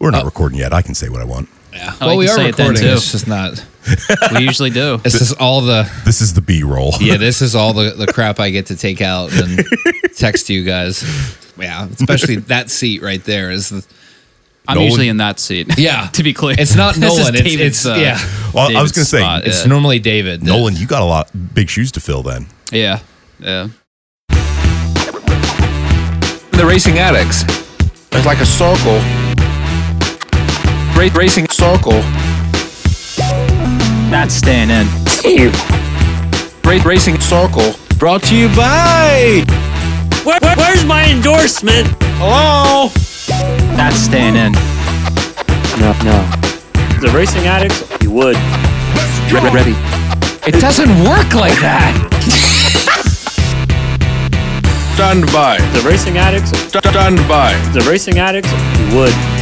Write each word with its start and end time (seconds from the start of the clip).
We're 0.00 0.10
not 0.10 0.22
oh. 0.22 0.26
recording 0.26 0.58
yet. 0.58 0.72
I 0.72 0.82
can 0.82 0.94
say 0.94 1.08
what 1.08 1.20
I 1.20 1.24
want. 1.24 1.48
Yeah. 1.72 1.92
Oh, 2.00 2.06
well, 2.06 2.12
you 2.14 2.18
we 2.20 2.28
are 2.28 2.34
say 2.36 2.48
it 2.48 2.56
then, 2.56 2.70
recording. 2.70 2.82
too. 2.90 2.94
It's 2.94 3.12
just 3.12 3.26
not. 3.26 3.64
We 4.32 4.40
usually 4.44 4.70
do. 4.70 4.98
This 5.02 5.20
is 5.20 5.32
all 5.34 5.60
the. 5.62 5.90
This 6.04 6.20
is 6.20 6.34
the 6.34 6.40
B 6.40 6.62
roll. 6.62 6.92
Yeah, 7.00 7.16
this 7.18 7.42
is 7.42 7.54
all 7.54 7.72
the, 7.72 7.90
the 7.90 8.06
crap 8.06 8.40
I 8.40 8.50
get 8.50 8.66
to 8.66 8.76
take 8.76 9.00
out 9.00 9.32
and 9.32 9.64
text 10.16 10.48
you 10.50 10.64
guys. 10.64 11.02
Yeah, 11.58 11.86
especially 11.86 12.36
that 12.36 12.70
seat 12.70 13.02
right 13.02 13.22
there 13.24 13.50
is. 13.50 13.70
The, 13.70 13.86
I'm 14.68 14.74
Nolan- 14.74 14.90
usually 14.90 15.08
in 15.08 15.18
that 15.18 15.38
seat. 15.38 15.68
Yeah. 15.78 16.08
to 16.08 16.22
be 16.24 16.32
clear, 16.32 16.56
It's 16.58 16.74
not 16.74 16.96
This 16.96 17.12
is 17.12 17.18
Nolan, 17.18 17.34
it's- 17.36 17.52
David's, 17.52 17.86
it's- 17.86 18.00
yeah. 18.00 18.18
Well, 18.52 18.76
I 18.76 18.82
was 18.82 18.90
gonna 18.90 19.04
say, 19.04 19.18
spot, 19.18 19.46
it's 19.46 19.62
yeah. 19.62 19.68
normally 19.68 20.00
David. 20.00 20.40
that- 20.40 20.46
Nolan, 20.46 20.74
you 20.74 20.88
got 20.88 21.02
a 21.02 21.04
lot 21.04 21.30
big 21.54 21.70
shoes 21.70 21.92
to 21.92 22.00
fill 22.00 22.22
then. 22.24 22.46
yeah, 22.72 22.98
yeah. 23.38 23.68
The 26.50 26.64
racing 26.66 26.98
addicts. 26.98 27.44
It's 28.10 28.26
like 28.26 28.40
a 28.40 28.46
circle, 28.46 28.98
Ra- 30.96 31.08
racing 31.14 31.48
circle. 31.50 32.00
That's 34.10 34.34
staying 34.34 34.70
in. 34.70 34.86
ra- 36.64 36.82
racing 36.84 37.20
circle. 37.20 37.74
brought 37.98 38.22
to 38.24 38.34
you 38.36 38.48
by 38.48 39.44
Where, 40.24 40.38
where- 40.42 40.56
where's 40.56 40.84
my 40.84 41.04
endorsement? 41.10 41.86
Hello? 42.18 42.88
That's 43.76 43.96
staying 43.96 44.36
in. 44.36 44.52
No, 45.80 45.92
no. 46.04 46.18
The 47.00 47.10
racing 47.14 47.46
addicts, 47.46 47.82
you 48.02 48.10
would. 48.10 48.36
Re- 49.30 49.50
Ready. 49.52 49.76
It 50.46 50.60
doesn't 50.60 50.90
work 51.04 51.34
like 51.34 51.58
that. 51.60 51.92
Stand 54.94 55.26
by. 55.30 55.58
The 55.74 55.82
racing 55.86 56.16
addicts, 56.16 56.50
Stand 56.68 57.18
by. 57.28 57.52
the 57.74 57.82
racing 57.88 58.18
addicts, 58.18 58.50
you 58.78 58.96
would. 58.96 59.35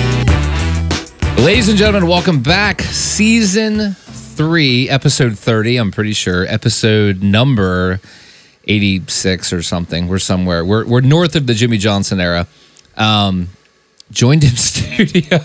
Ladies 1.38 1.68
and 1.68 1.76
gentlemen, 1.76 2.08
welcome 2.08 2.42
back. 2.42 2.80
Season 2.80 3.92
three, 3.92 4.88
episode 4.88 5.38
30, 5.38 5.76
I'm 5.76 5.90
pretty 5.92 6.14
sure. 6.14 6.46
Episode 6.46 7.22
number 7.22 8.00
86 8.66 9.52
or 9.52 9.60
something. 9.62 10.08
We're 10.08 10.18
somewhere. 10.20 10.64
We're, 10.64 10.86
we're 10.86 11.02
north 11.02 11.36
of 11.36 11.46
the 11.46 11.52
Jimmie 11.52 11.76
Johnson 11.76 12.18
era. 12.18 12.46
Um, 12.96 13.48
joined 14.10 14.42
in 14.42 14.50
studio 14.56 15.38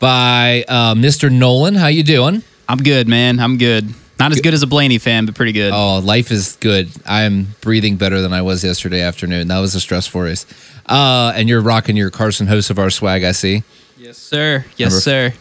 by 0.00 0.64
uh, 0.66 0.94
Mr. 0.94 1.30
Nolan. 1.30 1.74
How 1.74 1.88
you 1.88 2.02
doing? 2.02 2.42
I'm 2.66 2.78
good, 2.78 3.08
man. 3.08 3.40
I'm 3.40 3.58
good. 3.58 3.92
Not 4.18 4.32
as 4.32 4.40
good 4.40 4.54
as 4.54 4.62
a 4.62 4.66
Blaney 4.66 4.98
fan, 4.98 5.26
but 5.26 5.34
pretty 5.34 5.52
good. 5.52 5.72
Oh, 5.72 5.98
life 5.98 6.30
is 6.32 6.56
good. 6.56 6.88
I'm 7.06 7.48
breathing 7.60 7.96
better 7.96 8.20
than 8.22 8.32
I 8.32 8.40
was 8.42 8.64
yesterday 8.64 9.02
afternoon. 9.02 9.48
That 9.48 9.60
was 9.60 9.74
a 9.74 9.80
stressful 9.80 10.22
race. 10.22 10.46
Uh, 10.86 11.32
and 11.36 11.48
you're 11.48 11.60
rocking 11.60 11.96
your 11.96 12.10
Carson 12.10 12.46
Hocevar 12.46 12.90
swag, 12.92 13.22
I 13.22 13.32
see. 13.32 13.62
Yes, 13.98 14.16
sir. 14.18 14.64
Yes, 14.76 14.90
Number- 14.92 15.00
sir. 15.00 15.32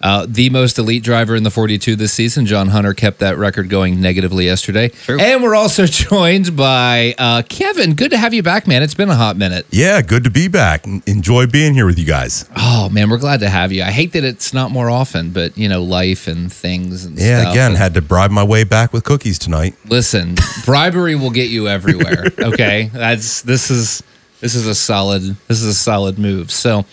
Uh, 0.00 0.24
the 0.28 0.48
most 0.50 0.78
elite 0.78 1.02
driver 1.02 1.34
in 1.34 1.42
the 1.42 1.50
42 1.50 1.96
this 1.96 2.12
season, 2.12 2.46
John 2.46 2.68
Hunter, 2.68 2.94
kept 2.94 3.18
that 3.18 3.36
record 3.36 3.68
going 3.68 4.00
negatively 4.00 4.44
yesterday. 4.44 4.90
True. 4.90 5.18
And 5.18 5.42
we're 5.42 5.56
also 5.56 5.86
joined 5.86 6.56
by 6.56 7.16
uh, 7.18 7.42
Kevin. 7.48 7.94
Good 7.96 8.12
to 8.12 8.16
have 8.16 8.32
you 8.32 8.44
back, 8.44 8.68
man. 8.68 8.84
It's 8.84 8.94
been 8.94 9.08
a 9.10 9.16
hot 9.16 9.36
minute. 9.36 9.66
Yeah, 9.72 10.00
good 10.02 10.22
to 10.22 10.30
be 10.30 10.46
back. 10.46 10.86
Enjoy 11.08 11.48
being 11.48 11.74
here 11.74 11.84
with 11.84 11.98
you 11.98 12.04
guys. 12.04 12.48
Oh 12.56 12.88
man, 12.90 13.10
we're 13.10 13.18
glad 13.18 13.40
to 13.40 13.48
have 13.48 13.72
you. 13.72 13.82
I 13.82 13.90
hate 13.90 14.12
that 14.12 14.22
it's 14.22 14.54
not 14.54 14.70
more 14.70 14.88
often, 14.88 15.30
but 15.30 15.58
you 15.58 15.68
know, 15.68 15.82
life 15.82 16.28
and 16.28 16.52
things 16.52 17.04
and 17.04 17.18
Yeah, 17.18 17.40
stuff. 17.40 17.52
again, 17.54 17.70
And 17.72 17.78
had 17.78 17.94
to 17.94 18.00
bribe 18.00 18.30
my 18.30 18.44
way 18.44 18.62
back 18.62 18.92
with 18.92 19.02
cookies 19.02 19.36
tonight. 19.36 19.74
listen, 19.88 20.36
bribery 20.64 21.16
will 21.16 21.30
get 21.32 21.50
you 21.50 21.66
everywhere. 21.66 22.26
Okay, 22.38 22.88
that's 22.94 23.42
this 23.42 23.68
is 23.68 24.04
this 24.40 24.54
is 24.54 24.68
a 24.68 24.76
solid 24.76 25.22
this 25.48 25.60
is 25.60 25.64
a 25.66 25.74
solid 25.74 26.20
move. 26.20 26.52
So 26.52 26.84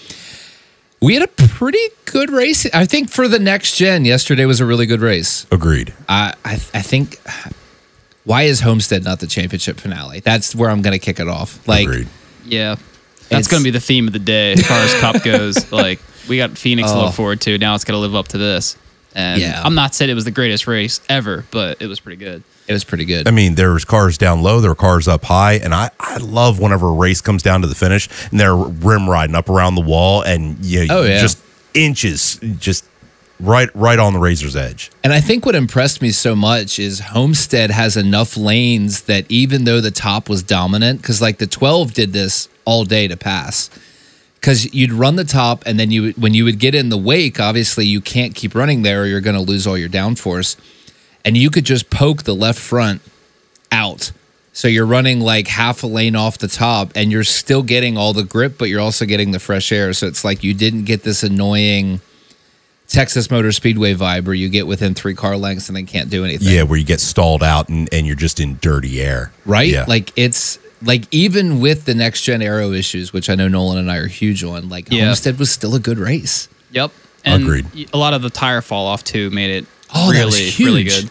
we 1.01 1.13
had 1.13 1.23
a 1.23 1.27
pretty 1.27 1.79
good 2.05 2.29
race. 2.31 2.65
I 2.73 2.85
think 2.85 3.09
for 3.09 3.27
the 3.27 3.39
next 3.39 3.77
gen, 3.77 4.05
yesterday 4.05 4.45
was 4.45 4.59
a 4.59 4.65
really 4.65 4.85
good 4.85 5.01
race. 5.01 5.45
Agreed. 5.51 5.93
I 6.09 6.33
I, 6.43 6.53
I 6.53 6.81
think 6.81 7.19
why 8.23 8.43
is 8.43 8.61
Homestead 8.61 9.03
not 9.03 9.19
the 9.19 9.27
championship 9.27 9.79
finale? 9.79 10.19
That's 10.21 10.55
where 10.55 10.69
I'm 10.69 10.81
going 10.81 10.93
to 10.93 11.03
kick 11.05 11.19
it 11.19 11.27
off. 11.27 11.67
Like 11.67 11.87
Agreed. 11.87 12.07
Yeah. 12.45 12.75
That's 13.29 13.47
going 13.47 13.61
to 13.61 13.63
be 13.63 13.71
the 13.71 13.79
theme 13.79 14.07
of 14.07 14.13
the 14.13 14.19
day 14.19 14.53
as 14.53 14.65
far 14.65 14.77
as 14.77 14.93
Cup 14.99 15.23
goes. 15.23 15.71
Like, 15.71 15.99
we 16.29 16.37
got 16.37 16.57
Phoenix 16.57 16.91
to 16.91 16.97
Oh. 16.97 17.05
look 17.05 17.13
forward 17.15 17.41
to. 17.41 17.57
Now 17.57 17.73
it's 17.73 17.83
got 17.83 17.93
to 17.93 17.97
live 17.99 18.13
up 18.15 18.27
to 18.29 18.37
this. 18.37 18.77
And 19.15 19.41
Yeah. 19.41 19.61
I'm 19.63 19.73
not 19.75 19.95
saying 19.95 20.11
it 20.11 20.13
was 20.15 20.25
the 20.25 20.31
greatest 20.31 20.67
race 20.67 20.99
ever, 21.09 21.45
but 21.51 21.81
it 21.81 21.87
was 21.87 21.99
pretty 21.99 22.17
good. 22.17 22.43
it 22.67 22.73
was 22.73 22.83
pretty 22.83 23.05
good. 23.05 23.27
I 23.27 23.31
mean, 23.31 23.55
there's 23.55 23.85
cars 23.85 24.17
down 24.17 24.41
low, 24.43 24.59
there 24.59 24.71
are 24.71 24.75
cars 24.75 25.07
up 25.07 25.23
high, 25.25 25.53
and 25.53 25.73
I, 25.73 25.89
I 25.99 26.17
love 26.17 26.59
whenever 26.59 26.87
a 26.89 26.91
race 26.93 27.21
comes 27.21 27.41
down 27.43 27.61
to 27.61 27.67
the 27.67 27.75
finish 27.75 28.09
and 28.31 28.39
they're 28.39 28.55
rim 28.55 29.09
riding 29.09 29.35
up 29.35 29.49
around 29.49 29.75
the 29.75 29.81
wall 29.81 30.21
and 30.23 30.63
you 30.65 30.85
know, 30.87 30.99
Oh, 30.99 31.03
yeah. 31.03 31.21
just 31.21 31.37
inches, 31.73 32.39
just 32.59 32.83
right 33.39 33.69
right 33.75 33.99
on 33.99 34.13
the 34.13 34.19
razor's 34.19 34.55
edge. 34.55 34.89
And 35.03 35.11
I 35.13 35.19
think 35.21 35.45
what 35.45 35.55
impressed 35.55 36.01
me 36.01 36.09
so 36.11 36.35
much 36.35 36.79
is 36.79 36.99
Homestead 37.01 37.69
has 37.69 37.97
enough 37.97 38.35
lanes 38.37 39.01
that 39.03 39.25
even 39.29 39.65
though 39.65 39.81
the 39.81 39.91
top 39.91 40.27
was 40.29 40.41
dominant, 40.41 41.01
because 41.01 41.21
like 41.21 41.37
the 41.37 41.47
12 41.47 41.93
did 41.93 42.13
this 42.13 42.47
all 42.65 42.83
day 42.85 43.07
to 43.07 43.17
pass, 43.17 43.69
because 44.45 44.71
you'd 44.75 44.93
run 44.93 45.15
the 45.15 45.23
top 45.23 45.63
and 45.65 45.79
then 45.79 45.89
you 45.89 46.03
would- 46.03 46.21
when 46.21 46.35
you 46.35 46.43
would 46.45 46.59
get 46.59 46.75
in 46.75 46.89
the 46.89 46.97
wake, 46.97 47.39
obviously 47.39 47.83
you 47.83 47.99
can't 47.99 48.35
keep 48.35 48.53
running 48.53 48.83
there 48.83 49.01
or 49.01 49.05
you're 49.07 49.19
going 49.19 49.35
to 49.35 49.41
lose 49.41 49.65
all 49.65 49.75
your 49.75 49.89
downforce, 49.89 50.55
and 51.25 51.35
you 51.35 51.49
could 51.49 51.65
just 51.65 51.89
poke 51.89 52.23
the 52.25 52.35
left 52.35 52.59
front 52.59 53.01
out. 53.71 54.11
So 54.53 54.67
you're 54.67 54.85
running 54.85 55.19
like 55.19 55.47
half 55.47 55.81
a 55.81 55.87
lane 55.87 56.15
off 56.15 56.37
the 56.37 56.47
top 56.47 56.91
and 56.95 57.11
you're 57.11 57.23
still 57.23 57.63
getting 57.63 57.97
all 57.97 58.13
the 58.13 58.23
grip, 58.23 58.59
but 58.59 58.69
you're 58.69 58.79
also 58.81 59.05
getting 59.05 59.31
the 59.31 59.39
fresh 59.39 59.71
air. 59.71 59.91
So 59.93 60.05
it's 60.05 60.23
like 60.23 60.43
you 60.43 60.53
didn't 60.53 60.83
get 60.83 61.01
this 61.01 61.23
annoying 61.23 62.01
Texas 62.87 63.31
Motor 63.31 63.51
Speedway 63.51 63.95
vibe 63.95 64.25
where 64.25 64.35
you 64.35 64.47
get 64.47 64.67
within 64.67 64.93
three 64.93 65.15
car 65.15 65.37
lengths 65.37 65.69
and 65.69 65.75
then 65.75 65.87
can't 65.87 66.11
do 66.11 66.23
anything. 66.23 66.47
Yeah, 66.49 66.61
where 66.63 66.77
you 66.77 66.85
get 66.85 66.99
stalled 67.01 67.41
out 67.41 67.67
and, 67.67 67.89
and 67.91 68.05
you're 68.05 68.15
just 68.15 68.39
in 68.39 68.59
dirty 68.61 69.01
air. 69.01 69.31
Right? 69.43 69.71
Yeah. 69.71 69.85
Like 69.87 70.11
it's 70.15 70.59
like 70.81 71.03
even 71.11 71.59
with 71.59 71.85
the 71.85 71.93
next 71.95 72.23
gen 72.23 72.41
aero 72.41 72.71
issues, 72.71 73.13
which 73.13 73.29
I 73.29 73.35
know 73.35 73.47
Nolan 73.47 73.77
and 73.77 73.91
I 73.91 73.97
are 73.97 74.07
huge 74.07 74.43
on, 74.43 74.69
like 74.69 74.91
Yeah. 74.91 75.05
Homestead 75.05 75.39
was 75.39 75.49
still 75.51 75.75
a 75.75 75.79
good 75.79 75.97
race. 75.97 76.47
Yep. 76.71 76.91
And 77.23 77.43
Agreed. 77.43 77.89
A 77.93 77.97
lot 77.97 78.13
of 78.13 78.21
the 78.21 78.29
tire 78.29 78.61
fall 78.61 78.85
off, 78.85 79.03
too, 79.03 79.29
made 79.31 79.49
it 79.51 79.65
Oh, 79.93 80.11
really, 80.11 80.49
really 80.59 80.83
good. 80.83 81.09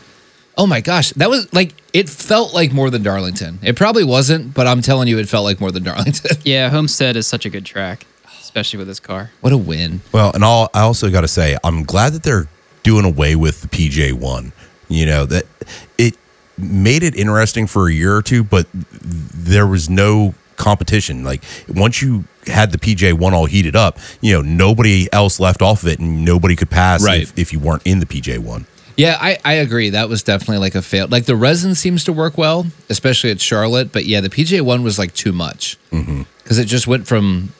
Oh 0.57 0.67
my 0.67 0.81
gosh. 0.81 1.11
That 1.13 1.31
was 1.31 1.53
like 1.53 1.75
it 1.93 2.09
felt 2.09 2.53
like 2.55 2.73
more 2.73 2.91
than 2.91 3.03
Darlington. 3.03 3.59
It 3.63 3.75
probably 3.77 4.05
wasn't, 4.05 4.53
but 4.55 4.67
I'm 4.67 4.83
telling 4.83 5.09
you 5.09 5.19
it 5.19 5.29
felt 5.29 5.45
like 5.45 5.61
more 5.61 5.73
than 5.73 5.83
Darlington. 5.85 6.37
Yeah, 6.45 6.69
Homestead 6.71 7.17
is 7.17 7.27
such 7.27 7.45
a 7.47 7.51
good 7.51 7.65
track, 7.65 8.07
especially 8.41 8.79
with 8.79 8.87
this 8.87 9.01
car. 9.01 9.31
what 9.41 9.53
a 9.53 9.57
win. 9.57 10.03
Well, 10.13 10.31
and 10.35 10.45
all, 10.45 10.69
I 10.75 10.81
also 10.81 11.11
got 11.11 11.23
to 11.23 11.29
say, 11.29 11.57
I'm 11.65 11.83
glad 11.85 12.13
that 12.13 12.23
they're 12.23 12.47
doing 12.83 13.05
away 13.05 13.35
with 13.35 13.63
the 13.63 13.69
PJ 13.69 14.13
one. 14.13 14.53
You 14.89 15.07
know 15.07 15.25
that 15.27 15.47
it 15.99 16.17
made 16.57 17.03
it 17.03 17.17
interesting 17.17 17.67
for 17.67 17.89
a 17.89 17.93
year 17.93 18.17
or 18.17 18.23
two, 18.23 18.45
but 18.45 18.67
there 18.73 19.67
was 19.67 19.91
no 19.91 20.35
competition. 20.57 21.25
Like 21.25 21.43
once 21.69 22.01
you 22.01 22.25
had 22.47 22.73
the 22.73 22.79
PJ 22.79 23.15
one 23.15 23.35
all 23.35 23.47
heated 23.47 23.77
up, 23.77 23.99
you 24.21 24.33
know 24.35 24.43
nobody 24.43 25.09
else 25.13 25.41
left 25.41 25.63
off 25.63 25.83
of 25.83 25.89
it, 25.89 25.99
and 25.99 26.25
nobody 26.25 26.57
could 26.57 26.71
pass 26.71 27.05
Right. 27.05 27.23
if, 27.23 27.39
if 27.39 27.53
you 27.53 27.59
weren't 27.59 27.83
in 27.85 28.01
the 28.01 28.07
PJ 28.07 28.39
one. 28.39 28.67
Yeah, 28.97 29.19
I, 29.21 29.39
I 29.45 29.55
agree. 29.55 29.91
That 29.91 30.09
was 30.09 30.23
definitely 30.23 30.59
like 30.59 30.77
a 30.77 30.83
fail. 30.83 31.09
Like 31.09 31.25
the 31.25 31.35
resin 31.35 31.75
seems 31.75 32.05
to 32.05 32.13
work 32.13 32.39
well, 32.39 32.67
especially 32.89 33.31
at 33.31 33.41
Charlotte. 33.41 33.91
But 33.93 34.05
yeah, 34.05 34.21
the 34.21 34.31
PJ 34.31 34.61
one 34.61 34.85
was 34.85 34.99
like 34.99 35.13
too 35.15 35.33
much 35.33 35.77
mm-hmm. 35.91 36.23
because 36.43 36.59
it 36.59 36.67
just 36.67 36.87
went 36.87 37.09
from 37.09 37.53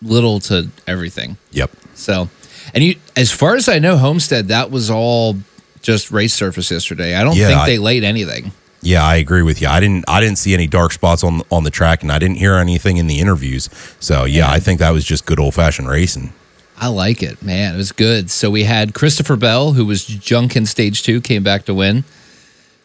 little 0.00 0.40
to 0.40 0.70
everything. 0.86 1.36
Yep. 1.50 1.72
So, 1.94 2.30
and 2.72 2.82
you, 2.82 2.96
as 3.16 3.30
far 3.30 3.54
as 3.56 3.68
I 3.68 3.78
know, 3.78 3.98
Homestead 3.98 4.48
that 4.48 4.70
was 4.70 4.90
all 4.90 5.36
just 5.82 6.10
race 6.10 6.34
surface 6.34 6.70
yesterday. 6.70 7.14
I 7.14 7.24
don't 7.24 7.36
Yeah, 7.36 7.48
think 7.48 7.58
I- 7.60 7.66
they 7.66 7.78
laid 7.78 8.04
anything. 8.04 8.52
Yeah, 8.80 9.04
I 9.04 9.16
agree 9.16 9.42
with 9.42 9.60
you. 9.60 9.66
I 9.66 9.80
didn't 9.80 10.04
I 10.06 10.20
didn't 10.20 10.38
see 10.38 10.54
any 10.54 10.68
dark 10.68 10.92
spots 10.92 11.24
on 11.24 11.42
on 11.50 11.64
the 11.64 11.70
track, 11.70 12.02
and 12.02 12.12
I 12.12 12.18
didn't 12.20 12.36
hear 12.36 12.54
anything 12.56 12.96
in 12.98 13.08
the 13.08 13.18
interviews. 13.18 13.68
So 13.98 14.24
yeah, 14.24 14.48
I 14.48 14.60
think 14.60 14.78
that 14.78 14.90
was 14.90 15.04
just 15.04 15.26
good 15.26 15.40
old 15.40 15.54
fashioned 15.54 15.88
racing. 15.88 16.32
I 16.80 16.86
like 16.86 17.20
it, 17.24 17.42
man. 17.42 17.74
It 17.74 17.76
was 17.76 17.90
good. 17.90 18.30
So 18.30 18.50
we 18.52 18.62
had 18.64 18.94
Christopher 18.94 19.34
Bell, 19.34 19.72
who 19.72 19.84
was 19.84 20.04
junk 20.06 20.54
in 20.54 20.64
stage 20.64 21.02
two, 21.02 21.20
came 21.20 21.42
back 21.42 21.64
to 21.64 21.74
win. 21.74 22.04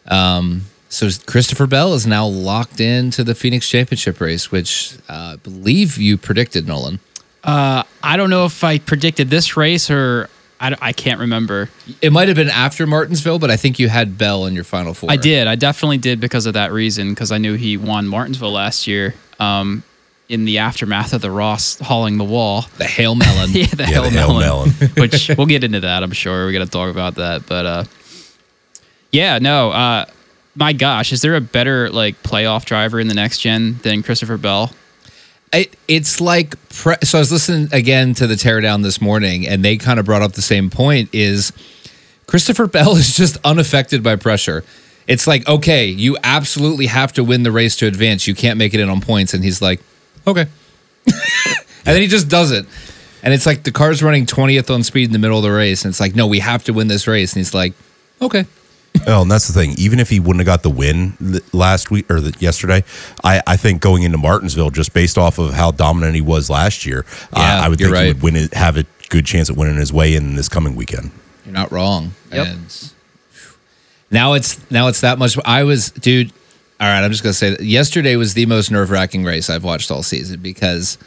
Um, 0.08 0.62
so 0.88 1.08
Christopher 1.26 1.68
Bell 1.68 1.94
is 1.94 2.06
now 2.06 2.26
locked 2.26 2.80
into 2.80 3.22
the 3.22 3.34
Phoenix 3.36 3.68
Championship 3.68 4.20
race, 4.20 4.50
which 4.50 4.94
uh, 5.08 5.34
I 5.34 5.36
believe 5.36 5.96
you 5.98 6.16
predicted, 6.18 6.66
Nolan. 6.66 6.98
Uh, 7.44 7.84
I 8.02 8.16
don't 8.16 8.30
know 8.30 8.46
if 8.46 8.64
I 8.64 8.78
predicted 8.78 9.30
this 9.30 9.56
race 9.56 9.90
or 9.90 10.28
I, 10.72 10.76
I 10.88 10.92
can't 10.92 11.20
remember. 11.20 11.68
It 12.00 12.12
might 12.12 12.28
have 12.28 12.36
been 12.36 12.48
after 12.48 12.86
Martinsville, 12.86 13.38
but 13.38 13.50
I 13.50 13.56
think 13.56 13.78
you 13.78 13.88
had 13.88 14.16
Bell 14.16 14.46
in 14.46 14.54
your 14.54 14.64
final 14.64 14.94
four. 14.94 15.10
I 15.10 15.16
did. 15.16 15.46
I 15.46 15.56
definitely 15.56 15.98
did 15.98 16.20
because 16.20 16.46
of 16.46 16.54
that 16.54 16.72
reason, 16.72 17.10
because 17.10 17.30
I 17.32 17.38
knew 17.38 17.54
he 17.54 17.76
won 17.76 18.06
Martinsville 18.08 18.52
last 18.52 18.86
year 18.86 19.14
um, 19.38 19.82
in 20.28 20.44
the 20.46 20.58
aftermath 20.58 21.12
of 21.12 21.20
the 21.20 21.30
Ross 21.30 21.78
hauling 21.80 22.16
the 22.18 22.24
wall. 22.24 22.66
the 22.78 22.84
Hail 22.84 23.14
Melon. 23.14 23.50
yeah, 23.52 23.66
the 23.66 23.82
Yeah, 23.82 23.86
hell 23.86 24.02
the 24.04 24.10
Hail 24.10 24.28
melon, 24.40 24.70
Melon. 24.80 24.90
which 24.96 25.30
we'll 25.36 25.46
get 25.46 25.64
into 25.64 25.80
that. 25.80 26.02
I'm 26.02 26.12
sure 26.12 26.46
we're 26.46 26.52
gonna 26.52 26.66
talk 26.66 26.90
about 26.90 27.16
that, 27.16 27.46
but 27.46 27.66
uh, 27.66 27.84
yeah, 29.12 29.38
no. 29.38 29.70
Uh, 29.70 30.06
my 30.56 30.72
gosh, 30.72 31.12
is 31.12 31.20
there 31.22 31.34
a 31.34 31.40
better 31.40 31.90
like 31.90 32.22
playoff 32.22 32.64
driver 32.64 33.00
in 33.00 33.08
the 33.08 33.14
next 33.14 33.40
gen 33.40 33.78
than 33.82 34.02
Christopher 34.02 34.36
Bell? 34.38 34.72
It, 35.54 35.76
it's 35.88 36.20
like 36.20 36.56
pre- 36.68 36.96
so. 37.02 37.18
I 37.18 37.20
was 37.20 37.32
listening 37.32 37.68
again 37.72 38.14
to 38.14 38.26
the 38.26 38.34
teardown 38.34 38.82
this 38.82 39.00
morning, 39.00 39.46
and 39.46 39.64
they 39.64 39.76
kind 39.76 39.98
of 39.98 40.06
brought 40.06 40.22
up 40.22 40.32
the 40.32 40.42
same 40.42 40.70
point: 40.70 41.10
is 41.12 41.52
Christopher 42.26 42.66
Bell 42.68 42.96
is 42.96 43.16
just 43.16 43.38
unaffected 43.44 44.02
by 44.02 44.16
pressure. 44.16 44.64
It's 45.06 45.26
like 45.26 45.46
okay, 45.48 45.86
you 45.86 46.16
absolutely 46.22 46.86
have 46.86 47.12
to 47.14 47.24
win 47.24 47.42
the 47.42 47.52
race 47.52 47.76
to 47.76 47.86
advance. 47.86 48.26
You 48.26 48.34
can't 48.34 48.58
make 48.58 48.74
it 48.74 48.80
in 48.80 48.88
on 48.88 49.00
points, 49.00 49.34
and 49.34 49.44
he's 49.44 49.60
like, 49.60 49.80
okay, 50.26 50.46
and 51.06 51.56
then 51.84 52.00
he 52.00 52.08
just 52.08 52.28
does 52.28 52.50
it. 52.50 52.66
And 53.22 53.32
it's 53.32 53.46
like 53.46 53.62
the 53.64 53.72
car's 53.72 54.02
running 54.02 54.26
twentieth 54.26 54.70
on 54.70 54.82
speed 54.82 55.04
in 55.04 55.12
the 55.12 55.18
middle 55.18 55.38
of 55.38 55.44
the 55.44 55.52
race, 55.52 55.84
and 55.84 55.90
it's 55.90 56.00
like, 56.00 56.14
no, 56.14 56.26
we 56.26 56.40
have 56.40 56.64
to 56.64 56.72
win 56.72 56.88
this 56.88 57.06
race, 57.06 57.32
and 57.32 57.40
he's 57.40 57.54
like, 57.54 57.74
okay. 58.20 58.44
Oh, 59.06 59.22
and 59.22 59.30
that's 59.30 59.48
the 59.48 59.52
thing. 59.52 59.74
Even 59.76 59.98
if 60.00 60.08
he 60.08 60.18
wouldn't 60.20 60.38
have 60.38 60.46
got 60.46 60.62
the 60.62 60.70
win 60.70 61.14
last 61.52 61.90
week 61.90 62.10
or 62.10 62.20
the, 62.20 62.34
yesterday, 62.38 62.84
I, 63.22 63.42
I 63.46 63.56
think 63.56 63.82
going 63.82 64.02
into 64.02 64.16
Martinsville, 64.18 64.70
just 64.70 64.94
based 64.94 65.18
off 65.18 65.38
of 65.38 65.52
how 65.52 65.72
dominant 65.72 66.14
he 66.14 66.20
was 66.22 66.48
last 66.48 66.86
year, 66.86 67.04
uh, 67.32 67.60
I 67.64 67.68
would 67.68 67.80
you're 67.80 67.90
think 67.90 68.02
he 68.06 68.12
would 68.14 68.22
win 68.22 68.36
it, 68.36 68.54
have 68.54 68.76
a 68.78 68.84
good 69.10 69.26
chance 69.26 69.50
at 69.50 69.56
winning 69.56 69.76
his 69.76 69.92
way 69.92 70.14
in 70.14 70.36
this 70.36 70.48
coming 70.48 70.74
weekend. 70.74 71.10
You're 71.44 71.52
not 71.54 71.70
wrong. 71.70 72.12
Yep. 72.32 72.46
And 72.46 72.92
now 74.10 74.32
it's 74.34 74.70
now 74.70 74.88
it's 74.88 75.00
that 75.02 75.18
much. 75.18 75.36
I 75.44 75.64
was, 75.64 75.90
dude. 75.90 76.32
All 76.80 76.88
right, 76.88 77.04
I'm 77.04 77.10
just 77.10 77.22
gonna 77.22 77.34
say 77.34 77.50
that 77.50 77.60
yesterday 77.60 78.16
was 78.16 78.34
the 78.34 78.46
most 78.46 78.70
nerve 78.70 78.90
wracking 78.90 79.24
race 79.24 79.50
I've 79.50 79.64
watched 79.64 79.90
all 79.90 80.02
season 80.02 80.40
because 80.40 80.98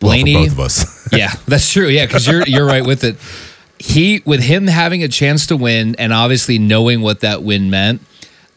Well, 0.00 0.12
for 0.12 0.22
Blaney. 0.24 0.34
both 0.34 0.52
of 0.52 0.60
us. 0.60 1.08
yeah, 1.12 1.32
that's 1.46 1.72
true. 1.72 1.88
Yeah, 1.88 2.06
because 2.06 2.26
you're 2.28 2.46
you're 2.46 2.66
right 2.66 2.84
with 2.86 3.02
it. 3.04 3.16
He 3.80 4.22
with 4.26 4.40
him 4.40 4.66
having 4.66 5.02
a 5.02 5.08
chance 5.08 5.46
to 5.46 5.56
win 5.56 5.96
and 5.98 6.12
obviously 6.12 6.58
knowing 6.58 7.00
what 7.00 7.20
that 7.20 7.42
win 7.42 7.70
meant. 7.70 8.02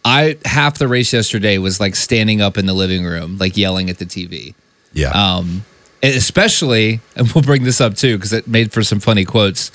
I 0.06 0.38
half 0.44 0.78
the 0.78 0.88
race 0.90 1.14
yesterday 1.14 1.58
was 1.58 1.80
like 1.80 1.96
standing 1.96 2.42
up 2.42 2.58
in 2.58 2.66
the 2.66 2.74
living 2.74 3.06
room, 3.06 3.38
like 3.38 3.56
yelling 3.56 3.90
at 3.90 4.00
the 4.00 4.06
TV. 4.06 4.54
yeah. 4.92 5.12
Um, 5.12 5.64
especially, 6.04 7.00
and 7.16 7.32
we'll 7.32 7.44
bring 7.44 7.64
this 7.64 7.80
up 7.80 7.96
too 7.96 8.18
because 8.18 8.34
it 8.34 8.48
made 8.48 8.74
for 8.74 8.84
some 8.84 9.00
funny 9.00 9.24
quotes. 9.24 9.72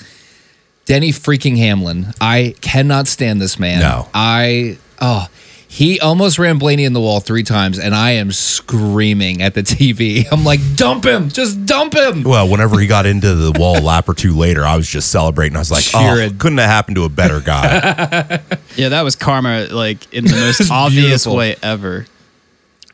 Denny 0.85 1.09
freaking 1.09 1.57
Hamlin. 1.57 2.13
I 2.21 2.55
cannot 2.61 3.07
stand 3.07 3.41
this 3.41 3.57
man. 3.59 3.81
No. 3.81 4.07
I 4.13 4.77
oh 5.01 5.27
he 5.71 5.99
almost 5.99 6.39
ran 6.39 6.57
Blaney 6.57 6.83
in 6.83 6.93
the 6.93 6.99
wall 6.99 7.19
three 7.19 7.43
times, 7.43 7.77
and 7.77 7.93
I 7.93 8.11
am 8.13 8.31
screaming 8.31 9.43
at 9.43 9.53
the 9.53 9.61
TV. 9.63 10.25
I'm 10.31 10.43
like, 10.43 10.59
dump 10.75 11.05
him, 11.05 11.29
just 11.29 11.63
dump 11.67 11.93
him. 11.95 12.23
well, 12.23 12.49
whenever 12.49 12.79
he 12.79 12.87
got 12.87 13.05
into 13.05 13.35
the 13.35 13.51
wall 13.57 13.77
a 13.77 13.79
lap 13.79 14.09
or 14.09 14.15
two 14.15 14.35
later, 14.35 14.65
I 14.65 14.75
was 14.75 14.87
just 14.89 15.11
celebrating. 15.11 15.55
I 15.55 15.59
was 15.59 15.69
like, 15.71 15.83
oh, 15.93 15.99
Cheering. 15.99 16.37
couldn't 16.39 16.57
have 16.57 16.69
happened 16.69 16.95
to 16.95 17.03
a 17.05 17.09
better 17.09 17.39
guy. 17.39 18.41
Yeah, 18.75 18.89
that 18.89 19.01
was 19.01 19.15
karma, 19.17 19.67
like 19.71 20.11
in 20.13 20.23
the 20.23 20.31
most 20.59 20.71
obvious 20.71 21.25
beautiful. 21.25 21.35
way 21.35 21.55
ever. 21.61 22.05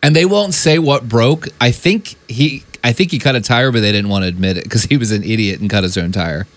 And 0.02 0.16
they 0.16 0.26
won't 0.26 0.54
say 0.56 0.80
what 0.80 1.08
broke. 1.08 1.48
I 1.62 1.70
think 1.72 2.16
he, 2.28 2.64
I 2.84 2.92
think 2.92 3.12
he 3.12 3.20
cut 3.20 3.36
a 3.36 3.42
tire, 3.42 3.72
but 3.72 3.82
they 3.82 3.92
didn't 3.92 4.10
want 4.10 4.24
to 4.24 4.28
admit 4.28 4.58
it 4.58 4.64
because 4.64 4.84
he 4.86 4.98
was 4.98 5.12
an 5.12 5.24
idiot 5.24 5.60
and 5.60 5.70
cut 5.70 5.84
his 5.84 5.96
own 5.98 6.12
tire. 6.12 6.48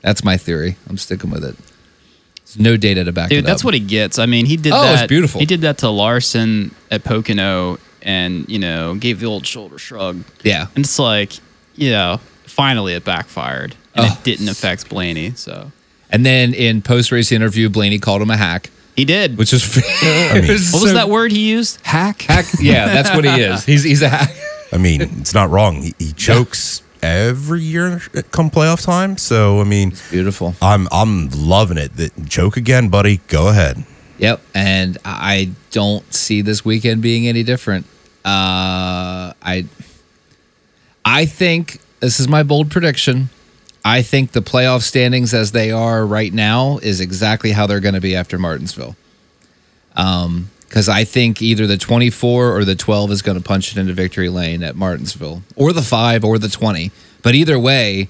That's 0.00 0.24
my 0.24 0.36
theory. 0.36 0.76
I'm 0.88 0.98
sticking 0.98 1.30
with 1.30 1.44
it. 1.44 1.54
There's 2.54 2.62
no 2.62 2.76
data 2.76 3.04
to 3.04 3.12
back 3.12 3.30
it 3.30 3.34
Dude, 3.36 3.44
up. 3.44 3.46
that's 3.48 3.64
what 3.64 3.74
he 3.74 3.80
gets. 3.80 4.18
I 4.18 4.26
mean, 4.26 4.46
he 4.46 4.56
did 4.56 4.72
Oh, 4.72 4.82
that. 4.82 5.04
it's 5.04 5.08
beautiful. 5.08 5.40
He 5.40 5.46
did 5.46 5.62
that 5.62 5.78
to 5.78 5.88
Larson 5.90 6.74
at 6.90 7.04
Pocono, 7.04 7.78
and 8.02 8.48
you 8.48 8.58
know, 8.58 8.94
gave 8.94 9.20
the 9.20 9.26
old 9.26 9.46
shoulder 9.46 9.78
shrug. 9.78 10.22
Yeah. 10.42 10.66
And 10.74 10.84
it's 10.84 10.98
like, 10.98 11.32
you 11.76 11.90
know, 11.90 12.20
finally 12.44 12.94
it 12.94 13.04
backfired, 13.04 13.74
and 13.94 14.06
Oh. 14.06 14.12
it 14.18 14.24
didn't 14.24 14.48
affect 14.48 14.88
Blaney. 14.88 15.32
So 15.36 15.72
And 16.10 16.26
then 16.26 16.52
in 16.54 16.82
post 16.82 17.10
race 17.12 17.32
interview, 17.32 17.68
Blaney 17.68 17.98
called 17.98 18.20
him 18.22 18.30
a 18.30 18.36
hack, 18.36 18.70
he 18.96 19.04
did. 19.06 19.38
which 19.38 19.52
is 19.52 19.76
mean- 20.34 20.44
what 20.72 20.82
was 20.82 20.92
that 20.92 21.08
word 21.08 21.32
he 21.32 21.48
used? 21.50 21.78
Hack. 21.82 22.22
Hack. 22.22 22.44
Yeah, 22.60 22.86
that's 22.86 23.10
what 23.14 23.24
he 23.24 23.30
is. 23.30 23.64
He's 23.66 23.82
he's 23.84 24.02
a 24.02 24.08
hack. 24.08 24.34
I 24.72 24.78
mean, 24.78 25.00
it's 25.02 25.32
not 25.34 25.48
wrong. 25.50 25.82
He, 25.82 25.94
he 25.98 26.12
chokes 26.12 26.82
every 27.02 27.60
year 27.60 27.98
come 28.30 28.50
playoff 28.50 28.84
time. 28.84 29.16
So, 29.18 29.60
I 29.60 29.64
mean, 29.64 29.94
Beautiful. 30.10 30.54
I'm 30.62 30.88
I'm 30.92 31.28
loving 31.30 31.78
it. 31.78 31.96
That 31.96 32.28
choke 32.28 32.56
again, 32.56 32.88
buddy. 32.88 33.20
Go 33.28 33.48
ahead. 33.48 33.84
Yep. 34.18 34.40
And 34.54 34.98
I 35.04 35.50
don't 35.72 36.12
see 36.14 36.42
this 36.42 36.64
weekend 36.64 37.02
being 37.02 37.26
any 37.26 37.42
different. 37.42 37.86
Uh, 38.24 39.34
I 39.42 39.66
I 41.04 41.26
think 41.26 41.80
this 42.00 42.20
is 42.20 42.28
my 42.28 42.42
bold 42.42 42.70
prediction. 42.70 43.30
I 43.84 44.02
think 44.02 44.30
the 44.30 44.42
playoff 44.42 44.82
standings 44.82 45.34
as 45.34 45.50
they 45.50 45.72
are 45.72 46.06
right 46.06 46.32
now 46.32 46.78
is 46.78 47.00
exactly 47.00 47.50
how 47.50 47.66
they're 47.66 47.80
going 47.80 47.94
to 47.96 48.00
be 48.00 48.14
after 48.14 48.38
Martinsville. 48.38 48.94
Um, 49.96 50.50
because 50.72 50.88
I 50.88 51.04
think 51.04 51.42
either 51.42 51.66
the 51.66 51.76
24 51.76 52.56
or 52.56 52.64
the 52.64 52.74
12 52.74 53.10
is 53.10 53.20
going 53.20 53.36
to 53.36 53.44
punch 53.44 53.72
it 53.72 53.78
into 53.78 53.92
victory 53.92 54.30
lane 54.30 54.62
at 54.62 54.74
Martinsville, 54.74 55.42
or 55.54 55.70
the 55.74 55.82
five 55.82 56.24
or 56.24 56.38
the 56.38 56.48
20. 56.48 56.90
But 57.20 57.34
either 57.34 57.58
way, 57.58 58.08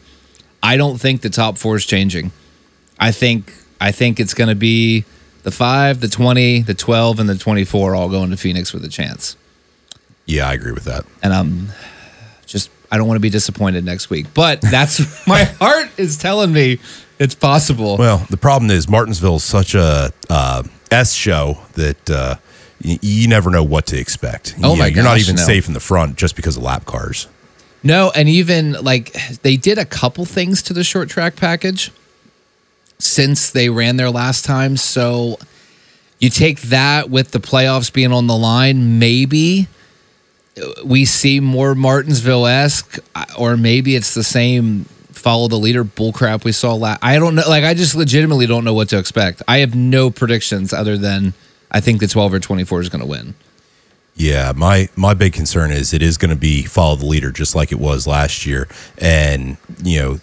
I 0.62 0.76
don't 0.76 1.00
think 1.00 1.22
the 1.22 1.28
top 1.28 1.58
four 1.58 1.74
is 1.74 1.84
changing. 1.84 2.30
I 3.00 3.10
think 3.10 3.52
I 3.80 3.90
think 3.90 4.20
it's 4.20 4.32
going 4.32 4.46
to 4.46 4.54
be 4.54 5.04
the 5.42 5.50
five, 5.50 6.00
the 6.00 6.06
20, 6.06 6.62
the 6.62 6.72
12, 6.74 7.18
and 7.18 7.28
the 7.28 7.36
24 7.36 7.96
all 7.96 8.08
going 8.08 8.30
to 8.30 8.36
Phoenix 8.36 8.72
with 8.72 8.84
a 8.84 8.88
chance. 8.88 9.36
Yeah, 10.24 10.48
I 10.48 10.52
agree 10.52 10.70
with 10.70 10.84
that. 10.84 11.04
And 11.20 11.32
I'm 11.32 11.72
just 12.46 12.70
I 12.92 12.96
don't 12.96 13.08
want 13.08 13.16
to 13.16 13.22
be 13.22 13.30
disappointed 13.30 13.84
next 13.84 14.08
week, 14.08 14.26
but 14.34 14.60
that's 14.60 15.26
my 15.26 15.42
heart 15.42 15.90
is 15.96 16.16
telling 16.16 16.52
me 16.52 16.78
it's 17.18 17.34
possible. 17.34 17.96
Well, 17.96 18.18
the 18.30 18.36
problem 18.36 18.70
is 18.70 18.88
Martinsville 18.88 19.36
is 19.36 19.42
such 19.42 19.74
a 19.74 20.12
uh, 20.30 20.62
S 20.92 21.12
show 21.12 21.58
that 21.74 22.08
uh, 22.08 22.36
y- 22.84 22.98
you 23.02 23.28
never 23.28 23.50
know 23.50 23.62
what 23.64 23.86
to 23.86 23.98
expect. 23.98 24.54
Oh 24.62 24.72
You 24.72 24.78
my 24.78 24.88
know, 24.88 24.94
You're 24.96 25.04
not 25.04 25.18
even 25.18 25.36
no. 25.36 25.42
safe 25.42 25.66
in 25.68 25.74
the 25.74 25.80
front 25.80 26.16
just 26.16 26.36
because 26.36 26.56
of 26.56 26.62
lap 26.62 26.84
cars. 26.84 27.26
No, 27.82 28.12
and 28.14 28.28
even 28.28 28.72
like 28.72 29.12
they 29.42 29.56
did 29.56 29.78
a 29.78 29.84
couple 29.84 30.24
things 30.24 30.62
to 30.62 30.72
the 30.72 30.84
short 30.84 31.08
track 31.08 31.34
package 31.36 31.90
since 32.98 33.50
they 33.50 33.68
ran 33.68 33.96
there 33.96 34.10
last 34.10 34.44
time. 34.44 34.76
So 34.76 35.38
you 36.20 36.30
take 36.30 36.60
that 36.62 37.10
with 37.10 37.32
the 37.32 37.40
playoffs 37.40 37.92
being 37.92 38.12
on 38.12 38.26
the 38.28 38.36
line, 38.36 38.98
maybe 39.00 39.66
uh, 40.56 40.66
we 40.84 41.04
see 41.04 41.40
more 41.40 41.74
Martinsville 41.74 42.46
esque, 42.46 42.98
uh, 43.16 43.24
or 43.36 43.56
maybe 43.56 43.96
it's 43.96 44.14
the 44.14 44.22
same 44.22 44.84
follow 45.10 45.48
the 45.48 45.58
leader 45.58 45.84
bullcrap 45.84 46.44
we 46.44 46.52
saw 46.52 46.74
last. 46.74 47.00
I 47.02 47.18
don't 47.18 47.34
know. 47.34 47.42
Like, 47.48 47.64
I 47.64 47.74
just 47.74 47.94
legitimately 47.96 48.46
don't 48.46 48.64
know 48.64 48.74
what 48.74 48.88
to 48.90 48.98
expect. 48.98 49.42
I 49.48 49.58
have 49.58 49.74
no 49.74 50.10
predictions 50.10 50.72
other 50.72 50.96
than 50.96 51.32
I 51.72 51.80
think 51.80 52.00
the 52.00 52.06
12 52.06 52.34
or 52.34 52.38
24 52.40 52.80
is 52.82 52.88
going 52.90 53.00
to 53.00 53.06
win. 53.06 53.34
Yeah, 54.14 54.52
my 54.54 54.88
my 54.94 55.14
big 55.14 55.32
concern 55.32 55.70
is 55.70 55.94
it 55.94 56.02
is 56.02 56.18
going 56.18 56.30
to 56.30 56.36
be 56.36 56.64
follow 56.64 56.96
the 56.96 57.06
leader 57.06 57.30
just 57.32 57.54
like 57.54 57.72
it 57.72 57.78
was 57.78 58.06
last 58.06 58.44
year, 58.44 58.68
and 58.98 59.56
you 59.82 59.98
know, 60.00 60.18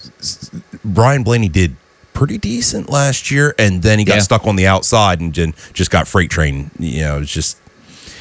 Ryan 0.85 1.23
Blaney 1.23 1.49
did 1.49 1.75
pretty 2.13 2.37
decent 2.37 2.89
last 2.89 3.31
year, 3.31 3.55
and 3.57 3.81
then 3.81 3.97
he 3.97 4.05
got 4.05 4.15
Yeah. 4.15 4.21
stuck 4.21 4.45
on 4.45 4.57
the 4.57 4.67
outside 4.67 5.19
and 5.21 5.33
then 5.33 5.53
just 5.73 5.89
got 5.89 6.07
freight 6.07 6.29
train. 6.29 6.69
You 6.77 7.01
know, 7.01 7.21
it's 7.21 7.31
just 7.31 7.57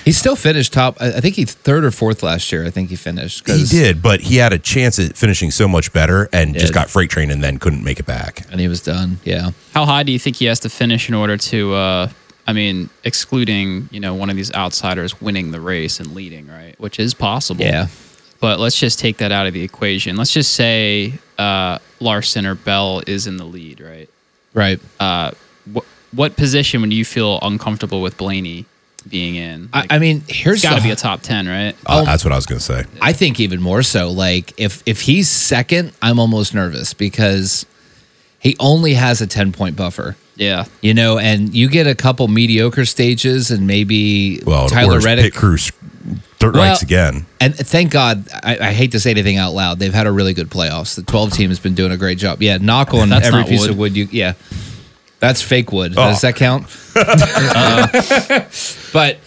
He 0.07 0.12
still 0.12 0.37
finished 0.37 0.73
top. 0.73 0.97
I 1.00 1.09
I 1.17 1.21
think 1.21 1.35
he 1.35 1.45
third 1.45 1.85
or 1.85 1.91
fourth 1.91 2.23
last 2.23 2.50
year. 2.50 2.64
I 2.64 2.71
think 2.71 2.88
he 2.88 2.97
finished. 2.97 3.47
He 3.47 3.64
did, 3.64 4.00
but 4.00 4.23
he 4.23 4.37
had 4.37 4.55
a 4.55 4.59
chance 4.59 4.99
at 4.99 5.19
finishing 5.19 5.50
so 5.50 5.69
much 5.69 5.93
better, 5.93 6.31
and 6.33 6.55
just 6.59 6.73
got 6.73 6.88
freight 6.88 7.11
train 7.11 7.31
and 7.31 7.45
then 7.45 7.59
couldn't 7.59 7.85
make 7.85 8.00
it 8.00 8.07
back. 8.07 8.47
and 8.50 8.59
he 8.59 8.69
was 8.69 8.81
done. 8.81 9.19
Yeah. 9.23 9.50
How 9.75 9.85
high 9.85 10.03
do 10.03 10.12
you 10.12 10.19
think 10.19 10.37
he 10.37 10.47
has 10.47 10.61
to 10.61 10.71
finish 10.71 11.11
in 11.11 11.14
order 11.14 11.37
to? 11.37 11.75
Uh, 11.75 12.09
I 12.49 12.52
mean, 12.55 12.88
excluding 13.05 13.88
you 13.93 14.00
know 14.00 14.14
one 14.14 14.31
of 14.31 14.37
these 14.37 14.52
outsiders 14.55 15.21
winning 15.21 15.52
the 15.52 15.61
race 15.61 16.00
and 16.00 16.14
leading, 16.14 16.49
right? 16.49 16.75
Which 16.81 16.99
is 16.99 17.14
possible. 17.14 17.64
Yeah. 17.64 17.87
But 18.40 18.59
let's 18.59 18.78
just 18.78 18.99
take 18.99 19.19
that 19.19 19.33
out 19.33 19.47
of 19.47 19.52
the 19.52 19.62
equation. 19.62 20.17
Let's 20.17 20.33
just 20.33 20.55
say 20.55 21.12
uh, 21.38 21.78
Larson 22.00 22.47
or 22.47 22.55
Bell 22.55 23.02
is 23.07 23.26
in 23.26 23.37
the 23.37 23.45
lead, 23.45 23.81
right? 23.81 24.09
Right. 24.55 24.81
What 25.73 25.85
what 26.12 26.37
position 26.37 26.81
would 26.81 26.93
you 26.93 27.05
feel 27.05 27.38
uncomfortable 27.43 28.00
with 28.00 28.17
Blaney 28.17 28.64
being 29.07 29.35
in? 29.35 29.69
I, 29.73 29.87
I 29.90 29.99
mean, 29.99 30.23
here's 30.26 30.64
it's 30.64 30.71
got 30.71 30.76
to 30.76 30.83
be 30.83 30.90
a 30.90 30.97
top 30.97 31.21
ten, 31.21 31.47
right? 31.47 31.76
Uh, 31.85 32.05
that's 32.05 32.25
what 32.25 32.33
I 32.33 32.37
was 32.37 32.47
going 32.47 32.59
to 32.59 32.64
say. 32.64 32.85
I 33.02 33.12
think 33.12 33.40
even 33.40 33.61
more 33.61 33.83
so. 33.83 34.11
Like 34.11 34.59
if 34.59 34.83
if 34.87 35.02
he's 35.02 35.28
second, 35.28 35.93
I'm 36.00 36.19
almost 36.19 36.55
nervous 36.55 36.95
because 36.95 37.67
he 38.38 38.57
only 38.59 38.95
has 38.95 39.21
a 39.21 39.26
ten 39.26 39.52
point 39.52 39.76
buffer. 39.76 40.17
Yeah. 40.38 40.64
You 40.80 40.95
know, 40.95 41.18
and 41.18 41.52
you 41.54 41.68
get 41.68 41.87
a 41.87 41.95
couple 41.95 42.26
mediocre 42.28 42.85
stages, 42.85 43.50
and 43.50 43.66
maybe 43.66 44.40
Well, 44.47 44.68
Tyler 44.68 44.92
Tyler 44.95 45.00
Reddick. 45.00 45.25
pit 45.25 45.35
crews 45.35 45.73
dirt 46.38 46.54
Well, 46.54 46.71
bikes 46.71 46.83
again. 46.83 47.26
And 47.40 47.54
thank 47.54 47.90
God, 47.90 48.28
I, 48.33 48.57
I 48.68 48.73
hate 48.73 48.92
to 48.92 49.00
say 49.00 49.11
anything 49.11 49.37
out 49.37 49.52
loud. 49.52 49.78
They've 49.80 49.92
had 49.92 50.07
a 50.07 50.12
really 50.12 50.33
good 50.35 50.49
playoffs. 50.49 50.95
The 50.95 51.02
12 51.02 51.33
team 51.33 51.50
has 51.50 51.59
been 51.59 51.75
doing 51.75 51.90
a 51.92 51.97
great 51.97 52.18
job. 52.18 52.40
Yeah, 52.40 52.59
knock 52.59 52.95
on 52.95 53.09
That's 53.09 53.26
every 53.26 53.45
piece 53.45 53.62
wood. 53.62 53.71
of 53.71 53.78
wood 53.78 53.97
you. 53.97 54.09
Yeah, 54.12 54.35
that's 55.18 55.42
fake 55.42 55.73
wood. 55.73 55.95
Oh. 55.97 56.11
Does 56.11 56.21
that 56.21 56.37
count? 56.37 56.66
but 58.92 59.18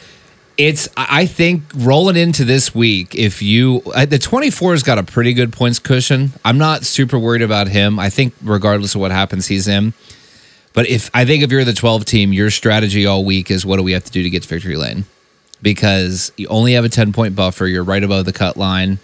it's. 0.57 0.87
I 0.95 1.21
I 1.21 1.25
think 1.25 1.63
rolling 1.75 2.15
into 2.15 2.45
this 2.45 2.73
week, 2.73 3.15
if 3.15 3.41
you 3.41 3.81
uh, 3.93 4.05
the 4.05 4.17
24's 4.17 4.83
got 4.83 4.97
a 4.97 5.03
pretty 5.03 5.33
good 5.33 5.51
points 5.51 5.79
cushion. 5.79 6.31
I'm 6.45 6.57
not 6.57 6.85
super 6.85 7.19
worried 7.19 7.41
about 7.41 7.67
him. 7.67 7.99
I 7.99 8.09
think 8.09 8.33
regardless 8.41 8.95
of 8.95 9.01
what 9.01 9.11
happens, 9.11 9.47
he's 9.47 9.67
in. 9.67 9.93
But 10.73 10.87
if 10.87 11.09
I 11.13 11.25
think 11.25 11.43
if 11.43 11.51
you're 11.51 11.65
the 11.65 11.73
12 11.73 12.05
team, 12.05 12.33
your 12.33 12.49
strategy 12.49 13.05
all 13.05 13.25
week 13.25 13.51
is 13.51 13.65
what 13.65 13.77
do 13.77 13.83
we 13.83 13.91
have 13.91 14.03
to 14.05 14.11
do 14.11 14.23
to 14.23 14.29
get 14.29 14.43
to 14.43 14.49
victory 14.49 14.77
lane? 14.77 15.05
Because 15.61 16.31
you 16.37 16.47
only 16.47 16.73
have 16.73 16.85
a 16.85 16.89
10 16.89 17.13
point 17.13 17.35
buffer. 17.35 17.67
You're 17.67 17.83
right 17.83 18.03
above 18.03 18.25
the 18.25 18.33
cut 18.33 18.57
line. 18.57 18.99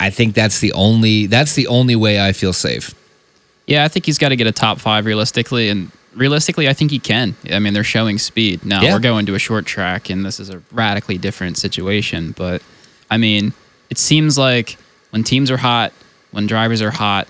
I 0.00 0.10
think 0.10 0.34
that's 0.34 0.60
the 0.60 0.72
only 0.72 1.26
that's 1.26 1.54
the 1.54 1.66
only 1.66 1.96
way 1.96 2.20
I 2.20 2.32
feel 2.32 2.52
safe. 2.52 2.94
Yeah, 3.66 3.84
I 3.84 3.88
think 3.88 4.06
he's 4.06 4.18
got 4.18 4.28
to 4.28 4.36
get 4.36 4.46
a 4.46 4.52
top 4.52 4.78
five 4.78 5.06
realistically, 5.06 5.70
and 5.70 5.90
realistically, 6.14 6.68
I 6.68 6.74
think 6.74 6.90
he 6.90 6.98
can. 6.98 7.34
I 7.50 7.58
mean, 7.58 7.72
they're 7.72 7.84
showing 7.84 8.18
speed 8.18 8.64
now. 8.64 8.82
Yeah. 8.82 8.92
We're 8.92 9.00
going 9.00 9.26
to 9.26 9.34
a 9.34 9.38
short 9.38 9.64
track, 9.66 10.10
and 10.10 10.24
this 10.24 10.38
is 10.38 10.50
a 10.50 10.62
radically 10.70 11.18
different 11.18 11.56
situation. 11.56 12.32
But 12.32 12.62
I 13.10 13.16
mean, 13.16 13.52
it 13.90 13.98
seems 13.98 14.36
like 14.36 14.76
when 15.10 15.24
teams 15.24 15.50
are 15.50 15.56
hot, 15.56 15.92
when 16.30 16.46
drivers 16.46 16.82
are 16.82 16.90
hot, 16.90 17.28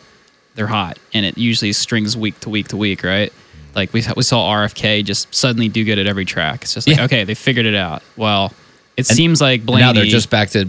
they're 0.54 0.66
hot, 0.66 0.98
and 1.12 1.26
it 1.26 1.38
usually 1.38 1.72
strings 1.72 2.16
week 2.16 2.38
to 2.40 2.48
week 2.48 2.68
to 2.68 2.76
week, 2.76 3.02
right? 3.02 3.32
Like 3.74 3.92
we 3.92 4.02
we 4.16 4.22
saw 4.22 4.50
RFK 4.52 5.04
just 5.04 5.34
suddenly 5.34 5.68
do 5.68 5.84
good 5.84 5.98
at 5.98 6.06
every 6.06 6.24
track. 6.24 6.62
It's 6.62 6.74
just 6.74 6.86
like 6.86 6.96
Yeah. 6.96 7.04
okay, 7.04 7.24
they 7.24 7.34
figured 7.34 7.66
it 7.66 7.74
out. 7.74 8.02
Well, 8.16 8.52
it 8.96 9.08
And 9.08 9.16
seems 9.16 9.40
like 9.40 9.64
Blaney. 9.64 9.82
now 9.82 9.92
they're 9.92 10.04
just 10.04 10.30
back 10.30 10.50
to 10.50 10.68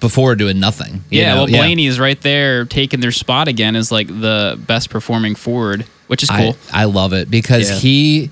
before 0.00 0.34
doing 0.34 0.58
nothing. 0.58 1.04
Yeah, 1.10 1.30
know? 1.34 1.36
well, 1.42 1.46
Blaney 1.46 1.86
is 1.86 2.00
right 2.00 2.20
there 2.20 2.64
taking 2.64 3.00
their 3.00 3.12
spot 3.12 3.46
again 3.48 3.76
as 3.76 3.92
like 3.92 4.08
the 4.08 4.58
best 4.66 4.90
performing 4.90 5.36
forward, 5.36 5.86
which 6.08 6.22
is 6.24 6.30
cool. 6.30 6.56
I, 6.72 6.82
I 6.82 6.84
love 6.86 7.12
it 7.12 7.30
because 7.30 7.70
Yeah. 7.70 7.76
he, 7.78 8.30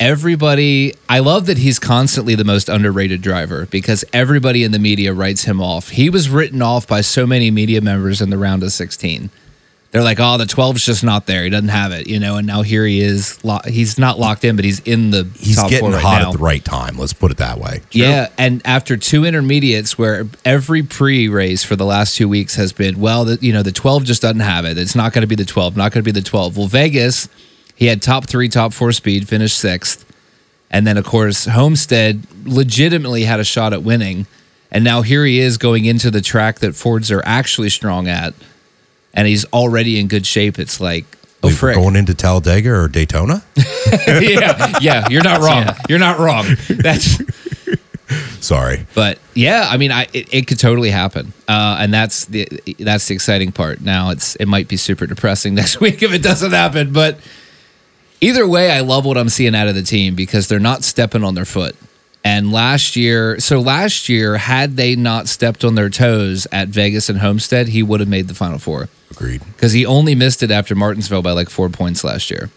everybody, 0.00 0.94
I 1.08 1.20
love 1.20 1.46
that 1.46 1.58
he's 1.58 1.78
constantly 1.78 2.34
the 2.34 2.42
most 2.44 2.68
underrated 2.68 3.22
driver 3.22 3.66
because 3.70 4.04
everybody 4.12 4.64
in 4.64 4.72
the 4.72 4.78
media 4.80 5.12
writes 5.12 5.44
him 5.44 5.60
off. 5.60 5.90
He 5.90 6.10
was 6.10 6.28
written 6.28 6.60
off 6.60 6.88
by 6.88 7.02
so 7.02 7.26
many 7.26 7.50
media 7.52 7.80
members 7.80 8.20
in 8.20 8.30
the 8.30 8.38
round 8.38 8.64
of 8.64 8.72
16. 8.72 9.30
They're 9.92 10.04
like, 10.04 10.18
oh, 10.20 10.38
the 10.38 10.44
12's 10.44 10.84
just 10.86 11.02
not 11.02 11.26
there. 11.26 11.42
He 11.42 11.50
doesn't 11.50 11.66
have 11.70 11.90
it, 11.90 12.06
you 12.06 12.20
know, 12.20 12.36
and 12.36 12.46
now 12.46 12.62
here 12.62 12.86
he 12.86 13.00
is. 13.00 13.44
Lo- 13.44 13.58
he's 13.66 13.98
not 13.98 14.20
locked 14.20 14.44
in, 14.44 14.54
but 14.54 14.64
he's 14.64 14.78
in 14.80 15.10
the 15.10 15.28
He's 15.36 15.56
top 15.56 15.68
getting 15.68 15.86
four 15.86 15.94
right 15.94 16.02
hot 16.02 16.22
now. 16.22 16.28
at 16.28 16.32
the 16.34 16.38
right 16.38 16.64
time. 16.64 16.96
Let's 16.96 17.12
put 17.12 17.32
it 17.32 17.38
that 17.38 17.58
way. 17.58 17.80
Yeah, 17.90 18.28
and 18.38 18.62
after 18.64 18.96
two 18.96 19.24
intermediates, 19.24 19.98
where 19.98 20.26
every 20.44 20.84
pre-race 20.84 21.64
for 21.64 21.74
the 21.74 21.84
last 21.84 22.14
two 22.16 22.28
weeks 22.28 22.54
has 22.54 22.72
been, 22.72 23.00
well, 23.00 23.24
the, 23.24 23.38
you 23.40 23.52
know, 23.52 23.64
the 23.64 23.72
twelve 23.72 24.04
just 24.04 24.22
doesn't 24.22 24.38
have 24.38 24.64
it. 24.64 24.78
It's 24.78 24.94
not 24.94 25.12
going 25.12 25.22
to 25.22 25.26
be 25.26 25.34
the 25.34 25.44
twelve. 25.44 25.76
Not 25.76 25.90
going 25.90 26.04
to 26.04 26.08
be 26.08 26.12
the 26.12 26.24
twelve. 26.24 26.56
Well, 26.56 26.68
Vegas, 26.68 27.28
he 27.74 27.86
had 27.86 28.00
top 28.00 28.28
three, 28.28 28.48
top 28.48 28.72
four 28.72 28.92
speed, 28.92 29.26
finished 29.28 29.58
sixth, 29.58 30.04
and 30.70 30.86
then 30.86 30.98
of 30.98 31.04
course 31.04 31.46
Homestead 31.46 32.24
legitimately 32.44 33.24
had 33.24 33.40
a 33.40 33.44
shot 33.44 33.72
at 33.72 33.82
winning, 33.82 34.28
and 34.70 34.84
now 34.84 35.02
here 35.02 35.24
he 35.24 35.40
is 35.40 35.58
going 35.58 35.84
into 35.84 36.12
the 36.12 36.20
track 36.20 36.60
that 36.60 36.76
Fords 36.76 37.10
are 37.10 37.22
actually 37.24 37.70
strong 37.70 38.06
at, 38.06 38.34
and 39.14 39.26
he's 39.26 39.44
already 39.46 39.98
in 39.98 40.08
good 40.08 40.26
shape. 40.26 40.58
It's 40.58 40.80
like, 40.80 41.04
oh, 41.42 41.48
Wait, 41.48 41.52
we're 41.52 41.58
frick. 41.58 41.76
going 41.76 41.96
into 41.96 42.14
Talladega 42.14 42.70
or 42.70 42.88
Daytona? 42.88 43.42
yeah, 44.06 44.78
yeah, 44.80 45.08
you're 45.08 45.22
not 45.22 45.40
wrong. 45.40 45.62
Yeah. 45.62 45.76
You're 45.88 45.98
not 45.98 46.18
wrong. 46.18 46.46
That's. 46.68 47.20
Sorry. 48.40 48.86
But 48.94 49.18
yeah, 49.34 49.66
I 49.68 49.76
mean, 49.76 49.92
I 49.92 50.08
it, 50.12 50.34
it 50.34 50.46
could 50.48 50.58
totally 50.58 50.90
happen, 50.90 51.32
uh, 51.46 51.76
and 51.78 51.94
that's 51.94 52.24
the 52.24 52.48
that's 52.78 53.06
the 53.06 53.14
exciting 53.14 53.52
part. 53.52 53.80
Now 53.80 54.10
it's 54.10 54.34
it 54.36 54.46
might 54.46 54.66
be 54.66 54.76
super 54.76 55.06
depressing 55.06 55.54
next 55.60 55.80
week 55.80 56.02
if 56.02 56.12
it 56.12 56.22
doesn't 56.22 56.50
happen, 56.50 56.92
but 56.92 57.18
either 58.20 58.46
way, 58.48 58.72
I 58.72 58.80
love 58.80 59.04
what 59.04 59.16
I'm 59.16 59.28
seeing 59.28 59.54
out 59.54 59.68
of 59.68 59.74
the 59.76 59.82
team 59.82 60.14
because 60.16 60.48
they're 60.48 60.58
not 60.58 60.82
stepping 60.82 61.22
on 61.22 61.34
their 61.34 61.44
foot. 61.44 61.76
And 62.22 62.52
last 62.52 62.96
year, 62.96 63.40
so 63.40 63.60
last 63.60 64.08
year, 64.08 64.36
had 64.36 64.76
they 64.76 64.94
not 64.94 65.26
stepped 65.28 65.64
on 65.64 65.74
their 65.74 65.88
toes 65.88 66.46
at 66.52 66.68
Vegas 66.68 67.08
and 67.08 67.18
Homestead, 67.18 67.68
he 67.68 67.82
would 67.82 68.00
have 68.00 68.08
made 68.08 68.28
the 68.28 68.34
Final 68.34 68.58
Four 68.58 68.88
Agreed. 69.10 69.42
because 69.54 69.72
he 69.72 69.86
only 69.86 70.14
missed 70.14 70.42
it 70.42 70.50
after 70.50 70.74
Martinsville 70.74 71.22
by 71.22 71.32
like 71.32 71.48
four 71.48 71.70
points 71.70 72.04
last 72.04 72.30
year. 72.30 72.50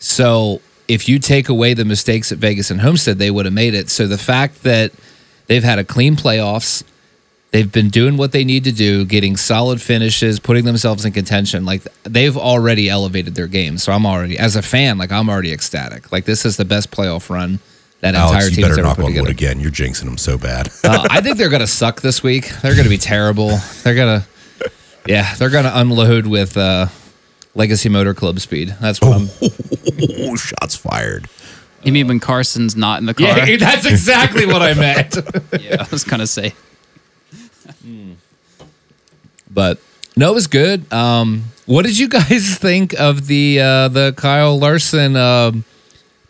So 0.00 0.60
if 0.88 1.08
you 1.08 1.20
take 1.20 1.48
away 1.48 1.74
the 1.74 1.84
mistakes 1.84 2.32
at 2.32 2.38
Vegas 2.38 2.70
and 2.70 2.80
Homestead, 2.80 3.18
they 3.18 3.30
would 3.30 3.44
have 3.44 3.54
made 3.54 3.74
it. 3.74 3.90
So 3.90 4.08
the 4.08 4.18
fact 4.18 4.64
that 4.64 4.90
they've 5.46 5.62
had 5.62 5.78
a 5.78 5.84
clean 5.84 6.16
playoffs, 6.16 6.82
they've 7.52 7.70
been 7.70 7.90
doing 7.90 8.16
what 8.16 8.32
they 8.32 8.42
need 8.44 8.64
to 8.64 8.72
do, 8.72 9.04
getting 9.04 9.36
solid 9.36 9.80
finishes, 9.80 10.40
putting 10.40 10.64
themselves 10.64 11.04
in 11.04 11.12
contention. 11.12 11.64
Like 11.64 11.82
they've 12.02 12.36
already 12.36 12.88
elevated 12.88 13.36
their 13.36 13.46
game. 13.46 13.78
So 13.78 13.92
I'm 13.92 14.04
already, 14.04 14.36
as 14.36 14.56
a 14.56 14.62
fan, 14.62 14.98
like 14.98 15.12
I'm 15.12 15.30
already 15.30 15.52
ecstatic. 15.52 16.10
Like 16.10 16.24
this 16.24 16.44
is 16.44 16.56
the 16.56 16.64
best 16.64 16.90
playoff 16.90 17.30
run 17.30 17.60
that 18.00 18.14
entire 18.14 18.32
Alex, 18.32 18.56
you 18.56 18.62
better 18.62 18.82
knock 18.82 18.98
on 18.98 19.14
wood 19.14 19.28
again. 19.28 19.60
You're 19.60 19.70
jinxing 19.70 20.04
them 20.04 20.16
so 20.16 20.38
bad. 20.38 20.68
Uh, 20.82 21.06
I 21.10 21.20
think 21.20 21.36
they're 21.36 21.50
gonna 21.50 21.66
suck 21.66 22.00
this 22.00 22.22
week. 22.22 22.48
They're 22.62 22.74
gonna 22.74 22.88
be 22.88 22.98
terrible. 22.98 23.58
They're 23.82 23.94
gonna, 23.94 24.26
yeah, 25.06 25.34
they're 25.34 25.50
gonna 25.50 25.72
unload 25.74 26.26
with 26.26 26.56
uh, 26.56 26.86
Legacy 27.54 27.90
Motor 27.90 28.14
Club 28.14 28.40
speed. 28.40 28.74
That's 28.80 29.00
what 29.02 29.12
I'm. 29.12 29.28
oh, 30.18 30.36
shots 30.36 30.76
fired. 30.76 31.28
You 31.82 31.92
mean 31.92 32.08
when 32.08 32.20
Carson's 32.20 32.74
not 32.76 33.00
in 33.00 33.06
the 33.06 33.14
car? 33.14 33.46
Yeah, 33.46 33.56
that's 33.58 33.86
exactly 33.86 34.46
what 34.46 34.62
I 34.62 34.74
meant. 34.74 35.16
yeah, 35.60 35.76
I 35.80 35.86
was 35.90 36.04
gonna 36.04 36.26
say. 36.26 36.54
but 39.50 39.78
no, 40.16 40.30
it 40.30 40.34
was 40.34 40.46
good. 40.46 40.90
Um, 40.90 41.44
what 41.66 41.84
did 41.84 41.98
you 41.98 42.08
guys 42.08 42.56
think 42.56 42.98
of 42.98 43.26
the 43.26 43.60
uh, 43.60 43.88
the 43.88 44.14
Kyle 44.16 44.58
Larson 44.58 45.16
um, 45.16 45.64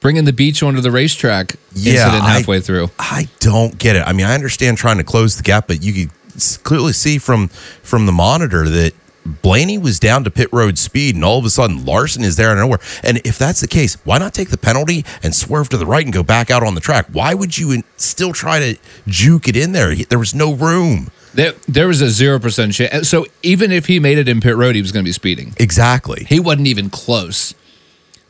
bringing 0.00 0.24
the 0.24 0.32
beach 0.32 0.62
onto 0.62 0.80
the 0.80 0.90
racetrack 0.90 1.56
Yeah, 1.74 1.92
incident 1.94 2.24
I- 2.24 2.30
halfway 2.38 2.60
through? 2.60 2.90
I 2.98 3.28
don't 3.40 3.78
get 3.78 3.96
it. 3.96 4.02
I 4.06 4.12
mean, 4.12 4.26
I 4.26 4.34
understand 4.34 4.78
trying 4.78 4.98
to 4.98 5.04
close 5.04 5.36
the 5.36 5.42
gap, 5.42 5.68
but 5.68 5.82
you 5.82 5.92
could 5.92 6.10
clearly 6.64 6.92
see 6.92 7.18
from 7.18 7.48
from 7.82 8.06
the 8.06 8.12
monitor 8.12 8.68
that 8.68 8.94
Blaney 9.42 9.76
was 9.76 9.98
down 10.00 10.24
to 10.24 10.30
pit 10.30 10.48
road 10.50 10.78
speed, 10.78 11.14
and 11.14 11.22
all 11.22 11.38
of 11.38 11.44
a 11.44 11.50
sudden 11.50 11.84
Larson 11.84 12.24
is 12.24 12.36
there 12.36 12.48
out 12.48 12.52
of 12.56 12.58
nowhere. 12.60 12.80
And 13.02 13.18
if 13.24 13.36
that's 13.38 13.60
the 13.60 13.68
case, 13.68 13.96
why 14.04 14.16
not 14.18 14.32
take 14.32 14.48
the 14.48 14.56
penalty 14.56 15.04
and 15.22 15.34
swerve 15.34 15.68
to 15.68 15.76
the 15.76 15.84
right 15.84 16.02
and 16.04 16.12
go 16.12 16.22
back 16.22 16.50
out 16.50 16.62
on 16.62 16.74
the 16.74 16.80
track? 16.80 17.06
Why 17.12 17.34
would 17.34 17.58
you 17.58 17.82
still 17.98 18.32
try 18.32 18.58
to 18.60 18.78
juke 19.06 19.46
it 19.46 19.56
in 19.56 19.72
there? 19.72 19.94
There 19.94 20.18
was 20.18 20.34
no 20.34 20.54
room. 20.54 21.10
There, 21.34 21.52
there 21.68 21.86
was 21.86 22.00
a 22.00 22.08
zero 22.10 22.40
percent 22.40 22.72
chance. 22.72 23.08
So 23.08 23.26
even 23.42 23.70
if 23.70 23.86
he 23.86 24.00
made 24.00 24.16
it 24.18 24.26
in 24.26 24.40
pit 24.40 24.56
road, 24.56 24.74
he 24.74 24.80
was 24.80 24.90
going 24.90 25.04
to 25.04 25.08
be 25.08 25.12
speeding. 25.12 25.54
Exactly. 25.58 26.24
He 26.24 26.40
wasn't 26.40 26.66
even 26.68 26.88
close. 26.90 27.54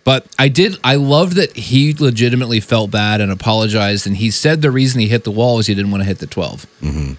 But 0.04 0.26
I 0.38 0.49
did. 0.49 0.76
I 0.83 0.95
loved 0.95 1.35
that 1.37 1.54
he 1.57 1.92
legitimately 1.92 2.61
felt 2.61 2.90
bad 2.90 3.21
and 3.21 3.30
apologized, 3.30 4.07
and 4.07 4.16
he 4.16 4.30
said 4.30 4.62
the 4.62 4.71
reason 4.71 5.00
he 5.00 5.09
hit 5.09 5.25
the 5.25 5.30
wall 5.30 5.57
was 5.57 5.66
he 5.66 5.75
didn't 5.75 5.90
want 5.90 6.02
to 6.02 6.07
hit 6.07 6.19
the 6.19 6.26
12 6.26 6.66
Mm-hmm. 6.83 7.12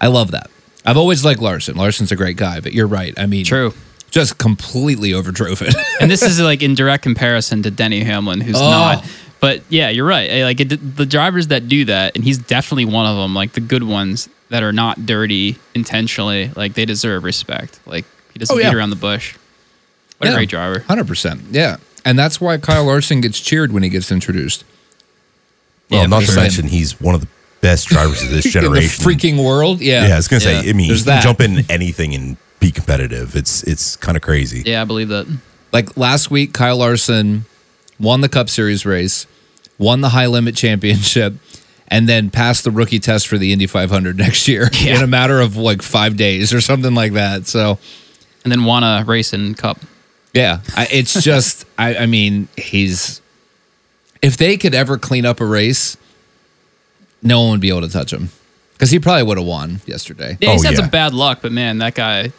I 0.00 0.06
love 0.08 0.30
that. 0.30 0.50
I've 0.84 0.96
always 0.96 1.24
liked 1.24 1.40
Larson. 1.40 1.76
Larson's 1.76 2.10
a 2.10 2.16
great 2.16 2.36
guy, 2.36 2.60
but 2.60 2.72
you're 2.72 2.86
right. 2.86 3.12
I 3.18 3.26
mean, 3.26 3.44
True. 3.44 3.74
just 4.10 4.38
completely 4.38 5.10
overdrove 5.10 5.60
it. 5.62 5.74
And 6.00 6.10
this 6.10 6.22
is 6.22 6.40
like 6.40 6.62
in 6.62 6.74
direct 6.74 7.02
comparison 7.02 7.62
to 7.64 7.70
Denny 7.70 8.02
Hamlin, 8.02 8.40
who's 8.40 8.56
Oh. 8.56 8.70
not. 8.70 9.04
But 9.40 9.62
yeah, 9.68 9.88
you're 9.90 10.06
right. 10.06 10.28
Eh, 10.30 10.44
Like 10.44 10.60
it, 10.60 10.96
the 10.96 11.06
drivers 11.06 11.46
that 11.48 11.68
do 11.68 11.84
that, 11.86 12.14
and 12.16 12.24
he's 12.24 12.38
definitely 12.38 12.86
one 12.86 13.06
of 13.06 13.16
them. 13.16 13.34
Like 13.34 13.52
the 13.52 13.60
good 13.60 13.82
ones 13.82 14.28
that 14.48 14.62
are 14.62 14.72
not 14.72 15.04
dirty 15.06 15.56
intentionally, 15.74 16.50
like 16.56 16.74
they 16.74 16.84
deserve 16.86 17.24
respect. 17.24 17.78
Like 17.86 18.04
he 18.32 18.38
doesn't 18.38 18.54
Oh, 18.54 18.58
yeah. 18.58 18.70
beat 18.70 18.76
around 18.76 18.90
the 18.90 18.96
bush. 18.96 19.36
What 20.18 20.30
a 20.30 20.34
great 20.34 20.48
driver. 20.50 20.80
Hundred 20.80 21.06
percent. 21.06 21.40
Yeah, 21.50 21.76
and 22.04 22.18
that's 22.18 22.40
why 22.40 22.58
Kyle 22.58 22.84
Larson 22.84 23.20
gets 23.20 23.40
cheered 23.40 23.72
when 23.72 23.82
he 23.82 23.88
gets 23.88 24.10
introduced. 24.12 24.64
Well, 25.90 26.00
Yeah, 26.00 26.06
not 26.06 26.20
to 26.20 26.26
saying. 26.26 26.42
mention 26.42 26.68
he's 26.68 27.00
one 27.00 27.14
of 27.14 27.20
the 27.20 27.28
best 27.60 27.88
drivers 27.88 28.22
of 28.22 28.30
this 28.30 28.44
In 28.46 28.52
the 28.52 28.60
generation. 28.60 29.04
freaking 29.04 29.44
world. 29.44 29.80
Yeah. 29.80 30.06
yeah, 30.08 30.14
I 30.14 30.16
was 30.16 30.28
gonna 30.28 30.42
Yeah. 30.44 30.62
say. 30.62 30.70
I 30.70 30.72
mean, 30.72 30.88
There's 30.88 31.00
you 31.00 31.04
can 31.06 31.14
that. 31.16 31.22
jump 31.22 31.40
in 31.40 31.64
anything 31.70 32.14
and 32.14 32.36
be 32.60 32.70
competitive. 32.70 33.34
It's 33.36 33.62
it's 33.64 33.96
kind 33.96 34.16
of 34.16 34.22
crazy. 34.22 34.62
Yeah, 34.66 34.82
I 34.82 34.84
believe 34.84 35.08
that. 35.08 35.26
Like 35.72 35.96
last 35.96 36.30
week, 36.30 36.52
Kyle 36.52 36.76
Larson 36.78 37.44
won 37.98 38.20
the 38.22 38.28
Cup 38.28 38.48
Series 38.48 38.84
race, 38.86 39.26
won 39.78 40.00
the 40.00 40.10
High 40.10 40.26
Limit 40.26 40.56
Championship, 40.56 41.34
and 41.88 42.08
then 42.08 42.30
passed 42.30 42.64
the 42.64 42.70
rookie 42.70 42.98
test 42.98 43.26
for 43.28 43.38
the 43.38 43.52
Indy 43.52 43.66
500 43.66 44.16
next 44.16 44.46
year 44.48 44.68
Yeah. 44.80 44.96
in 44.98 45.02
a 45.02 45.06
matter 45.06 45.40
of 45.40 45.56
like 45.56 45.82
five 45.82 46.16
days 46.16 46.52
or 46.52 46.60
something 46.60 46.94
like 46.94 47.12
that. 47.14 47.46
So, 47.46 47.78
And 48.44 48.50
then 48.50 48.64
won 48.64 48.82
a 48.84 49.04
race 49.06 49.32
in 49.32 49.54
Cup. 49.54 49.78
Yeah, 50.34 50.60
I, 50.76 50.86
it's 50.90 51.22
just, 51.22 51.64
I, 51.78 51.96
I 51.96 52.06
mean, 52.06 52.48
he's, 52.56 53.20
if 54.22 54.36
they 54.36 54.56
could 54.56 54.74
ever 54.74 54.98
clean 54.98 55.24
up 55.26 55.40
a 55.40 55.46
race, 55.46 55.96
no 57.22 57.40
one 57.42 57.50
would 57.52 57.60
be 57.60 57.68
able 57.68 57.82
to 57.82 57.88
touch 57.88 58.12
him 58.12 58.30
because 58.72 58.90
he 58.90 58.98
probably 58.98 59.22
would 59.24 59.38
have 59.38 59.46
won 59.46 59.80
yesterday. 59.86 60.36
Yeah, 60.40 60.52
he's 60.52 60.62
Oh, 60.64 60.68
had 60.68 60.72
yeah. 60.74 60.80
some 60.80 60.90
bad 60.90 61.12
luck, 61.14 61.40
but 61.42 61.52
man, 61.52 61.78
that 61.78 61.94
guy. 61.94 62.32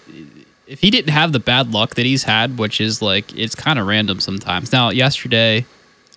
If 0.67 0.79
he 0.79 0.89
didn't 0.89 1.09
have 1.11 1.33
the 1.33 1.39
bad 1.39 1.71
luck 1.73 1.95
that 1.95 2.05
he's 2.05 2.23
had, 2.23 2.57
which 2.57 2.79
is 2.79 3.01
like 3.01 3.35
it's 3.37 3.55
kind 3.55 3.77
of 3.77 3.87
random 3.87 4.19
sometimes. 4.21 4.71
Now, 4.71 4.89
yesterday, 4.89 5.65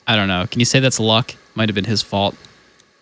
I 0.06 0.14
don't 0.16 0.28
know. 0.28 0.46
Can 0.48 0.60
you 0.60 0.64
say 0.64 0.78
that's 0.80 1.00
luck? 1.00 1.34
Might 1.56 1.68
have 1.68 1.74
been 1.74 1.84
his 1.84 2.02
fault. 2.02 2.36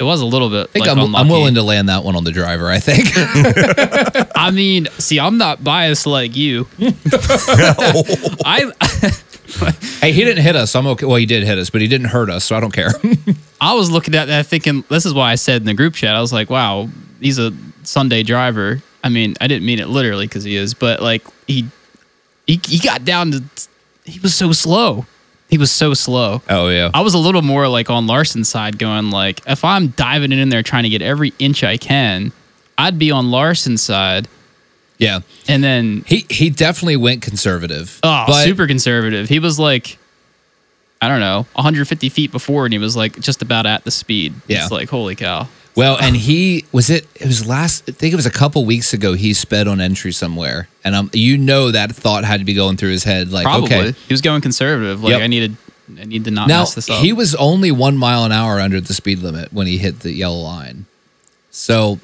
It 0.03 0.05
was 0.05 0.21
a 0.21 0.27
little 0.27 0.51
bit. 0.51 0.63
I 0.63 0.73
think 0.73 0.87
like, 0.89 0.97
I'm, 0.97 1.15
I'm 1.15 1.29
willing 1.29 1.55
to 1.55 1.63
land 1.63 1.89
that 1.89 2.03
one 2.03 2.17
on 2.17 2.25
the 2.25 2.33
driver. 2.33 2.69
I 2.69 2.81
think. 2.81 3.07
I 4.37 4.51
mean, 4.51 4.89
see, 4.99 5.21
I'm 5.21 5.39
not 5.39 5.63
biased 5.63 6.09
like 6.09 6.35
you. 6.35 6.67
I 8.45 8.73
hey, 10.01 10.11
he 10.11 10.25
didn't 10.25 10.43
hit 10.43 10.57
us. 10.57 10.75
I'm 10.75 10.89
okay. 10.89 11.07
Well, 11.07 11.15
he 11.15 11.27
did 11.27 11.45
hit 11.45 11.57
us, 11.57 11.71
but 11.71 11.83
he 11.83 11.87
didn't 11.87 12.09
hurt 12.09 12.31
us, 12.31 12.45
so 12.45 12.57
I 12.57 12.61
don't 12.61 12.73
care. 12.73 12.91
I 13.61 13.75
was 13.75 13.93
looking 13.93 14.17
at 14.17 14.25
that 14.27 14.47
thinking 14.47 14.83
this 14.89 15.07
is 15.07 15.15
why 15.15 15.31
I 15.31 15.37
said 15.37 15.63
in 15.63 15.67
the 15.67 15.75
group 15.75 15.95
chat 15.95 16.17
I 16.17 16.21
was 16.21 16.33
like, 16.33 16.51
wow, 16.51 16.89
he's 17.21 17.39
a 17.39 17.53
Sunday 17.85 18.25
driver. 18.25 18.83
I 19.05 19.09
mean, 19.09 19.37
I 19.41 19.47
didn't 19.47 19.65
mean 19.65 19.79
it 19.79 19.87
literally 19.87 20.27
because 20.27 20.43
he 20.43 20.57
is, 20.57 20.75
but 20.75 21.01
like 21.01 21.23
he, 21.47 21.69
he 22.49 22.61
he 22.67 22.81
got 22.81 23.05
down 23.05 23.31
to 23.31 23.45
he 24.05 24.19
was 24.19 24.35
so 24.35 24.51
slow. 24.51 25.07
He 25.53 25.59
was 25.59 25.71
so 25.71 25.93
slow. 25.93 26.41
oh 26.49 26.69
yeah. 26.71 26.91
I 26.95 27.03
was 27.03 27.13
a 27.13 27.19
little 27.19 27.43
more 27.43 27.69
like 27.69 27.91
on 27.91 28.07
Larson's 28.07 28.49
side, 28.49 28.79
going 28.79 29.11
like, 29.11 29.43
if 29.47 29.67
I'm 29.67 29.89
diving 29.89 30.33
in 30.33 30.49
there 30.49 30.63
trying 30.63 30.85
to 30.85 30.89
get 30.89 31.03
every 31.03 31.35
inch 31.39 31.63
I 31.63 31.77
can, 31.77 32.33
I'd 32.79 32.99
be 32.99 33.11
on 33.11 33.31
Larson's 33.31 33.83
side. 33.83 34.29
Yeah. 34.97 35.21
And 35.49 35.63
then 35.63 36.05
He 36.07 36.25
he 36.31 36.49
definitely 36.49 36.97
went 36.97 37.21
conservative. 37.21 38.01
oh, 38.03 38.25
but 38.27 38.45
super 38.45 38.67
conservative. 38.67 39.29
He 39.29 39.41
was 39.41 39.59
like, 39.59 39.99
I 41.03 41.09
don't 41.09 41.21
know, 41.21 41.47
150 41.53 42.09
feet 42.09 42.33
before, 42.33 42.65
and 42.65 42.73
he 42.73 42.79
was 42.79 42.97
like 42.97 43.21
just 43.21 43.43
about 43.43 43.67
at 43.67 43.85
the 43.85 43.91
speed. 43.91 44.33
Yeah. 44.47 44.63
It's 44.63 44.71
like 44.73 44.89
holy 44.89 45.17
cow. 45.17 45.49
Well, 45.75 45.97
and 46.01 46.15
he 46.15 46.67
was 46.71 46.91
it. 46.91 47.07
It 47.15 47.27
was 47.27 47.47
last. 47.47 47.89
I 47.89 47.93
think 47.93 48.13
it 48.13 48.17
was 48.17 48.27
a 48.27 48.31
couple 48.31 48.65
weeks 48.67 48.93
ago. 48.93 49.15
He 49.15 49.33
sped 49.33 49.67
on 49.67 49.81
entry 49.81 50.13
somewhere, 50.13 50.69
and 50.85 50.95
um, 50.95 51.11
you 51.15 51.39
know 51.39 51.71
that 51.71 51.91
thought 51.97 52.25
had 52.25 52.41
to 52.41 52.45
be 52.45 52.53
going 52.55 52.77
through 52.77 52.91
his 52.91 53.05
head. 53.05 53.31
Like, 53.33 53.45
Probably 53.45 53.67
okay, 53.75 53.93
he 54.07 54.13
was 54.13 54.21
going 54.21 54.43
conservative. 54.43 55.03
Like 55.03 55.13
Yep. 55.13 55.21
I 55.23 55.27
needed, 55.29 55.57
I 55.99 56.05
need 56.05 56.25
to 56.27 56.31
not 56.31 56.47
now 56.49 56.61
mess 56.61 56.75
this 56.75 56.91
up. 56.91 56.99
he 57.03 57.15
was 57.15 57.35
only 57.37 57.71
one 57.71 57.97
mile 57.97 58.25
an 58.25 58.33
hour 58.33 58.61
under 58.61 58.81
the 58.83 58.93
speed 58.93 59.21
limit 59.21 59.51
when 59.53 59.67
he 59.67 59.79
hit 59.79 60.01
the 60.01 60.13
yellow 60.13 60.41
line. 60.43 60.85
So 61.51 61.99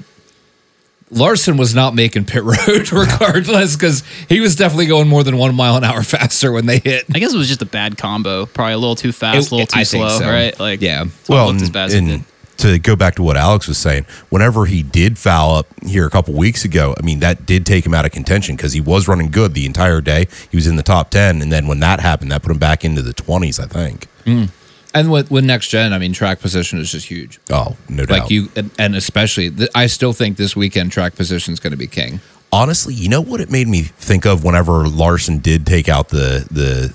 Larson 1.10 1.56
was 1.56 1.75
not 1.75 1.94
making 1.94 2.25
pit 2.26 2.42
road 2.68 2.92
regardless, 2.92 3.76
because 3.76 4.02
he 4.28 4.40
was 4.40 4.56
definitely 4.56 4.87
going 4.87 5.08
more 5.08 5.22
than 5.25 5.37
one 5.38 5.54
mile 5.54 5.76
an 5.76 5.84
hour 5.84 6.02
faster 6.04 6.52
when 6.52 6.66
they 6.66 6.78
hit. 6.78 7.04
I 7.14 7.18
guess 7.18 7.32
it 7.34 7.38
was 7.38 7.48
just 7.48 7.62
a 7.62 7.66
bad 7.66 7.96
combo. 7.98 8.46
Probably 8.46 8.72
a 8.75 8.78
little 8.78 8.96
too 8.96 9.12
fast, 9.12 9.46
It- 9.46 9.50
a 9.50 9.54
little 9.54 9.66
too 9.66 9.80
I 9.80 9.82
slow, 9.84 10.08
so. 10.18 10.26
right? 10.26 10.58
Like 10.58 10.80
Yeah. 10.80 11.04
that's 11.04 11.28
why 11.28 11.37
it 11.37 11.38
Well, 11.38 11.46
looked 11.48 11.56
as 11.62 11.68
and, 11.68 11.72
bad 11.72 11.84
as 11.87 11.94
it 11.94 11.98
and 11.98 12.08
did. 12.08 12.25
To 12.58 12.78
go 12.78 12.94
back 12.96 13.14
to 13.16 13.22
what 13.22 13.36
Alex 13.36 13.66
was 13.68 13.78
saying, 13.78 14.04
whenever 14.30 14.66
he 14.66 14.82
did 14.82 15.16
foul 15.18 15.54
up 15.56 15.66
here 15.84 16.06
a 16.06 16.10
couple 16.10 16.34
weeks 16.34 16.64
ago, 16.64 16.94
I 16.98 17.02
mean 17.02 17.20
that 17.20 17.46
did 17.46 17.64
take 17.66 17.84
him 17.86 17.94
out 17.94 18.04
of 18.04 18.12
contention 18.12 18.56
because 18.56 18.72
he 18.72 18.80
was 18.80 19.08
running 19.08 19.30
good 19.30 19.54
the 19.54 19.66
entire 19.66 20.00
day. 20.00 20.26
He 20.50 20.56
was 20.56 20.66
in 20.66 20.76
the 20.76 20.82
top 20.82 21.10
ten, 21.10 21.40
and 21.42 21.50
then 21.52 21.66
when 21.66 21.80
that 21.80 22.00
happened, 22.00 22.30
that 22.32 22.42
put 22.42 22.50
him 22.52 22.58
back 22.58 22.84
into 22.84 23.02
the 23.02 23.12
twenties. 23.12 23.58
I 23.58 23.66
think. 23.66 24.06
Mm. 24.24 24.50
And 24.94 25.10
with, 25.12 25.30
with 25.30 25.44
next 25.44 25.68
gen, 25.68 25.92
I 25.92 25.98
mean, 25.98 26.14
track 26.14 26.40
position 26.40 26.78
is 26.78 26.90
just 26.90 27.06
huge. 27.08 27.38
Oh, 27.50 27.76
no 27.90 28.06
doubt. 28.06 28.20
Like 28.20 28.30
you, 28.30 28.48
and- 28.56 28.70
and 28.78 28.96
especially, 28.96 29.50
th- 29.50 29.68
I 29.74 29.86
still 29.86 30.14
think 30.14 30.38
this 30.38 30.56
weekend 30.56 30.92
track 30.92 31.14
position 31.14 31.52
is 31.52 31.60
going 31.60 31.72
to 31.72 31.76
be 31.76 31.86
king. 31.86 32.20
honestly, 32.50 32.94
you 32.94 33.10
know 33.10 33.20
what 33.20 33.42
it 33.42 33.50
made 33.50 33.68
me 33.68 33.82
think 33.82 34.24
of 34.24 34.42
whenever 34.44 34.88
Larson 34.88 35.38
did 35.38 35.66
take 35.66 35.88
out 35.88 36.08
the 36.08 36.46
the. 36.50 36.94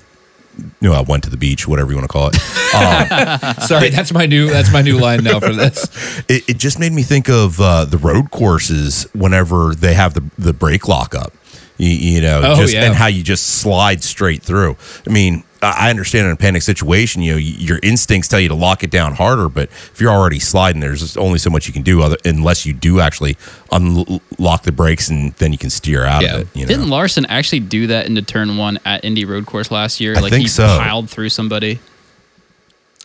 You 0.80 0.88
know, 0.90 0.92
I 0.94 1.00
went 1.02 1.24
to 1.24 1.30
the 1.30 1.36
beach, 1.36 1.66
whatever 1.66 1.90
you 1.90 1.96
want 1.96 2.08
to 2.08 2.12
call 2.12 2.28
it. 2.32 2.36
Um, 2.74 3.54
Sorry, 3.60 3.88
that's 3.90 4.12
my 4.12 4.26
new 4.26 4.48
that's 4.50 4.72
my 4.72 4.82
new 4.82 4.98
line 4.98 5.22
now 5.22 5.38
for 5.38 5.52
this. 5.52 5.84
it, 6.28 6.42
it 6.48 6.58
just 6.58 6.80
made 6.80 6.90
me 6.92 7.02
think 7.02 7.28
of 7.28 7.60
uh, 7.60 7.84
the 7.84 7.98
road 7.98 8.32
courses 8.32 9.04
whenever 9.14 9.76
they 9.76 9.94
have 9.94 10.14
the 10.14 10.24
the 10.38 10.52
brake 10.52 10.88
lock 10.88 11.14
up. 11.14 11.32
You, 11.78 11.88
you 11.90 12.20
know, 12.20 12.40
Oh, 12.44 12.56
just, 12.56 12.74
yeah. 12.74 12.84
and 12.84 12.94
how 12.94 13.06
you 13.06 13.22
just 13.22 13.46
slide 13.46 14.02
straight 14.02 14.42
through. 14.42 14.76
I 15.08 15.10
mean, 15.12 15.44
I 15.64 15.86
I 15.86 15.90
understand 15.90 16.26
in 16.26 16.32
a 16.32 16.36
panic 16.36 16.62
situation, 16.62 17.22
you 17.22 17.32
know, 17.32 17.38
your 17.38 17.80
instincts 17.82 18.28
tell 18.28 18.38
you 18.40 18.48
to 18.48 18.54
lock 18.54 18.82
it 18.84 18.90
down 18.90 19.14
harder, 19.14 19.48
but 19.48 19.64
if 19.70 20.00
you're 20.00 20.12
already 20.12 20.38
sliding, 20.38 20.80
there's 20.80 21.16
only 21.16 21.38
so 21.38 21.50
much 21.50 21.66
you 21.66 21.72
can 21.72 21.82
do 21.82 22.02
other, 22.02 22.16
unless 22.24 22.64
you 22.66 22.72
do 22.72 23.00
actually 23.00 23.36
unlock 23.72 24.62
the 24.62 24.72
brakes 24.72 25.08
and 25.08 25.32
then 25.34 25.52
you 25.52 25.58
can 25.58 25.70
steer 25.70 26.04
out 26.04 26.22
Yeah. 26.22 26.36
of 26.36 26.40
it. 26.42 26.48
You 26.54 26.62
know? 26.62 26.68
Didn't 26.68 26.88
Larson 26.90 27.26
actually 27.26 27.60
do 27.60 27.86
that 27.88 28.06
into 28.06 28.22
turn 28.22 28.56
one 28.56 28.78
at 28.84 29.04
Indy 29.04 29.24
Road 29.24 29.46
Course 29.46 29.70
last 29.70 30.00
year? 30.00 30.16
I 30.16 30.20
like 30.20 30.30
think 30.30 30.42
he 30.42 30.48
so. 30.48 30.66
piled 30.66 31.10
through 31.10 31.30
somebody. 31.30 31.80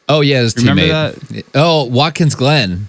Oh 0.07 0.21
yeah, 0.21 0.41
his 0.41 0.55
Remember 0.57 0.81
teammate. 0.81 1.43
Oh, 1.53 1.85
Watkins 1.85 2.35
Glen. 2.35 2.87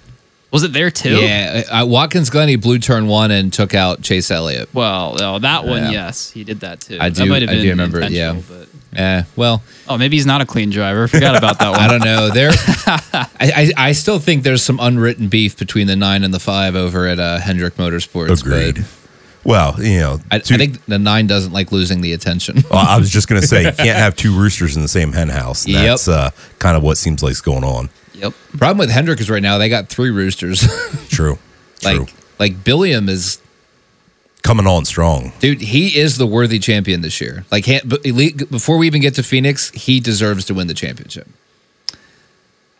Was 0.52 0.64
it 0.64 0.72
there 0.72 0.90
too? 0.90 1.16
Yeah, 1.20 1.62
uh, 1.70 1.86
Watkins 1.86 2.28
Glen. 2.30 2.48
He 2.48 2.56
blew 2.56 2.78
turn 2.78 3.06
one 3.06 3.30
and 3.30 3.52
took 3.52 3.72
out 3.74 4.02
Chase 4.02 4.30
Elliott. 4.32 4.68
Well, 4.74 5.16
oh, 5.20 5.38
that 5.38 5.64
one, 5.64 5.84
Yeah. 5.84 5.90
yes, 5.90 6.30
he 6.30 6.42
did 6.44 6.60
that 6.60 6.80
too. 6.80 6.96
I 7.00 7.10
That 7.10 7.22
do- 7.24 7.30
might 7.30 7.42
have 7.42 7.50
I 7.50 7.60
do 7.60 7.68
remember 7.68 8.00
it, 8.00 8.10
yeah. 8.10 8.32
But, 8.32 8.66
Eh, 8.94 9.22
well, 9.36 9.62
oh, 9.88 9.96
maybe 9.96 10.16
he's 10.16 10.26
not 10.26 10.40
a 10.40 10.46
clean 10.46 10.70
driver. 10.70 11.06
Forgot 11.06 11.36
about 11.36 11.58
that 11.60 11.70
one. 11.72 11.80
I 11.80 11.88
don't 11.88 12.04
know. 12.04 12.30
There, 12.30 12.50
I, 12.56 13.28
I, 13.40 13.72
I 13.76 13.92
still 13.92 14.18
think 14.18 14.42
there's 14.42 14.62
some 14.62 14.78
unwritten 14.80 15.28
beef 15.28 15.56
between 15.56 15.86
the 15.86 15.96
nine 15.96 16.24
and 16.24 16.34
the 16.34 16.40
five 16.40 16.74
over 16.74 17.06
at 17.06 17.20
uh, 17.20 17.38
Hendrick 17.38 17.74
Motorsports. 17.76 18.40
Agreed. 18.40 18.76
but 18.76 18.84
Well, 19.44 19.82
you 19.82 20.00
know, 20.00 20.18
I, 20.32 20.36
I 20.36 20.40
think 20.40 20.84
the 20.86 20.98
nine 20.98 21.26
doesn't 21.28 21.52
like 21.52 21.70
losing 21.70 22.00
the 22.00 22.12
attention. 22.12 22.58
Well, 22.70 22.84
I 22.86 22.98
was 22.98 23.10
just 23.10 23.28
going 23.28 23.40
to 23.40 23.46
say, 23.46 23.64
you 23.64 23.72
can't 23.72 23.98
have 23.98 24.16
two 24.16 24.36
roosters 24.36 24.76
in 24.76 24.82
the 24.82 24.88
same 24.88 25.12
hen 25.12 25.28
house. 25.28 25.66
Yep. 25.66 25.84
That's 25.84 26.08
uh, 26.08 26.30
kind 26.58 26.76
of 26.76 26.82
what 26.82 26.98
seems 26.98 27.22
like 27.22 27.32
is 27.32 27.40
going 27.40 27.64
on. 27.64 27.90
Yep. 28.14 28.32
Problem 28.58 28.78
with 28.78 28.90
Hendrick 28.90 29.20
is 29.20 29.30
right 29.30 29.42
now 29.42 29.58
they 29.58 29.68
got 29.68 29.88
three 29.88 30.10
roosters. 30.10 30.60
True. 31.08 31.38
True. 31.80 32.00
like 32.00 32.14
like 32.38 32.64
Billiam 32.64 33.08
is 33.08 33.39
Coming 34.42 34.66
on 34.66 34.84
strong. 34.84 35.32
dude. 35.40 35.60
He 35.60 35.98
is 35.98 36.16
the 36.16 36.26
worthy 36.26 36.58
champion 36.58 37.02
this 37.02 37.20
year. 37.20 37.44
Like 37.50 37.66
han- 37.66 37.82
but 37.84 38.04
elite, 38.06 38.50
before 38.50 38.78
we 38.78 38.86
even 38.86 39.00
get 39.00 39.14
to 39.14 39.22
Phoenix, 39.22 39.70
he 39.70 40.00
deserves 40.00 40.44
to 40.46 40.54
win 40.54 40.66
the 40.66 40.74
championship. 40.74 41.28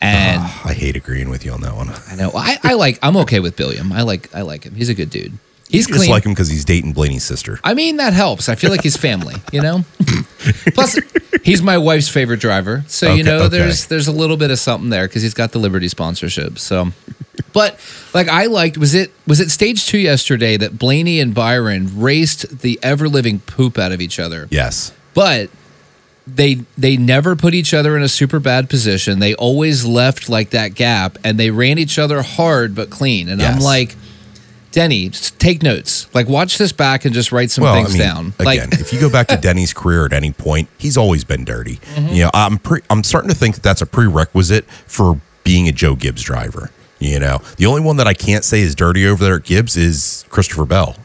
And 0.00 0.40
ah, 0.42 0.62
I 0.64 0.72
hate 0.72 0.96
agreeing 0.96 1.28
with 1.28 1.44
you 1.44 1.52
on 1.52 1.60
that 1.60 1.76
one. 1.76 1.90
I 2.08 2.14
know 2.16 2.30
I, 2.34 2.56
I 2.62 2.74
like 2.74 2.98
I'm 3.02 3.16
okay 3.18 3.40
with 3.40 3.56
Billiam. 3.56 3.92
I 3.92 4.02
like 4.02 4.34
I 4.34 4.40
like 4.42 4.64
him. 4.64 4.74
He's 4.74 4.88
a 4.88 4.94
good 4.94 5.10
dude. 5.10 5.32
He's 5.68 5.86
You 5.86 5.94
just 5.94 6.00
clean. 6.00 6.10
like 6.10 6.24
him 6.24 6.32
because 6.32 6.48
he's 6.48 6.64
dating 6.64 6.94
Blaney's 6.94 7.22
sister. 7.22 7.60
I 7.62 7.74
mean 7.74 7.96
that 7.98 8.14
helps. 8.14 8.48
I 8.48 8.54
feel 8.54 8.70
like 8.70 8.82
he's 8.82 8.96
family, 8.96 9.36
you 9.52 9.60
know. 9.60 9.84
Plus, 10.74 10.98
he's 11.44 11.60
my 11.62 11.76
wife's 11.76 12.08
favorite 12.08 12.40
driver, 12.40 12.82
so 12.88 13.12
you 13.14 13.22
know 13.22 13.40
okay. 13.40 13.58
there's 13.58 13.86
there's 13.86 14.08
a 14.08 14.12
little 14.12 14.38
bit 14.38 14.50
of 14.50 14.58
something 14.58 14.88
there 14.88 15.06
because 15.06 15.22
he's 15.22 15.34
got 15.34 15.52
the 15.52 15.58
Liberty 15.58 15.86
sponsorship. 15.88 16.58
So, 16.58 16.88
but 17.52 17.78
like 18.14 18.28
I 18.28 18.46
liked 18.46 18.76
was 18.78 18.94
it 18.94 19.12
was 19.26 19.40
it 19.40 19.50
stage 19.50 19.86
two 19.86 19.98
yesterday 19.98 20.56
that 20.56 20.78
Blaney 20.78 21.20
and 21.20 21.34
Byron 21.34 22.00
raced 22.00 22.60
the 22.60 22.78
ever 22.82 23.08
living 23.08 23.40
poop 23.40 23.78
out 23.78 23.92
of 23.92 24.00
each 24.00 24.18
other, 24.18 24.46
Yes. 24.50 24.92
but 25.14 25.50
they 26.26 26.56
they 26.78 26.96
never 26.96 27.34
put 27.34 27.54
each 27.54 27.74
other 27.74 27.96
in 27.96 28.02
a 28.02 28.08
super 28.08 28.38
bad 28.38 28.68
position. 28.70 29.18
They 29.18 29.34
always 29.34 29.84
left 29.84 30.28
like 30.28 30.50
that 30.50 30.74
gap, 30.74 31.18
and 31.24 31.38
they 31.38 31.50
ran 31.50 31.78
each 31.78 31.98
other 31.98 32.22
hard 32.22 32.74
but 32.74 32.90
clean. 32.90 33.28
And 33.28 33.42
I'm 33.42 33.60
like. 33.60 33.96
Denny, 34.72 35.10
take 35.10 35.64
notes. 35.64 36.06
Like, 36.14 36.28
watch 36.28 36.56
this 36.56 36.70
back 36.70 37.04
and 37.04 37.12
just 37.12 37.32
write 37.32 37.50
some 37.50 37.64
Well, 37.64 37.74
things 37.74 37.88
I 37.88 37.92
mean, 37.92 38.00
down. 38.02 38.26
again, 38.38 38.70
Like, 38.70 38.80
if 38.80 38.92
you 38.92 39.00
go 39.00 39.10
back 39.10 39.26
to 39.26 39.36
Denny's 39.40 39.72
career 39.74 40.04
at 40.06 40.12
any 40.12 40.30
point, 40.30 40.68
he's 40.78 40.96
always 40.96 41.24
been 41.24 41.44
dirty. 41.44 41.78
Mm-hmm. 41.96 42.14
You 42.14 42.22
know, 42.22 42.30
I'm 42.34 42.56
pre- 42.58 42.82
I'm 42.88 43.02
starting 43.02 43.30
to 43.30 43.34
think 43.36 43.56
that 43.56 43.64
that's 43.64 43.82
a 43.82 43.86
prerequisite 43.86 44.64
for 44.86 45.20
being 45.42 45.66
a 45.66 45.72
Joe 45.72 45.96
Gibbs 45.96 46.22
driver. 46.22 46.70
You 47.00 47.18
know, 47.18 47.40
the 47.56 47.66
only 47.66 47.80
one 47.80 47.96
that 47.96 48.06
I 48.06 48.14
can't 48.14 48.44
say 48.44 48.60
is 48.60 48.74
dirty 48.74 49.06
over 49.06 49.24
there 49.24 49.36
at 49.36 49.44
Gibbs 49.44 49.76
is 49.76 50.24
Christopher 50.28 50.66
Bell. 50.66 50.96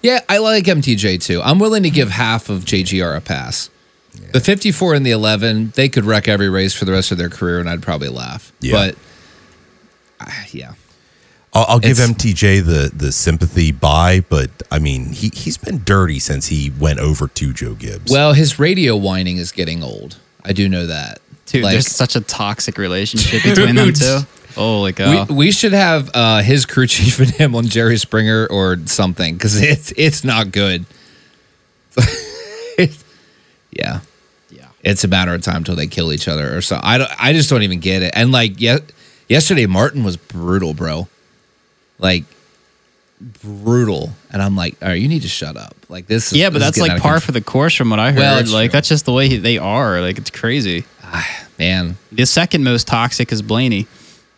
Yeah, 0.00 0.20
I 0.28 0.38
like 0.38 0.64
MTJ 0.64 1.22
too. 1.22 1.42
I'm 1.42 1.58
willing 1.58 1.82
to 1.82 1.90
give 1.90 2.10
half 2.10 2.48
of 2.48 2.64
JGR 2.64 3.16
a 3.16 3.20
pass. 3.20 3.70
The 4.32 4.40
54 4.40 4.94
and 4.94 5.04
the 5.04 5.10
11, 5.10 5.72
they 5.74 5.88
could 5.90 6.04
wreck 6.04 6.26
every 6.26 6.48
race 6.48 6.72
for 6.72 6.84
the 6.86 6.92
rest 6.92 7.12
of 7.12 7.18
their 7.18 7.28
career, 7.28 7.58
and 7.60 7.68
I'd 7.68 7.82
probably 7.82 8.08
laugh. 8.08 8.50
Yeah. 8.60 8.72
But 8.72 8.96
uh, 10.20 10.30
yeah, 10.52 10.72
I'll, 11.52 11.66
I'll 11.68 11.78
give 11.80 11.96
MTJ 11.98 12.64
the 12.64 12.90
the 12.94 13.12
sympathy 13.12 13.72
buy, 13.72 14.20
but 14.28 14.50
I 14.70 14.78
mean, 14.78 15.06
he 15.06 15.30
he's 15.34 15.56
been 15.58 15.82
dirty 15.84 16.18
since 16.18 16.46
he 16.46 16.70
went 16.78 16.98
over 16.98 17.28
to 17.28 17.52
Joe 17.52 17.74
Gibbs. 17.74 18.10
well, 18.10 18.32
his 18.32 18.58
radio 18.58 18.96
whining 18.96 19.36
is 19.38 19.52
getting 19.52 19.82
old. 19.82 20.18
I 20.44 20.52
do 20.52 20.68
know 20.68 20.86
that. 20.86 21.18
Dude, 21.46 21.62
Like, 21.62 21.72
there's 21.72 21.90
such 21.90 22.16
a 22.16 22.20
toxic 22.20 22.78
relationship 22.78 23.42
between 23.44 23.74
them 23.76 23.86
Dude. 23.88 23.96
two. 23.96 24.18
Holy 24.56 24.92
cow. 24.92 25.26
we, 25.28 25.34
we 25.34 25.52
should 25.52 25.72
have 25.72 26.10
uh, 26.14 26.42
his 26.42 26.66
crew 26.66 26.86
chief 26.88 27.20
and 27.20 27.30
him 27.30 27.54
on 27.54 27.66
Jerry 27.66 27.96
Springer 27.98 28.46
or 28.50 28.76
something 28.86 29.34
because 29.34 29.60
it's 29.60 29.92
it's 29.96 30.24
not 30.24 30.50
good. 30.50 30.84
yeah. 33.70 34.00
yeah. 34.50 34.68
it's 34.82 35.04
a 35.04 35.08
matter 35.08 35.32
of 35.34 35.42
time 35.42 35.64
till 35.64 35.76
they 35.76 35.86
kill 35.86 36.12
each 36.12 36.28
other 36.28 36.56
or 36.56 36.60
so. 36.60 36.78
I 36.82 36.98
don't, 36.98 37.10
I 37.22 37.32
just 37.32 37.48
don't 37.50 37.62
even 37.62 37.80
get 37.80 38.02
it. 38.02 38.12
And 38.14 38.32
like 38.32 38.60
ye- 38.60 38.78
yesterday, 39.28 39.66
Martin 39.66 40.04
was 40.04 40.16
brutal, 40.16 40.74
bro. 40.74 41.08
Like 41.98 42.24
brutal, 43.42 44.10
and 44.30 44.42
I'm 44.42 44.54
like, 44.56 44.76
all 44.82 44.88
right, 44.88 45.00
you 45.00 45.08
need 45.08 45.22
to 45.22 45.28
shut 45.28 45.56
up. 45.56 45.74
Like 45.88 46.06
this. 46.06 46.32
Is, 46.32 46.38
Yeah, 46.38 46.50
but 46.50 46.58
that's 46.58 46.78
like 46.78 46.90
par 47.00 47.12
control. 47.14 47.20
for 47.20 47.32
the 47.32 47.40
course 47.40 47.74
from 47.74 47.88
what 47.90 47.98
I 47.98 48.12
heard. 48.12 48.18
Well, 48.20 48.36
like 48.52 48.70
true. 48.70 48.76
that's 48.76 48.88
just 48.88 49.06
the 49.06 49.12
way 49.12 49.28
he- 49.28 49.38
they 49.38 49.56
are. 49.58 50.00
Like 50.00 50.18
it's 50.18 50.30
crazy. 50.30 50.84
man. 51.58 51.96
The 52.12 52.26
second 52.26 52.64
most 52.64 52.86
toxic 52.86 53.32
is 53.32 53.40
Blaney. 53.40 53.86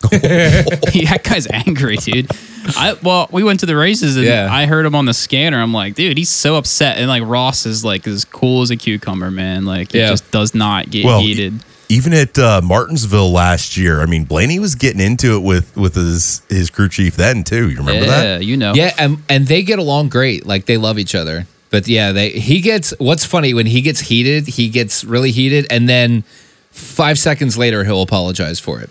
that 0.11 1.20
guy's 1.24 1.46
angry, 1.50 1.96
dude. 1.96 2.30
I 2.76 2.96
well, 3.02 3.28
we 3.32 3.42
went 3.42 3.61
to 3.61 3.66
the 3.66 3.76
races 3.76 4.16
and 4.16 4.24
Yeah. 4.26 4.48
I 4.50 4.66
heard 4.66 4.87
him 4.87 4.94
on 4.94 5.06
the 5.06 5.14
scanner. 5.14 5.61
I'm 5.61 5.72
like, 5.72 5.94
dude, 5.94 6.16
he's 6.16 6.28
so 6.30 6.56
upset. 6.56 6.98
And 6.98 7.08
like 7.08 7.22
Ross 7.24 7.66
is 7.66 7.84
like 7.84 8.06
as 8.06 8.24
cool 8.24 8.62
as 8.62 8.70
a 8.70 8.76
cucumber, 8.76 9.30
man. 9.30 9.64
Like 9.64 9.92
he 9.92 9.98
Yeah. 9.98 10.11
just 10.11 10.30
does 10.30 10.54
not 10.54 10.90
get 10.90 11.04
well, 11.04 11.20
heated. 11.20 11.54
e- 11.54 11.58
even 11.90 12.12
at 12.12 12.38
uh, 12.38 12.61
Martinsville 12.62 13.32
last 13.32 13.76
year, 13.78 14.02
I 14.02 14.06
mean, 14.06 14.24
Blaney 14.24 14.58
was 14.58 14.74
getting 14.74 15.00
into 15.00 15.34
it 15.34 15.40
with 15.40 15.74
with 15.76 15.94
his 15.94 16.42
his 16.48 16.68
crew 16.70 16.88
chief 16.88 17.16
then 17.16 17.42
too. 17.44 17.68
You 17.70 17.78
remember 17.78 18.04
yeah, 18.04 18.06
that? 18.06 18.24
Yeah, 18.24 18.38
you 18.38 18.56
know. 18.56 18.74
Yeah, 18.74 18.94
and 18.98 19.22
and 19.28 19.46
they 19.46 19.62
get 19.62 19.78
along 19.78 20.11
great. 20.11 20.46
Like 20.46 20.66
they 20.66 20.76
love 20.76 20.98
each 20.98 21.14
other. 21.14 21.46
But 21.70 21.88
yeah, 21.88 22.12
they 22.12 22.30
he 22.30 22.61
gets 22.61 22.92
what's 22.98 23.24
funny 23.24 23.52
when 23.54 23.66
he 23.66 23.80
gets 23.80 24.00
heated, 24.00 24.46
he 24.46 24.68
gets 24.68 25.02
really 25.02 25.30
heated, 25.32 25.66
and 25.70 25.88
then 25.88 26.22
five 26.70 27.18
seconds 27.18 27.56
later 27.58 27.84
he'll 27.84 28.02
apologize 28.02 28.61
for 28.61 28.80
it. 28.80 28.90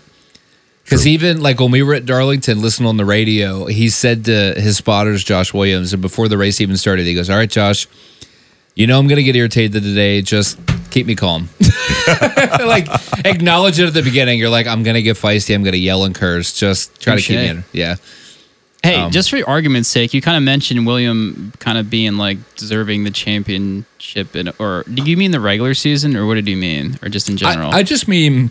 Because 0.88 1.06
even 1.06 1.42
like 1.42 1.60
when 1.60 1.70
we 1.70 1.82
were 1.82 1.92
at 1.92 2.06
Darlington, 2.06 2.62
listening 2.62 2.88
on 2.88 2.96
the 2.96 3.04
radio, 3.04 3.66
he 3.66 3.90
said 3.90 4.24
to 4.24 4.54
his 4.56 4.78
spotters, 4.78 5.22
Josh 5.22 5.52
Williams, 5.52 5.92
and 5.92 6.00
before 6.00 6.28
the 6.28 6.38
race 6.38 6.62
even 6.62 6.78
started, 6.78 7.04
he 7.06 7.12
goes, 7.14 7.28
"All 7.28 7.36
right, 7.36 7.50
Josh, 7.50 7.86
you 8.74 8.86
know 8.86 8.98
I'm 8.98 9.06
gonna 9.06 9.22
get 9.22 9.36
irritated 9.36 9.82
today. 9.82 10.22
Just 10.22 10.58
keep 10.90 11.06
me 11.06 11.14
calm. 11.14 11.50
like 12.60 12.88
acknowledge 13.26 13.78
it 13.78 13.86
at 13.86 13.92
the 13.92 14.02
beginning. 14.02 14.38
You're 14.38 14.48
like, 14.48 14.66
I'm 14.66 14.82
gonna 14.82 15.02
get 15.02 15.16
feisty. 15.18 15.54
I'm 15.54 15.62
gonna 15.62 15.76
yell 15.76 16.04
and 16.04 16.14
curse. 16.14 16.58
Just 16.58 17.00
try 17.02 17.16
to 17.16 17.20
keep 17.22 17.36
me 17.36 17.48
in. 17.48 17.64
Yeah. 17.72 17.96
Hey, 18.82 18.94
Um, 18.94 19.10
just 19.10 19.28
for 19.28 19.38
argument's 19.46 19.88
sake, 19.88 20.14
you 20.14 20.22
kind 20.22 20.36
of 20.36 20.42
mentioned 20.44 20.86
William 20.86 21.52
kind 21.58 21.76
of 21.76 21.90
being 21.90 22.16
like 22.16 22.38
deserving 22.56 23.04
the 23.04 23.10
championship, 23.10 24.36
in, 24.36 24.50
or 24.58 24.84
do 24.84 25.02
you 25.02 25.16
mean 25.16 25.32
the 25.32 25.40
regular 25.40 25.74
season, 25.74 26.16
or 26.16 26.26
what 26.26 26.34
did 26.34 26.48
you 26.48 26.56
mean, 26.56 26.96
or 27.02 27.08
just 27.08 27.28
in 27.28 27.36
general? 27.36 27.70
I, 27.72 27.78
I 27.78 27.82
just 27.82 28.06
mean 28.08 28.50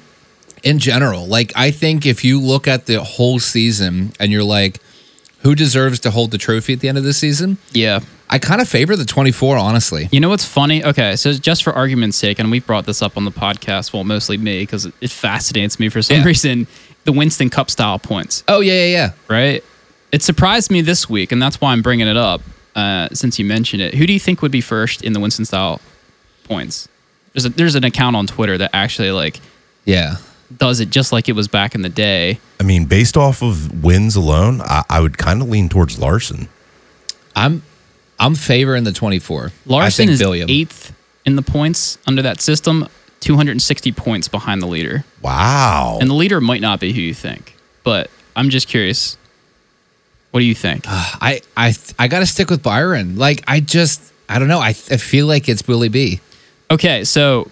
in 0.68 0.80
general. 0.80 1.26
Like, 1.28 1.52
I 1.56 1.72
think 1.72 2.06
if 2.06 2.24
you 2.24 2.40
look 2.40 2.68
at 2.68 2.86
the 2.86 3.04
whole 3.04 3.40
season 3.40 4.12
and 4.20 4.32
you're 4.32 4.44
like, 4.44 4.80
who 5.44 5.56
deserves 5.56 6.00
to 6.02 6.12
hold 6.12 6.32
the 6.32 6.38
trophy 6.38 6.74
at 6.74 6.80
the 6.80 6.90
end 6.90 6.98
of 6.98 7.04
the 7.04 7.14
season? 7.14 7.58
yeah. 7.74 8.00
I 8.30 8.40
kind 8.40 8.60
of 8.60 8.68
favor 8.68 8.98
the 8.98 9.06
24, 9.06 9.56
honestly. 9.58 10.10
You 10.12 10.20
know 10.20 10.28
what's 10.28 10.44
funny? 10.44 10.84
Okay, 10.84 11.16
so 11.16 11.32
just 11.32 11.64
for 11.64 11.72
argument's 11.72 12.18
sake, 12.18 12.40
and 12.40 12.52
we've 12.52 12.66
brought 12.68 12.86
this 12.86 13.02
up 13.02 13.16
on 13.16 13.24
the 13.24 13.32
podcast, 13.32 13.94
well, 13.94 14.04
mostly 14.04 14.38
me, 14.38 14.64
because 14.64 14.86
it, 14.86 14.94
it 15.00 15.12
fascinates 15.12 15.80
me 15.80 15.88
for 15.88 16.02
some 16.02 16.18
Yeah. 16.18 16.26
reason. 16.26 16.68
The 17.06 17.14
Winston 17.14 17.50
Cup 17.50 17.70
style 17.70 17.98
points, 18.00 18.44
Oh, 18.50 18.60
yeah, 18.60 18.74
yeah, 18.74 18.86
yeah. 18.88 19.12
right? 19.30 19.64
It 20.12 20.24
surprised 20.24 20.70
me 20.70 20.82
this 20.82 21.10
week, 21.10 21.32
and 21.32 21.42
that's 21.42 21.62
why 21.62 21.72
I'm 21.72 21.82
bringing 21.82 22.06
it 22.10 22.18
up 22.18 22.42
uh, 22.76 23.08
since 23.14 23.40
you 23.40 23.46
mentioned 23.46 23.82
it. 23.82 23.94
Who 23.94 24.06
do 24.06 24.12
you 24.12 24.20
think 24.20 24.42
would 24.42 24.52
be 24.52 24.60
first 24.60 25.04
in 25.06 25.14
the 25.14 25.22
Winston 25.22 25.46
style 25.46 25.80
points? 26.44 26.90
There's 27.32 27.46
a, 27.46 27.50
there's 27.50 27.76
an 27.76 27.86
account 27.86 28.18
on 28.18 28.28
Twitter 28.28 28.58
that 28.58 28.72
actually 28.74 29.12
like 29.12 29.40
Yeah. 29.86 30.18
Does 30.56 30.80
it 30.80 30.90
just 30.90 31.12
like 31.12 31.28
it 31.28 31.34
was 31.34 31.48
back 31.48 31.76
in 31.76 31.82
the 31.82 31.90
day. 31.90 32.40
I 32.60 32.64
mean, 32.64 32.86
based 32.86 33.18
off 33.18 33.42
of 33.42 33.84
wins 33.84 34.16
alone, 34.16 34.62
I, 34.62 34.84
I 34.90 35.02
would 35.02 35.18
kind 35.18 35.42
of 35.42 35.50
lean 35.50 35.70
towards 35.70 36.00
Larson. 36.00 36.48
I'm 37.36 37.64
I'm 38.20 38.36
favoring 38.36 38.84
the 38.84 38.92
24. 38.92 39.52
Larson 39.66 40.10
is 40.10 40.20
Billiam. 40.20 40.50
eighth 40.50 40.94
in 41.26 41.36
the 41.36 41.42
points 41.42 41.98
under 42.08 42.22
that 42.24 42.42
system, 42.42 42.88
260 43.20 43.92
points 43.92 44.28
behind 44.28 44.62
the 44.62 44.66
leader. 44.68 45.04
Wow. 45.22 45.98
And 46.02 46.10
the 46.10 46.16
leader 46.16 46.42
might 46.42 46.62
not 46.62 46.80
be 46.80 46.94
who 46.94 47.02
you 47.02 47.14
think, 47.14 47.56
but 47.84 48.10
I'm 48.36 48.50
just 48.50 48.68
curious. 48.68 49.18
What 50.32 50.40
do 50.40 50.46
you 50.46 50.56
think? 50.56 50.86
I 50.88 51.42
I 51.56 51.76
I 52.00 52.08
got 52.08 52.20
to 52.20 52.26
stick 52.26 52.50
with 52.50 52.64
Byron. 52.64 53.18
Like 53.18 53.44
I 53.48 53.60
just 53.60 54.02
I 54.30 54.40
don't 54.40 54.48
know. 54.48 54.60
I, 54.60 54.70
I 54.70 54.98
feel 54.98 55.28
like 55.28 55.48
it's 55.48 55.68
Willie 55.68 55.90
B. 55.90 56.22
Okay, 56.70 57.04
so 57.04 57.50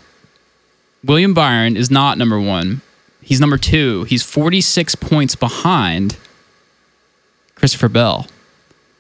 William 1.06 1.34
Byron 1.34 1.78
is 1.78 1.92
not 1.92 2.18
number 2.18 2.40
one. 2.40 2.82
He's 3.22 3.40
number 3.40 3.58
two. 3.58 4.04
He's 4.06 4.24
46 4.24 4.96
points 4.96 5.36
behind 5.36 6.18
Christopher 7.56 7.90
Bell. 7.90 8.28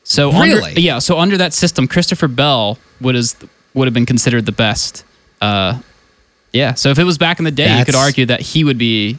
So 0.03 0.31
under, 0.31 0.55
Really? 0.57 0.73
yeah, 0.81 0.99
so 0.99 1.17
under 1.19 1.37
that 1.37 1.53
system, 1.53 1.87
Christopher 1.87 2.27
Bell 2.27 2.77
would 3.01 3.15
is 3.15 3.35
would 3.73 3.87
have 3.87 3.93
been 3.93 4.05
considered 4.05 4.45
the 4.45 4.51
best. 4.51 5.03
Uh, 5.41 5.79
yeah, 6.53 6.73
so 6.75 6.89
if 6.89 6.97
it 6.99 7.03
was 7.03 7.17
back 7.17 7.39
in 7.39 7.45
the 7.45 7.51
day, 7.51 7.77
you 7.79 7.85
could 7.85 7.95
argue 7.95 8.25
that 8.27 8.39
he 8.39 8.63
would 8.63 8.77
be 8.77 9.17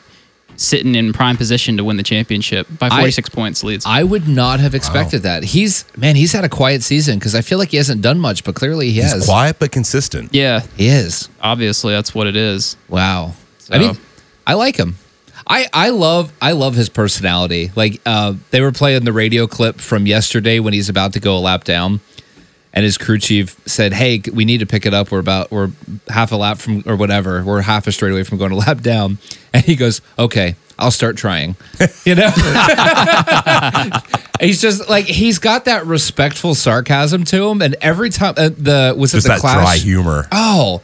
sitting 0.56 0.94
in 0.94 1.12
prime 1.12 1.36
position 1.36 1.76
to 1.76 1.84
win 1.84 1.96
the 1.96 2.02
championship 2.02 2.66
by 2.78 2.86
I- 2.86 2.98
46 3.00 3.28
points 3.30 3.62
leads. 3.64 3.84
I 3.86 4.02
would 4.02 4.26
not 4.28 4.60
have 4.60 4.74
expected 4.74 5.22
that. 5.22 5.44
He's 5.44 5.84
man. 5.96 6.16
He's 6.16 6.32
had 6.32 6.44
a 6.44 6.48
quiet 6.48 6.82
season 6.82 7.18
because 7.18 7.34
I 7.34 7.40
feel 7.42 7.58
like 7.58 7.70
he 7.70 7.76
hasn't 7.76 8.02
done 8.02 8.18
much, 8.18 8.44
but 8.44 8.54
clearly 8.54 8.86
he 8.90 9.00
He's 9.02 9.12
has. 9.12 9.24
quiet 9.26 9.56
but 9.58 9.70
consistent. 9.72 10.34
yeah, 10.34 10.60
He 10.76 10.88
is. 10.88 11.28
obviously 11.40 11.92
that's 11.94 12.14
what 12.14 12.26
it 12.26 12.36
is. 12.36 12.76
Wow. 12.88 13.34
So- 13.58 13.74
I 13.74 13.78
mean, 13.78 13.96
I 14.46 14.54
like 14.54 14.76
him. 14.76 14.96
I, 15.48 15.68
I 15.72 15.90
love 15.90 16.32
I 16.42 16.52
love 16.52 16.74
his 16.74 16.88
personality. 16.88 17.70
Like 17.76 18.00
uh, 18.04 18.34
they 18.50 18.60
were 18.60 18.72
playing 18.72 19.04
the 19.04 19.12
radio 19.12 19.46
clip 19.46 19.80
from 19.80 20.06
yesterday 20.06 20.58
when 20.58 20.72
he's 20.72 20.88
about 20.88 21.12
to 21.12 21.20
go 21.20 21.36
a 21.36 21.38
lap 21.38 21.62
down, 21.62 22.00
and 22.76 22.84
his 22.84 22.96
crew 22.98 23.18
chief 23.18 23.56
said, 23.66 23.92
"Hey, 23.94 24.22
we 24.32 24.44
need 24.44 24.58
to 24.58 24.66
pick 24.66 24.86
it 24.86 24.94
up. 24.94 25.10
We're 25.10 25.18
about 25.18 25.50
we're 25.50 25.70
half 26.08 26.30
a 26.30 26.36
lap 26.36 26.58
from 26.58 26.84
or 26.86 26.94
whatever. 26.94 27.42
We're 27.42 27.62
half 27.62 27.86
a 27.88 27.92
straight 27.92 28.12
away 28.12 28.22
from 28.22 28.38
going 28.38 28.52
a 28.52 28.56
lap 28.56 28.82
down." 28.82 29.18
And 29.52 29.64
he 29.64 29.74
goes, 29.74 30.02
"Okay, 30.18 30.54
I'll 30.78 30.92
start 30.92 31.16
trying." 31.16 31.56
You 32.04 32.14
know, 32.14 32.30
he's 34.40 34.60
just 34.60 34.88
like 34.88 35.06
he's 35.06 35.38
got 35.38 35.64
that 35.64 35.86
respectful 35.86 36.54
sarcasm 36.54 37.24
to 37.24 37.48
him, 37.48 37.62
and 37.62 37.74
every 37.80 38.10
time 38.10 38.34
uh, 38.36 38.50
the 38.50 38.94
was 38.96 39.12
it 39.12 39.18
Just 39.18 39.26
the 39.26 39.32
that 39.34 39.40
clash? 39.40 39.56
dry 39.56 39.76
humor. 39.76 40.28
Oh. 40.30 40.82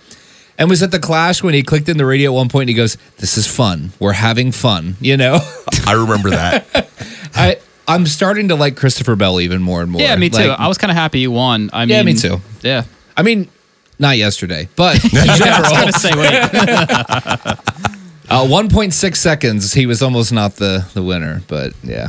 And 0.59 0.68
was 0.68 0.83
at 0.83 0.90
the 0.90 0.98
clash 0.98 1.42
when 1.42 1.55
he 1.55 1.62
clicked 1.62 1.88
in 1.88 1.96
the 1.96 2.05
radio 2.07 2.31
at 2.31 2.35
one 2.35 2.48
point 2.48 2.62
and 2.64 2.68
he 2.68 2.74
goes, 2.74 2.96
This 3.16 3.37
is 3.38 3.46
fun. 3.46 3.92
We're 3.98 4.12
having 4.12 4.52
fun. 4.52 4.96
You 5.00 5.16
know? 5.16 5.38
I 5.87 5.94
remember 5.94 6.31
that. 6.31 6.66
I 7.35 7.57
I'm 7.94 8.07
starting 8.07 8.48
to 8.48 8.55
like 8.55 8.76
Christopher 8.76 9.16
Bell 9.16 9.40
even 9.40 9.62
more 9.62 9.83
and 9.83 9.90
more. 9.90 10.00
Yeah, 10.00 10.16
me 10.16 10.31
too. 10.31 10.48
Like, 10.48 10.59
I 10.59 10.68
was 10.68 10.78
kind 10.78 10.90
of 10.90 10.96
happy 10.96 11.20
he 11.20 11.28
won. 11.28 11.70
I 11.72 11.85
mean, 11.85 11.96
Yeah, 11.96 12.02
me 12.02 12.14
too. 12.14 12.40
Yeah. 12.62 12.85
I 13.16 13.22
mean, 13.22 13.48
not 13.98 14.16
yesterday, 14.16 14.68
but 14.76 15.02
in 15.05 15.11
I 15.18 15.85
was 15.85 16.00
say, 16.00 16.11
wait. 16.16 16.28
uh, 18.31 18.44
1.6 18.46 19.16
seconds, 19.16 19.72
he 19.72 19.87
was 19.87 20.02
almost 20.02 20.33
not 20.33 20.57
the, 20.57 20.87
the 20.94 21.02
winner. 21.02 21.42
But 21.48 21.74
yeah, 21.83 22.09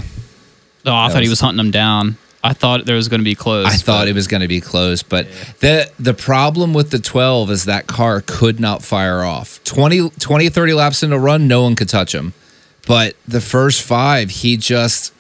Oh, 0.86 0.94
I 0.94 1.10
thought 1.10 1.16
he 1.22 1.30
was- 1.30 1.32
was 1.32 1.40
hunting 1.42 1.64
him 1.66 1.72
down. 1.72 2.18
I 2.46 2.52
thought 2.52 2.86
there 2.86 2.98
was 2.98 3.08
going 3.08 3.22
to 3.22 3.26
be 3.26 3.36
close. 3.36 3.68
I 3.68 3.78
thought 3.78 4.10
it 4.10 4.16
was 4.16 4.28
going 4.28 4.42
to 4.42 4.50
be 4.50 4.60
close. 4.60 5.02
But 5.02 5.28
the 5.62 5.90
the 5.98 6.14
problem 6.14 6.74
with 6.74 6.90
the 6.92 7.00
12 7.00 7.50
is 7.50 7.66
that 7.66 7.88
car 7.88 8.22
could 8.26 8.60
not 8.60 8.84
fire 8.84 9.24
off. 9.24 9.64
20, 9.64 10.10
20 10.10 10.50
30 10.50 10.74
laps 10.74 11.04
into 11.04 11.16
a 11.16 11.20
run, 11.20 11.48
no 11.48 11.62
one 11.64 11.76
could 11.78 11.88
touch 11.88 12.14
him. 12.14 12.34
But 12.86 13.16
the 13.26 13.40
first 13.40 13.82
five, 13.82 14.30
he 14.30 14.58
just 14.58 15.14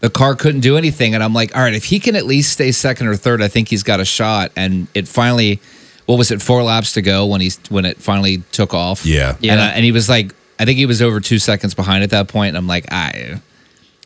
the 0.00 0.10
car 0.10 0.34
couldn't 0.34 0.60
do 0.60 0.76
anything. 0.76 1.14
And 1.14 1.22
I'm 1.24 1.34
like, 1.34 1.54
all 1.56 1.62
right, 1.62 1.74
if 1.74 1.84
he 1.84 1.98
can 1.98 2.14
at 2.16 2.24
least 2.26 2.52
stay 2.52 2.72
second 2.72 3.08
or 3.08 3.16
third, 3.16 3.42
I 3.42 3.48
think 3.48 3.68
he's 3.68 3.82
got 3.82 4.00
a 4.00 4.04
shot. 4.04 4.52
And 4.56 4.86
it 4.94 5.08
finally, 5.08 5.60
what 6.06 6.16
was 6.16 6.30
it, 6.30 6.40
four 6.40 6.62
laps 6.62 6.92
to 6.92 7.02
go 7.02 7.26
when 7.26 7.40
he's 7.40 7.58
when 7.68 7.84
it 7.84 7.96
finally 7.98 8.38
took 8.52 8.74
off? 8.74 9.04
Yeah. 9.04 9.36
Yeah. 9.40 9.52
And, 9.52 9.60
uh, 9.60 9.64
and 9.74 9.84
he 9.84 9.92
was 9.92 10.08
like, 10.08 10.32
I 10.58 10.64
think 10.64 10.78
he 10.78 10.86
was 10.86 11.02
over 11.02 11.20
two 11.20 11.38
seconds 11.38 11.74
behind 11.74 12.02
at 12.04 12.10
that 12.10 12.28
point. 12.28 12.48
And 12.48 12.56
I'm 12.56 12.66
like, 12.66 12.90
I, 12.92 13.40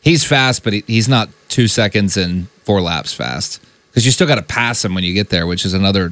he's 0.01 0.23
fast, 0.23 0.63
but 0.63 0.73
he, 0.73 0.83
he's 0.87 1.07
not 1.07 1.29
two 1.49 1.67
seconds 1.67 2.17
and 2.17 2.47
four 2.63 2.81
laps 2.81 3.13
fast 3.13 3.61
because 3.89 4.05
you 4.05 4.11
still 4.11 4.27
got 4.27 4.35
to 4.35 4.41
pass 4.43 4.83
him 4.83 4.95
when 4.95 5.03
you 5.03 5.13
get 5.13 5.29
there, 5.29 5.45
which 5.47 5.65
is 5.65 5.73
another 5.73 6.11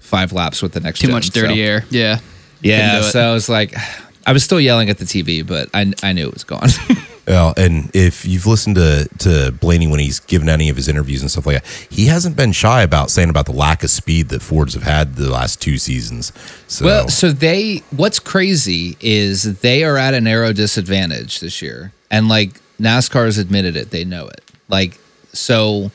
five 0.00 0.32
laps 0.32 0.62
with 0.62 0.72
the 0.72 0.80
next. 0.80 1.00
too 1.00 1.08
gen. 1.08 1.14
much 1.14 1.30
dirty 1.30 1.54
So- 1.56 1.60
air. 1.60 1.84
Yeah. 1.90 2.20
Yeah. 2.60 2.90
Couldn't 2.92 3.08
it. 3.08 3.12
So 3.12 3.20
I 3.30 3.32
was 3.32 3.48
like, 3.48 3.74
I 4.26 4.32
was 4.32 4.44
still 4.44 4.60
yelling 4.60 4.90
at 4.90 4.98
the 4.98 5.04
TV, 5.06 5.46
but 5.46 5.70
I, 5.72 5.92
I 6.02 6.12
knew 6.12 6.28
it 6.28 6.34
was 6.34 6.44
gone. 6.44 6.68
Well, 7.28 7.52
and 7.56 7.90
if 7.94 8.24
you've 8.24 8.46
listened 8.46 8.76
to 8.76 9.08
to 9.18 9.52
Blaney 9.52 9.86
when 9.86 10.00
he's 10.00 10.18
given 10.20 10.48
any 10.48 10.70
of 10.70 10.76
his 10.76 10.88
interviews 10.88 11.20
and 11.20 11.30
stuff 11.30 11.46
like 11.46 11.62
that, 11.62 11.86
he 11.90 12.06
hasn't 12.06 12.36
been 12.36 12.52
shy 12.52 12.82
about 12.82 13.10
saying 13.10 13.28
about 13.28 13.46
the 13.46 13.52
lack 13.52 13.82
of 13.84 13.90
speed 13.90 14.30
that 14.30 14.40
Fords 14.40 14.74
have 14.74 14.82
had 14.82 15.16
the 15.16 15.30
last 15.30 15.60
two 15.60 15.76
seasons. 15.76 16.32
So, 16.66 16.86
Well, 16.86 17.08
so 17.08 17.30
they 17.30 17.82
what's 17.90 18.18
crazy 18.18 18.96
is 19.00 19.60
they 19.60 19.84
are 19.84 19.98
at 19.98 20.14
an 20.14 20.26
aero 20.26 20.52
disadvantage 20.52 21.40
this 21.40 21.60
year. 21.60 21.92
And 22.10 22.28
like 22.28 22.60
NASCAR 22.80 23.26
has 23.26 23.36
admitted 23.36 23.76
it, 23.76 23.90
they 23.90 24.04
know 24.04 24.26
it. 24.28 24.42
Like 24.68 24.98
so 25.32 25.90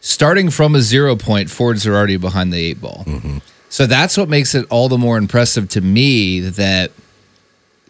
starting 0.00 0.48
from 0.48 0.74
a 0.74 0.80
zero 0.80 1.14
point, 1.14 1.50
Fords 1.50 1.86
are 1.86 1.94
already 1.94 2.16
behind 2.16 2.52
the 2.52 2.58
eight 2.58 2.80
ball. 2.80 3.04
Mm-hmm. 3.06 3.38
So 3.68 3.86
that's 3.86 4.16
what 4.16 4.28
makes 4.28 4.54
it 4.54 4.66
all 4.70 4.88
the 4.88 4.98
more 4.98 5.16
impressive 5.16 5.68
to 5.70 5.80
me 5.80 6.40
that 6.40 6.90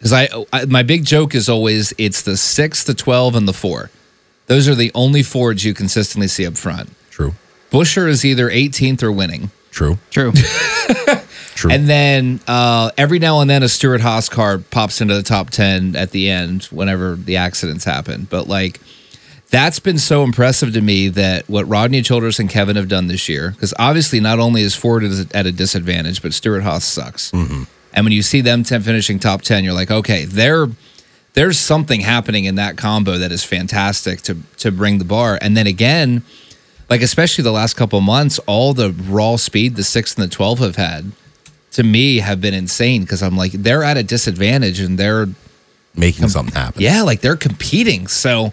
because 0.01 0.13
I, 0.13 0.29
I 0.51 0.65
my 0.65 0.81
big 0.81 1.05
joke 1.05 1.35
is 1.35 1.47
always 1.47 1.93
it's 1.99 2.23
the 2.23 2.35
six, 2.35 2.83
the 2.83 2.95
twelve, 2.95 3.35
and 3.35 3.47
the 3.47 3.53
four. 3.53 3.91
Those 4.47 4.67
are 4.67 4.73
the 4.73 4.91
only 4.95 5.21
Fords 5.21 5.63
you 5.63 5.75
consistently 5.75 6.27
see 6.27 6.45
up 6.47 6.57
front. 6.57 6.89
true, 7.11 7.35
Buescher 7.71 8.07
is 8.09 8.25
either 8.25 8.49
18th 8.49 9.03
or 9.03 9.11
winning. 9.11 9.51
true, 9.69 9.97
True. 10.09 10.33
true. 11.55 11.71
And 11.71 11.87
then 11.87 12.41
uh, 12.47 12.91
every 12.97 13.19
now 13.19 13.39
and 13.39 13.49
then 13.49 13.63
a 13.63 13.69
Stewart-Haas 13.69 14.27
car 14.27 14.57
pops 14.57 14.99
into 14.99 15.13
the 15.13 15.23
top 15.23 15.51
10 15.51 15.95
at 15.95 16.11
the 16.11 16.29
end 16.29 16.63
whenever 16.65 17.15
the 17.15 17.37
accidents 17.37 17.85
happen. 17.85 18.27
But 18.29 18.47
like, 18.49 18.81
that's 19.51 19.79
been 19.79 19.97
so 19.99 20.23
impressive 20.23 20.73
to 20.73 20.81
me 20.81 21.07
that 21.09 21.47
what 21.47 21.65
Rodney 21.69 22.01
Childers 22.01 22.39
and 22.39 22.49
Kevin 22.49 22.75
have 22.75 22.89
done 22.89 23.07
this 23.07 23.29
year, 23.29 23.51
because 23.51 23.73
obviously 23.79 24.19
not 24.19 24.39
only 24.39 24.63
is 24.63 24.75
Ford 24.75 25.03
at 25.05 25.45
a 25.45 25.51
disadvantage, 25.53 26.21
but 26.21 26.33
Stewart-Haas 26.33 26.83
sucks. 26.83 27.31
And 27.93 28.05
when 28.05 28.13
you 28.13 28.21
see 28.21 28.41
them 28.41 28.63
10 28.63 28.81
finishing 28.81 29.19
top 29.19 29.41
10, 29.41 29.63
you're 29.63 29.73
like, 29.73 29.91
okay. 29.91 30.25
There's 31.33 31.57
something 31.57 32.01
happening 32.01 32.45
in 32.45 32.55
that 32.55 32.77
combo 32.77 33.17
that 33.17 33.31
is 33.31 33.43
fantastic 33.43 34.21
to 34.23 34.37
to 34.57 34.71
bring 34.71 34.97
the 34.97 35.05
bar. 35.05 35.39
And 35.41 35.55
then 35.55 35.65
again, 35.65 36.23
like 36.89 37.01
especially 37.01 37.43
the 37.43 37.51
last 37.53 37.75
couple 37.75 38.01
months, 38.01 38.37
all 38.47 38.73
the 38.73 38.91
raw 38.91 39.37
speed 39.37 39.75
the 39.77 39.83
six 39.83 40.15
and 40.15 40.23
the 40.23 40.27
twelve 40.27 40.59
have 40.59 40.75
had 40.75 41.11
to 41.71 41.83
me 41.83 42.17
have 42.17 42.41
been 42.41 42.53
insane 42.53 43.01
because 43.03 43.23
I'm 43.23 43.37
like 43.37 43.53
they're 43.53 43.83
at 43.83 43.95
a 43.97 44.03
disadvantage 44.03 44.79
and 44.81 44.97
they're 44.97 45.27
Making 45.95 46.27
something 46.29 46.53
happen. 46.55 46.81
yeah 46.81 47.01
like 47.01 47.21
they're 47.21 47.37
competing. 47.37 48.07
So 48.07 48.51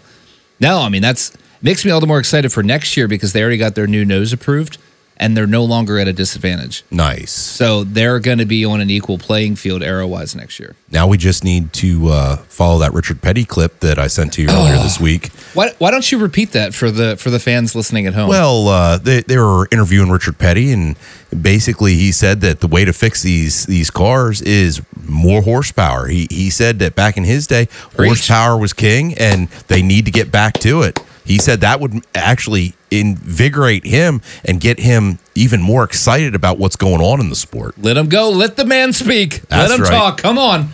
no, 0.61 0.79
I 0.79 0.87
mean 0.89 1.01
that's 1.01 1.35
makes 1.61 1.83
me 1.83 1.91
all 1.91 1.99
the 1.99 2.07
more 2.07 2.19
excited 2.19 2.51
for 2.53 2.63
next 2.63 2.95
year 2.95 3.09
because 3.09 3.33
they 3.33 3.41
already 3.41 3.57
got 3.57 3.75
their 3.75 3.87
new 3.87 4.05
nose 4.05 4.31
approved 4.31 4.77
and 5.19 5.35
they're 5.35 5.47
no 5.47 5.63
longer 5.65 5.99
at 5.99 6.07
a 6.07 6.13
disadvantage. 6.13 6.83
Nice. 6.89 7.31
So 7.31 7.83
they're 7.83 8.19
going 8.19 8.37
to 8.37 8.45
be 8.45 8.63
on 8.63 8.79
an 8.79 8.89
equal 8.89 9.17
playing 9.17 9.57
field 9.57 9.83
aero 9.83 10.07
wise 10.07 10.35
next 10.35 10.59
year. 10.59 10.75
Now 10.91 11.07
we 11.07 11.17
just 11.17 11.43
need 11.43 11.73
to 11.73 12.07
uh, 12.07 12.35
follow 12.37 12.79
that 12.79 12.93
Richard 12.93 13.21
Petty 13.21 13.43
clip 13.45 13.81
that 13.81 13.99
I 13.99 14.07
sent 14.07 14.33
to 14.33 14.41
you 14.41 14.49
earlier 14.49 14.77
this 14.77 14.99
week. 14.99 15.27
Why, 15.53 15.73
why 15.77 15.91
don't 15.91 16.09
you 16.11 16.19
repeat 16.19 16.51
that 16.53 16.73
for 16.73 16.89
the 16.89 17.17
for 17.17 17.29
the 17.29 17.39
fans 17.39 17.75
listening 17.75 18.07
at 18.07 18.13
home? 18.13 18.29
Well, 18.29 18.67
uh, 18.67 18.97
they, 18.97 19.21
they 19.21 19.37
were 19.37 19.67
interviewing 19.71 20.09
Richard 20.09 20.37
Petty, 20.37 20.71
and 20.71 20.95
basically 21.41 21.95
he 21.95 22.11
said 22.11 22.41
that 22.41 22.61
the 22.61 22.67
way 22.67 22.85
to 22.85 22.93
fix 22.93 23.21
these 23.21 23.65
these 23.65 23.91
cars 23.91 24.41
is 24.41 24.81
more 25.05 25.41
horsepower. 25.41 26.07
He 26.07 26.27
he 26.29 26.49
said 26.49 26.79
that 26.79 26.95
back 26.95 27.17
in 27.17 27.23
his 27.23 27.45
day, 27.45 27.65
Preach. 27.95 28.07
horsepower 28.07 28.57
was 28.57 28.73
king, 28.73 29.15
and 29.17 29.49
they 29.67 29.81
need 29.81 30.05
to 30.05 30.11
get 30.11 30.31
back 30.31 30.53
to 30.59 30.81
it. 30.81 30.99
He 31.25 31.37
said 31.37 31.61
that 31.61 31.79
would 31.79 32.03
actually 32.15 32.73
invigorate 32.91 33.85
him 33.85 34.21
and 34.45 34.59
get 34.59 34.79
him 34.79 35.19
even 35.35 35.61
more 35.61 35.83
excited 35.83 36.35
about 36.35 36.57
what's 36.57 36.75
going 36.75 37.01
on 37.01 37.19
in 37.19 37.29
the 37.29 37.35
sport. 37.35 37.77
Let 37.77 37.97
him 37.97 38.09
go. 38.09 38.29
Let 38.29 38.55
the 38.57 38.65
man 38.65 38.93
speak. 38.93 39.41
That's 39.47 39.69
Let 39.69 39.79
him 39.79 39.83
right. 39.83 39.91
talk. 39.91 40.17
Come 40.17 40.37
on. 40.37 40.69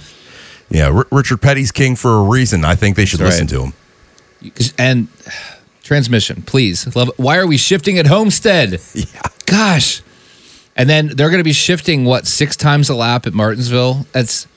Yeah, 0.69 0.89
R- 0.89 1.07
Richard 1.11 1.41
Petty's 1.41 1.71
king 1.71 1.95
for 1.95 2.17
a 2.17 2.23
reason. 2.23 2.65
I 2.65 2.75
think 2.75 2.95
they 2.95 3.05
should 3.05 3.19
listen 3.19 3.47
to 3.47 3.65
him. 3.65 3.73
And 4.77 5.07
transmission, 5.83 6.41
please. 6.41 6.95
Love. 6.95 7.11
Why 7.17 7.37
are 7.37 7.47
we 7.47 7.57
shifting 7.57 7.97
at 7.99 8.07
Homestead? 8.07 8.79
Yeah. 8.95 9.21
Gosh. 9.45 10.01
And 10.75 10.89
then 10.89 11.07
they're 11.07 11.29
going 11.29 11.39
to 11.39 11.43
be 11.45 11.53
shifting 11.53 12.03
what 12.03 12.25
six 12.25 12.55
times 12.57 12.89
a 12.89 12.95
lap 12.95 13.27
at 13.27 13.33
Martinsville. 13.33 14.07
That's 14.11 14.47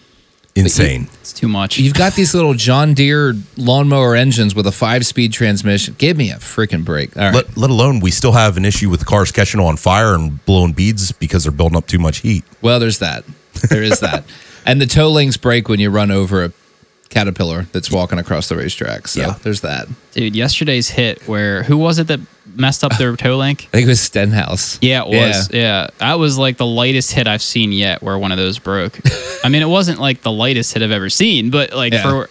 Insane. 0.59 1.09
It's 1.21 1.33
too 1.33 1.49
much. 1.49 1.79
you've 1.79 1.95
got 1.95 2.15
these 2.15 2.35
little 2.35 2.55
John 2.55 2.95
Deere 2.95 3.35
lawnmower 3.57 4.15
engines 4.17 4.55
with 4.55 4.67
a 4.67 4.73
five-speed 4.73 5.33
transmission. 5.33 5.95
Give 5.99 6.17
me 6.17 6.31
a 6.31 6.37
freaking 6.37 6.85
break. 6.85 7.17
All 7.17 7.25
right. 7.25 7.35
Let, 7.35 7.57
let 7.57 7.71
alone 7.71 8.01
we 8.01 8.11
still 8.11 8.33
have 8.33 8.57
an 8.57 8.65
issue 8.65 8.91
with 8.91 9.07
cars 9.07 9.31
catching 9.31 9.61
on 9.61 9.77
fire 9.77 10.15
and 10.15 10.45
blowing 10.47 10.73
beads 10.73 11.13
because 11.13 11.45
they're 11.45 11.53
building 11.53 11.77
up 11.77 11.87
too 11.87 11.99
much 11.99 12.19
heat. 12.19 12.45
Well, 12.63 12.81
there's 12.81 12.99
that. 12.99 13.25
There 13.71 13.83
is 13.83 14.01
that. 14.01 14.25
and 14.67 14.81
the 14.81 14.87
toe 14.87 15.11
links 15.11 15.37
break 15.37 15.69
when 15.69 15.81
you 15.81 15.91
run 15.91 16.11
over 16.11 16.45
a 16.45 16.53
caterpillar 17.11 17.63
that's 17.73 17.91
walking 17.91 18.19
across 18.19 18.49
the 18.49 18.57
racetrack. 18.57 19.09
So 19.09 19.21
Yeah. 19.21 19.35
there's 19.43 19.63
that. 19.63 19.89
Dude, 20.13 20.37
yesterday's 20.37 20.91
hit 20.91 21.27
where 21.29 21.63
who 21.63 21.77
was 21.77 21.99
it 21.99 22.07
that 22.09 22.21
messed 22.55 22.85
up 22.85 22.97
their 22.99 23.17
toe 23.17 23.37
link? 23.37 23.65
I 23.69 23.77
think 23.79 23.87
it 23.87 23.89
was 23.89 24.01
Stenhouse. 24.01 24.79
Yeah, 24.81 25.03
it 25.05 25.09
was. 25.09 25.51
Yeah. 25.53 25.89
That 25.99 26.19
was 26.19 26.37
like 26.39 26.57
the 26.59 26.67
lightest 26.67 27.13
hit 27.13 27.27
I've 27.27 27.43
seen 27.43 27.73
yet 27.73 28.03
where 28.03 28.19
one 28.19 28.33
of 28.33 28.39
those 28.39 28.59
broke. 28.59 28.99
I 29.45 29.49
mean, 29.49 29.63
it 29.63 29.69
wasn't 29.69 30.01
like 30.01 30.23
the 30.23 30.33
lightest 30.33 30.75
hit 30.75 30.83
I've 30.83 30.91
ever 30.91 31.09
seen, 31.11 31.51
but 31.51 31.73
like 31.73 31.93
Yeah. 31.93 32.03
for 32.03 32.31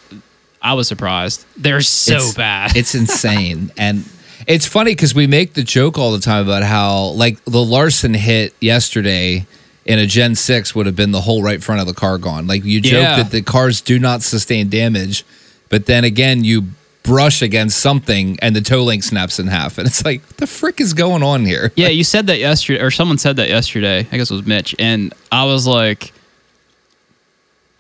I 0.62 0.74
was 0.74 0.88
surprised. 0.88 1.46
They're 1.56 1.82
so 1.82 2.13
It's- 2.16 2.34
bad. 2.36 2.76
It's 2.76 2.94
insane. 3.02 3.72
and 3.78 4.04
it's 4.46 4.66
funny 4.66 4.92
because 4.92 5.13
we 5.16 5.28
make 5.28 5.54
the 5.56 5.63
joke 5.63 5.98
all 5.98 6.12
the 6.12 6.20
time 6.22 6.46
about 6.48 6.63
how, 6.63 7.08
like, 7.16 7.44
the 7.46 7.62
Larson 7.63 8.13
hit 8.13 8.54
yesterday 8.62 9.46
in 9.88 9.97
a 10.00 10.06
Gen 10.06 10.36
6 10.36 10.76
would 10.76 10.86
have 10.86 10.95
been 10.95 11.12
the 11.12 11.21
whole 11.21 11.41
right 11.41 11.63
front 11.63 11.82
of 11.82 11.88
the 11.88 11.93
car 11.93 12.17
gone. 12.17 12.45
Like, 12.47 12.63
you 12.65 12.82
joke 12.82 13.02
Yeah. 13.02 13.15
that 13.17 13.32
the 13.32 13.41
cars 13.41 13.82
do 13.82 13.97
not 14.00 14.21
sustain 14.21 14.69
damage, 14.69 15.23
but 15.69 15.86
then 15.86 16.04
again, 16.04 16.43
you 16.43 16.65
brush 17.04 17.41
against 17.41 17.80
something 17.80 18.38
and 18.41 18.54
the 18.54 18.60
toe 18.60 18.84
link 18.84 19.02
snaps 19.02 19.39
in 19.39 19.47
half. 19.47 19.78
And 19.78 19.88
it's 19.88 20.04
like, 20.04 20.21
what 20.28 20.38
the 20.38 20.47
frick 20.47 20.82
is 20.82 20.93
going 20.93 21.23
on 21.23 21.45
here? 21.45 21.71
Yeah, 21.78 21.88
you 21.88 22.04
said 22.04 22.28
that 22.28 22.38
yesterday, 22.39 22.82
or 22.84 22.91
someone 22.91 23.17
said 23.17 23.38
that 23.38 23.47
yesterday. 23.47 24.06
I 24.12 24.17
guess 24.17 24.30
it 24.30 24.34
was 24.34 24.45
Mitch, 24.45 24.76
and 24.78 25.13
I 25.32 25.45
was 25.45 25.65
like, 25.65 26.12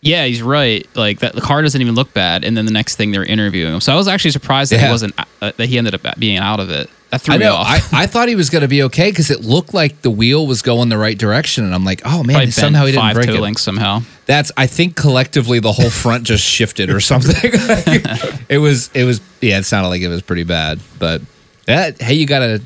"Yeah, 0.01 0.23
he's 0.25 0.41
right. 0.41 0.87
Like 0.95 1.19
that, 1.19 1.33
the 1.35 1.41
car 1.41 1.61
doesn't 1.61 1.81
even 1.81 1.93
look 1.95 2.13
bad." 2.13 2.45
And 2.45 2.55
then 2.55 2.65
the 2.65 2.71
next 2.71 2.95
thing 2.95 3.11
they're 3.11 3.25
interviewing 3.25 3.73
him, 3.73 3.81
so 3.81 3.91
I 3.91 3.95
was 3.97 4.07
actually 4.07 4.31
surprised 4.31 4.71
that 4.71 4.77
Yeah. 4.77 4.85
he 4.87 4.91
wasn't 4.91 5.19
uh, 5.41 5.51
that 5.57 5.67
he 5.67 5.77
ended 5.77 5.93
up 5.93 6.17
being 6.17 6.37
out 6.37 6.61
of 6.61 6.69
it. 6.69 6.89
That 7.09 7.21
threw 7.21 7.35
I 7.35 7.37
know. 7.37 7.55
I, 7.55 7.79
I 7.93 8.07
thought 8.07 8.27
he 8.27 8.35
was 8.35 8.49
going 8.49 8.63
to 8.63 8.67
be 8.67 8.83
okay 8.83 9.09
because 9.09 9.31
it 9.31 9.41
looked 9.41 9.73
like 9.73 10.01
the 10.01 10.09
wheel 10.09 10.45
was 10.45 10.61
going 10.61 10.89
the 10.89 10.97
right 10.97 11.17
direction, 11.17 11.63
and 11.63 11.73
I'm 11.73 11.85
like, 11.85 12.01
oh 12.03 12.21
man, 12.23 12.51
somehow 12.51 12.85
he 12.85 12.91
didn't 12.91 13.01
five 13.01 13.15
break 13.15 13.27
toe 13.27 13.35
it. 13.35 13.41
links 13.41 13.61
somehow. 13.61 14.01
That's 14.25 14.51
I 14.57 14.67
think 14.67 14.97
collectively 14.97 15.59
the 15.59 15.71
whole 15.71 15.89
front 15.89 16.25
just 16.25 16.43
shifted 16.43 16.89
or 16.89 16.99
something. 16.99 17.33
it 18.49 18.59
was 18.59 18.91
it 18.93 19.05
was 19.05 19.21
yeah, 19.39 19.59
it 19.59 19.63
sounded 19.63 19.87
like 19.87 20.01
it 20.01 20.09
was 20.09 20.21
pretty 20.21 20.43
bad, 20.43 20.79
but 20.99 21.21
that 21.65 22.01
hey, 22.01 22.13
you 22.13 22.25
gotta 22.25 22.61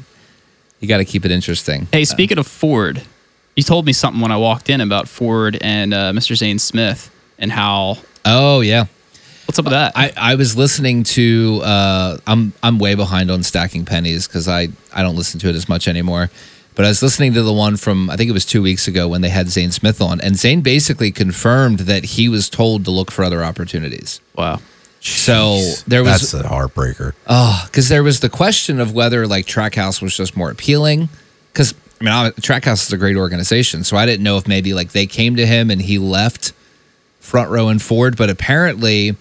you 0.80 0.88
gotta 0.88 1.06
keep 1.06 1.23
it 1.23 1.30
interesting. 1.32 1.88
Hey, 1.91 2.04
speaking 2.04 2.39
of 2.39 2.47
Ford, 2.47 3.04
you 3.56 3.62
told 3.62 3.86
me 3.86 3.93
something 3.93 4.21
when 4.21 4.32
I 4.32 4.38
walked 4.38 4.71
in 4.71 4.82
about 4.82 5.08
Ford 5.08 5.58
and 5.62 5.93
uh, 5.93 6.12
Mr. 6.13 6.36
Zane 6.36 6.58
Smith 6.58 7.12
and 7.38 7.51
how. 7.51 7.97
Oh 8.25 8.62
yeah, 8.62 8.86
What's 9.52 9.60
up 9.60 9.66
with 9.66 9.74
that? 9.74 9.92
I, 9.98 10.14
I 10.16 10.36
was 10.36 10.56
listening 10.56 11.04
to 11.04 11.60
uh, 11.62 12.18
I'm 12.26 12.54
I'm 12.64 12.80
way 12.80 12.96
behind 12.96 13.30
on 13.30 13.44
stacking 13.44 13.84
pennies 13.84 14.26
because 14.26 14.48
I 14.48 14.70
I 14.94 15.04
don't 15.04 15.18
listen 15.18 15.42
to 15.42 15.50
it 15.50 15.56
as 15.58 15.68
much 15.68 15.90
anymore. 15.90 16.30
But 16.74 16.86
I 16.86 16.88
was 16.88 17.04
listening 17.04 17.34
to 17.34 17.44
the 17.44 17.52
one 17.52 17.76
from 17.76 18.10
I 18.10 18.16
think 18.16 18.30
it 18.30 18.34
was 18.34 18.46
two 18.46 18.62
weeks 18.62 18.88
ago 18.88 19.10
when 19.10 19.20
they 19.20 19.28
had 19.28 19.50
Zane 19.50 19.72
Smith 19.72 20.00
on, 20.00 20.22
and 20.22 20.38
Zane 20.38 20.62
basically 20.62 21.12
confirmed 21.12 21.80
that 21.80 22.06
he 22.06 22.30
was 22.30 22.50
told 22.50 22.86
to 22.86 22.92
look 22.92 23.12
for 23.12 23.26
other 23.26 23.44
opportunities. 23.44 24.22
wow. 24.38 24.62
So 25.02 25.60
there 25.86 26.02
was 26.02 26.32
That's 26.32 26.46
a 26.46 26.48
heartbreaker. 26.48 27.12
Oh, 27.28 27.62
because 27.66 27.90
there 27.90 28.04
was 28.04 28.22
the 28.22 28.30
question 28.30 28.80
of 28.80 28.94
whether 28.94 29.28
like 29.28 29.48
Trackhouse 29.48 30.02
was 30.02 30.16
just 30.16 30.38
more 30.38 30.50
appealing. 30.50 31.10
Because 31.52 31.74
I 32.00 32.06
mean, 32.06 32.14
I- 32.14 32.30
Trackhouse 32.30 32.88
is 32.88 32.94
a 32.94 32.98
great 32.98 33.18
organization, 33.18 33.84
so 33.84 33.98
I 33.98 34.06
didn't 34.06 34.24
know 34.24 34.38
if 34.38 34.48
maybe 34.48 34.74
like 34.74 34.94
they 34.94 35.08
came 35.08 35.36
to 35.36 35.46
him 35.46 35.70
and 35.70 35.82
he 35.82 35.98
left 35.98 36.54
Front 37.20 37.50
Row 37.52 37.68
and 37.68 37.82
Ford, 37.82 38.16
but 38.16 38.30
apparently, 38.30 39.16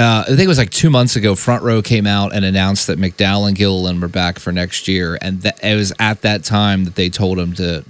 uh, 0.00 0.22
I 0.22 0.28
think 0.28 0.40
it 0.40 0.48
was 0.48 0.58
like 0.58 0.70
two 0.70 0.90
months 0.90 1.16
ago. 1.16 1.34
Front 1.34 1.62
Row 1.62 1.82
came 1.82 2.06
out 2.06 2.32
and 2.34 2.44
announced 2.44 2.86
that 2.86 2.98
McDowell 2.98 3.46
and 3.48 3.56
Gilliland 3.56 4.00
were 4.00 4.08
back 4.08 4.38
for 4.38 4.52
next 4.52 4.88
year, 4.88 5.18
and 5.20 5.42
that 5.42 5.62
it 5.62 5.74
was 5.76 5.92
at 5.98 6.22
that 6.22 6.44
time 6.44 6.84
that 6.84 6.94
they 6.94 7.08
told 7.08 7.38
him 7.38 7.52
to 7.54 7.84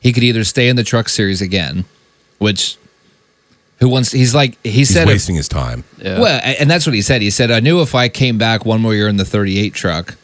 he 0.00 0.12
could 0.12 0.22
either 0.22 0.44
stay 0.44 0.68
in 0.68 0.76
the 0.76 0.84
Truck 0.84 1.08
Series 1.08 1.42
again, 1.42 1.84
which 2.38 2.76
who 3.80 3.88
wants? 3.88 4.12
He's 4.12 4.34
like 4.34 4.56
he 4.62 4.70
He's 4.70 4.88
said 4.90 5.02
if- 5.02 5.08
wasting 5.08 5.36
his 5.36 5.48
time. 5.48 5.84
Yeah. 5.98 6.20
well, 6.20 6.40
and 6.42 6.70
that's 6.70 6.86
what 6.86 6.94
he 6.94 7.02
said. 7.02 7.22
He 7.22 7.30
said, 7.30 7.50
"I 7.50 7.60
knew 7.60 7.80
if 7.82 7.94
I 7.94 8.08
came 8.08 8.38
back 8.38 8.64
one 8.64 8.80
more 8.80 8.94
year 8.94 9.08
in 9.08 9.16
the 9.16 9.24
38 9.24 9.74
truck, 9.74 10.16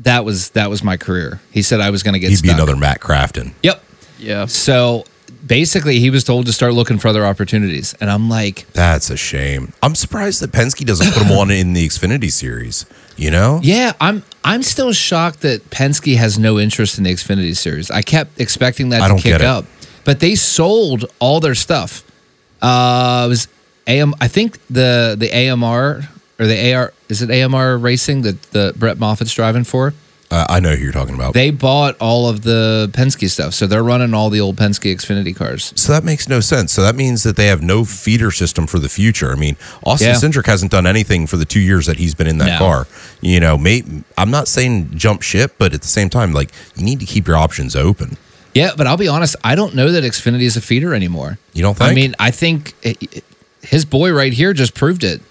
that 0.00 0.24
was 0.24 0.50
that 0.50 0.70
was 0.70 0.82
my 0.82 0.96
career." 0.96 1.40
He 1.50 1.62
said 1.62 1.80
I 1.80 1.90
was 1.90 2.02
going 2.02 2.14
to 2.14 2.18
get 2.18 2.30
He'd 2.30 2.42
be 2.42 2.50
another 2.50 2.76
Matt 2.76 3.00
Crafton. 3.00 3.52
Yep. 3.62 3.82
yeah. 4.18 4.46
So 4.46 5.04
basically, 5.46 6.00
he 6.00 6.10
was 6.10 6.24
told 6.24 6.46
to 6.46 6.52
start 6.52 6.74
looking 6.74 6.98
for 6.98 7.08
other 7.08 7.24
opportunities, 7.24 7.94
and 8.00 8.10
I'm 8.10 8.28
like, 8.28 8.66
That's 8.72 9.10
a 9.10 9.16
shame. 9.16 9.72
I'm 9.82 9.94
surprised 9.94 10.40
that 10.40 10.52
Penske 10.52 10.84
doesn't 10.84 11.12
put 11.12 11.22
him 11.22 11.32
on 11.32 11.50
in 11.50 11.72
the 11.72 11.86
Xfinity 11.86 12.30
series. 12.32 12.86
You 13.16 13.30
know? 13.30 13.60
"Yeah, 13.62 13.92
I'm 14.00 14.24
I'm 14.42 14.62
still 14.62 14.92
shocked 14.92 15.42
that 15.42 15.70
Penske 15.70 16.16
has 16.16 16.38
no 16.38 16.58
interest 16.58 16.98
in 16.98 17.04
the 17.04 17.12
Xfinity 17.12 17.56
series. 17.56 17.90
I 17.90 18.02
kept 18.02 18.40
expecting 18.40 18.88
that 18.88 19.02
I 19.02 19.08
to 19.08 19.22
kick 19.22 19.40
up, 19.40 19.66
but 20.04 20.18
they 20.20 20.34
sold 20.34 21.04
all 21.20 21.38
their 21.40 21.54
stuff. 21.54 22.02
Uh, 22.60 23.24
it 23.26 23.28
was 23.28 23.48
AM. 23.86 24.14
I 24.20 24.26
think 24.28 24.58
the 24.68 25.14
the 25.16 25.30
AMR 25.32 26.08
or 26.40 26.46
the 26.46 26.74
AR 26.74 26.92
is 27.08 27.22
it 27.22 27.30
AMR 27.30 27.78
Racing 27.78 28.22
that 28.22 28.42
the 28.50 28.72
Brett 28.76 28.98
Moffitt's 28.98 29.32
driving 29.32 29.64
for." 29.64 29.94
Uh, 30.34 30.46
I 30.48 30.58
know 30.58 30.74
who 30.74 30.82
you're 30.82 30.92
talking 30.92 31.14
about. 31.14 31.32
They 31.32 31.52
bought 31.52 31.96
all 32.00 32.28
of 32.28 32.42
the 32.42 32.90
Penske 32.92 33.30
stuff, 33.30 33.54
so 33.54 33.68
they're 33.68 33.84
running 33.84 34.14
all 34.14 34.30
the 34.30 34.40
old 34.40 34.56
Penske 34.56 34.92
Xfinity 34.92 35.34
cars. 35.36 35.72
so 35.76 35.92
that 35.92 36.02
makes 36.02 36.28
no 36.28 36.40
sense. 36.40 36.72
So 36.72 36.82
that 36.82 36.96
means 36.96 37.22
that 37.22 37.36
they 37.36 37.46
have 37.46 37.62
no 37.62 37.84
feeder 37.84 38.32
system 38.32 38.66
for 38.66 38.80
the 38.80 38.88
future. 38.88 39.30
I 39.30 39.36
mean, 39.36 39.56
Austin 39.84 40.08
Yeah. 40.08 40.14
Cindric 40.16 40.46
hasn't 40.46 40.72
done 40.72 40.88
anything 40.88 41.28
for 41.28 41.36
the 41.36 41.44
two 41.44 41.60
years 41.60 41.86
that 41.86 41.98
he's 41.98 42.16
been 42.16 42.26
in 42.26 42.38
that 42.38 42.54
No. 42.54 42.58
car. 42.58 42.86
You 43.20 43.38
know, 43.38 43.56
may, 43.56 43.84
I'm 44.18 44.32
not 44.32 44.48
saying 44.48 44.90
jump 44.96 45.22
ship, 45.22 45.54
but 45.56 45.72
at 45.72 45.82
the 45.82 45.88
same 45.88 46.08
time, 46.10 46.32
like 46.32 46.50
you 46.74 46.84
need 46.84 46.98
to 46.98 47.06
keep 47.06 47.28
your 47.28 47.36
options 47.36 47.76
open. 47.76 48.16
Yeah, 48.54 48.72
but 48.76 48.88
I'll 48.88 48.96
be 48.96 49.06
honest, 49.08 49.36
I 49.44 49.54
don't 49.54 49.74
know 49.76 49.92
that 49.92 50.02
Xfinity 50.02 50.42
is 50.42 50.56
a 50.56 50.60
feeder 50.60 50.94
anymore. 50.94 51.38
You 51.52 51.62
don't 51.62 51.80
I 51.80 51.94
mean, 51.94 52.16
I 52.18 52.32
think 52.32 52.74
it, 52.82 52.96
it- 53.00 53.24
his 53.62 53.84
boy 53.84 54.12
right 54.12 54.32
here 54.32 54.52
just 54.52 54.74
proved 54.74 55.04
it. 55.04 55.22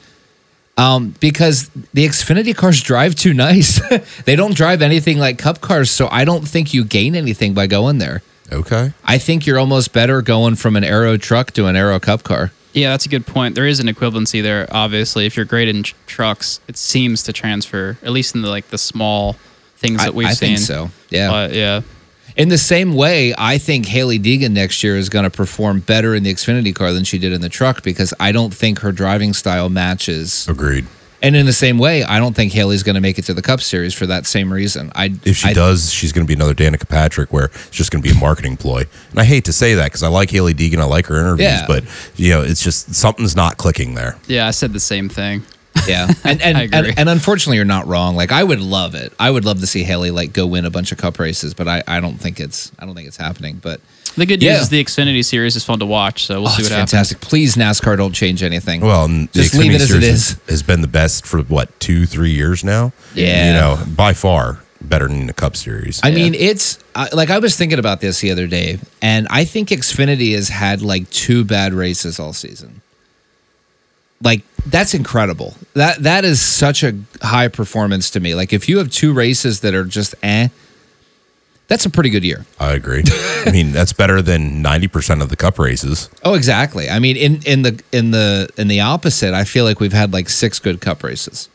Um, 0.75 1.13
because 1.19 1.69
the 1.93 2.05
Xfinity 2.05 2.55
cars 2.55 2.81
drive 2.81 3.13
too 3.15 3.33
nice. 3.33 3.79
they 4.25 4.35
don't 4.35 4.55
drive 4.55 4.81
anything 4.81 5.19
like 5.19 5.37
Cup 5.37 5.61
cars, 5.61 5.91
so 5.91 6.07
I 6.09 6.25
don't 6.25 6.47
think 6.47 6.73
you 6.73 6.83
gain 6.83 7.15
anything 7.15 7.53
by 7.53 7.67
going 7.67 7.99
there. 7.99 8.23
Okay. 8.51 8.91
I 9.05 9.17
think 9.19 9.45
you're 9.45 9.59
almost 9.59 9.93
better 9.93 10.21
going 10.21 10.55
from 10.55 10.75
an 10.75 10.83
Aero 10.83 11.17
truck 11.17 11.51
to 11.51 11.65
an 11.67 11.75
Aero 11.75 11.99
Cup 11.99 12.23
car. 12.23 12.51
Yeah, 12.73 12.89
that's 12.89 13.05
a 13.05 13.09
good 13.09 13.27
point. 13.27 13.53
There 13.53 13.67
is 13.67 13.79
an 13.79 13.87
equivalency 13.87 14.41
there. 14.41 14.67
Obviously, 14.71 15.27
if 15.27 15.35
you're 15.35 15.45
great 15.45 15.67
in 15.67 15.83
tr- 15.83 15.95
trucks, 16.07 16.59
it 16.67 16.75
seems 16.75 17.21
to 17.23 17.33
transfer 17.33 17.97
at 18.01 18.11
least 18.11 18.33
in 18.33 18.41
the 18.41 18.49
like 18.49 18.69
the 18.69 18.79
small 18.79 19.33
things 19.77 20.01
I, 20.01 20.05
that 20.05 20.15
we've 20.15 20.27
I 20.27 20.33
seen. 20.33 20.55
think 20.55 20.59
so. 20.59 20.89
Yeah. 21.09 21.29
But 21.29 21.53
yeah, 21.53 21.81
In 22.35 22.49
the 22.49 22.57
same 22.57 22.95
way, 22.95 23.33
I 23.37 23.57
think 23.59 23.85
Hailie 23.87 24.19
Deegan 24.19 24.51
next 24.51 24.83
year 24.83 24.97
is 24.97 25.09
going 25.09 25.23
to 25.23 25.29
perform 25.29 25.81
better 25.81 26.15
in 26.15 26.23
the 26.23 26.33
Xfinity 26.33 26.73
car 26.73 26.91
than 26.91 27.03
she 27.03 27.19
did 27.19 27.31
in 27.31 27.41
the 27.41 27.49
truck 27.49 27.83
because 27.83 28.13
I 28.19 28.31
don't 28.31 28.53
think 28.53 28.79
her 28.79 28.91
driving 28.91 29.33
style 29.33 29.69
matches. 29.69 30.47
Agreed. 30.47 30.87
And 31.21 31.37
in 31.37 31.45
the 31.45 31.53
same 31.53 31.77
way, 31.77 32.03
I 32.03 32.19
don't 32.19 32.35
think 32.35 32.51
Hailie's 32.51 32.83
going 32.83 32.95
to 32.95 33.01
make 33.01 33.17
it 33.17 33.21
to 33.25 33.33
the 33.33 33.41
Cup 33.41 33.61
Series 33.61 33.93
for 33.93 34.05
that 34.07 34.25
same 34.25 34.51
reason. 34.51 34.91
I 34.93 35.13
If 35.23 35.37
she 35.37 35.49
I- 35.49 35.53
does, 35.53 35.89
she's 35.93 36.11
going 36.11 36.25
to 36.25 36.27
be 36.27 36.33
another 36.33 36.53
Danica 36.55 36.89
Patrick, 36.89 37.31
where 37.31 37.45
it's 37.45 37.69
just 37.69 37.91
going 37.91 38.03
to 38.03 38.09
be 38.09 38.13
a 38.13 38.19
marketing 38.19 38.57
ploy. 38.57 38.83
And 39.11 39.19
I 39.19 39.23
hate 39.23 39.45
to 39.45 39.53
say 39.53 39.75
that 39.75 39.85
because 39.85 40.03
I 40.03 40.09
like 40.09 40.31
Hailie 40.31 40.53
Deegan, 40.53 40.79
I 40.79 40.83
like 40.85 41.05
her 41.05 41.17
interviews, 41.17 41.47
Yeah. 41.47 41.65
but 41.67 41.85
you 42.17 42.31
know, 42.31 42.41
it's 42.41 42.61
just 42.61 42.93
something's 42.95 43.35
not 43.37 43.55
clicking 43.57 43.93
there. 43.93 44.17
yeah, 44.27 44.47
I 44.47 44.51
said 44.51 44.73
the 44.73 44.81
same 44.81 45.07
thing. 45.07 45.43
Yeah, 45.87 46.07
and 46.23 46.41
and, 46.41 46.57
I 46.57 46.63
and 46.63 46.73
agree. 46.75 46.93
and 46.97 47.09
unfortunately, 47.09 47.57
you're 47.57 47.65
not 47.65 47.87
wrong. 47.87 48.15
Like 48.15 48.31
I 48.31 48.43
would 48.43 48.61
love 48.61 48.95
it. 48.95 49.13
I 49.19 49.29
would 49.29 49.45
love 49.45 49.59
to 49.61 49.67
see 49.67 49.83
Hailie 49.83 50.11
like 50.11 50.33
go 50.33 50.45
win 50.47 50.65
a 50.65 50.69
bunch 50.69 50.91
of 50.91 50.97
Cup 50.97 51.19
races, 51.19 51.53
but 51.53 51.67
I, 51.67 51.83
I 51.87 51.99
don't 51.99 52.17
think 52.17 52.39
it's 52.39 52.71
I 52.79 52.85
don't 52.85 52.95
think 52.95 53.07
it's 53.07 53.17
happening. 53.17 53.59
But 53.61 53.81
The 54.15 54.25
good 54.25 54.39
news 54.41 54.43
Yeah. 54.51 54.61
is 54.61 54.69
the 54.69 54.83
Xfinity 54.83 55.23
series 55.25 55.55
is 55.55 55.65
fun 55.65 55.79
to 55.79 55.85
watch, 55.85 56.25
so 56.27 56.39
we'll 56.41 56.49
oh, 56.49 56.51
see 56.51 56.61
it's 56.61 56.69
what 56.69 56.75
happens. 56.75 56.91
fantastic. 56.91 57.21
Please, 57.21 57.55
NASCAR, 57.55 57.97
don't 57.97 58.13
change 58.13 58.43
anything. 58.43 58.81
Well, 58.81 59.05
and 59.05 59.27
the 59.29 59.41
Just 59.41 59.55
leave 59.55 59.71
Xfinity 59.71 59.75
it 59.75 59.81
as 59.81 59.81
it 59.83 59.87
Series 60.01 60.05
has- 60.29 60.39
has 60.49 60.63
been 60.63 60.81
the 60.81 60.87
best 60.87 61.25
for 61.25 61.41
what 61.41 61.79
two, 61.79 62.05
three 62.05 62.31
years 62.31 62.63
now. 62.63 62.91
Yeah. 63.15 63.47
you 63.47 63.53
know, 63.53 63.83
by 63.95 64.13
far 64.13 64.59
better 64.81 65.07
than 65.07 65.27
the 65.27 65.33
Cup 65.33 65.55
Series. 65.55 65.99
I 66.03 66.09
Yeah. 66.09 66.15
mean, 66.15 66.33
it's 66.35 66.77
I 66.95 67.07
like 67.13 67.29
I 67.29 67.39
was 67.39 67.55
thinking 67.55 67.79
about 67.79 68.01
this 68.01 68.19
the 68.19 68.31
other 68.31 68.47
day, 68.47 68.79
and 69.01 69.27
I 69.29 69.45
think 69.45 69.69
Xfinity 69.69 70.35
has 70.35 70.49
had 70.49 70.81
like 70.81 71.09
two 71.09 71.43
bad 71.45 71.73
races 71.73 72.19
all 72.19 72.33
season. 72.33 72.81
Like 74.23 74.43
that's 74.65 74.93
incredible. 74.93 75.55
That 75.73 76.03
that 76.03 76.25
is 76.25 76.41
such 76.41 76.83
a 76.83 76.97
high 77.21 77.47
performance 77.47 78.09
to 78.11 78.19
me. 78.19 78.35
Like 78.35 78.53
if 78.53 78.69
you 78.69 78.77
have 78.77 78.89
two 78.89 79.13
races 79.13 79.59
that 79.61 79.73
are 79.73 79.83
just 79.83 80.15
eh, 80.23 80.47
that's 81.67 81.85
a 81.85 81.89
pretty 81.89 82.09
good 82.09 82.23
year. 82.23 82.45
I 82.59 82.73
agree. 82.73 83.03
I 83.45 83.51
mean, 83.51 83.71
that's 83.71 83.93
better 83.93 84.21
than 84.21 84.61
ninety 84.61 84.87
percent 84.87 85.21
of 85.21 85.29
the 85.29 85.35
Cup 85.35 85.59
races. 85.59 86.09
Oh, 86.23 86.33
exactly. 86.33 86.89
I 86.89 86.99
mean, 86.99 87.17
in 87.17 87.41
in 87.43 87.61
the 87.63 87.83
in 87.91 88.11
the 88.11 88.49
in 88.57 88.67
the 88.67 88.81
opposite, 88.81 89.33
I 89.33 89.43
feel 89.43 89.65
like 89.65 89.79
we've 89.79 89.93
had 89.93 90.13
like 90.13 90.29
six 90.29 90.59
good 90.59 90.81
cup 90.81 91.03
races. 91.03 91.49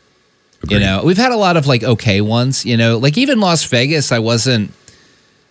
You 0.67 0.77
know, 0.77 1.03
we've 1.05 1.17
had 1.17 1.31
a 1.31 1.37
lot 1.37 1.55
of 1.55 1.67
like 1.67 1.83
okay 1.83 2.19
ones. 2.19 2.65
You 2.65 2.75
know, 2.75 2.97
like 2.97 3.17
even 3.17 3.39
Las 3.39 3.63
Vegas, 3.63 4.11
I 4.11 4.19
wasn't 4.19 4.73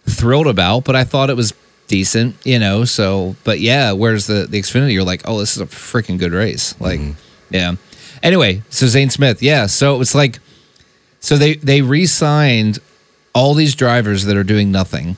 thrilled 0.07 0.46
about, 0.46 0.85
but 0.85 0.94
I 0.94 1.04
thought 1.04 1.31
it 1.31 1.37
was 1.37 1.54
decent. 1.88 2.37
You 2.44 2.59
know, 2.59 2.85
so 2.85 3.37
but 3.44 3.61
yeah, 3.61 3.92
whereas 3.92 4.27
the 4.27 4.46
the 4.48 4.61
Xfinity, 4.61 4.92
you're 4.92 5.05
like, 5.05 5.22
oh, 5.24 5.38
this 5.38 5.57
is 5.57 5.62
a 5.62 5.66
freaking 5.66 6.18
good 6.18 6.33
race. 6.33 6.81
Like, 6.81 7.01
mm-hmm. 7.01 7.55
yeah. 7.55 7.74
Anyway, 8.22 8.62
so 8.70 8.87
Zane 8.87 9.11
Smith, 9.11 9.42
yeah. 9.42 9.66
So 9.66 9.94
it 9.94 9.98
was 9.98 10.14
like, 10.14 10.38
so 11.20 11.37
they 11.37 11.55
they 11.55 11.83
re-signed 11.83 12.79
all 13.35 13.55
these 13.55 13.74
drivers 13.74 14.24
that 14.24 14.37
are 14.37 14.44
doing 14.44 14.70
nothing. 14.70 15.16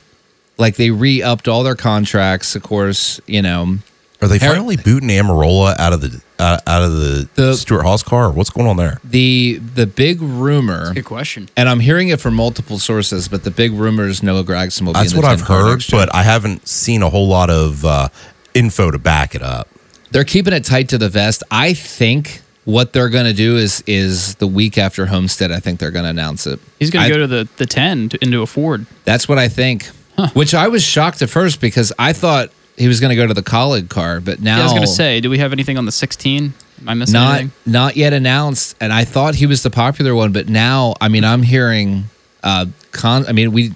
Like 0.59 0.77
they 0.77 0.91
re-upped 0.91 1.49
all 1.49 1.63
their 1.63 1.77
contracts. 1.77 2.55
Of 2.55 2.63
course, 2.63 3.21
you 3.27 3.43
know. 3.43 3.79
Are 4.23 4.29
they 4.29 4.39
finally 4.39 4.77
booting 4.77 5.09
Almirola 5.09 5.79
out 5.79 5.95
of 5.95 6.03
the 6.03 6.21
uh, 6.41 6.59
out 6.67 6.83
of 6.83 6.93
the, 6.93 7.29
The- 7.35 7.55
Stewart-Haas 7.55 8.03
car? 8.03 8.31
What's 8.33 8.51
going 8.51 8.67
on 8.67 8.77
there? 8.77 8.99
The 9.05 9.61
the 9.75 9.87
big 9.87 10.21
rumor, 10.23 10.93
Good 10.95 11.05
question. 11.05 11.49
and 11.57 11.69
I'm 11.69 11.81
hearing 11.81 12.09
it 12.09 12.21
from 12.21 12.35
multiple 12.35 12.79
sources, 12.79 13.29
but 13.29 13.45
the 13.45 13.51
big 13.51 13.73
rumor 13.73 14.07
is 14.09 14.23
Noah 14.23 14.45
Gragson 14.45 14.87
will 14.87 14.93
That's 14.95 15.13
be 15.13 15.19
in 15.19 15.23
what 15.23 15.29
the 15.29 15.33
I've 15.35 15.39
10 15.39 15.47
car 15.47 15.63
heard, 15.65 15.71
next 15.73 15.93
year. 15.93 16.01
but 16.03 16.15
I 16.15 16.23
haven't 16.23 16.67
seen 16.67 17.03
a 17.03 17.11
whole 17.11 17.29
lot 17.29 17.51
of 17.51 17.85
uh, 17.85 18.09
info 18.55 18.91
to 18.91 18.99
back 18.99 19.35
it 19.35 19.43
up. 19.43 19.69
they're 20.11 20.25
keeping 20.25 20.53
it 20.53 20.65
tight 20.65 20.89
to 20.91 20.99
the 20.99 21.09
vest. 21.09 21.43
I 21.51 21.75
think 21.75 22.43
what 22.65 22.93
they're 22.93 23.09
going 23.09 23.25
to 23.27 23.33
do 23.33 23.57
is 23.57 23.83
is 23.87 24.35
the 24.37 24.47
week 24.47 24.77
after 24.79 25.07
Homestead. 25.07 25.51
I 25.53 25.61
think 25.61 25.81
they're 25.81 25.91
going 25.91 26.05
to 26.05 26.11
announce 26.11 26.47
it. 26.47 26.59
He's 26.79 26.91
going 26.91 27.05
I- 27.05 27.09
to 27.09 27.15
go 27.15 27.21
to 27.21 27.27
the 27.27 27.49
the 27.57 27.67
ten 27.67 28.09
to, 28.11 28.19
into 28.23 28.43
a 28.43 28.47
Ford. 28.47 28.87
That's 29.05 29.29
what 29.29 29.39
I 29.39 29.49
think. 29.49 29.87
Which 30.35 30.53
I 30.55 30.69
was 30.69 30.83
shocked 30.85 31.23
at 31.23 31.31
first 31.31 31.63
because 31.63 31.95
I 31.99 32.13
thought 32.13 32.51
he 32.81 32.89
was 32.89 32.99
going 32.99 33.11
to 33.11 33.17
go 33.17 33.27
to 33.27 33.35
the 33.35 33.43
Kaulig 33.43 33.89
car, 33.89 34.21
but 34.21 34.41
now 34.41 34.57
Yeah, 34.57 34.63
I 34.63 34.65
was 34.65 34.73
going 34.73 34.83
to 34.83 34.89
say, 34.89 35.21
do 35.21 35.29
we 35.31 35.39
have 35.39 35.53
anything 35.53 35.77
on 35.79 35.85
the 35.85 35.93
sixteen? 35.93 36.55
Am 36.81 36.89
I 36.89 36.95
missing 36.95 37.13
not 37.13 37.41
anything? 37.41 37.53
not 37.73 37.95
yet 37.97 38.15
announced 38.15 38.75
and 38.81 38.91
i 38.91 39.05
thought 39.05 39.35
he 39.35 39.45
was 39.45 39.63
the 39.63 39.69
popular 39.69 40.15
one 40.15 40.33
but 40.33 40.49
now 40.49 40.95
i 40.99 41.09
mean 41.09 41.25
i'm 41.25 41.43
hearing 41.43 42.05
uh 42.43 42.65
con 42.91 43.27
i 43.27 43.33
mean 43.33 43.53
we 43.53 43.75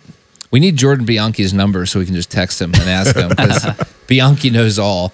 we 0.51 0.59
need 0.59 0.75
jordan 0.75 1.05
bianchi's 1.05 1.53
number 1.53 1.85
so 1.85 1.99
we 1.99 2.07
can 2.07 2.15
just 2.15 2.31
text 2.31 2.59
him 2.63 2.73
and 2.73 2.89
ask 2.89 3.15
him 3.15 3.29
because 3.29 3.63
bianchi 4.07 4.49
knows 4.49 4.79
all 4.79 5.13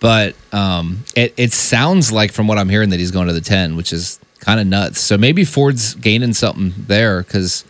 but 0.00 0.34
um 0.52 1.04
it, 1.14 1.32
it 1.36 1.52
sounds 1.52 2.10
like 2.10 2.32
from 2.32 2.48
what 2.48 2.58
i'm 2.58 2.68
hearing 2.68 2.90
that 2.90 2.98
he's 2.98 3.12
going 3.12 3.28
to 3.28 3.32
the 3.32 3.40
10 3.40 3.76
which 3.76 3.92
is 3.92 4.18
kind 4.40 4.58
of 4.58 4.66
nuts 4.66 4.98
so 5.00 5.16
maybe 5.16 5.44
ford's 5.44 5.94
gaining 5.94 6.32
something 6.34 6.74
there 6.88 7.22
because 7.22 7.64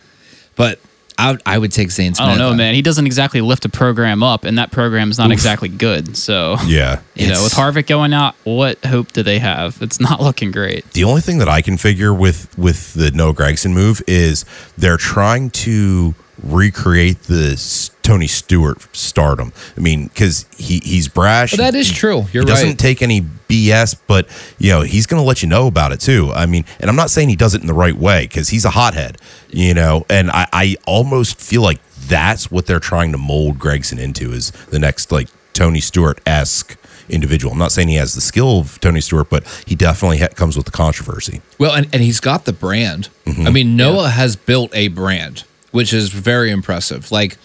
but 0.55 0.79
I, 1.19 1.31
would- 1.31 1.41
I 1.45 1.57
would 1.57 1.71
take 1.71 1.91
Zane 1.91 2.11
oh, 2.11 2.15
Smith. 2.15 2.27
I 2.27 2.29
don't 2.29 2.37
know, 2.37 2.53
man. 2.55 2.73
He 2.73 2.81
doesn't 2.81 3.05
exactly 3.05 3.41
lift 3.41 3.65
a 3.65 3.69
program 3.69 4.23
up, 4.23 4.45
and 4.45 4.57
that 4.57 4.71
program's 4.71 5.17
not 5.17 5.31
exactly 5.31 5.69
good. 5.69 6.15
So, 6.17 6.55
Yeah. 6.65 7.01
you 7.15 7.27
know, 7.27 7.43
with 7.43 7.53
Harvick 7.53 7.87
going 7.87 8.13
out, 8.13 8.35
what 8.45 8.83
hope 8.85 9.11
do 9.11 9.21
they 9.21 9.39
have? 9.39 9.81
It's 9.81 9.99
not 9.99 10.21
looking 10.27 10.51
great. 10.51 10.89
The 10.91 11.03
only 11.03 11.21
thing 11.21 11.39
that 11.39 11.49
I 11.49 11.61
can 11.61 11.77
figure 11.77 12.13
with 12.13 12.57
with 12.57 12.93
the 12.93 13.11
Noah 13.11 13.33
Gragson 13.33 13.73
move 13.73 14.01
is 14.07 14.45
they're 14.77 14.97
trying 14.97 15.49
to 15.51 16.15
recreate 16.43 17.23
the 17.23 17.55
Tony 18.03 18.27
Stewart 18.27 18.77
stardom. 18.95 19.53
I 19.77 19.79
mean, 19.79 20.07
because 20.07 20.45
he 20.57 20.79
he's 20.83 21.07
brash. 21.07 21.51
But 21.51 21.57
that 21.57 21.75
is 21.75 21.89
He- 21.89 21.95
true. 21.95 22.25
You're 22.33 22.43
right. 22.43 22.49
he 22.49 22.63
doesn't 22.63 22.77
take 22.77 23.01
any 23.01 23.21
BS, 23.21 23.95
but 24.07 24.27
you 24.57 24.69
know 24.71 24.81
he's 24.81 25.05
going 25.05 25.21
to 25.21 25.25
let 25.27 25.41
you 25.41 25.49
know 25.49 25.67
about 25.67 25.91
it 25.91 25.99
too. 25.99 26.31
I 26.33 26.45
mean, 26.45 26.65
and 26.79 26.89
I'm 26.89 26.95
not 26.95 27.09
saying 27.09 27.29
he 27.29 27.35
does 27.35 27.55
it 27.55 27.61
in 27.61 27.67
the 27.67 27.73
right 27.73 27.95
way 27.95 28.23
because 28.25 28.49
he's 28.49 28.65
a 28.65 28.69
hothead, 28.71 29.17
you 29.49 29.73
know. 29.73 30.05
And 30.09 30.29
I, 30.31 30.47
I 30.53 30.75
almost 30.85 31.39
feel 31.39 31.61
like 31.61 31.79
that's 32.07 32.49
what 32.49 32.65
they're 32.65 32.79
trying 32.79 33.11
to 33.11 33.17
mold 33.17 33.59
Gragson 33.59 33.99
into 33.99 34.31
is 34.31 34.51
the 34.69 34.79
next 34.79 35.11
like 35.11 35.27
Tony 35.53 35.79
Stewart 35.81 36.19
esque 36.25 36.75
individual. 37.09 37.51
I'm 37.53 37.57
not 37.59 37.71
saying 37.71 37.87
he 37.87 37.95
has 37.95 38.13
the 38.13 38.21
skill 38.21 38.59
of 38.59 38.79
Tony 38.81 39.01
Stewart, 39.01 39.29
but 39.31 39.43
he 39.65 39.73
definitely 39.75 40.19
ha- 40.19 40.27
comes 40.35 40.55
with 40.55 40.65
the 40.67 40.71
controversy. 40.71 41.41
Well, 41.57 41.73
and, 41.73 41.87
and 41.91 42.03
he's 42.03 42.19
got 42.19 42.45
the 42.45 42.53
brand. 42.53 43.09
Mm-hmm. 43.25 43.47
I 43.47 43.49
mean, 43.49 43.75
Noah 43.75 44.09
has 44.09 44.35
built 44.35 44.69
a 44.75 44.89
brand, 44.89 45.43
which 45.71 45.93
is 45.93 46.09
very 46.09 46.51
impressive. 46.51 47.11
Like, 47.11 47.37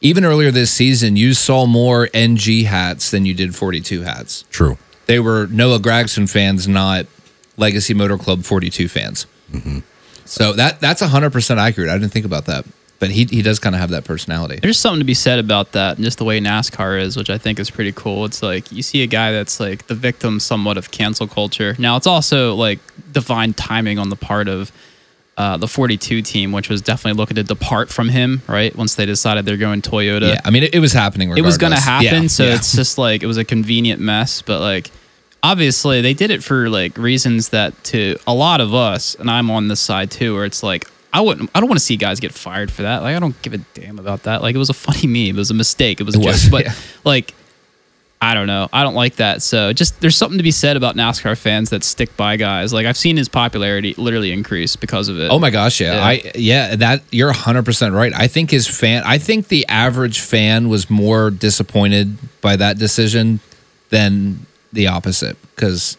even 0.00 0.24
earlier 0.24 0.50
this 0.50 0.70
season, 0.70 1.16
you 1.16 1.34
saw 1.34 1.66
more 1.66 2.08
NG 2.14 2.64
hats 2.64 3.10
than 3.10 3.26
you 3.26 3.34
did 3.34 3.54
42 3.54 4.02
hats. 4.02 4.44
True. 4.50 4.78
They 5.06 5.18
were 5.18 5.46
Noah 5.48 5.78
Gragson 5.80 6.30
fans, 6.30 6.68
not 6.68 7.06
Legacy 7.56 7.94
Motor 7.94 8.18
Club 8.18 8.44
42 8.44 8.88
fans. 8.88 9.26
Mm-hmm. 9.52 9.78
So 10.24 10.52
that 10.52 10.80
that's 10.80 11.02
100% 11.02 11.56
accurate. 11.56 11.88
I 11.88 11.98
didn't 11.98 12.12
think 12.12 12.26
about 12.26 12.46
that. 12.46 12.66
But 13.00 13.10
he, 13.10 13.26
he 13.26 13.42
does 13.42 13.60
kind 13.60 13.76
of 13.76 13.80
have 13.80 13.90
that 13.90 14.04
personality. 14.04 14.58
There's 14.60 14.78
something 14.78 14.98
to 14.98 15.04
be 15.04 15.14
said 15.14 15.38
about 15.38 15.70
that 15.72 15.96
and 15.96 16.04
just 16.04 16.18
the 16.18 16.24
way 16.24 16.40
NASCAR 16.40 17.00
is, 17.00 17.16
which 17.16 17.30
I 17.30 17.38
think 17.38 17.60
is 17.60 17.70
pretty 17.70 17.92
cool. 17.92 18.24
It's 18.24 18.42
like 18.42 18.72
you 18.72 18.82
see 18.82 19.04
a 19.04 19.06
guy 19.06 19.30
that's 19.30 19.60
like 19.60 19.86
the 19.86 19.94
victim 19.94 20.40
somewhat 20.40 20.76
of 20.76 20.90
cancel 20.90 21.28
culture. 21.28 21.76
Now, 21.78 21.96
it's 21.96 22.08
also 22.08 22.56
like 22.56 22.80
divine 23.12 23.54
timing 23.54 24.00
on 24.00 24.08
the 24.08 24.16
part 24.16 24.48
of 24.48 24.72
uh, 25.38 25.56
the 25.56 25.68
42 25.68 26.20
team, 26.22 26.50
which 26.50 26.68
was 26.68 26.82
definitely 26.82 27.16
looking 27.16 27.36
to 27.36 27.44
depart 27.44 27.90
from 27.90 28.08
him, 28.08 28.42
right? 28.48 28.74
Once 28.74 28.96
they 28.96 29.06
decided 29.06 29.46
they're 29.46 29.56
going 29.56 29.80
Toyota. 29.80 30.30
Yeah, 30.34 30.40
I 30.44 30.50
mean, 30.50 30.64
it, 30.64 30.74
it 30.74 30.80
was 30.80 30.92
happening. 30.92 31.30
it 31.30 31.42
was 31.42 31.56
going 31.56 31.72
to 31.72 31.80
happen. 31.80 32.24
Yeah, 32.24 32.28
so 32.28 32.44
yeah. 32.44 32.56
it's 32.56 32.74
just 32.74 32.98
like 32.98 33.22
it 33.22 33.26
was 33.26 33.36
a 33.36 33.44
convenient 33.44 34.00
mess. 34.00 34.42
But 34.42 34.60
like, 34.60 34.90
obviously, 35.40 36.00
they 36.00 36.12
did 36.12 36.32
it 36.32 36.42
for 36.42 36.68
like 36.68 36.98
reasons 36.98 37.50
that 37.50 37.84
to 37.84 38.18
a 38.26 38.34
lot 38.34 38.60
of 38.60 38.74
us, 38.74 39.14
and 39.14 39.30
I'm 39.30 39.48
on 39.48 39.68
this 39.68 39.78
side 39.78 40.10
too, 40.10 40.34
where 40.34 40.44
it's 40.44 40.64
like, 40.64 40.90
I 41.12 41.20
wouldn't, 41.20 41.50
I 41.54 41.60
don't 41.60 41.68
want 41.68 41.78
to 41.78 41.84
see 41.84 41.96
guys 41.96 42.18
get 42.18 42.32
fired 42.32 42.72
for 42.72 42.82
that. 42.82 43.02
Like, 43.02 43.14
I 43.14 43.20
don't 43.20 43.40
give 43.40 43.54
a 43.54 43.58
damn 43.74 44.00
about 44.00 44.24
that. 44.24 44.42
Like, 44.42 44.56
it 44.56 44.58
was 44.58 44.70
a 44.70 44.74
funny 44.74 45.06
meme. 45.06 45.36
It 45.36 45.38
was 45.38 45.52
a 45.52 45.54
mistake. 45.54 46.00
It 46.00 46.04
was 46.04 46.16
a 46.16 46.20
joke. 46.20 46.36
but 46.50 46.64
yeah. 46.64 46.74
like, 47.04 47.32
I 48.20 48.34
don't 48.34 48.48
know. 48.48 48.68
I 48.72 48.82
don't 48.82 48.94
like 48.94 49.16
that. 49.16 49.42
So 49.42 49.72
just 49.72 50.00
there's 50.00 50.16
something 50.16 50.38
to 50.38 50.42
be 50.42 50.50
said 50.50 50.76
about 50.76 50.96
NASCAR 50.96 51.38
fans 51.38 51.70
that 51.70 51.84
stick 51.84 52.16
by 52.16 52.36
guys. 52.36 52.72
Like 52.72 52.84
I've 52.84 52.96
seen 52.96 53.16
his 53.16 53.28
popularity 53.28 53.94
literally 53.96 54.32
increase 54.32 54.74
because 54.74 55.08
of 55.08 55.20
it. 55.20 55.30
Oh 55.30 55.38
my 55.38 55.50
gosh, 55.50 55.80
yeah. 55.80 55.94
Yeah. 55.94 56.04
I 56.04 56.32
yeah, 56.34 56.76
that 56.76 57.02
you're 57.12 57.32
100% 57.32 57.94
right. 57.94 58.12
I 58.12 58.26
think 58.26 58.50
his 58.50 58.66
fan 58.66 59.02
I 59.06 59.18
think 59.18 59.48
the 59.48 59.66
average 59.68 60.20
fan 60.20 60.68
was 60.68 60.90
more 60.90 61.30
disappointed 61.30 62.18
by 62.40 62.56
that 62.56 62.78
decision 62.78 63.38
than 63.90 64.46
the 64.72 64.88
opposite 64.88 65.36
cuz 65.56 65.96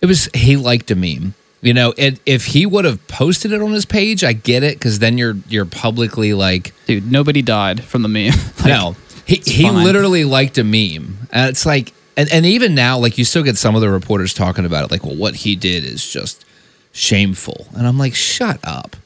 it 0.00 0.06
was 0.06 0.28
he 0.34 0.56
liked 0.56 0.90
a 0.90 0.96
meme. 0.96 1.34
You 1.62 1.72
know, 1.72 1.94
it, 1.96 2.20
if 2.26 2.46
he 2.46 2.66
would 2.66 2.84
have 2.84 3.06
posted 3.08 3.50
it 3.52 3.62
on 3.62 3.72
his 3.72 3.86
page, 3.86 4.22
I 4.22 4.32
get 4.34 4.62
it 4.62 4.80
cuz 4.80 4.98
then 4.98 5.18
you're 5.18 5.36
you're 5.48 5.64
publicly 5.64 6.34
like 6.34 6.74
dude, 6.86 7.10
nobody 7.10 7.42
died 7.42 7.84
from 7.84 8.02
the 8.02 8.08
meme. 8.08 8.32
Like, 8.58 8.66
no. 8.66 8.96
He 9.26 9.42
he 9.44 9.64
fine. 9.64 9.82
literally 9.84 10.24
liked 10.24 10.56
a 10.58 10.64
meme. 10.64 11.28
And 11.32 11.50
it's 11.50 11.66
like 11.66 11.92
and, 12.16 12.32
and 12.32 12.46
even 12.46 12.74
now, 12.74 12.98
like 12.98 13.18
you 13.18 13.24
still 13.24 13.42
get 13.42 13.56
some 13.58 13.74
of 13.74 13.80
the 13.82 13.90
reporters 13.90 14.32
talking 14.32 14.64
about 14.64 14.84
it, 14.84 14.90
like, 14.90 15.04
well, 15.04 15.16
what 15.16 15.34
he 15.34 15.54
did 15.56 15.84
is 15.84 16.06
just 16.08 16.44
shameful. 16.92 17.66
And 17.76 17.86
I'm 17.86 17.98
like, 17.98 18.14
shut 18.14 18.58
up. 18.64 18.96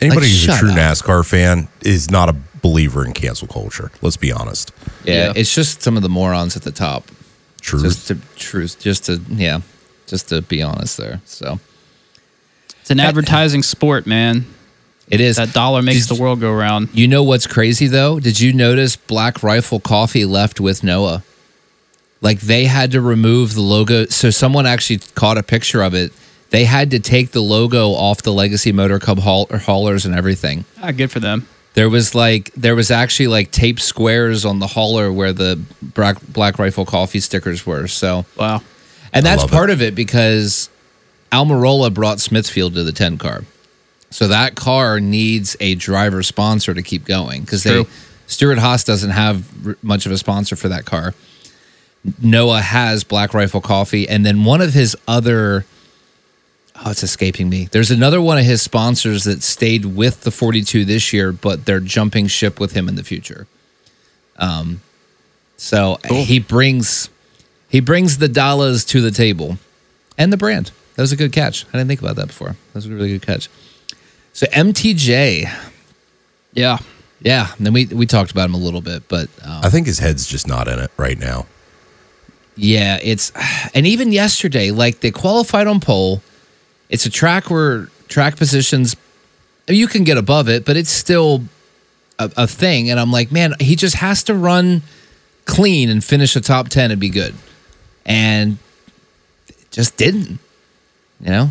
Anybody 0.00 0.22
Like, 0.22 0.30
who's 0.30 0.48
a 0.48 0.58
true 0.58 0.70
up. 0.70 0.76
NASCAR 0.76 1.24
fan 1.24 1.68
is 1.82 2.10
not 2.10 2.28
a 2.28 2.34
believer 2.60 3.04
in 3.06 3.12
cancel 3.12 3.46
culture. 3.46 3.92
Let's 4.00 4.16
be 4.16 4.32
honest. 4.32 4.72
Yeah, 5.04 5.26
Yeah. 5.26 5.32
it's 5.36 5.54
just 5.54 5.82
some 5.82 5.96
of 5.96 6.02
the 6.02 6.08
morons 6.08 6.56
at 6.56 6.62
the 6.62 6.72
top. 6.72 7.08
Truth. 7.60 7.82
Just 7.84 8.08
to 8.08 8.16
truth, 8.34 8.80
just 8.80 9.04
to 9.04 9.20
yeah, 9.28 9.60
just 10.08 10.30
to 10.30 10.42
be 10.42 10.60
honest 10.62 10.96
there. 10.96 11.20
So 11.24 11.60
It's 12.80 12.90
an 12.90 12.98
advertising 12.98 13.62
sport, 13.62 14.04
man. 14.08 14.46
It 15.12 15.20
is. 15.20 15.36
That 15.36 15.52
dollar 15.52 15.82
makes 15.82 16.06
Did- 16.08 16.16
the 16.16 16.22
world 16.22 16.40
go 16.40 16.52
round. 16.52 16.88
You 16.92 17.06
know 17.06 17.22
what's 17.22 17.46
crazy 17.46 17.86
though? 17.86 18.18
Did 18.18 18.40
you 18.40 18.52
notice 18.52 18.96
Black 18.96 19.42
Rifle 19.44 19.78
Coffee 19.78 20.24
left 20.24 20.58
with 20.58 20.82
Noah? 20.82 21.22
Like 22.20 22.40
they 22.40 22.64
had 22.64 22.90
to 22.92 23.00
remove 23.00 23.54
the 23.54 23.60
logo. 23.60 24.06
So 24.06 24.30
someone 24.30 24.66
actually 24.66 24.98
caught 25.14 25.38
a 25.38 25.42
picture 25.42 25.82
of 25.82 25.94
it. 25.94 26.12
They 26.50 26.64
had 26.64 26.90
to 26.90 26.98
take 27.00 27.30
the 27.32 27.40
logo 27.40 27.90
off 27.90 28.22
the 28.22 28.32
Legacy 28.32 28.72
Motor 28.72 28.98
Club 28.98 29.18
haul- 29.20 29.46
haulers 29.52 30.04
and 30.04 30.14
everything. 30.14 30.64
Ah, 30.82 30.90
good 30.92 31.10
for 31.10 31.20
them. 31.20 31.46
There 31.74 31.88
was 31.88 32.14
like 32.14 32.52
there 32.54 32.74
was 32.76 32.90
actually 32.90 33.28
like 33.28 33.50
tape 33.50 33.80
squares 33.80 34.44
on 34.44 34.58
the 34.58 34.66
hauler 34.66 35.10
where 35.10 35.32
the 35.32 35.58
Black, 35.80 36.18
Black 36.28 36.58
Rifle 36.58 36.84
Coffee 36.84 37.20
stickers 37.20 37.64
were. 37.66 37.86
So 37.86 38.24
Wow. 38.36 38.62
And 39.14 39.24
that's 39.26 39.42
love 39.42 39.50
part 39.50 39.70
of 39.70 39.80
it 39.82 39.94
because 39.94 40.68
Almirola 41.32 41.92
brought 41.92 42.20
Smithfield 42.20 42.74
to 42.74 42.82
the 42.84 42.92
10 42.92 43.18
car. 43.18 43.44
So 44.12 44.28
that 44.28 44.54
car 44.54 45.00
needs 45.00 45.56
a 45.60 45.74
driver 45.74 46.22
sponsor 46.22 46.74
to 46.74 46.82
keep 46.82 47.04
going 47.04 47.40
because 47.42 47.62
they 47.64 47.70
Stewart-Haas 48.26 48.84
doesn't 48.84 49.10
have 49.10 49.66
r- 49.66 49.76
much 49.82 50.06
of 50.06 50.12
a 50.12 50.18
sponsor 50.18 50.56
for 50.56 50.68
that 50.68 50.84
car. 50.84 51.14
Noah 52.20 52.60
has 52.60 53.04
Black 53.04 53.32
Rifle 53.34 53.60
Coffee, 53.60 54.08
and 54.08 54.24
then 54.26 54.44
one 54.44 54.60
of 54.60 54.72
his 54.74 54.96
other 55.06 55.64
oh, 56.84 56.90
it's 56.90 57.02
escaping 57.02 57.48
me. 57.48 57.68
There's 57.70 57.90
another 57.90 58.20
one 58.20 58.38
of 58.38 58.44
his 58.44 58.60
sponsors 58.60 59.24
that 59.24 59.42
stayed 59.42 59.84
with 59.84 60.22
the 60.22 60.30
42 60.30 60.84
this 60.84 61.12
year, 61.12 61.30
but 61.32 61.64
they're 61.64 61.78
jumping 61.80 62.26
ship 62.26 62.58
with 62.58 62.72
him 62.72 62.88
in 62.88 62.96
the 62.96 63.04
future. 63.04 63.46
Um, 64.36 64.80
so 65.56 65.98
he 66.10 66.40
brings 66.40 67.08
He 67.68 67.80
brings 67.80 68.18
the 68.18 68.28
dollars 68.28 68.84
to 68.86 69.00
the 69.00 69.10
table 69.12 69.58
and 70.18 70.32
the 70.32 70.36
brand. 70.36 70.72
That 70.96 71.02
was 71.02 71.12
a 71.12 71.16
good 71.16 71.32
catch. 71.32 71.64
I 71.66 71.72
didn't 71.78 71.88
think 71.88 72.00
about 72.02 72.16
that 72.16 72.26
before. 72.26 72.48
That 72.50 72.74
was 72.74 72.86
a 72.86 72.90
really 72.90 73.10
good 73.10 73.22
catch. 73.24 73.48
So 74.32 74.46
MTJ, 74.46 75.48
Yeah. 76.54 76.78
yeah. 77.20 77.52
And 77.56 77.66
then 77.66 77.72
we 77.72 77.86
we 77.86 78.06
talked 78.06 78.30
about 78.30 78.48
him 78.48 78.54
a 78.54 78.58
little 78.58 78.80
bit, 78.80 79.08
but 79.08 79.28
um, 79.44 79.60
I 79.64 79.70
think 79.70 79.86
his 79.86 79.98
head's 79.98 80.26
just 80.26 80.46
not 80.46 80.68
in 80.68 80.78
it 80.78 80.90
right 80.96 81.18
now. 81.18 81.46
Yeah, 82.56 82.98
it's 83.02 83.32
and 83.74 83.86
even 83.86 84.12
yesterday, 84.12 84.70
like 84.70 85.00
they 85.00 85.10
qualified 85.10 85.66
on 85.66 85.80
pole. 85.80 86.22
It's 86.90 87.06
a 87.06 87.10
track 87.10 87.50
where 87.50 87.88
track 88.08 88.36
positions 88.36 88.94
you 89.68 89.86
can 89.86 90.04
get 90.04 90.18
above 90.18 90.48
it, 90.48 90.64
but 90.66 90.76
it's 90.76 90.90
still 90.90 91.44
a, 92.18 92.30
a 92.36 92.46
thing. 92.46 92.90
And 92.90 93.00
I'm 93.00 93.10
like, 93.12 93.32
man, 93.32 93.54
he 93.60 93.74
just 93.76 93.96
has 93.96 94.22
to 94.24 94.34
run 94.34 94.82
clean 95.46 95.88
and 95.88 96.04
finish 96.04 96.36
a 96.36 96.40
top 96.42 96.68
ten 96.68 96.90
and 96.90 97.00
be 97.00 97.08
good, 97.08 97.34
and 98.04 98.58
it 99.48 99.70
just 99.70 99.96
didn't. 99.96 100.38
You 101.20 101.30
know, 101.30 101.48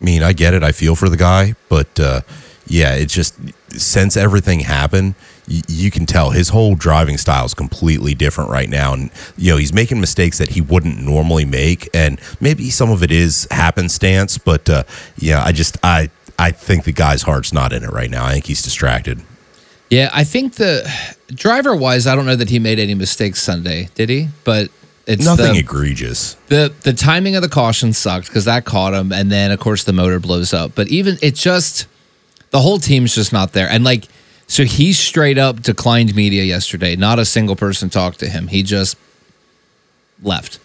I 0.00 0.04
mean, 0.04 0.22
I 0.22 0.32
get 0.32 0.54
it. 0.54 0.62
I 0.62 0.72
feel 0.72 0.94
for 0.94 1.08
the 1.08 1.16
guy, 1.16 1.54
but 1.68 1.98
uh, 1.98 2.20
yeah, 2.66 2.94
it's 2.94 3.14
just 3.14 3.34
since 3.70 4.16
everything 4.16 4.60
happened, 4.60 5.14
y- 5.48 5.62
you 5.68 5.90
can 5.90 6.04
tell 6.06 6.30
his 6.30 6.50
whole 6.50 6.74
driving 6.74 7.16
style 7.18 7.44
is 7.46 7.54
completely 7.54 8.14
different 8.14 8.50
right 8.50 8.68
now, 8.68 8.92
and 8.92 9.10
you 9.36 9.50
know 9.52 9.56
he's 9.56 9.72
making 9.72 10.00
mistakes 10.00 10.38
that 10.38 10.50
he 10.50 10.60
wouldn't 10.60 11.00
normally 11.00 11.44
make, 11.44 11.88
and 11.94 12.20
maybe 12.40 12.68
some 12.70 12.90
of 12.90 13.02
it 13.02 13.10
is 13.10 13.46
happenstance, 13.50 14.36
but 14.38 14.68
uh, 14.68 14.82
yeah, 15.16 15.42
I 15.44 15.52
just 15.52 15.78
I 15.82 16.10
I 16.38 16.50
think 16.50 16.84
the 16.84 16.92
guy's 16.92 17.22
heart's 17.22 17.52
not 17.52 17.72
in 17.72 17.82
it 17.82 17.90
right 17.90 18.10
now. 18.10 18.24
I 18.26 18.32
think 18.34 18.46
he's 18.46 18.62
distracted. 18.62 19.22
yeah. 19.88 20.10
I 20.12 20.24
think 20.24 20.54
the 20.56 20.86
driver 21.28 21.74
wise, 21.74 22.06
I 22.06 22.14
don't 22.14 22.26
know 22.26 22.36
that 22.36 22.50
he 22.50 22.58
made 22.58 22.78
any 22.78 22.94
mistakes 22.94 23.42
Sunday, 23.42 23.88
did 23.94 24.10
he? 24.10 24.28
But 24.44 24.70
it's 25.06 25.24
Nothing 25.24 25.52
the, 25.52 25.60
egregious. 25.60 26.34
the 26.48 26.72
the 26.82 26.92
timing 26.92 27.36
of 27.36 27.42
the 27.42 27.48
caution 27.48 27.92
sucked 27.92 28.26
because 28.26 28.44
that 28.46 28.64
caught 28.64 28.92
him, 28.92 29.12
and 29.12 29.30
then 29.30 29.50
of 29.52 29.60
course 29.60 29.84
the 29.84 29.92
motor 29.92 30.18
blows 30.18 30.52
up. 30.52 30.72
But 30.74 30.88
even 30.88 31.16
it 31.22 31.34
just 31.34 31.86
the 32.50 32.60
whole 32.60 32.78
team's 32.78 33.14
just 33.14 33.32
not 33.32 33.52
there, 33.52 33.68
and 33.68 33.84
like 33.84 34.06
so 34.48 34.64
he 34.64 34.92
straight 34.92 35.38
up 35.38 35.62
declined 35.62 36.14
media 36.14 36.42
yesterday. 36.42 36.96
Not 36.96 37.18
a 37.18 37.24
single 37.24 37.56
person 37.56 37.88
talked 37.90 38.18
to 38.20 38.28
him. 38.28 38.48
He 38.48 38.62
just 38.62 38.96
left. 40.22 40.58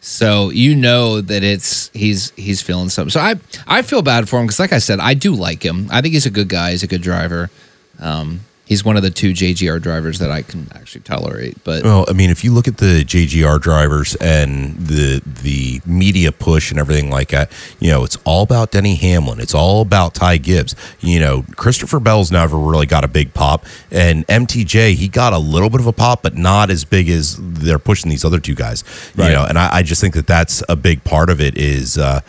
So 0.00 0.50
you 0.50 0.74
know 0.76 1.20
that 1.20 1.42
it's 1.42 1.90
he's 1.92 2.30
he's 2.30 2.62
feeling 2.62 2.88
something. 2.88 3.10
So 3.10 3.20
I 3.20 3.36
I 3.66 3.82
feel 3.82 4.02
bad 4.02 4.28
for 4.28 4.38
him 4.38 4.46
because 4.46 4.60
like 4.60 4.72
I 4.72 4.78
said, 4.78 5.00
I 5.00 5.14
do 5.14 5.34
like 5.34 5.64
him. 5.64 5.88
I 5.90 6.00
think 6.00 6.14
he's 6.14 6.26
a 6.26 6.30
good 6.30 6.48
guy. 6.48 6.72
He's 6.72 6.82
a 6.82 6.86
good 6.86 7.02
driver. 7.02 7.50
Um, 7.98 8.40
he's 8.66 8.84
one 8.84 8.96
of 8.96 9.02
the 9.02 9.10
two 9.10 9.30
JGR 9.30 9.80
drivers 9.80 10.18
that 10.18 10.30
I 10.30 10.42
can 10.42 10.68
actually 10.74 11.02
tolerate. 11.02 11.56
But 11.64 11.84
Well, 11.84 12.04
I 12.08 12.12
mean, 12.12 12.30
if 12.30 12.44
you 12.44 12.52
look 12.52 12.68
at 12.68 12.76
the 12.76 13.04
JGR 13.04 13.60
drivers 13.60 14.14
and 14.16 14.76
the 14.76 15.22
the 15.24 15.80
media 15.86 16.32
push 16.32 16.70
and 16.70 16.78
everything 16.78 17.10
like 17.10 17.28
that, 17.28 17.50
you 17.80 17.90
know, 17.90 18.04
it's 18.04 18.18
all 18.24 18.42
about 18.42 18.72
Denny 18.72 18.96
Hamlin. 18.96 19.40
It's 19.40 19.54
all 19.54 19.80
about 19.80 20.14
Ty 20.14 20.38
Gibbs. 20.38 20.74
You 21.00 21.20
know, 21.20 21.44
Christopher 21.56 22.00
Bell's 22.00 22.30
never 22.30 22.58
really 22.58 22.86
got 22.86 23.04
a 23.04 23.08
big 23.08 23.32
pop, 23.32 23.64
and 23.90 24.26
MTJ 24.26 24.94
he 24.94 25.08
got 25.08 25.32
a 25.32 25.38
little 25.38 25.70
bit 25.70 25.80
of 25.80 25.86
a 25.86 25.92
pop, 25.92 26.22
but 26.22 26.36
not 26.36 26.70
as 26.70 26.84
big 26.84 27.08
as 27.08 27.38
they're 27.40 27.78
pushing 27.78 28.10
these 28.10 28.24
other 28.24 28.40
two 28.40 28.54
guys. 28.54 28.84
Right. 29.16 29.28
You 29.28 29.32
know, 29.34 29.44
and 29.44 29.58
I, 29.58 29.76
I 29.76 29.82
just 29.82 30.00
think 30.00 30.14
that 30.14 30.26
that's 30.26 30.62
a 30.68 30.76
big 30.76 31.04
part 31.04 31.30
of 31.30 31.40
it. 31.40 31.56
Is 31.56 31.96
uh, 31.96 32.20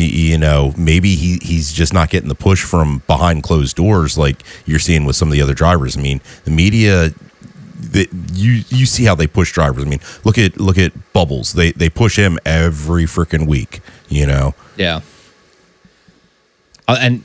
you 0.00 0.38
know 0.38 0.74
maybe 0.76 1.14
he 1.14 1.38
he's 1.42 1.72
just 1.72 1.92
not 1.92 2.10
getting 2.10 2.28
the 2.28 2.34
push 2.34 2.62
from 2.62 3.02
behind 3.06 3.42
closed 3.42 3.76
doors 3.76 4.18
like 4.18 4.42
you're 4.66 4.78
seeing 4.78 5.04
with 5.04 5.16
some 5.16 5.28
of 5.28 5.32
the 5.32 5.42
other 5.42 5.54
drivers. 5.54 5.96
I 5.96 6.00
mean, 6.00 6.20
the 6.44 6.50
media 6.50 7.12
that 7.92 8.08
you 8.32 8.62
you 8.68 8.86
see 8.86 9.04
how 9.04 9.14
they 9.14 9.26
push 9.26 9.52
drivers. 9.52 9.84
I 9.84 9.88
mean, 9.88 10.00
look 10.24 10.38
at 10.38 10.58
look 10.58 10.78
at 10.78 11.12
Bubbles. 11.12 11.52
They 11.52 11.72
they 11.72 11.88
push 11.88 12.16
him 12.16 12.38
every 12.44 13.04
freaking 13.04 13.46
week. 13.46 13.80
You 14.08 14.26
know, 14.26 14.54
Yeah. 14.76 15.00
Uh, 16.86 16.98
and 17.00 17.22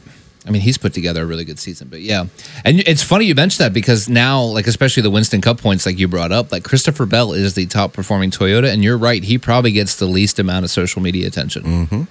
I 0.47 0.51
mean, 0.51 0.61
he's 0.61 0.77
put 0.77 0.93
together 0.93 1.23
a 1.23 1.25
really 1.25 1.43
good 1.43 1.59
season, 1.59 1.89
but 1.89 2.01
yeah. 2.01 2.25
And 2.63 2.79
it's 2.87 3.03
funny 3.03 3.25
you 3.25 3.35
mentioned 3.35 3.65
that 3.65 3.73
because 3.73 4.07
now, 4.07 4.41
like, 4.41 4.67
especially 4.67 5.03
the 5.03 5.09
Winston 5.09 5.41
Cup 5.41 5.59
points, 5.59 5.85
like 5.85 5.99
you 5.99 6.07
brought 6.07 6.31
up, 6.31 6.51
like 6.51 6.63
Christopher 6.63 7.05
Bell 7.05 7.33
is 7.33 7.55
the 7.55 7.65
top 7.65 7.91
performing 7.93 8.31
Toyota. 8.31 8.71
And 8.71 8.83
you're 8.83 8.97
right. 8.97 9.21
He 9.21 9.37
probably 9.37 9.71
gets 9.73 9.97
the 9.97 10.05
least 10.05 10.39
amount 10.39 10.63
of 10.63 10.71
social 10.71 11.01
media 11.01 11.27
attention. 11.27 12.07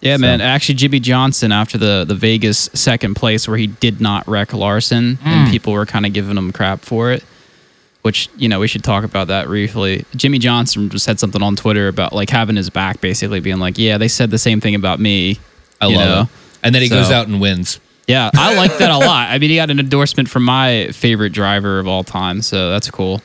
Yeah, 0.00 0.16
man. 0.16 0.40
Actually, 0.40 0.76
Jimmie 0.76 1.00
Johnson 1.00 1.50
after 1.50 1.76
the 1.76 2.04
the 2.06 2.14
Vegas 2.14 2.70
second 2.72 3.14
place 3.14 3.48
where 3.48 3.56
he 3.56 3.66
did 3.66 4.00
not 4.00 4.26
wreck 4.28 4.52
Larson, 4.52 5.18
and 5.24 5.48
mm. 5.48 5.50
people 5.50 5.72
were 5.72 5.86
kind 5.86 6.06
of 6.06 6.12
giving 6.12 6.36
him 6.36 6.52
crap 6.52 6.80
for 6.80 7.10
it. 7.10 7.24
Which 8.02 8.28
you 8.36 8.48
know 8.48 8.60
we 8.60 8.68
should 8.68 8.84
talk 8.84 9.02
about 9.04 9.26
that 9.26 9.46
briefly. 9.46 10.04
Jimmie 10.14 10.38
Johnson 10.38 10.88
just 10.88 11.04
said 11.04 11.18
something 11.18 11.42
on 11.42 11.56
Twitter 11.56 11.88
about 11.88 12.12
like 12.12 12.30
having 12.30 12.54
his 12.54 12.70
back, 12.70 13.00
basically 13.00 13.40
being 13.40 13.58
like, 13.58 13.76
"Yeah, 13.76 13.98
they 13.98 14.08
said 14.08 14.30
the 14.30 14.38
same 14.38 14.60
thing 14.60 14.76
about 14.76 15.00
me." 15.00 15.40
I 15.80 15.88
you 15.88 15.96
love 15.96 16.08
know? 16.08 16.22
it. 16.22 16.28
And 16.62 16.74
then 16.74 16.82
he 16.82 16.88
So- 16.88 16.96
goes 16.96 17.10
out 17.10 17.26
and 17.26 17.40
wins. 17.40 17.80
Yeah, 18.06 18.30
I 18.34 18.54
like 18.54 18.78
that 18.78 18.90
a 18.90 18.96
lot. 19.06 19.28
I 19.30 19.38
mean, 19.38 19.50
he 19.50 19.56
got 19.56 19.68
an 19.68 19.78
endorsement 19.78 20.30
from 20.30 20.42
my 20.42 20.88
favorite 20.92 21.30
driver 21.34 21.78
of 21.78 21.86
all 21.86 22.02
time, 22.04 22.40
so 22.40 22.70
that's 22.70 22.90
cool. 22.90 23.20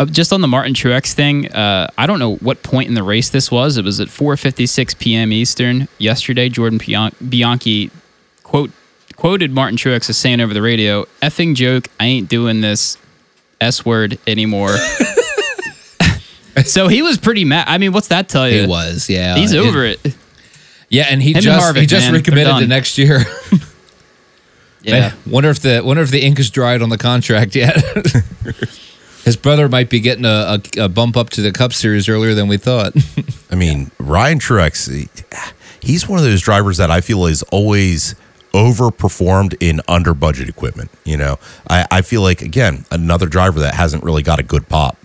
Uh, 0.00 0.06
just 0.06 0.32
on 0.32 0.40
the 0.40 0.48
Martin 0.48 0.72
Truex 0.72 1.12
thing, 1.12 1.52
uh, 1.52 1.86
I 1.98 2.06
don't 2.06 2.18
know 2.18 2.36
what 2.36 2.62
point 2.62 2.88
in 2.88 2.94
the 2.94 3.02
race 3.02 3.28
this 3.28 3.50
was. 3.50 3.76
It 3.76 3.84
was 3.84 4.00
at 4.00 4.08
4:56 4.08 4.98
p.m. 4.98 5.30
Eastern 5.30 5.88
yesterday. 5.98 6.48
Jordan 6.48 6.78
Pian- 6.78 7.12
Bianchi 7.28 7.90
quote 8.42 8.70
quoted 9.16 9.50
Martin 9.50 9.76
Truex 9.76 10.08
as 10.08 10.16
saying 10.16 10.40
over 10.40 10.54
the 10.54 10.62
radio, 10.62 11.04
"Effing 11.20 11.54
joke, 11.54 11.88
I 12.00 12.06
ain't 12.06 12.30
doing 12.30 12.62
this 12.62 12.96
s 13.60 13.84
word 13.84 14.18
anymore." 14.26 14.74
so 16.64 16.88
he 16.88 17.02
was 17.02 17.18
pretty 17.18 17.44
mad. 17.44 17.66
I 17.68 17.76
mean, 17.76 17.92
what's 17.92 18.08
that 18.08 18.30
tell 18.30 18.48
you? 18.48 18.62
He 18.62 18.66
was, 18.66 19.10
yeah. 19.10 19.36
He's 19.36 19.54
over 19.54 19.84
it. 19.84 20.00
Yeah, 20.88 21.08
and 21.10 21.22
he 21.22 21.32
Him 21.32 21.36
and 21.36 21.44
just 21.44 21.74
Harvick, 21.74 21.80
he 21.80 21.86
just 21.86 22.06
man, 22.06 22.14
recommitted 22.14 22.56
to 22.56 22.66
next 22.66 22.96
year. 22.96 23.20
Yeah. 24.82 25.12
wonder 25.26 25.50
if 25.50 25.60
the 25.60 25.82
wonder 25.84 26.02
if 26.02 26.10
the 26.10 26.22
ink 26.22 26.38
is 26.38 26.48
dried 26.48 26.80
on 26.80 26.88
the 26.88 26.96
contract 26.96 27.54
yet. 27.54 27.76
His 29.24 29.36
brother 29.36 29.68
might 29.68 29.90
be 29.90 30.00
getting 30.00 30.24
a, 30.24 30.60
a, 30.78 30.84
a 30.84 30.88
bump 30.88 31.16
up 31.16 31.30
to 31.30 31.42
the 31.42 31.52
Cup 31.52 31.72
Series 31.72 32.08
earlier 32.08 32.34
than 32.34 32.48
we 32.48 32.56
thought. 32.56 32.92
I 33.50 33.54
mean 33.54 33.90
Ryan 33.98 34.38
Truex. 34.38 34.90
he- 34.92 35.08
He's 35.82 36.06
one 36.06 36.18
of 36.18 36.24
those 36.26 36.42
drivers 36.42 36.76
that 36.76 36.90
I 36.90 37.00
feel 37.00 37.24
is 37.24 37.42
always 37.44 38.14
overperformed 38.52 39.56
in 39.60 39.80
under 39.88 40.12
budget 40.14 40.48
equipment. 40.48 40.90
You 41.04 41.16
know, 41.16 41.38
I, 41.68 41.86
I 41.90 42.02
feel 42.02 42.20
like 42.22 42.42
again 42.42 42.84
another 42.90 43.26
driver 43.26 43.60
that 43.60 43.74
hasn't 43.74 44.04
really 44.04 44.22
got 44.22 44.38
a 44.38 44.42
good 44.42 44.68
pop. 44.68 44.96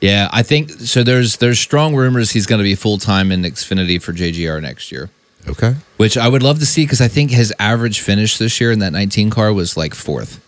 Yeah, 0.00 0.28
I 0.32 0.42
think 0.42 0.70
so. 0.70 1.02
There's 1.02 1.36
there's 1.38 1.58
strong 1.58 1.94
rumors 1.94 2.30
he's 2.30 2.46
going 2.46 2.58
to 2.58 2.64
be 2.64 2.74
full 2.74 2.98
time 2.98 3.30
in 3.32 3.42
Xfinity 3.42 4.00
for 4.00 4.12
JGR 4.12 4.60
next 4.62 4.90
year, 4.92 5.10
Okay. 5.48 5.74
which 5.96 6.16
I 6.16 6.28
would 6.28 6.42
love 6.42 6.58
to 6.60 6.66
see 6.66 6.84
because 6.84 7.00
I 7.00 7.08
think 7.08 7.30
his 7.30 7.52
average 7.58 8.00
finish 8.00 8.38
this 8.38 8.60
year 8.60 8.72
in 8.72 8.78
that 8.80 8.92
19 8.92 9.30
car 9.30 9.52
was 9.52 9.76
like 9.76 9.94
fourth, 9.94 10.40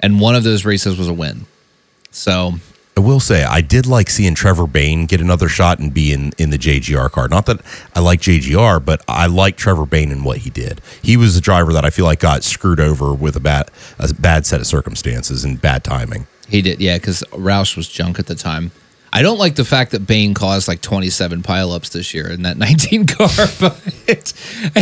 and 0.00 0.20
one 0.20 0.34
of 0.34 0.42
those 0.44 0.64
races 0.64 0.96
was 0.98 1.08
a 1.08 1.12
win. 1.14 1.46
So 2.12 2.54
I 2.96 3.00
will 3.00 3.20
say 3.20 3.42
I 3.42 3.62
did 3.62 3.86
like 3.86 4.10
seeing 4.10 4.34
Trevor 4.34 4.66
Bayne 4.66 5.06
get 5.06 5.20
another 5.20 5.48
shot 5.48 5.78
and 5.78 5.92
be 5.92 6.12
in, 6.12 6.32
in 6.38 6.50
the 6.50 6.58
JGR 6.58 7.10
car. 7.10 7.26
Not 7.26 7.46
that 7.46 7.60
I 7.94 8.00
like 8.00 8.20
JGR, 8.20 8.84
but 8.84 9.02
I 9.08 9.26
like 9.26 9.56
Trevor 9.56 9.86
Bayne 9.86 10.12
and 10.12 10.24
what 10.24 10.38
he 10.38 10.50
did. 10.50 10.80
He 11.02 11.16
was 11.16 11.36
a 11.36 11.40
driver 11.40 11.72
that 11.72 11.84
I 11.84 11.90
feel 11.90 12.04
like 12.04 12.20
got 12.20 12.44
screwed 12.44 12.80
over 12.80 13.14
with 13.14 13.34
a 13.34 13.40
bad 13.40 13.70
a 13.98 14.12
bad 14.12 14.44
set 14.46 14.60
of 14.60 14.66
circumstances 14.66 15.44
and 15.44 15.60
bad 15.60 15.84
timing. 15.84 16.26
he 16.48 16.60
did, 16.60 16.80
yeah, 16.80 16.98
because 16.98 17.22
Roush 17.32 17.76
was 17.76 17.88
junk 17.88 18.18
at 18.18 18.26
the 18.26 18.34
time. 18.34 18.72
I 19.14 19.20
don't 19.20 19.36
like 19.38 19.56
the 19.56 19.64
fact 19.66 19.90
that 19.90 20.06
Bayne 20.06 20.32
caused 20.32 20.68
like 20.68 20.80
27 20.80 21.42
pileups 21.42 21.90
this 21.92 22.14
year 22.14 22.30
in 22.30 22.42
that 22.44 22.56
19 22.58 23.06
car, 23.06 23.28
but 23.60 24.32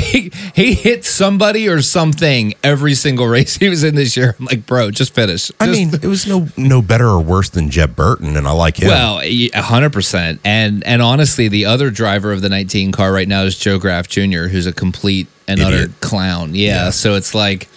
he, 0.04 0.30
he 0.54 0.74
hit 0.74 1.04
somebody 1.04 1.68
or 1.68 1.82
something 1.82 2.54
every 2.62 2.94
single 2.94 3.26
race 3.26 3.56
he 3.56 3.68
was 3.68 3.82
in 3.82 3.96
this 3.96 4.16
year. 4.16 4.36
I'm 4.38 4.44
like, 4.46 4.66
bro, 4.66 4.92
just 4.92 5.14
finish. 5.14 5.50
I 5.58 5.66
mean, 5.66 5.92
it 5.94 6.04
was 6.04 6.26
no 6.28 6.46
no 6.56 6.80
better 6.80 7.08
or 7.08 7.20
worse 7.20 7.48
than 7.50 7.70
Jeb 7.70 7.96
Burton, 7.96 8.36
and 8.36 8.46
I 8.46 8.52
like 8.52 8.76
him. 8.76 8.88
Well, 8.88 9.20
a 9.20 9.50
hundred 9.62 9.92
percent, 9.92 10.40
and 10.44 10.84
and 10.86 11.02
honestly, 11.02 11.48
the 11.48 11.64
other 11.66 11.90
driver 11.90 12.30
of 12.30 12.40
the 12.40 12.48
19 12.48 12.92
car 12.92 13.12
right 13.12 13.26
now 13.28 13.42
is 13.42 13.58
Joe 13.58 13.78
Graf 13.80 14.06
Jr., 14.06 14.44
who's 14.46 14.66
a 14.66 14.72
complete 14.72 15.26
and 15.48 15.58
Idiot. 15.58 15.74
utter 15.74 15.92
clown. 16.00 16.54
Yeah, 16.54 16.84
Yeah. 16.84 16.90
so 16.90 17.14
it's 17.14 17.34
like, 17.34 17.68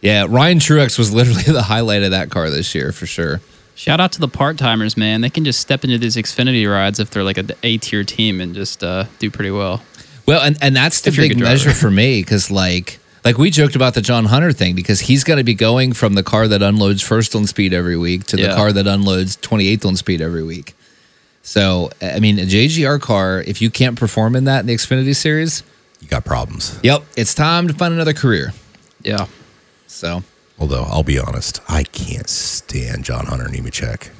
yeah, 0.00 0.26
Ryan 0.28 0.58
Truex 0.60 0.98
was 0.98 1.12
literally 1.12 1.42
the 1.46 1.62
highlight 1.62 2.02
of 2.04 2.12
that 2.12 2.30
car 2.30 2.48
this 2.48 2.74
year 2.74 2.90
for 2.92 3.04
sure. 3.04 3.42
Shout 3.74 4.00
out 4.00 4.12
to 4.12 4.20
the 4.20 4.28
part 4.28 4.56
timers, 4.56 4.96
man. 4.96 5.20
They 5.20 5.30
can 5.30 5.44
just 5.44 5.60
step 5.60 5.84
into 5.84 5.98
these 5.98 6.16
Xfinity 6.16 6.70
rides 6.70 7.00
if 7.00 7.10
they're 7.10 7.24
like 7.24 7.38
a 7.38 7.44
A 7.62 7.78
tier 7.78 8.04
team 8.04 8.40
and 8.40 8.54
just 8.54 8.84
uh, 8.84 9.04
do 9.18 9.30
pretty 9.30 9.50
well. 9.50 9.82
Well, 10.26 10.42
and 10.42 10.56
and 10.62 10.76
that's 10.76 11.00
the 11.00 11.08
If 11.08 11.16
big 11.16 11.38
measure 11.38 11.72
for 11.72 11.90
me 11.90 12.20
because 12.22 12.50
like. 12.50 13.00
Like 13.24 13.38
we 13.38 13.48
joked 13.48 13.74
about 13.74 13.94
the 13.94 14.02
John 14.02 14.26
Hunter 14.26 14.52
thing 14.52 14.74
because 14.74 15.00
he's 15.00 15.24
going 15.24 15.38
to 15.38 15.44
be 15.44 15.54
going 15.54 15.94
from 15.94 16.12
the 16.12 16.22
car 16.22 16.46
that 16.46 16.60
unloads 16.60 17.00
first 17.00 17.34
on 17.34 17.46
speed 17.46 17.72
every 17.72 17.96
week 17.96 18.24
to 18.24 18.36
the 18.36 18.48
car 18.48 18.70
that 18.70 18.86
unloads 18.86 19.38
28th 19.38 19.86
on 19.86 19.96
speed 19.96 20.20
every 20.20 20.42
week. 20.42 20.76
So, 21.42 21.90
I 22.02 22.20
mean, 22.20 22.38
a 22.38 22.42
JGR 22.42 23.00
car, 23.00 23.40
if 23.40 23.62
you 23.62 23.70
can't 23.70 23.98
perform 23.98 24.36
in 24.36 24.44
that 24.44 24.60
in 24.60 24.66
the 24.66 24.74
Xfinity 24.74 25.16
series, 25.16 25.62
you 26.00 26.08
got 26.08 26.26
problems. 26.26 26.78
Yep, 26.82 27.02
it's 27.16 27.34
time 27.34 27.66
to 27.68 27.72
find 27.72 27.94
another 27.94 28.12
career. 28.12 28.52
Yeah. 29.02 29.26
So 29.86 30.22
Although 30.58 30.84
I'll 30.84 31.02
be 31.02 31.18
honest, 31.18 31.60
I 31.68 31.82
can't 31.84 32.28
stand 32.28 33.04
John 33.04 33.26
Hunter 33.26 33.46
Nemechek. 33.46 34.10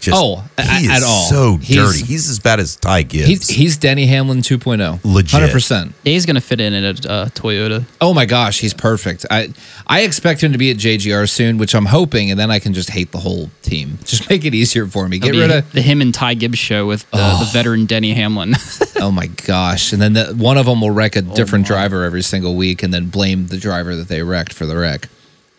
Just, 0.00 0.16
Oh, 0.20 0.44
a- 0.58 0.62
he 0.62 0.86
is 0.86 0.90
at 0.90 1.02
all. 1.02 1.24
so 1.30 1.56
He's- 1.56 1.92
dirty. 1.92 2.04
He's 2.04 2.28
as 2.28 2.38
bad 2.38 2.60
as 2.60 2.76
Ty 2.76 3.02
Gibbs. 3.04 3.28
He's 3.28 3.48
he's 3.48 3.76
Denny 3.78 4.06
Hamlin 4.06 4.42
2.0. 4.42 5.00
Legit. 5.04 5.40
100%. 5.40 5.92
Yeah, 6.02 6.12
he's 6.12 6.26
gonna 6.26 6.40
fit 6.42 6.60
in 6.60 6.74
at 6.74 7.04
a 7.06 7.10
uh, 7.10 7.26
Toyota. 7.28 7.84
Oh 8.02 8.12
my 8.12 8.26
gosh, 8.26 8.58
he's 8.60 8.74
perfect. 8.74 9.24
I 9.30 9.54
I 9.86 10.00
expect 10.00 10.42
him 10.42 10.52
to 10.52 10.58
be 10.58 10.70
at 10.70 10.76
JGR 10.76 11.26
soon, 11.30 11.56
which 11.56 11.74
I'm 11.74 11.86
hoping, 11.86 12.30
and 12.30 12.38
then 12.38 12.50
I 12.50 12.58
can 12.58 12.74
just 12.74 12.90
hate 12.90 13.12
the 13.12 13.18
whole 13.20 13.50
team. 13.62 13.98
Just 14.04 14.28
make 14.28 14.44
it 14.44 14.54
easier 14.54 14.86
for 14.86 15.08
me. 15.08 15.18
Get 15.18 15.30
rid 15.32 15.50
of. 15.50 15.72
the 15.72 15.80
him 15.80 16.00
and 16.02 16.12
Ty 16.12 16.34
Gibbs 16.34 16.58
show 16.58 16.86
with 16.86 17.08
the, 17.10 17.16
the 17.16 17.48
veteran 17.52 17.86
Denny 17.86 18.12
Hamlin. 18.14 18.54
Oh 18.96 19.10
my 19.10 19.26
gosh, 19.26 19.92
and 19.92 20.00
then 20.00 20.14
the, 20.14 20.26
one 20.34 20.56
of 20.56 20.64
them 20.64 20.80
will 20.80 20.90
wreck 20.90 21.14
a 21.14 21.18
Oh 21.18 21.34
different 21.34 21.66
driver 21.66 22.04
every 22.04 22.22
single 22.22 22.54
week, 22.56 22.82
and 22.82 22.92
then 22.94 23.08
blame 23.10 23.48
the 23.48 23.58
driver 23.58 23.94
that 23.96 24.08
they 24.08 24.22
wrecked 24.22 24.52
for 24.54 24.64
the 24.64 24.76
wreck. 24.76 25.08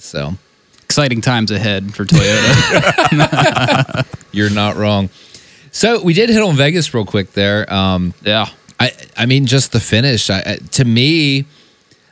So 0.06 0.34
Exciting 0.84 1.22
times 1.22 1.50
ahead 1.52 1.94
for 1.96 2.06
Toyota. 2.06 4.06
you're 4.32 4.50
not 4.52 4.76
wrong. 4.76 5.10
So 5.72 6.02
we 6.02 6.14
did 6.14 6.30
hit 6.30 6.42
on 6.42 6.56
Vegas 6.56 6.94
real 6.94 7.06
quick 7.06 7.34
there. 7.34 7.72
Um, 7.74 8.14
yeah. 8.24 8.48
I 8.80 8.92
I 9.18 9.26
mean, 9.26 9.46
just 9.46 9.72
the 9.72 9.80
finish. 9.80 10.30
I, 10.30 10.40
I- 10.46 10.56
to 10.74 10.86
me, 10.86 11.46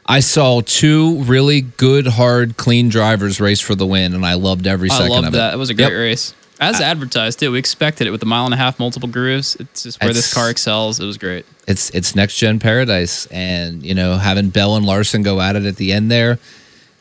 I 0.06 0.20
saw 0.22 0.62
two 0.62 1.18
really 1.24 1.62
good, 1.62 2.08
hard, 2.08 2.58
clean 2.58 2.89
drivers 2.89 3.39
race 3.39 3.62
for 3.62 3.76
the 3.76 3.86
win, 3.86 4.14
and 4.14 4.26
I 4.26 4.34
loved 4.34 4.68
every 4.68 4.89
I 4.89 4.98
second 4.98 5.12
love 5.12 5.26
of 5.26 5.32
that. 5.34 5.52
it. 5.52 5.56
It 5.56 5.60
was 5.60 5.70
a 5.70 5.74
great 5.74 5.91
Yep. 5.91 6.00
race. 6.00 6.34
As 6.60 6.80
advertised 6.82 7.39
too. 7.39 7.52
We 7.52 7.60
expected 7.60 8.08
it 8.08 8.12
with 8.12 8.20
the 8.22 8.26
mile 8.26 8.46
and 8.46 8.54
a 8.54 8.58
half 8.58 8.80
multiple 8.80 9.10
grooves. 9.10 9.56
It's 9.60 9.84
just 9.84 10.02
where 10.02 10.10
It's- 10.10 10.26
this 10.26 10.34
car 10.34 10.50
excels. 10.50 11.00
It 11.00 11.06
was 11.06 11.18
great. 11.18 11.46
It's 11.68 11.89
it's 11.91 12.16
next 12.16 12.38
gen 12.38 12.60
paradise, 12.60 13.28
and 13.28 13.84
you 13.84 13.94
know 13.94 14.18
having 14.18 14.50
Bell 14.50 14.76
and 14.76 14.86
Larson 14.86 15.22
go 15.24 15.39
at 15.39 15.56
it 15.56 15.66
at 15.66 15.78
the 15.78 15.94
end 15.94 16.12
there. 16.12 16.39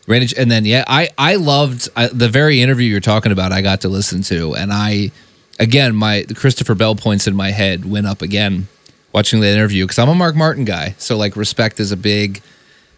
Range, 0.07 0.34
and 0.36 0.50
then 0.50 0.64
yeah, 0.64 0.84
I 0.86 1.11
I 1.16 1.36
loved 1.36 1.88
I, 1.94 2.09
the 2.09 2.28
very 2.28 2.61
interview 2.61 2.88
you're 2.90 3.00
talking 3.00 3.30
about. 3.30 3.53
I 3.53 3.62
got 3.62 3.82
to 3.82 3.88
listen 3.88 4.22
to, 4.24 4.55
and 4.57 4.72
I 4.72 5.12
again 5.61 5.94
my 5.94 6.22
the 6.26 6.34
Christopher 6.34 6.74
Bell 6.74 6.96
points 6.96 7.26
in 7.28 7.36
my 7.36 7.50
head 7.53 7.84
went 7.84 8.07
up 8.07 8.20
again 8.20 8.66
watching 9.12 9.40
the 9.40 9.48
interview 9.48 9.84
because 9.84 9.98
I'm 10.00 10.09
a 10.09 10.14
Mark 10.14 10.34
Martin 10.34 10.64
guy, 10.64 10.96
so 10.98 11.16
like 11.16 11.36
respect 11.36 11.78
is 11.78 11.92
a 11.92 11.96
big. 11.96 12.42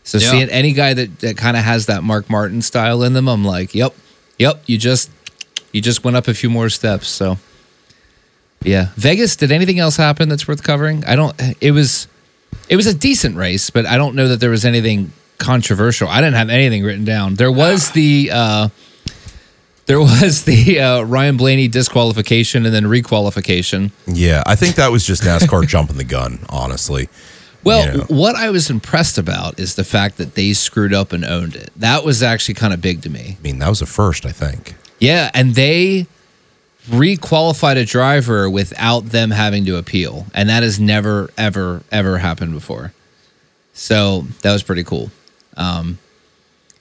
So 0.03 0.19
Yeah. 0.19 0.31
seeing 0.31 0.49
any 0.49 0.73
guy 0.73 0.95
that 0.95 1.19
that 1.21 1.37
kind 1.37 1.57
of 1.59 1.63
has 1.65 1.87
that 1.87 2.03
Mark 2.03 2.31
Martin 2.31 2.63
style 2.63 3.03
in 3.03 3.13
them, 3.13 3.29
I'm 3.29 3.45
like, 3.45 3.75
yep, 3.75 3.95
yep, 4.39 4.63
you 4.67 4.79
just 4.79 5.11
you 5.73 5.83
just 5.83 6.05
went 6.05 6.17
up 6.17 6.27
a 6.27 6.33
few 6.35 6.49
more 6.49 6.71
steps. 6.71 7.09
So 7.09 7.37
yeah, 8.63 8.89
Vegas. 8.97 9.37
Did 9.37 9.53
anything 9.53 9.79
else 9.79 9.97
happen 9.99 10.31
that's 10.31 10.49
worth 10.49 10.63
covering? 10.63 11.05
I 11.05 11.17
don't. 11.17 11.35
It 11.61 11.73
was 11.73 12.09
it 12.71 12.77
was 12.77 12.87
a 12.87 12.95
decent 12.95 13.37
race, 13.37 13.69
but 13.69 13.85
I 13.85 13.99
don't 13.99 14.15
know 14.15 14.29
that 14.29 14.41
there 14.41 14.51
was 14.51 14.65
anything 14.65 15.13
controversial. 15.39 16.09
I 16.09 16.21
didn't 16.21 16.37
have 16.37 16.51
anything 16.51 16.83
written 16.85 17.05
down. 17.05 17.35
There 17.35 17.53
was 17.53 17.91
the 17.93 18.31
uh, 18.33 18.69
there 19.87 20.01
was 20.01 20.45
the 20.45 20.81
uh, 20.81 21.03
Ryan 21.03 21.37
Blaney 21.37 21.69
disqualification 21.69 22.65
and 22.67 22.75
then 22.75 22.85
requalification. 22.85 23.91
yeah, 24.07 24.43
I 24.47 24.57
think 24.57 24.77
that 24.77 24.91
was 24.91 25.05
just 25.07 25.23
NASCAR 25.23 25.67
jumping 25.69 25.97
the 25.99 26.05
gun. 26.05 26.41
Honestly, 26.49 27.09
Well, 27.63 27.87
You 27.93 27.99
know. 27.99 28.05
what 28.09 28.35
I 28.37 28.51
was 28.51 28.71
impressed 28.71 29.19
about 29.19 29.59
is 29.61 29.75
the 29.75 29.85
fact 29.85 30.17
that 30.19 30.35
they 30.35 30.53
screwed 30.55 30.95
up 30.95 31.13
and 31.13 31.25
owned 31.25 31.55
it. 31.55 31.71
That 31.77 32.05
was 32.05 32.23
actually 32.23 32.55
kind 32.55 32.73
of 32.73 32.81
big 32.81 33.03
to 33.03 33.11
me. 33.11 33.37
I 33.39 33.43
mean 33.43 33.59
that 33.59 33.69
was 33.69 33.83
a 33.83 33.87
first. 33.87 34.25
I 34.25 34.31
think. 34.33 34.75
Yeah, 35.01 35.31
and 35.35 35.55
they 35.55 36.07
requalified 36.89 37.77
a 37.77 37.85
driver 37.85 38.49
without 38.49 39.07
them 39.11 39.31
having 39.31 39.65
to 39.67 39.77
appeal, 39.77 40.27
and 40.35 40.49
that 40.49 40.63
has 40.63 40.79
never, 40.79 41.31
ever, 41.37 41.83
ever 41.91 42.19
happened 42.19 42.53
before. 42.53 42.93
So 43.73 44.27
that 44.43 44.53
was 44.53 44.63
pretty 44.63 44.85
cool. 44.85 45.11
Um, 45.57 45.99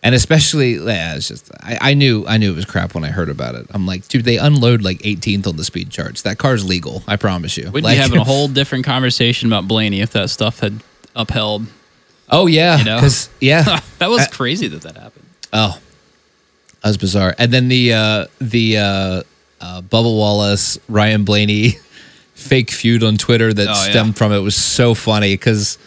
and 0.02 0.14
especially, 0.14 0.74
yeah, 0.76 1.16
it's 1.16 1.30
just 1.30 1.50
I, 1.62 1.78
I 1.80 1.94
knew 1.94 2.26
I 2.28 2.38
knew 2.38 2.52
it 2.52 2.56
was 2.56 2.66
crap 2.66 2.94
when 2.94 3.06
I 3.06 3.10
heard 3.10 3.30
about 3.30 3.56
it. 3.56 3.68
I'm 3.72 3.86
like, 3.86 4.06
dude, 4.10 4.26
they 4.26 4.38
unload 4.38 4.82
like 4.82 5.00
18th 5.00 5.48
on 5.48 5.56
the 5.56 5.64
speed 5.64 5.90
charts. 5.92 6.24
That 6.24 6.38
car's 6.38 6.66
legal. 6.68 7.04
I 7.08 7.16
promise 7.16 7.56
you. 7.58 7.72
We'd 7.72 7.84
Like- 7.86 7.96
be 7.96 8.02
having 8.02 8.20
a 8.20 8.24
whole 8.26 8.48
different 8.50 8.84
conversation 8.86 9.48
about 9.48 9.68
Blaney 9.68 10.02
if 10.02 10.12
that 10.12 10.30
stuff 10.30 10.60
had 10.60 10.82
upheld. 11.16 11.68
oh 12.30 12.48
yeah, 12.48 12.80
You 12.80 12.84
know? 12.86 13.08
yeah, 13.40 13.80
that 14.00 14.10
was 14.10 14.22
Uh, 14.24 14.28
crazy 14.32 14.68
that 14.68 14.82
that 14.82 14.98
happened. 14.98 15.26
Oh, 15.54 15.80
that 16.82 16.90
was 16.90 16.98
bizarre. 16.98 17.34
And 17.38 17.54
then 17.54 17.70
the 17.70 17.94
uh, 17.94 18.26
the 18.42 18.78
uh, 18.80 19.24
uh, 19.62 19.82
Bubba 19.84 20.14
Wallace 20.18 20.78
Ryan 20.90 21.24
Blaney 21.24 21.78
fake 22.34 22.72
feud 22.72 23.04
on 23.04 23.16
Twitter 23.18 23.54
that 23.54 23.68
Oh, 23.70 23.72
yeah. 23.72 23.90
stemmed 23.92 24.18
from 24.18 24.34
it 24.34 24.40
was 24.40 24.56
so 24.58 24.94
funny 24.94 25.34
because 25.36 25.78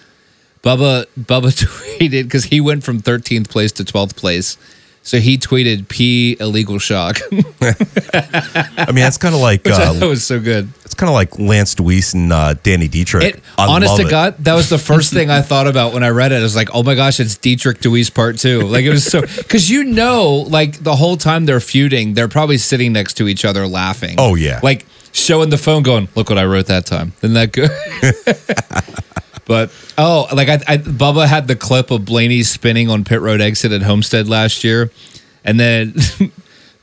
Bubba 0.67 1.07
Bubba 1.17 1.53
tweeted 1.99 2.25
because 2.25 2.45
he 2.47 2.61
went 2.61 2.83
from 2.83 3.01
13th 3.01 3.49
place 3.49 3.71
to 3.73 3.85
12th 3.85 4.17
place. 4.17 4.59
So 5.03 5.21
he 5.21 5.39
tweeted 5.39 5.87
P 5.87 6.37
illegal 6.41 6.81
shock. 6.81 7.19
I 7.31 8.87
mean 8.89 9.05
that's 9.05 9.19
kind 9.19 9.37
of 9.37 9.41
like 9.41 9.61
uh, 9.71 9.93
that 9.93 10.07
was 10.09 10.27
so 10.27 10.41
good. 10.41 10.69
it's 10.85 10.95
kind 10.95 11.09
of 11.09 11.15
like 11.15 11.39
Lance 11.39 11.77
Deweese 11.77 12.15
and 12.15 12.33
uh, 12.33 12.55
Danny 12.55 12.89
Dietrich. 12.89 13.37
It, 13.37 13.43
honest 13.57 13.95
to 13.95 14.03
it. 14.03 14.11
God, 14.11 14.39
that 14.39 14.55
was 14.55 14.69
the 14.69 14.79
first 14.79 15.13
thing 15.13 15.31
I 15.31 15.43
thought 15.43 15.69
about 15.69 15.93
when 15.95 16.03
I 16.03 16.09
read 16.09 16.33
it. 16.33 16.41
I 16.41 16.43
was 16.43 16.57
like, 16.57 16.71
oh 16.75 16.83
my 16.83 16.97
gosh, 16.97 17.21
it's 17.21 17.37
Dietrich 17.37 17.79
Deweese 17.79 18.13
part 18.13 18.39
two. 18.39 18.63
Like 18.63 18.85
it 18.85 18.91
was 18.91 19.05
so 19.05 19.21
because 19.21 19.71
you 19.71 19.85
know, 19.85 20.45
like 20.49 20.83
the 20.83 20.97
whole 20.97 21.17
time 21.17 21.47
they're 21.47 21.61
feuding, 21.61 22.15
they're 22.15 22.27
probably 22.27 22.59
sitting 22.59 22.93
next 22.93 23.15
to 23.19 23.29
each 23.29 23.45
other 23.45 23.69
laughing. 23.69 24.17
Oh, 24.19 24.35
yeah. 24.35 24.59
like 24.65 24.85
showing 25.13 25.51
the 25.51 25.59
phone, 25.59 25.85
going, 25.85 26.09
"Look 26.17 26.29
what 26.29 26.39
I 26.39 26.45
wrote 26.45 26.67
that 26.67 26.85
time." 26.85 27.13
Isn't 27.23 27.35
that 27.35 27.53
good? 27.53 27.71
But 29.47 29.71
oh, 29.97 30.29
like 30.35 30.49
I, 30.49 30.55
I, 30.67 30.77
Bubba 30.79 31.27
had 31.27 31.49
the 31.49 31.57
clip 31.57 31.91
of 31.91 32.05
Blaney 32.05 32.43
spinning 32.43 32.91
on 32.91 33.05
pit 33.05 33.21
road 33.21 33.41
exit 33.41 33.73
at 33.73 33.83
Homestead 33.83 34.29
last 34.29 34.65
year, 34.65 34.91
and 35.45 35.59
then. 35.59 35.95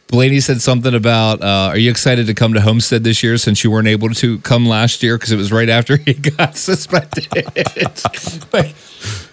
Blaney 0.08 0.42
said 0.42 0.62
something 0.62 0.94
about, 0.94 1.42
uh, 1.42 1.70
"Are 1.72 1.78
you 1.78 1.90
excited 1.90 2.28
to 2.28 2.36
come 2.36 2.54
to 2.54 2.62
Homestead 2.62 3.04
this 3.04 3.24
year 3.24 3.36
since 3.40 3.64
you 3.64 3.72
weren't 3.72 3.88
able 3.88 4.10
to 4.10 4.38
come 4.40 4.68
last 4.68 5.02
year 5.02 5.18
because 5.18 5.32
it 5.32 5.38
was 5.38 5.52
right 5.52 5.70
after 5.70 5.98
he 6.06 6.14
got 6.14 6.56
suspended?" 6.56 7.26
like, 8.54 8.76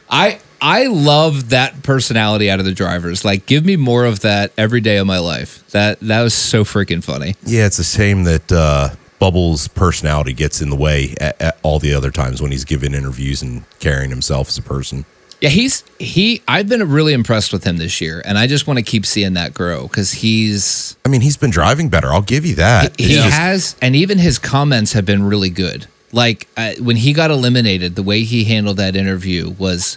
I 0.09 0.41
I 0.63 0.87
love 0.87 1.51
that 1.51 1.83
personality 1.83 2.51
out 2.51 2.61
of 2.61 2.65
the 2.65 2.73
drivers. 2.73 3.27
Like, 3.27 3.47
give 3.47 3.65
me 3.65 3.77
more 3.77 4.07
of 4.07 4.21
that 4.21 4.53
every 4.57 4.81
day 4.81 4.97
of 4.97 5.07
my 5.07 5.19
life. 5.19 5.67
That 5.73 6.01
that 6.01 6.23
was 6.23 6.33
so 6.33 6.65
freaking 6.65 7.05
funny. 7.05 7.37
Yeah, 7.45 7.67
it's 7.67 7.79
a 7.79 7.85
shame 7.85 8.25
that 8.25 8.51
uh, 8.51 8.91
Bubbles' 9.21 9.69
personality 9.69 10.33
gets 10.33 10.61
in 10.61 10.71
the 10.71 10.77
way 10.77 11.15
at, 11.21 11.41
at 11.41 11.59
all 11.63 11.79
the 11.79 11.95
other 11.95 12.11
times 12.11 12.43
when 12.43 12.51
he's 12.51 12.65
giving 12.65 12.95
interviews 12.95 13.43
and 13.43 13.63
carrying 13.79 14.11
himself 14.11 14.49
as 14.49 14.59
a 14.59 14.63
person. 14.63 15.05
Yeah, 15.41 15.51
he's 15.51 15.85
he. 15.99 16.43
I've 16.49 16.69
been 16.69 16.91
really 16.91 17.13
impressed 17.13 17.53
with 17.53 17.65
him 17.65 17.77
this 17.79 18.01
year, 18.01 18.21
and 18.25 18.37
I 18.37 18.47
just 18.47 18.67
want 18.67 18.79
to 18.79 18.83
keep 18.83 19.07
seeing 19.07 19.35
that 19.35 19.55
grow 19.55 19.87
because 19.87 20.11
he's 20.13 20.97
I 21.05 21.09
mean, 21.09 21.21
he's 21.21 21.37
been 21.37 21.51
driving 21.51 21.89
better. 21.89 22.09
I'll 22.09 22.21
give 22.21 22.45
you 22.45 22.57
that. 22.57 22.99
he 23.01 23.05
It's 23.15 23.15
just- 23.25 23.37
has, 23.39 23.77
and 23.81 23.95
even 23.95 24.19
his 24.19 24.39
comments 24.39 24.93
have 24.95 25.07
been 25.07 25.23
really 25.23 25.49
good. 25.51 25.87
Like 26.13 26.49
uh, 26.57 26.73
when 26.81 26.97
he 26.97 27.13
got 27.13 27.31
eliminated, 27.31 27.95
the 27.95 28.03
way 28.03 28.23
he 28.23 28.45
handled 28.45 28.79
that 28.79 28.97
interview 28.97 29.51
was 29.51 29.97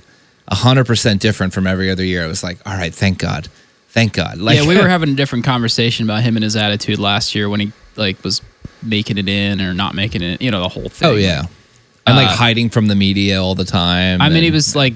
hundred 0.50 0.86
percent 0.86 1.20
different 1.22 1.52
from 1.54 1.66
every 1.66 1.90
other 1.90 2.04
year. 2.04 2.24
I 2.24 2.28
was 2.28 2.44
like, 2.44 2.60
all 2.66 2.78
right, 2.78 2.94
thank 2.94 3.18
God, 3.18 3.48
thank 3.90 4.14
God. 4.14 4.38
Like, 4.38 4.58
yeah, 4.60 4.68
we 4.68 4.78
were 4.78 4.88
having 4.88 5.10
a 5.10 5.16
different 5.16 5.44
conversation 5.46 6.06
about 6.06 6.22
him 6.24 6.38
and 6.38 6.44
his 6.44 6.56
attitude 6.56 7.00
last 7.00 7.34
year 7.36 7.50
when 7.50 7.60
he 7.60 7.72
like 7.96 8.24
was 8.24 8.42
making 8.86 9.18
it 9.18 9.28
in 9.30 9.62
or 9.62 9.74
not 9.74 9.96
making 9.96 10.22
it. 10.22 10.42
You 10.42 10.52
know, 10.52 10.62
the 10.62 10.70
whole 10.70 10.90
thing. 10.90 11.10
oh 11.10 11.16
yeah, 11.16 11.44
and 12.08 12.16
like 12.16 12.28
Uh, 12.28 12.36
hiding 12.36 12.70
from 12.70 12.88
the 12.88 12.96
media 12.96 13.42
all 13.42 13.56
the 13.56 13.66
time. 13.66 14.22
I 14.22 14.30
mean, 14.30 14.44
he 14.44 14.52
was 14.52 14.76
like 14.76 14.94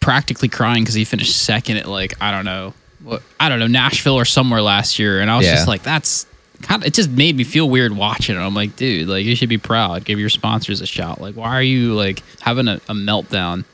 practically 0.00 0.48
crying 0.48 0.82
because 0.82 0.94
he 0.94 1.04
finished 1.04 1.36
second 1.36 1.78
at 1.78 1.86
like 1.88 2.14
I 2.20 2.30
don't 2.30 2.44
know 2.44 2.74
what 3.02 3.22
I 3.40 3.48
don't 3.48 3.58
know 3.58 3.66
Nashville 3.66 4.14
or 4.14 4.24
somewhere 4.24 4.62
last 4.62 4.98
year, 4.98 5.20
and 5.20 5.30
I 5.30 5.36
was 5.36 5.46
Yeah. 5.46 5.54
just 5.54 5.68
like, 5.68 5.82
that's 5.82 6.26
kind 6.62 6.82
of 6.82 6.86
it. 6.86 6.94
Just 6.94 7.10
made 7.10 7.36
me 7.36 7.44
feel 7.44 7.68
weird 7.68 7.92
watching 7.96 8.36
it. 8.36 8.38
I'm 8.38 8.54
like, 8.54 8.76
dude, 8.76 9.08
like 9.08 9.24
you 9.24 9.34
should 9.36 9.48
be 9.48 9.58
proud. 9.58 10.04
Give 10.04 10.18
your 10.18 10.28
sponsors 10.30 10.80
a 10.80 10.86
shout. 10.86 11.20
Like, 11.20 11.34
why 11.34 11.50
are 11.50 11.62
you 11.62 11.94
like 11.94 12.22
having 12.40 12.68
a, 12.68 12.76
a 12.88 12.94
meltdown? 12.94 13.64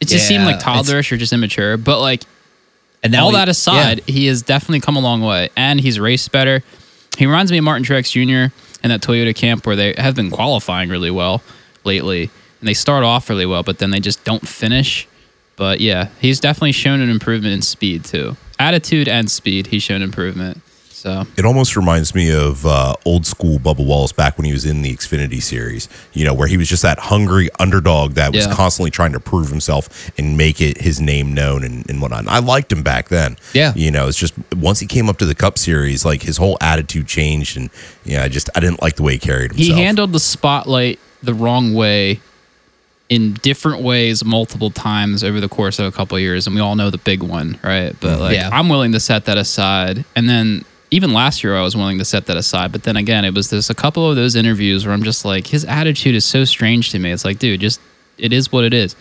It 0.00 0.08
just 0.08 0.26
seemed 0.26 0.44
like 0.44 0.60
toddlerish 0.60 1.12
or 1.12 1.18
just 1.18 1.32
immature. 1.32 1.76
But 1.76 2.00
like 2.00 2.22
and 3.02 3.12
now 3.12 3.24
all 3.24 3.30
he- 3.30 3.36
that 3.36 3.48
aside, 3.50 4.02
yeah. 4.06 4.12
he 4.14 4.26
has 4.26 4.40
definitely 4.42 4.80
come 4.80 4.96
a 4.96 5.00
long 5.00 5.20
way, 5.22 5.50
and 5.56 5.78
he's 5.80 6.00
raced 6.00 6.32
better. 6.32 6.62
He 7.18 7.26
reminds 7.26 7.52
me 7.52 7.58
of 7.58 7.64
Martin 7.64 7.84
Truex 7.84 8.10
Jr. 8.12 8.54
in 8.82 8.90
that 8.90 9.02
Toyota 9.02 9.34
camp 9.34 9.66
where 9.66 9.76
they 9.76 9.94
have 9.98 10.14
been 10.14 10.30
qualifying 10.30 10.88
really 10.88 11.10
well 11.10 11.42
lately, 11.84 12.30
and 12.60 12.68
they 12.68 12.74
start 12.74 13.04
off 13.04 13.28
really 13.28 13.46
well, 13.46 13.62
but 13.62 13.78
then 13.78 13.90
they 13.90 14.00
just 14.00 14.24
don't 14.24 14.46
finish. 14.46 15.06
But 15.56 15.80
yeah, 15.80 16.08
he's 16.20 16.40
definitely 16.40 16.72
shown 16.72 17.00
an 17.00 17.10
improvement 17.10 17.52
in 17.52 17.62
speed 17.62 18.04
too, 18.04 18.36
attitude 18.58 19.08
and 19.08 19.30
speed. 19.30 19.66
He's 19.68 19.82
shown 19.82 20.00
improvement. 20.00 20.62
So 21.00 21.24
It 21.38 21.46
almost 21.46 21.76
reminds 21.76 22.14
me 22.14 22.30
of 22.30 22.66
uh, 22.66 22.94
old 23.06 23.24
school 23.24 23.58
Bubba 23.58 23.84
Wallace 23.84 24.12
back 24.12 24.36
when 24.36 24.44
he 24.44 24.52
was 24.52 24.66
in 24.66 24.82
the 24.82 24.94
Xfinity 24.94 25.42
series, 25.42 25.88
you 26.12 26.26
know, 26.26 26.34
where 26.34 26.46
he 26.46 26.58
was 26.58 26.68
just 26.68 26.82
that 26.82 26.98
hungry 26.98 27.48
underdog 27.58 28.12
that 28.14 28.32
was 28.34 28.44
Yeah. 28.46 28.52
constantly 28.54 28.90
trying 28.90 29.12
to 29.12 29.20
prove 29.20 29.48
himself 29.48 30.10
and 30.18 30.36
make 30.36 30.60
it 30.60 30.78
his 30.82 31.00
name 31.00 31.32
known 31.32 31.64
and, 31.64 31.88
and 31.88 32.02
whatnot. 32.02 32.20
And 32.20 32.28
I 32.28 32.40
liked 32.40 32.70
him 32.70 32.82
back 32.82 33.08
then. 33.08 33.38
Yeah. 33.54 33.72
You 33.74 33.90
know, 33.90 34.08
it's 34.08 34.18
just 34.18 34.34
once 34.54 34.78
he 34.80 34.86
came 34.86 35.08
up 35.08 35.16
to 35.18 35.24
the 35.26 35.34
Cup 35.34 35.56
series, 35.56 36.04
like 36.04 36.20
his 36.22 36.36
whole 36.36 36.58
attitude 36.60 37.06
changed. 37.06 37.56
And, 37.56 37.70
yeah, 38.04 38.22
I 38.22 38.28
just, 38.28 38.50
I 38.54 38.60
didn't 38.60 38.82
like 38.82 38.96
the 38.96 39.02
way 39.02 39.14
he 39.14 39.18
carried 39.18 39.52
himself. 39.52 39.78
he 39.78 39.82
handled 39.82 40.12
the 40.12 40.20
spotlight 40.20 40.98
the 41.22 41.32
wrong 41.32 41.72
way 41.72 42.20
in 43.08 43.32
different 43.42 43.82
ways 43.82 44.22
multiple 44.24 44.70
times 44.70 45.24
over 45.24 45.40
the 45.40 45.48
course 45.48 45.78
of 45.78 45.86
a 45.86 45.92
couple 45.92 46.16
of 46.16 46.22
years 46.22 46.46
and 46.46 46.54
we 46.54 46.60
all 46.62 46.76
know 46.76 46.90
the 46.90 46.98
big 46.98 47.22
one 47.24 47.58
right 47.64 47.96
but 48.00 48.20
like 48.20 48.36
Yeah. 48.36 48.48
i'm 48.52 48.68
willing 48.68 48.92
to 48.92 49.00
set 49.00 49.24
that 49.24 49.36
aside 49.36 50.04
and 50.14 50.28
then 50.28 50.64
even 50.90 51.12
last 51.12 51.44
year 51.44 51.56
I 51.56 51.62
was 51.62 51.76
willing 51.76 51.98
to 51.98 52.04
set 52.04 52.26
that 52.26 52.36
aside. 52.36 52.72
But 52.72 52.82
then 52.82 52.96
again, 52.96 53.24
it 53.24 53.34
was 53.34 53.50
there's 53.50 53.70
a 53.70 53.74
couple 53.74 54.08
of 54.08 54.16
those 54.16 54.34
interviews 54.36 54.84
where 54.84 54.92
I'm 54.94 55.02
just 55.02 55.24
like, 55.24 55.46
his 55.46 55.64
attitude 55.64 56.14
is 56.14 56.24
so 56.24 56.44
strange 56.44 56.90
to 56.90 56.98
me. 56.98 57.10
It's 57.12 57.24
like, 57.24 57.38
dude, 57.38 57.60
just 57.60 57.80
it 58.18 58.32
is 58.32 58.50
what 58.52 58.64
it 58.64 58.74
is. 58.74 58.96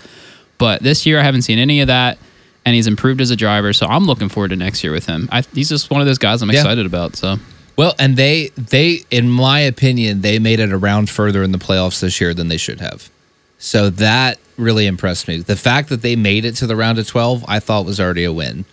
But 0.57 0.83
this 0.83 1.05
year 1.05 1.19
I 1.19 1.23
haven't 1.23 1.43
seen 1.43 1.57
any 1.59 1.81
of 1.81 1.87
that, 1.87 2.17
and 2.65 2.75
he's 2.75 2.87
improved 2.87 3.21
as 3.21 3.31
a 3.31 3.35
driver. 3.35 3.73
So 3.73 3.87
I'm 3.87 4.05
looking 4.05 4.29
forward 4.29 4.49
to 4.49 4.55
next 4.55 4.83
year 4.83 4.91
with 4.93 5.05
him. 5.05 5.29
I, 5.31 5.43
he's 5.53 5.69
just 5.69 5.89
one 5.89 6.01
of 6.01 6.07
those 6.07 6.17
guys 6.17 6.41
I'm 6.41 6.51
Yeah. 6.51 6.59
excited 6.59 6.85
about. 6.85 7.15
So 7.15 7.37
Well, 7.77 7.95
and 7.97 8.17
they 8.17 8.51
they 8.57 9.03
in 9.09 9.29
my 9.29 9.59
opinion, 9.61 10.21
they 10.21 10.37
made 10.39 10.59
it 10.59 10.71
a 10.71 10.77
round 10.77 11.09
further 11.09 11.43
in 11.43 11.51
the 11.51 11.57
playoffs 11.59 11.99
this 12.01 12.19
year 12.21 12.33
than 12.33 12.49
they 12.49 12.57
should 12.57 12.81
have. 12.81 13.09
So 13.57 13.89
that 13.89 14.37
really 14.57 14.85
impressed 14.85 15.27
me. 15.27 15.37
The 15.37 15.55
fact 15.55 15.89
that 15.89 16.01
they 16.01 16.15
made 16.15 16.45
it 16.45 16.55
to 16.57 16.67
the 16.67 16.75
round 16.75 16.99
of 16.99 17.07
12, 17.07 17.43
I 17.47 17.59
thought 17.59 17.85
was 17.85 17.99
already 17.99 18.23
a 18.25 18.31
win. 18.33 18.65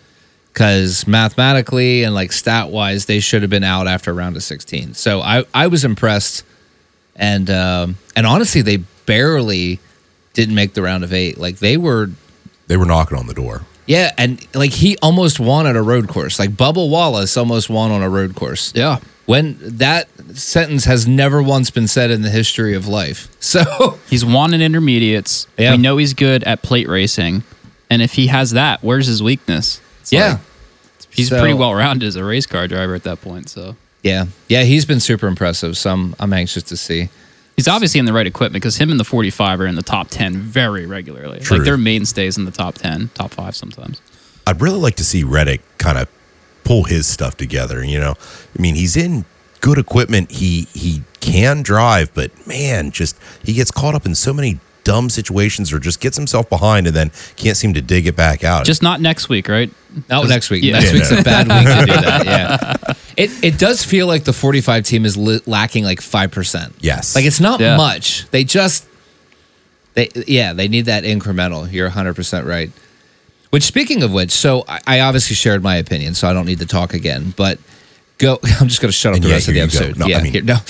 Cuz 0.57 1.07
mathematically 1.07 2.03
and 2.03 2.15
like 2.15 2.33
stat 2.33 2.71
wise, 2.71 3.05
they 3.05 3.21
should 3.21 3.43
have 3.43 3.51
been 3.51 3.63
out 3.63 3.87
after 3.87 4.11
a 4.11 4.15
round 4.15 4.37
of 4.37 4.43
16. 4.43 4.95
So 4.95 5.21
I 5.21 5.45
I 5.55 5.67
was 5.67 5.85
impressed 5.85 6.45
and 7.15 7.49
um 7.51 7.99
and 8.17 8.27
honestly, 8.27 8.63
they 8.63 8.79
barely 9.05 9.79
didn't 10.33 10.55
make 10.55 10.73
the 10.75 10.81
round 10.83 11.05
of 11.05 11.13
8. 11.13 11.37
Like 11.39 11.59
they 11.59 11.77
were 11.77 12.11
They 12.69 12.77
were 12.79 12.87
knocking 12.87 13.19
on 13.19 13.27
the 13.27 13.35
door. 13.35 13.63
yeah, 13.87 14.13
and 14.19 14.45
like 14.55 14.73
he 14.73 14.97
almost 15.03 15.39
won 15.39 15.67
at 15.67 15.77
a 15.77 15.83
road 15.83 16.09
course. 16.09 16.39
Like 16.39 16.57
Bubble 16.57 16.89
Wallace 16.89 17.37
almost 17.37 17.69
won 17.69 17.91
on 17.91 18.03
a 18.03 18.09
road 18.09 18.35
course. 18.35 18.73
yeah, 18.75 18.99
When 19.27 19.59
that 19.61 20.09
sentence 20.35 20.87
has 20.87 21.07
never 21.07 21.43
once 21.43 21.71
been 21.71 21.87
said 21.87 22.11
in 22.11 22.23
the 22.23 22.31
history 22.31 22.75
of 22.75 22.89
life. 22.89 23.29
So 23.47 23.99
he's 24.11 24.25
won 24.25 24.55
in 24.55 24.61
intermediates. 24.63 25.47
Yeah. 25.59 25.73
We 25.73 25.77
know 25.79 25.99
he's 25.99 26.15
good 26.15 26.43
at 26.45 26.63
plate 26.63 26.89
racing, 26.89 27.45
and 27.91 28.01
if 28.03 28.15
he 28.15 28.27
has 28.29 28.51
that, 28.53 28.83
where's 28.83 29.07
his 29.07 29.23
weakness? 29.23 29.81
It's 30.07 30.13
yeah, 30.13 30.29
like, 30.35 30.39
he's 31.11 31.29
So- 31.31 31.41
pretty 31.41 31.55
well 31.55 31.75
rounded 31.75 32.07
as 32.07 32.15
a 32.15 32.23
race 32.23 32.47
car 32.47 32.69
driver 32.69 32.95
at 32.95 33.03
that 33.03 33.21
point. 33.21 33.49
So 33.49 33.75
yeah, 34.05 34.27
yeah. 34.49 34.63
He's 34.63 34.85
been 34.85 35.01
super 35.01 35.27
impressive. 35.27 35.77
So 35.77 35.91
I'm 35.91 36.15
I'm 36.21 36.33
anxious 36.33 36.63
to 36.65 36.77
see. 36.77 37.09
He's 37.57 37.67
obviously 37.67 37.99
in 37.99 38.05
the 38.07 38.13
right 38.13 38.27
equipment 38.27 38.63
because 38.63 38.77
him 38.77 38.91
and 38.91 39.01
the 39.01 39.05
45 39.05 39.61
are 39.63 39.67
in 39.67 39.75
the 39.75 39.83
top 39.83 40.09
10 40.11 40.37
very 40.37 40.87
regularly. 40.87 41.41
True. 41.41 41.57
Like 41.57 41.65
they're 41.65 41.77
mainstays 41.79 42.37
in 42.37 42.45
the 42.45 42.51
top 42.53 42.75
10, 42.77 43.09
top 43.15 43.31
five 43.33 43.57
sometimes. 43.57 44.01
I'd 44.47 44.61
really 44.61 44.79
like 44.79 44.95
to 44.97 45.05
see 45.05 45.25
Reddick 45.25 45.63
kind 45.79 45.97
of 45.99 46.07
pull 46.65 46.85
his 46.85 47.07
stuff 47.09 47.37
together. 47.37 47.83
You 47.85 47.99
know, 47.99 48.15
I 48.57 48.63
mean, 48.63 48.75
he's 48.77 48.95
in 48.97 49.25
good 49.61 49.79
equipment. 49.79 50.31
He 50.31 50.69
he 50.73 51.03
can 51.21 51.63
drive, 51.63 52.15
but 52.15 52.31
man, 52.47 52.93
just 52.93 53.17
he 53.43 53.55
gets 53.55 53.73
caught 53.73 53.95
up 53.97 54.07
in 54.07 54.15
so 54.15 54.33
many 54.33 54.61
dumb 54.87 55.11
situations, 55.11 55.73
or 55.73 55.79
just 55.81 56.01
gets 56.01 56.17
himself 56.17 56.49
behind 56.49 56.87
and 56.87 56.95
then 56.95 57.11
can't 57.37 57.57
seem 57.57 57.75
to 57.75 57.83
dig 57.83 58.07
it 58.07 58.15
back 58.15 58.45
out. 58.45 58.65
Just 58.65 58.83
not 58.83 59.01
next 59.01 59.29
week, 59.29 59.49
right? 59.49 59.71
No, 60.09 60.23
next 60.23 60.49
week. 60.51 60.63
Yeah. 60.63 60.75
Next 60.75 60.87
Yeah, 60.87 60.93
week's 60.93 61.11
no. 61.11 61.19
a 61.19 61.23
bad 61.23 61.49
week 61.49 61.67
to 61.67 61.87
do 61.87 62.01
that. 62.01 62.25
Yeah, 62.87 62.95
it 63.17 63.31
it 63.45 63.59
does 63.59 63.83
feel 63.85 64.07
like 64.07 64.25
the 64.25 64.33
45 64.33 64.85
team 64.85 65.05
is 65.05 65.17
li- 65.17 65.41
lacking 65.47 65.85
like 65.85 66.01
five 66.01 66.31
percent. 66.31 66.75
yes, 66.81 67.15
Like 67.17 67.25
it's 67.25 67.41
not 67.41 67.61
Yeah. 67.61 67.77
much. 67.77 68.27
They 68.31 68.45
just 68.45 68.87
they 69.95 70.09
yeah, 70.27 70.53
they 70.53 70.69
need 70.69 70.87
that 70.87 71.05
incremental. 71.05 71.71
You're 71.73 71.91
100% 71.91 72.45
right. 72.47 72.71
Which 73.51 73.63
speaking 73.63 74.03
of 74.03 74.13
which, 74.13 74.33
so 74.33 74.65
I, 74.69 74.81
I 74.87 75.01
obviously 75.01 75.35
shared 75.37 75.63
my 75.63 75.77
opinion, 75.77 76.15
so 76.15 76.29
I 76.29 76.33
don't 76.35 76.47
need 76.47 76.59
to 76.59 76.67
talk 76.67 76.93
again, 76.95 77.33
but 77.37 77.59
go 78.19 78.39
I'm 78.61 78.69
just 78.69 78.81
going 78.83 78.91
to 78.91 78.93
shut 78.93 79.13
up 79.13 79.17
And 79.17 79.25
the 79.25 79.29
yeah, 79.29 79.35
rest 79.37 79.49
of 79.49 79.55
the 79.55 79.61
here 79.61 79.69
you 79.69 79.73
go. 79.73 79.79
episode. 79.87 79.99
No, 79.99 80.07
yeah, 80.07 80.19
I 80.19 80.23
mean- 80.23 80.33
here- 80.33 80.43
no. 80.43 80.57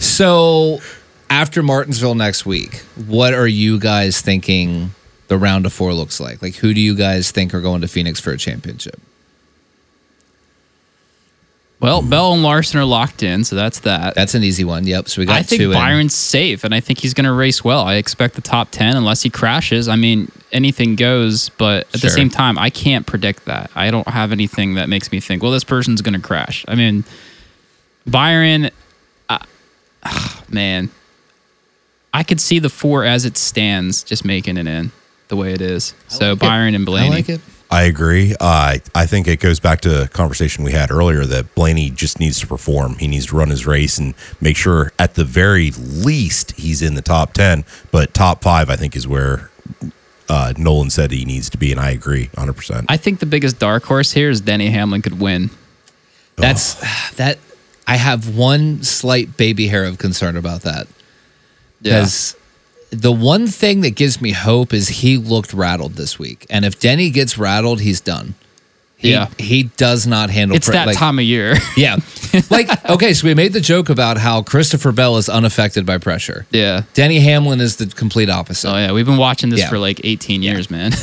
so 0.00 0.80
after 1.30 1.62
Martinsville 1.62 2.14
next 2.16 2.44
week, 2.44 2.80
what 3.06 3.32
are 3.32 3.46
you 3.46 3.78
guys 3.78 4.20
thinking 4.20 4.90
the 5.28 5.38
round 5.38 5.64
of 5.64 5.72
4 5.72 5.94
looks 5.94 6.20
like? 6.20 6.42
Like 6.42 6.56
who 6.56 6.74
do 6.74 6.80
you 6.80 6.94
guys 6.94 7.30
think 7.30 7.54
are 7.54 7.60
going 7.60 7.80
to 7.82 7.88
Phoenix 7.88 8.20
for 8.20 8.32
a 8.32 8.36
championship? 8.36 9.00
Well, 11.78 12.02
Bell 12.02 12.34
and 12.34 12.42
Larson 12.42 12.78
are 12.78 12.84
locked 12.84 13.22
in, 13.22 13.42
so 13.42 13.56
that's 13.56 13.80
that. 13.80 14.14
That's 14.14 14.34
an 14.34 14.44
easy 14.44 14.64
one. 14.64 14.86
Yep. 14.86 15.08
So 15.08 15.22
we 15.22 15.26
got 15.26 15.38
I 15.38 15.42
think 15.42 15.62
two 15.62 15.70
in. 15.72 15.78
Byron's 15.78 16.14
safe, 16.14 16.62
and 16.62 16.74
I 16.74 16.80
think 16.80 16.98
he's 16.98 17.14
going 17.14 17.24
to 17.24 17.32
race 17.32 17.64
well. 17.64 17.80
I 17.84 17.94
expect 17.94 18.34
the 18.34 18.42
top 18.42 18.68
10 18.70 18.98
unless 18.98 19.22
he 19.22 19.30
crashes. 19.30 19.88
I 19.88 19.96
mean, 19.96 20.30
anything 20.52 20.94
goes, 20.94 21.48
but 21.48 21.86
at 21.94 22.00
Sure. 22.00 22.10
the 22.10 22.14
same 22.14 22.28
time, 22.28 22.58
I 22.58 22.68
can't 22.68 23.06
predict 23.06 23.46
that. 23.46 23.70
I 23.74 23.90
don't 23.90 24.06
have 24.08 24.30
anything 24.30 24.74
that 24.74 24.90
makes 24.90 25.10
me 25.10 25.20
think, 25.20 25.42
well, 25.42 25.52
this 25.52 25.64
person's 25.64 26.02
going 26.02 26.12
to 26.12 26.20
crash. 26.20 26.66
I 26.68 26.74
mean, 26.74 27.02
Byron, 28.06 28.70
uh, 29.30 29.38
man, 30.50 30.90
I 32.12 32.22
could 32.22 32.40
see 32.40 32.58
the 32.58 32.68
four 32.68 33.04
as 33.04 33.24
it 33.24 33.36
stands 33.36 34.02
just 34.02 34.24
making 34.24 34.56
it 34.56 34.66
in 34.66 34.92
the 35.28 35.36
way 35.36 35.52
it 35.52 35.60
is. 35.60 35.94
So 36.08 36.30
like 36.30 36.36
it. 36.36 36.40
Byron 36.40 36.74
and 36.74 36.84
Blaney. 36.84 37.06
I 37.06 37.10
like 37.10 37.28
it. 37.28 37.40
I 37.70 37.84
agree. 37.84 38.34
Uh, 38.40 38.78
I 38.96 39.06
think 39.06 39.28
it 39.28 39.38
goes 39.38 39.60
back 39.60 39.80
to 39.82 40.02
a 40.02 40.08
conversation 40.08 40.64
we 40.64 40.72
had 40.72 40.90
earlier 40.90 41.24
that 41.24 41.54
Blaney 41.54 41.90
just 41.90 42.18
needs 42.18 42.40
to 42.40 42.46
perform. 42.48 42.96
He 42.96 43.06
needs 43.06 43.26
to 43.26 43.36
run 43.36 43.48
his 43.48 43.64
race 43.64 43.96
and 43.96 44.14
make 44.40 44.56
sure, 44.56 44.92
at 44.98 45.14
the 45.14 45.24
very 45.24 45.70
least, 45.70 46.52
he's 46.52 46.82
in 46.82 46.96
the 46.96 47.02
top 47.02 47.32
10. 47.32 47.64
But 47.92 48.12
top 48.12 48.42
five, 48.42 48.70
I 48.70 48.76
think, 48.76 48.96
is 48.96 49.06
where 49.06 49.50
uh, 50.28 50.52
Nolan 50.58 50.90
said 50.90 51.12
he 51.12 51.24
needs 51.24 51.48
to 51.50 51.58
be. 51.58 51.70
And 51.70 51.80
I 51.80 51.90
agree 51.90 52.26
100%. 52.34 52.86
I 52.88 52.96
think 52.96 53.20
the 53.20 53.26
biggest 53.26 53.60
dark 53.60 53.84
horse 53.84 54.10
here 54.10 54.30
is 54.30 54.40
Denny 54.40 54.70
Hamlin 54.70 55.00
could 55.00 55.20
win. 55.20 55.50
That's 56.34 56.74
that. 57.16 57.38
I 57.86 57.96
have 57.96 58.36
one 58.36 58.82
slight 58.82 59.36
baby 59.36 59.68
hair 59.68 59.84
of 59.84 59.98
concern 59.98 60.36
about 60.36 60.62
that 60.62 60.88
because 61.82 62.36
the 62.90 63.12
one 63.12 63.46
thing 63.46 63.80
that 63.82 63.90
gives 63.90 64.20
me 64.20 64.32
hope 64.32 64.72
is 64.72 64.88
he 64.88 65.16
looked 65.16 65.52
rattled 65.52 65.94
this 65.94 66.18
week, 66.18 66.46
and 66.50 66.64
if 66.64 66.78
Denny 66.80 67.10
gets 67.10 67.38
rattled, 67.38 67.80
he's 67.80 68.00
done. 68.00 68.34
He, 68.96 69.12
Yeah. 69.12 69.28
he 69.38 69.62
does 69.62 70.06
not 70.06 70.28
handle. 70.28 70.54
Pressure. 70.54 70.58
It's 70.58 70.66
pre- 70.68 70.74
that 70.76 70.86
like- 70.88 70.96
time 70.96 71.18
of 71.18 71.24
year. 71.24 71.56
Yeah, 71.76 71.96
like 72.50 72.68
okay, 72.90 73.14
so 73.14 73.26
we 73.26 73.34
made 73.34 73.52
the 73.54 73.60
joke 73.60 73.88
about 73.88 74.18
how 74.18 74.42
Christopher 74.42 74.92
Bell 74.92 75.16
is 75.16 75.28
unaffected 75.30 75.86
by 75.86 75.96
pressure. 75.98 76.46
yeah. 76.50 76.82
Denny 76.92 77.20
Hamlin 77.20 77.60
is 77.60 77.76
the 77.76 77.86
complete 77.86 78.28
opposite. 78.28 78.68
Oh 78.70 78.76
yeah, 78.76 78.92
we've 78.92 79.06
been 79.06 79.16
watching 79.16 79.48
this 79.48 79.60
Yeah. 79.60 79.68
for 79.70 79.78
like 79.78 80.00
18 80.04 80.42
years, 80.42 80.70
man. 80.70 80.92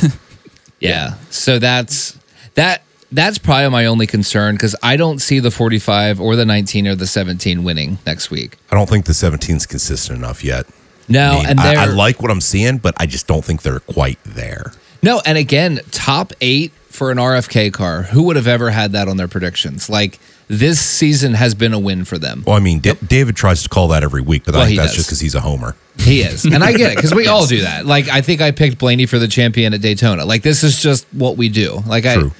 Yeah. 0.80 1.14
So 1.30 1.58
that's 1.58 2.16
that 2.54 2.82
that's 3.10 3.38
probably 3.38 3.70
my 3.70 3.86
only 3.86 4.06
concern 4.06 4.54
because 4.54 4.76
I 4.82 4.96
don't 4.96 5.20
see 5.20 5.38
the 5.40 5.50
45 5.50 6.20
or 6.20 6.36
the 6.36 6.44
19 6.44 6.86
or 6.88 6.94
the 6.94 7.06
17 7.06 7.64
winning 7.64 7.98
next 8.06 8.30
week. 8.30 8.56
I 8.70 8.74
don't 8.76 8.88
think 8.88 9.06
the 9.06 9.12
17's 9.12 9.66
consistent 9.66 10.18
enough 10.18 10.44
yet. 10.44 10.66
No, 11.08 11.30
I 11.30 11.36
mean, 11.36 11.46
and 11.46 11.60
I, 11.60 11.82
I 11.82 11.86
like 11.86 12.20
what 12.20 12.30
I'm 12.30 12.40
seeing, 12.42 12.78
but 12.78 12.94
I 12.98 13.06
just 13.06 13.26
don't 13.26 13.42
think 13.44 13.62
they're 13.62 13.80
quite 13.80 14.18
there. 14.24 14.72
no, 15.02 15.22
and 15.24 15.38
again, 15.38 15.80
top 15.90 16.32
eight 16.42 16.72
for 16.88 17.10
an 17.10 17.16
RFK 17.18 17.72
car. 17.72 18.02
Who 18.02 18.24
would 18.24 18.36
have 18.36 18.46
ever 18.48 18.70
had 18.70 18.92
that 18.92 19.08
on 19.08 19.16
their 19.16 19.28
predictions? 19.28 19.88
Like 19.88 20.18
this 20.48 20.78
season 20.80 21.32
has 21.34 21.54
been 21.54 21.72
a 21.72 21.78
win 21.78 22.04
for 22.04 22.18
them. 22.18 22.42
Well, 22.46 22.56
I 22.56 22.60
mean, 22.60 22.80
Da- 22.80 22.94
David 23.06 23.36
tries 23.36 23.62
to 23.62 23.68
call 23.70 23.88
that 23.88 24.02
every 24.02 24.20
week, 24.22 24.44
but 24.44 24.54
Well, 24.54 24.64
I 24.64 24.66
think 24.66 24.78
that's 24.78 24.90
does. 24.90 24.96
just 24.96 25.08
because 25.08 25.20
he's 25.20 25.34
a 25.34 25.40
homer. 25.40 25.76
He 25.98 26.20
is, 26.20 26.44
and 26.44 26.62
I 26.62 26.72
get 26.72 26.92
it 26.92 26.96
because 26.96 27.14
we 27.14 27.26
all 27.28 27.46
do 27.46 27.62
that. 27.62 27.86
Like 27.86 28.08
I 28.08 28.20
think 28.20 28.40
I 28.42 28.50
picked 28.50 28.78
Blaney 28.78 29.06
for 29.06 29.18
the 29.18 29.28
champion 29.28 29.72
at 29.72 29.80
Daytona. 29.80 30.24
Like 30.26 30.42
this 30.42 30.62
is 30.62 30.80
just 30.82 31.06
what 31.12 31.36
we 31.38 31.48
do. 31.48 31.82
Like 31.86 32.04
I, 32.04 32.14
True. 32.16 32.32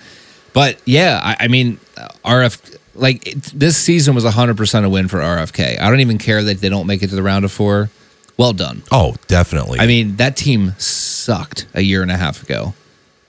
But 0.59 0.81
yeah, 0.85 1.21
I, 1.23 1.45
I 1.45 1.49
mean, 1.49 1.79
uh, 1.97 2.09
RF. 2.25 2.79
Like 2.97 3.25
it, 3.29 3.41
this 3.55 3.77
season 3.77 4.17
was 4.17 4.25
100% 4.25 4.85
a 4.85 4.89
win 4.89 5.07
for 5.07 5.19
RFK. 5.19 5.81
I 5.81 5.89
don't 5.89 6.01
even 6.01 6.19
care 6.19 6.43
that 6.43 6.61
they 6.61 6.69
don't 6.69 6.89
make 6.89 7.01
it 7.01 7.11
to 7.11 7.15
the 7.15 7.23
round 7.23 7.45
of 7.45 7.53
four. 7.53 7.91
Well 8.37 8.53
done. 8.53 8.83
Oh, 8.91 9.15
definitely. 9.29 9.79
I 9.79 9.87
mean, 9.87 10.17
that 10.17 10.37
team 10.37 10.75
sucked 10.77 11.67
a 11.75 11.83
year 11.83 12.03
and 12.03 12.11
a 12.11 12.17
half 12.17 12.43
ago, 12.43 12.75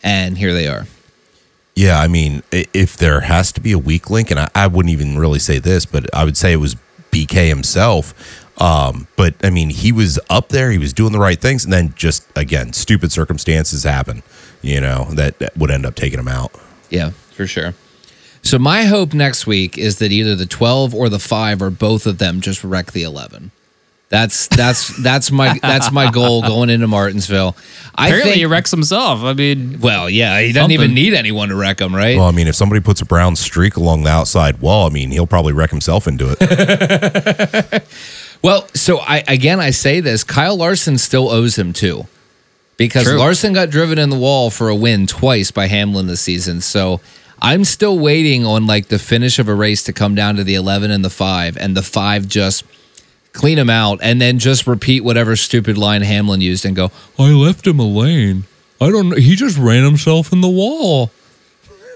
and 0.02 0.40
here 0.40 0.56
they 0.56 0.68
are. 0.68 0.88
Yeah, 1.76 2.00
I 2.00 2.08
mean, 2.08 2.42
if 2.52 2.98
there 2.98 3.22
has 3.22 3.52
to 3.52 3.62
be 3.62 3.74
a 3.74 3.78
weak 3.78 4.10
link, 4.10 4.32
and 4.32 4.40
I, 4.40 4.50
I 4.56 4.66
wouldn't 4.66 4.92
even 4.92 5.20
really 5.20 5.38
say 5.38 5.60
this, 5.60 5.86
but 5.86 6.12
I 6.16 6.26
would 6.26 6.36
say 6.36 6.52
it 6.52 6.56
was 6.58 6.78
BK 7.12 7.48
himself. 7.48 8.50
Um, 8.60 9.08
but 9.18 9.36
I 9.44 9.52
mean, 9.52 9.70
he 9.70 9.92
was 9.92 10.20
up 10.32 10.50
there, 10.50 10.72
he 10.72 10.80
was 10.80 10.94
doing 10.94 11.12
the 11.12 11.20
right 11.20 11.40
things, 11.40 11.64
and 11.64 11.72
then 11.72 11.94
just 11.96 12.26
again, 12.36 12.74
stupid 12.74 13.12
circumstances 13.12 13.84
happen, 13.84 14.24
you 14.64 14.82
know, 14.82 15.10
that, 15.12 15.38
that 15.38 15.56
would 15.56 15.70
end 15.70 15.86
up 15.86 15.94
taking 15.94 16.18
him 16.18 16.28
out. 16.28 16.52
Yeah, 16.90 17.12
for 17.32 17.48
sure. 17.48 17.74
So 18.42 18.58
my 18.58 18.86
hope 18.86 19.14
next 19.14 19.46
week 19.46 19.78
is 19.78 20.00
that 20.00 20.12
either 20.12 20.36
the 20.36 20.46
12 20.46 20.96
or 20.96 21.10
the 21.10 21.20
5 21.20 21.62
or 21.62 21.70
both 21.70 22.06
of 22.06 22.18
them 22.18 22.42
just 22.42 22.64
wreck 22.64 22.94
the 22.94 23.04
11. 23.04 23.52
That's 24.10 24.48
that's 24.48 24.88
that's 25.04 25.30
my 25.30 25.60
that's 25.62 25.92
my 25.92 26.10
goal 26.10 26.42
going 26.42 26.72
into 26.72 26.88
Martinsville. 26.88 27.56
I 27.94 28.08
Apparently, 28.08 28.32
think 28.32 28.40
he 28.40 28.46
wrecks 28.48 28.72
himself. 28.72 29.22
I 29.22 29.34
mean, 29.34 29.80
well, 29.82 30.10
yeah, 30.10 30.42
he 30.42 30.52
doesn't 30.52 30.72
even 30.72 30.96
need 30.96 31.14
anyone 31.14 31.50
to 31.50 31.56
wreck 31.56 31.80
him, 31.80 31.96
right? 31.96 32.18
Well, 32.18 32.26
I 32.26 32.32
mean, 32.32 32.48
if 32.48 32.56
somebody 32.56 32.82
puts 32.82 33.02
a 33.02 33.06
brown 33.06 33.36
streak 33.36 33.76
along 33.76 34.06
the 34.06 34.10
outside 34.10 34.62
wall, 34.62 34.88
I 34.88 34.90
mean, 34.90 35.12
he'll 35.12 35.28
probably 35.28 35.54
wreck 35.54 35.70
himself 35.70 36.08
into 36.08 36.36
it. 36.40 37.84
Well, 38.42 38.68
so 38.74 39.00
I 39.00 39.24
again 39.28 39.60
I 39.60 39.72
say 39.72 40.00
this, 40.00 40.24
Kyle 40.24 40.56
Larson 40.56 40.98
still 40.98 41.30
owes 41.30 41.58
him 41.58 41.74
too. 41.74 42.08
Because 42.80 43.04
True. 43.04 43.20
Larson 43.20 43.54
got 43.54 43.70
driven 43.70 44.00
in 44.00 44.10
the 44.10 44.18
wall 44.18 44.50
for 44.50 44.70
a 44.70 44.76
win 44.76 45.06
twice 45.06 45.52
by 45.52 45.68
Hamlin 45.68 46.08
this 46.08 46.22
season. 46.22 46.62
So 46.62 47.00
I'm 47.40 47.64
still 47.64 48.00
waiting 48.00 48.46
on 48.46 48.66
like 48.66 48.88
the 48.88 48.98
finish 48.98 49.38
of 49.38 49.48
a 49.48 49.54
race 49.54 49.84
to 49.84 49.94
come 49.94 50.16
down 50.16 50.38
to 50.38 50.44
the 50.44 50.56
11 50.56 50.90
and 50.90 51.06
the 51.06 51.12
5 51.12 51.58
and 51.58 51.78
the 51.78 51.84
5 51.84 52.28
just 52.28 52.64
clean 53.34 53.60
him 53.60 53.70
out 53.70 54.00
and 54.02 54.20
then 54.20 54.40
just 54.40 54.66
repeat 54.66 55.04
whatever 55.04 55.36
stupid 55.36 55.78
line 55.78 56.02
Hamlin 56.02 56.42
used 56.42 56.66
and 56.66 56.76
go, 56.76 56.92
"I 57.20 57.30
left 57.30 57.68
him 57.68 57.80
a 57.80 57.86
lane. 57.86 58.46
I 58.82 58.90
don't 58.90 59.10
know. 59.10 59.18
He 59.18 59.36
just 59.36 59.58
ran 59.58 59.84
himself 59.84 60.34
in 60.34 60.42
the 60.42 60.50
wall." 60.50 61.12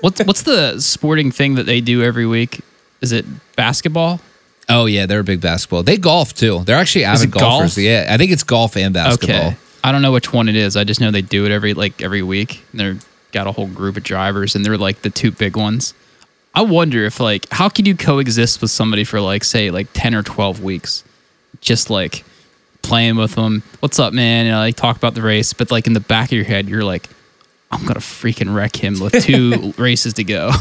what's 0.02 0.22
what's 0.26 0.42
the 0.44 0.80
sporting 0.82 1.32
thing 1.32 1.56
that 1.56 1.66
they 1.66 1.80
do 1.82 2.04
every 2.04 2.28
week? 2.28 2.60
is 3.04 3.12
it 3.12 3.26
basketball? 3.56 4.22
Oh 4.70 4.86
yeah, 4.86 5.06
they're 5.06 5.20
a 5.20 5.26
big 5.26 5.42
basketball. 5.42 5.84
They 5.84 5.98
golf 5.98 6.34
too. 6.34 6.64
They're 6.64 6.78
actually 6.78 7.04
avid 7.04 7.28
it 7.28 7.32
golf? 7.32 7.44
golfers. 7.44 7.78
Yeah, 7.78 8.08
I 8.10 8.18
think 8.18 8.32
it's 8.32 8.44
golf 8.44 8.78
and 8.78 8.94
basketball. 8.94 9.48
Okay. 9.48 9.58
I 9.84 9.92
don't 9.92 10.02
know 10.02 10.12
which 10.12 10.32
one 10.32 10.48
it 10.50 10.56
is. 10.56 10.78
I 10.78 10.84
just 10.84 11.02
know 11.02 11.12
they 11.12 11.22
do 11.22 11.46
it 11.46 11.52
every 11.52 11.74
like 11.74 12.02
every 12.02 12.22
week. 12.22 12.64
And 12.72 12.80
they're 12.80 12.98
got 13.32 13.48
a 13.48 13.52
whole 13.52 13.68
group 13.68 13.98
of 13.98 14.04
drivers 14.04 14.56
and 14.56 14.64
they're 14.66 14.78
like 14.78 15.02
the 15.02 15.10
two 15.10 15.32
big 15.32 15.58
ones. 15.58 15.94
I 16.56 16.62
wonder 16.62 17.04
if 17.06 17.20
like 17.20 17.50
how 17.52 17.68
can 17.70 17.86
you 17.86 17.96
coexist 17.96 18.62
with 18.62 18.72
somebody 18.72 19.04
for 19.04 19.20
like 19.20 19.44
say 19.44 19.72
like 19.72 19.88
10 19.94 20.14
or 20.16 20.22
12 20.24 20.62
weeks 20.64 21.04
just 21.62 21.90
like 21.90 22.24
playing 22.84 23.16
with 23.16 23.36
them. 23.36 23.64
What's 23.80 23.98
up, 24.00 24.14
man? 24.14 24.46
You 24.46 24.52
know, 24.52 24.60
like 24.60 24.76
talk 24.76 24.96
about 24.98 25.16
the 25.16 25.22
race, 25.22 25.52
but 25.54 25.72
like 25.72 25.88
in 25.88 25.94
the 25.94 26.00
back 26.00 26.30
of 26.30 26.34
your 26.34 26.46
head 26.46 26.70
you're 26.70 26.84
like 26.84 27.10
I'm 27.72 27.82
going 27.82 27.96
to 27.96 28.00
freaking 28.02 28.54
wreck 28.54 28.76
him 28.76 29.00
with 29.00 29.24
two 29.24 29.74
races 29.80 30.14
to 30.14 30.24
go. 30.24 30.52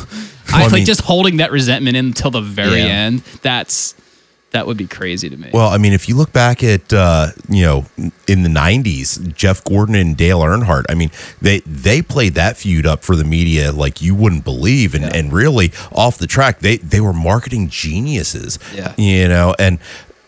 I 0.51 0.65
I 0.65 0.67
like 0.69 0.85
just 0.85 1.03
holding 1.03 1.37
that 1.37 1.53
resentment 1.53 1.95
in 1.95 2.07
until 2.07 2.31
the 2.31 2.41
very 2.41 2.79
Yeah. 2.81 2.87
end. 2.87 3.19
That's 3.43 3.95
that 4.53 4.67
would 4.67 4.77
be 4.77 4.87
crazy 4.87 5.29
to 5.31 5.37
me. 5.37 5.51
Well, 5.53 5.69
I 5.69 5.79
mean, 5.79 5.93
if 5.93 6.09
you 6.09 6.17
look 6.17 6.33
back 6.33 6.63
at 6.63 6.93
uh, 6.93 7.29
you 7.49 7.63
know 7.63 7.87
in 8.29 8.43
the 8.43 8.49
'90s, 8.49 9.35
Jeff 9.35 9.65
Gordon 9.65 9.95
and 9.95 10.17
Dale 10.17 10.41
Earnhardt. 10.41 10.85
I 10.89 10.95
mean, 10.95 11.11
they 11.41 11.61
they 11.61 12.03
played 12.03 12.35
that 12.35 12.57
feud 12.57 12.87
up 12.87 13.03
for 13.03 13.17
the 13.17 13.25
media 13.25 13.73
like 13.73 14.03
you 14.03 14.15
wouldn't 14.15 14.45
believe, 14.45 14.95
and 14.95 15.05
and 15.05 15.33
really 15.33 15.73
off 15.93 16.19
the 16.19 16.27
track, 16.27 16.61
they 16.61 16.77
they 16.77 17.01
were 17.01 17.13
marketing 17.13 17.69
geniuses. 17.69 18.59
Yeah. 18.75 18.95
you 18.97 19.29
know, 19.29 19.55
and 19.59 19.79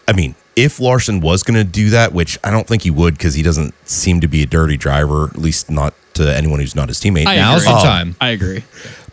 I 0.09 0.13
mean. 0.13 0.35
If 0.57 0.79
Larson 0.79 1.19
was 1.19 1.43
going 1.43 1.57
to 1.57 1.65
do 1.65 1.91
that, 1.91 2.13
which 2.13 2.39
I 2.45 2.53
don't 2.53 2.65
think 2.65 2.83
he 2.83 2.91
would 2.93 3.15
because 3.19 3.35
he 3.35 3.43
doesn't 3.43 3.75
seem 3.89 4.21
to 4.21 4.29
be 4.29 4.45
a 4.45 4.47
dirty 4.47 4.77
driver, 4.77 5.25
at 5.25 5.37
least 5.37 5.69
not 5.69 5.95
to 6.15 6.33
anyone 6.33 6.61
who's 6.61 6.77
not 6.77 6.87
his 6.87 7.01
teammate. 7.01 7.27
I 7.27 7.35
Now's 7.35 7.65
agree. 7.65 7.75
the 7.75 7.81
time. 7.81 8.17
I 8.21 8.29
agree. 8.29 8.63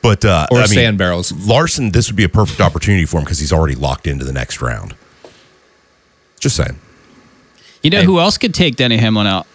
But 0.03 0.23
uh, 0.23 0.45
Or 0.51 0.57
I 0.57 0.61
mean, 0.61 0.67
sand 0.67 0.97
barrels. 0.99 1.31
Larson, 1.31 1.93
this 1.93 2.09
would 2.09 2.15
be 2.15 2.23
a 2.23 2.29
perfect 2.29 2.61
opportunity 2.61 3.05
for 3.05 3.17
him 3.17 3.23
because 3.23 3.39
he's 3.39 3.51
already 3.51 3.73
locked 3.73 4.05
into 4.05 4.23
the 4.23 4.31
next 4.31 4.61
round. 4.61 4.95
Just 6.41 6.55
saying. 6.57 6.77
You 7.83 7.91
know 7.91 8.01
who 8.01 8.19
else 8.19 8.37
could 8.37 8.53
take 8.53 8.75
Denny 8.75 8.97
Hamlin 8.97 9.27
out? 9.27 9.47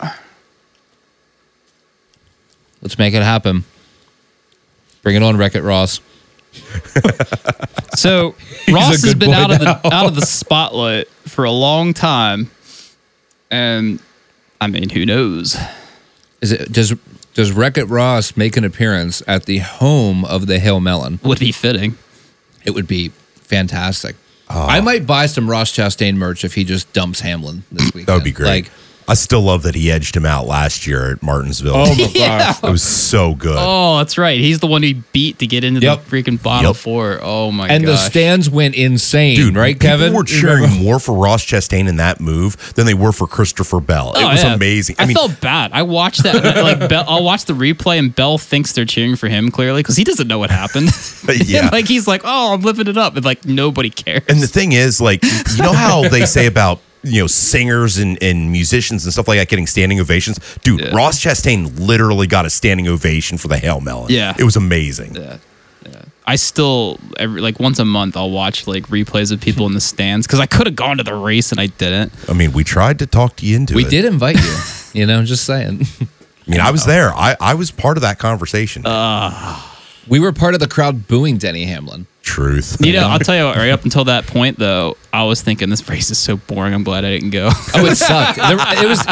Let's 2.80 2.98
make 2.98 3.12
it 3.12 3.22
happen. 3.22 3.64
Bring 5.02 5.16
it 5.16 5.22
on, 5.22 5.36
Wreck 5.36 5.54
It 5.54 5.62
Ross. 5.62 6.00
So 7.94 8.34
Ross 8.72 9.02
has 9.02 9.14
been 9.14 9.30
boy 9.30 9.36
out 9.36 9.50
of 9.50 9.58
the 9.58 9.80
out 9.92 10.06
of 10.06 10.14
the 10.14 10.24
spotlight 10.24 11.08
for 11.26 11.44
a 11.44 11.50
long 11.50 11.92
time, 11.92 12.50
and 13.50 14.00
I 14.60 14.68
mean, 14.68 14.88
who 14.88 15.04
knows? 15.04 15.56
Is 16.40 16.52
it 16.52 16.72
does 16.72 16.94
does 17.34 17.52
Wreck 17.52 17.76
It 17.76 17.84
Ross 17.86 18.36
make 18.36 18.56
an 18.56 18.64
appearance 18.64 19.22
at 19.26 19.46
the 19.46 19.58
home 19.58 20.24
of 20.24 20.46
the 20.46 20.58
Hail 20.58 20.80
Melon? 20.80 21.18
Would 21.22 21.40
be 21.40 21.52
fitting. 21.52 21.98
It 22.64 22.70
would 22.72 22.86
be 22.86 23.10
fantastic. 23.34 24.16
I 24.48 24.80
might 24.80 25.06
buy 25.06 25.26
some 25.26 25.48
Ross 25.50 25.72
Chastain 25.72 26.16
merch 26.16 26.44
if 26.44 26.54
he 26.54 26.64
just 26.64 26.92
dumps 26.92 27.20
Hamlin 27.20 27.64
this 27.72 27.92
week. 27.92 28.06
That 28.06 28.14
would 28.14 28.24
be 28.24 28.32
great. 28.32 28.48
Like, 28.48 28.72
I 29.08 29.14
still 29.14 29.40
love 29.42 29.62
that 29.62 29.74
he 29.74 29.90
edged 29.90 30.16
him 30.16 30.26
out 30.26 30.46
last 30.46 30.86
year 30.86 31.12
at 31.12 31.22
Martinsville. 31.22 31.74
oh 31.76 31.94
my 31.94 32.12
gosh. 32.14 32.62
it 32.64 32.70
was 32.70 32.82
so 32.82 33.34
good. 33.34 33.56
Oh, 33.58 33.98
that's 33.98 34.18
right. 34.18 34.38
He's 34.40 34.58
the 34.60 34.66
one 34.66 34.82
he 34.82 34.94
beat 35.12 35.38
to 35.38 35.46
get 35.46 35.62
into 35.64 35.80
Yep. 35.80 36.04
the 36.06 36.10
freaking 36.22 36.42
bottle 36.42 36.70
Yep. 36.70 36.76
four. 36.76 37.20
Oh 37.22 37.52
my 37.52 37.68
God. 37.68 37.74
And 37.74 37.86
the 37.86 37.96
stands 37.96 38.50
went 38.50 38.74
insane, 38.74 39.36
Dude, 39.36 39.54
right, 39.56 39.74
people 39.78 39.88
Kevin? 39.98 40.12
were 40.12 40.24
cheering 40.24 40.82
more 40.82 40.98
for 40.98 41.14
Ross 41.14 41.44
Chastain 41.44 41.88
in 41.88 41.96
that 41.98 42.20
move 42.20 42.74
than 42.74 42.86
they 42.86 42.94
were 42.94 43.12
for 43.12 43.26
Christopher 43.26 43.80
Bell. 43.80 44.12
It 44.16 44.22
Oh, 44.24 44.28
was 44.28 44.42
yeah. 44.42 44.54
amazing. 44.54 44.96
I, 44.98 45.12
felt 45.14 45.40
bad. 45.40 45.70
I 45.72 45.82
watched 45.82 46.24
that. 46.24 46.34
like, 46.62 46.88
Bell, 46.88 47.04
I'll 47.06 47.22
watch 47.24 47.44
the 47.44 47.52
replay, 47.54 47.98
and 47.98 48.14
Bell 48.14 48.38
thinks 48.38 48.72
they're 48.72 48.84
cheering 48.84 49.14
for 49.16 49.28
him 49.28 49.50
clearly 49.50 49.80
because 49.82 49.96
he 49.96 50.04
doesn't 50.04 50.26
know 50.28 50.38
what 50.38 50.50
happened. 50.50 50.90
Yeah. 51.46 51.70
like 51.72 51.86
he's 51.88 52.06
like, 52.06 52.22
"Oh, 52.24 52.54
I'm 52.54 52.60
living 52.62 52.86
it 52.86 52.96
up," 52.96 53.16
and 53.16 53.24
like 53.24 53.44
nobody 53.44 53.90
cares. 53.90 54.22
And 54.28 54.40
the 54.40 54.46
thing 54.46 54.70
is, 54.72 55.00
like, 55.00 55.24
you 55.24 55.62
know 55.62 55.72
how 55.72 56.08
they 56.08 56.24
say 56.24 56.46
about 56.46 56.80
you 57.06 57.20
know 57.20 57.26
singers 57.26 57.98
and, 57.98 58.20
and 58.22 58.50
musicians 58.50 59.04
and 59.04 59.12
stuff 59.12 59.28
like 59.28 59.38
that 59.38 59.48
getting 59.48 59.66
standing 59.66 60.00
ovations, 60.00 60.38
dude. 60.62 60.80
Yeah. 60.80 60.94
Ross 60.94 61.22
Chastain 61.22 61.78
literally 61.78 62.26
got 62.26 62.44
a 62.46 62.50
standing 62.50 62.88
ovation 62.88 63.38
for 63.38 63.48
the 63.48 63.58
Hail 63.58 63.80
Melon. 63.80 64.10
Yeah. 64.10 64.34
it 64.38 64.44
was 64.44 64.56
amazing. 64.56 65.14
Yeah, 65.14 65.38
yeah. 65.84 66.02
I 66.26 66.36
still 66.36 66.98
every 67.18 67.40
like 67.40 67.60
once 67.60 67.78
a 67.78 67.84
month 67.84 68.16
I'll 68.16 68.30
watch 68.30 68.66
like 68.66 68.88
replays 68.88 69.32
of 69.32 69.40
people 69.40 69.66
in 69.66 69.74
the 69.74 69.80
stands 69.80 70.26
because 70.26 70.40
I 70.40 70.46
could 70.46 70.66
have 70.66 70.76
gone 70.76 70.98
to 70.98 71.04
the 71.04 71.14
race 71.14 71.52
and 71.52 71.60
I 71.60 71.66
didn't. 71.66 72.12
I 72.28 72.32
mean, 72.32 72.52
we 72.52 72.64
tried 72.64 72.98
to 72.98 73.06
talk 73.06 73.42
you 73.42 73.56
into 73.56 73.74
we 73.74 73.82
it. 73.82 73.84
We 73.86 73.90
did 73.90 74.04
invite 74.04 74.36
you. 74.36 74.56
You 75.00 75.06
know, 75.06 75.22
just 75.24 75.44
saying. 75.44 75.82
I 76.00 76.50
mean, 76.50 76.60
I 76.60 76.70
was 76.70 76.86
there. 76.86 77.10
I, 77.12 77.36
I 77.40 77.54
was 77.54 77.70
part 77.70 77.98
of 77.98 78.02
that 78.02 78.18
conversation. 78.18 78.82
We 80.08 80.20
were 80.20 80.32
part 80.32 80.54
of 80.54 80.60
the 80.60 80.68
crowd 80.68 81.06
booing 81.08 81.38
Denny 81.38 81.64
Hamlin. 81.66 82.06
Truth. 82.26 82.84
You 82.84 82.92
know, 82.92 83.06
I'll 83.08 83.20
tell 83.20 83.36
you 83.36 83.44
what. 83.44 83.56
Right 83.56 83.70
up 83.70 83.84
until 83.84 84.04
that 84.04 84.26
point, 84.26 84.58
though, 84.58 84.96
I 85.12 85.22
was 85.24 85.42
thinking 85.42 85.70
this 85.70 85.88
race 85.88 86.10
is 86.10 86.18
so 86.18 86.36
boring. 86.36 86.74
I'm 86.74 86.82
glad 86.82 87.04
I 87.04 87.10
didn't 87.10 87.30
go. 87.30 87.50
Oh, 87.72 87.86
it 87.86 87.94
sucked. 87.96 88.36
There, 88.38 88.56
it 88.84 88.88
was 88.88 89.06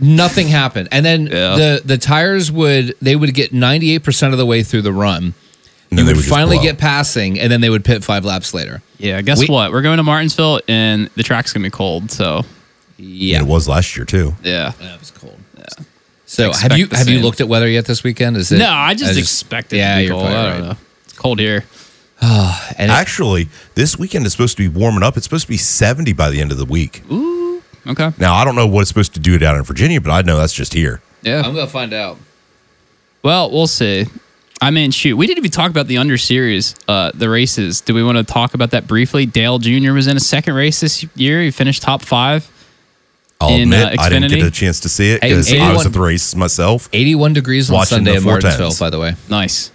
nothing 0.00 0.48
happened, 0.48 0.88
and 0.90 1.04
then 1.04 1.26
Yeah. 1.26 1.56
the 1.56 1.82
the 1.84 1.98
tires 1.98 2.50
would 2.50 2.94
they 3.02 3.14
would 3.14 3.34
get 3.34 3.52
ninety 3.52 3.92
eight 3.92 4.02
percent 4.04 4.32
of 4.32 4.38
the 4.38 4.46
way 4.46 4.62
through 4.62 4.82
the 4.82 4.92
run. 4.92 5.34
And 5.90 6.00
You 6.00 6.06
would 6.06 6.16
would 6.16 6.24
finally 6.24 6.58
get 6.58 6.78
passing, 6.78 7.38
and 7.38 7.52
then 7.52 7.60
they 7.60 7.68
would 7.70 7.84
pit 7.84 8.02
five 8.02 8.24
laps 8.24 8.54
later. 8.54 8.80
yeah, 8.98 9.20
guess 9.20 9.38
We- 9.38 9.46
what? 9.48 9.70
We're 9.70 9.82
going 9.82 9.98
to 9.98 10.02
Martinsville, 10.02 10.60
and 10.66 11.10
the 11.14 11.22
track's 11.22 11.52
gonna 11.52 11.62
be 11.66 11.70
cold. 11.70 12.10
So 12.10 12.44
Yeah, 12.96 13.40
It 13.40 13.46
was 13.46 13.68
last 13.68 13.96
year 13.98 14.06
too. 14.06 14.34
yeah. 14.42 14.72
Yeah, 14.80 14.94
it 14.94 15.00
was 15.00 15.10
cold. 15.10 15.36
Yeah. 15.58 15.64
So 16.24 16.48
Expect 16.48 16.72
have 16.72 16.78
you 16.80 16.86
the 16.86 16.96
have 16.96 17.08
you 17.08 17.20
looked 17.20 17.42
at 17.42 17.48
weather 17.48 17.68
yet 17.68 17.84
this 17.84 18.02
weekend? 18.02 18.38
Is 18.38 18.50
it? 18.50 18.58
No, 18.58 18.70
I 18.70 18.94
just 18.94 19.18
expect 19.18 19.74
it 19.74 19.76
Yeah, 19.76 19.96
to 19.96 20.00
be 20.00 20.04
you're 20.06 20.12
cold. 20.14 20.24
probably 20.24 20.38
I 20.40 20.42
don't 20.52 20.60
right. 20.62 20.68
know. 20.70 20.76
It's 21.04 21.12
cold 21.12 21.38
here. 21.38 21.64
And 22.78 22.90
it- 22.90 22.94
Actually, 22.94 23.48
this 23.74 23.98
weekend 23.98 24.26
is 24.26 24.32
supposed 24.32 24.56
to 24.56 24.62
be 24.62 24.68
warming 24.78 25.02
up. 25.02 25.16
It's 25.16 25.24
supposed 25.24 25.44
to 25.44 25.48
be 25.48 25.56
70 25.56 26.12
by 26.12 26.30
the 26.30 26.40
end 26.40 26.52
of 26.52 26.58
the 26.58 26.64
week. 26.64 27.02
Ooh, 27.10 27.62
okay. 27.86 28.10
Now, 28.18 28.34
I 28.34 28.44
don't 28.44 28.54
know 28.56 28.66
what 28.66 28.80
it's 28.82 28.88
supposed 28.88 29.14
to 29.14 29.20
do 29.20 29.38
down 29.38 29.56
in 29.56 29.62
Virginia, 29.62 30.00
but 30.00 30.10
I 30.10 30.22
know 30.22 30.36
that's 30.36 30.52
just 30.52 30.72
here. 30.74 31.00
Yeah. 31.22 31.42
I'm 31.44 31.54
gonna 31.54 31.66
find 31.66 31.92
out. 31.92 32.18
Well, 33.22 33.50
we'll 33.50 33.66
see. 33.66 34.06
I 34.60 34.70
mean, 34.70 34.90
shoot, 34.90 35.16
we 35.16 35.26
didn't 35.26 35.38
even 35.38 35.50
talk 35.50 35.70
about 35.70 35.86
the 35.86 35.98
under 35.98 36.16
series, 36.16 36.74
uh, 36.88 37.12
the 37.14 37.28
races. 37.28 37.80
Do 37.82 37.92
we 37.94 38.02
want 38.02 38.16
to 38.18 38.24
talk 38.24 38.54
about 38.54 38.70
that 38.70 38.86
briefly? 38.86 39.26
Dale 39.26 39.58
Jr. 39.58 39.92
was 39.92 40.06
in 40.06 40.16
a 40.16 40.20
second 40.20 40.54
race 40.54 40.80
this 40.80 41.04
year. 41.14 41.42
He 41.42 41.50
finished 41.50 41.82
top 41.82 42.02
five. 42.02 42.50
I'll 43.38 43.50
In, 43.50 43.70
uh, 43.72 43.76
admit, 43.88 44.00
I 44.00 44.08
didn't 44.08 44.30
get 44.30 44.42
a 44.46 44.50
chance 44.50 44.80
to 44.80 44.88
see 44.88 45.10
it 45.10 45.20
because 45.20 45.32
I 45.32 45.36
was 45.36 45.52
81 45.52 45.86
at 45.86 45.92
the 45.92 46.00
races 46.00 46.34
myself. 46.36 46.88
81 46.92 47.34
degrees 47.34 47.68
on 47.68 47.74
Watching 47.74 47.96
Sunday 47.96 48.12
the 48.12 48.16
at 48.16 48.22
410s. 48.22 48.42
Martinsville. 48.42 48.86
By 48.86 48.90
the 48.90 48.98
way, 48.98 49.14
Nice. 49.28 49.70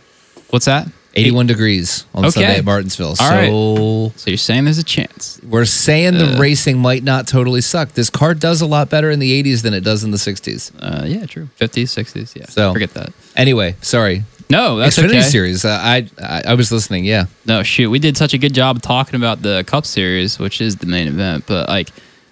What's 0.50 0.66
that? 0.66 0.88
81 1.14 1.48
degrees 1.48 2.06
on 2.16 2.24
Okay. 2.26 2.32
Sunday 2.32 2.58
at 2.58 2.66
Martinsville. 2.66 3.16
All 3.20 4.10
so 4.12 4.14
So 4.16 4.32
you're 4.32 4.38
saying 4.38 4.66
there's 4.66 4.78
a 4.78 4.84
chance? 4.84 5.40
we're 5.48 5.66
saying 5.66 6.18
the 6.18 6.36
Uh. 6.36 6.40
racing 6.40 6.78
might 6.80 7.04
not 7.04 7.28
totally 7.28 7.62
suck. 7.62 7.94
This 7.94 8.10
car 8.10 8.34
does 8.34 8.62
a 8.62 8.66
lot 8.66 8.90
better 8.90 9.12
in 9.12 9.20
the 9.20 9.32
80s 9.32 9.62
than 9.64 9.74
it 9.74 9.82
does 9.84 10.04
in 10.04 10.12
the 10.12 10.18
60s. 10.18 10.72
Uh, 10.80 11.04
yeah, 11.06 11.26
true. 11.26 11.50
50s, 11.60 11.90
60s. 11.92 12.32
Yeah. 12.36 12.46
So- 12.48 12.72
forget 12.74 12.94
that. 12.94 13.12
Anyway, 13.36 13.76
sorry. 13.82 14.24
No, 14.50 14.78
that's 14.78 14.98
Xfinity 14.98 15.10
okay. 15.12 15.22
series. 15.22 15.64
Uh, 15.64 15.80
I, 15.82 16.08
I 16.22 16.42
I 16.48 16.54
was 16.56 16.72
listening. 16.74 17.06
Yeah. 17.06 17.26
No, 17.46 17.64
shoot, 17.64 17.90
we 17.90 18.00
did 18.00 18.18
such 18.18 18.34
a 18.34 18.38
good 18.38 18.54
job 18.54 18.82
talking 18.82 19.16
about 19.16 19.42
the 19.42 19.64
Cup 19.66 19.86
Series, 19.86 20.40
which 20.40 20.60
is 20.60 20.76
the 20.76 20.86
main 20.88 21.08
event. 21.08 21.46
But 21.48 21.70
like, 21.70 21.90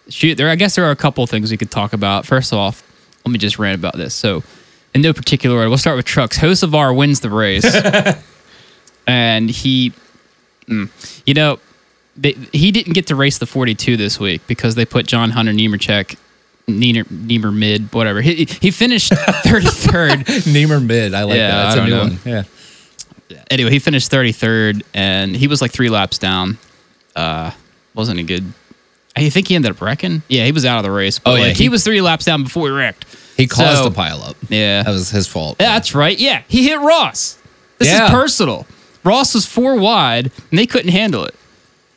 shoot, 0.10 0.36
there. 0.36 0.50
I 0.50 0.56
guess 0.56 0.76
there 0.76 0.84
are 0.84 0.92
a 0.92 0.98
couple 0.98 1.24
of 1.24 1.30
things 1.30 1.50
we 1.50 1.56
could 1.56 1.72
talk 1.72 1.94
about. 1.94 2.26
First 2.26 2.52
off, 2.52 2.84
let 3.26 3.32
me 3.32 3.38
just 3.40 3.58
rant 3.58 3.80
about 3.80 3.96
this. 3.96 4.14
So, 4.14 4.44
in 4.94 5.02
no 5.02 5.14
particular 5.14 5.56
order, 5.56 5.70
we'll 5.70 5.78
start 5.78 5.96
with 5.96 6.06
trucks. 6.06 6.38
Hocevar 6.40 6.94
wins 6.94 7.22
the 7.22 7.30
race, 7.30 7.64
and 9.10 9.50
he, 9.50 9.92
mm, 10.68 10.90
you 11.26 11.34
know, 11.34 11.60
they, 12.16 12.34
he 12.54 12.72
didn't 12.72 12.94
get 12.94 13.08
to 13.08 13.16
race 13.16 13.38
the 13.38 13.46
42 13.46 13.98
this 13.98 14.20
week 14.20 14.42
because 14.48 14.76
they 14.76 14.86
put 14.86 15.08
John 15.08 15.32
Hunter 15.32 15.52
Nemechek. 15.52 16.18
Niemer, 16.68 17.04
Niemer 17.06 17.52
mid, 17.56 17.92
whatever. 17.94 18.22
He, 18.22 18.46
he 18.46 18.70
finished 18.70 19.12
33rd. 19.14 20.24
Niemer 20.54 20.86
mid. 20.86 21.14
I 21.16 21.24
like 21.24 21.38
Yeah, 21.38 21.48
that. 21.48 21.64
That's 21.64 21.78
I 21.78 21.82
a 21.82 21.86
new 21.86 21.90
know. 21.92 22.04
one. 22.04 22.20
Yeah. 22.26 22.44
anyway, 23.50 23.72
he 23.72 23.80
finished 23.80 24.12
33rd, 24.12 24.84
and 24.94 25.36
he 25.36 25.48
was 25.48 25.62
like 25.62 25.72
three 25.72 25.90
laps 25.90 26.20
down. 26.20 26.60
Uh, 27.16 27.52
wasn't 27.96 28.20
a 28.20 28.24
good. 28.24 28.54
I 29.16 29.30
think 29.32 29.48
he 29.48 29.56
ended 29.56 29.72
up 29.72 29.82
wrecking. 29.82 30.22
Yeah, 30.28 30.46
he 30.46 30.52
was 30.52 30.64
out 30.64 30.78
of 30.78 30.84
the 30.84 30.92
race. 30.92 31.18
But 31.20 31.32
Oh, 31.32 31.36
yeah, 31.36 31.42
like, 31.48 31.58
he, 31.58 31.64
he- 31.64 31.70
was 31.70 31.84
three 31.84 32.02
laps 32.02 32.26
down 32.26 32.44
before 32.44 32.68
he 32.68 32.74
wrecked. 32.74 33.06
He 33.36 33.48
caused 33.48 33.78
So- 33.80 33.90
the 33.90 33.96
pile 33.96 34.22
up. 34.22 34.36
Yeah, 34.50 34.84
That 34.84 34.92
was 34.92 35.10
his 35.10 35.26
fault. 35.28 35.58
Yeah, 35.60 35.70
that's 35.74 35.96
right. 35.96 36.18
Yeah, 36.20 36.44
he 36.48 36.68
hit 36.68 36.80
Ross. 36.80 37.38
This 37.80 37.88
Yeah. 37.88 38.06
is 38.06 38.12
personal. 38.12 38.68
Ross 39.04 39.34
was 39.34 39.46
four 39.46 39.76
wide, 39.76 40.32
and 40.50 40.60
they 40.60 40.66
couldn't 40.66 40.92
handle 40.92 41.24
it. 41.24 41.36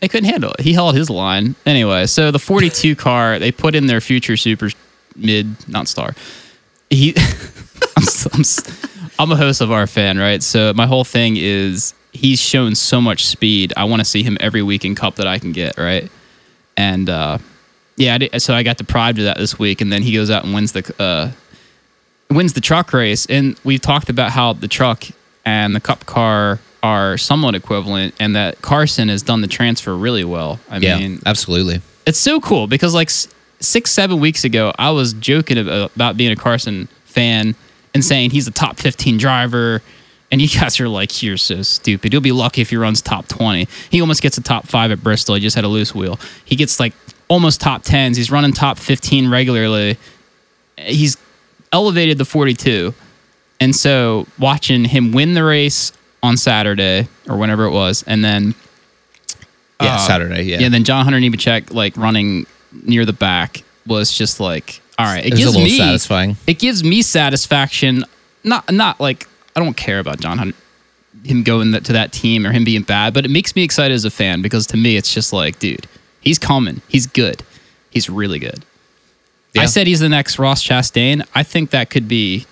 They 0.01 0.09
couldn't 0.09 0.29
handle 0.29 0.53
it. 0.53 0.61
He 0.61 0.73
held 0.73 0.95
his 0.95 1.09
line 1.11 1.55
anyway. 1.65 2.07
So 2.07 2.31
the 2.31 2.39
42 2.39 2.97
car, 2.97 3.39
they 3.39 3.53
put 3.53 3.75
in 3.75 3.87
their 3.87 4.01
future 4.01 4.37
super 4.37 4.71
mid, 5.17 5.69
not 5.69 5.89
star. 5.89 6.15
He, 6.91 7.15
I'm, 7.97 8.05
I'm, 8.33 8.43
I'm 9.19 9.33
a 9.33 9.37
Hocevar 9.37 9.89
fan, 9.89 10.19
right? 10.19 10.43
So 10.43 10.73
my 10.75 10.87
whole 10.87 11.05
thing 11.05 11.37
is 11.37 11.95
he's 12.13 12.41
shown 12.41 12.75
so 12.75 13.01
much 13.01 13.27
speed. 13.27 13.73
I 13.77 13.85
want 13.85 14.01
to 14.01 14.05
see 14.05 14.23
him 14.23 14.37
every 14.41 14.63
week 14.63 14.85
in 14.85 14.95
Cup 14.95 15.17
that 15.17 15.27
I 15.27 15.39
can 15.39 15.53
get, 15.53 15.79
right? 15.79 16.11
And 16.77 17.09
uh, 17.09 17.39
yeah, 17.97 18.15
I 18.15 18.19
did, 18.19 18.43
so 18.43 18.55
I 18.55 18.63
got 18.63 18.79
deprived 18.79 19.19
of 19.19 19.25
that 19.25 19.39
this 19.39 19.59
week, 19.59 19.81
and 19.81 19.93
then 19.93 20.03
he 20.03 20.13
goes 20.15 20.31
out 20.31 20.45
and 20.45 20.55
wins 20.55 20.73
the 20.73 20.95
uh, 20.99 21.31
wins 22.31 22.55
the 22.55 22.61
truck 22.61 22.93
race. 22.93 23.27
And 23.27 23.59
we've 23.65 23.81
talked 23.81 24.09
about 24.09 24.33
how 24.33 24.53
the 24.55 24.69
truck 24.69 25.05
and 25.45 25.75
the 25.75 25.81
cup 25.81 26.07
car 26.07 26.61
are 26.83 27.17
somewhat 27.17 27.55
equivalent, 27.55 28.15
and 28.19 28.35
that 28.37 28.61
Carson 28.63 29.09
has 29.09 29.23
done 29.23 29.41
the 29.41 29.47
transfer 29.49 29.97
really 29.97 30.25
well. 30.25 30.59
I 30.69 30.79
Yeah, 30.79 30.99
mean, 30.99 31.21
absolutely. 31.25 31.81
it's 32.07 32.19
so 32.19 32.41
cool 32.41 32.67
because 32.67 32.93
like 32.95 33.09
six, 33.61 33.91
seven 33.93 34.19
weeks 34.21 34.45
ago, 34.45 34.73
I 34.79 34.91
was 34.91 35.13
joking 35.13 35.59
uh, 35.59 35.89
about 35.95 36.17
being 36.17 36.33
a 36.33 36.37
Carson 36.37 36.89
fan 37.05 37.55
and 37.95 38.05
saying 38.05 38.31
he's 38.31 38.49
a 38.49 38.51
top 38.51 38.79
15 38.79 39.17
driver. 39.19 39.83
And 40.33 40.41
you 40.41 40.49
guys 40.61 40.81
are 40.81 40.89
like, 40.89 41.23
you're 41.23 41.37
so 41.37 41.63
stupid. 41.63 42.13
You'll 42.13 42.23
be 42.23 42.33
lucky 42.33 42.63
if 42.63 42.71
he 42.71 42.77
runs 42.77 43.01
top 43.03 43.29
20. 43.29 43.69
He 43.91 44.01
almost 44.01 44.23
gets 44.23 44.39
a 44.39 44.43
top 44.43 44.67
five 44.67 44.91
at 44.91 45.03
Bristol. 45.03 45.35
He 45.37 45.41
just 45.43 45.55
had 45.55 45.65
a 45.65 45.69
loose 45.69 45.95
wheel. 45.95 46.19
He 46.45 46.57
gets 46.57 46.81
like 46.81 46.95
almost 47.29 47.61
top 47.61 47.83
10s. 47.85 48.17
He's 48.17 48.31
running 48.31 48.53
top 48.53 48.79
15 48.79 49.29
regularly. 49.31 49.99
He's 50.79 51.17
elevated 51.73 52.19
the 52.19 52.25
42. 52.25 52.95
And 53.61 53.77
so 53.77 54.27
watching 54.39 54.85
him 54.87 55.13
win 55.13 55.35
the 55.35 55.45
race 55.45 55.93
on 56.23 56.37
Saturday 56.37 57.09
or 57.29 57.37
whenever 57.37 57.65
it 57.65 57.71
was, 57.73 58.03
and 58.07 58.25
then 58.25 58.55
Yeah, 59.81 59.95
uh, 59.95 59.99
Saturday. 59.99 60.43
Yeah. 60.45 60.61
yeah, 60.61 60.69
then 60.69 60.85
John 60.85 61.05
Hunter 61.05 61.19
Nemechek 61.19 61.73
like 61.73 61.97
running 61.97 62.47
near 62.85 63.05
the 63.05 63.13
back 63.13 63.63
was 63.87 64.13
just 64.13 64.41
like, 64.41 64.81
all 64.99 65.07
right, 65.07 65.25
it 65.25 65.35
It 65.35 65.37
gives 65.37 65.47
little 65.47 65.63
me 65.65 65.77
satisfying. 65.77 66.37
It 66.47 66.59
gives 66.59 66.85
me 66.85 67.03
satisfaction. 67.03 68.05
Not 68.45 68.71
not 68.73 69.01
like 69.01 69.27
I 69.57 69.61
don't 69.61 69.77
care 69.77 69.99
about 69.99 70.21
John 70.21 70.39
Hunter, 70.39 70.57
him 71.25 71.43
going 71.43 71.73
to 71.73 71.93
that 71.93 72.13
team 72.13 72.47
or 72.47 72.53
him 72.53 72.65
being 72.65 72.83
bad, 72.83 73.15
but 73.15 73.25
it 73.25 73.31
makes 73.31 73.55
me 73.57 73.63
excited 73.65 73.95
as 73.95 74.05
a 74.05 74.11
fan 74.11 74.43
because 74.43 74.67
to 74.69 74.77
me 74.77 74.97
it's 74.97 75.13
just 75.13 75.33
like, 75.33 75.59
dude, 75.59 75.87
he's 76.21 76.39
coming. 76.39 76.81
He's 76.89 77.07
good. 77.07 77.43
He's 77.91 78.09
really 78.09 78.39
good. 78.39 78.65
Yeah. 79.55 79.63
I 79.63 79.67
said 79.67 79.87
he's 79.87 80.01
the 80.01 80.09
next 80.09 80.39
Ross 80.39 80.63
Chastain. 80.67 81.27
I 81.35 81.43
think 81.43 81.71
that 81.71 81.91
could 81.91 82.09
be. 82.09 82.47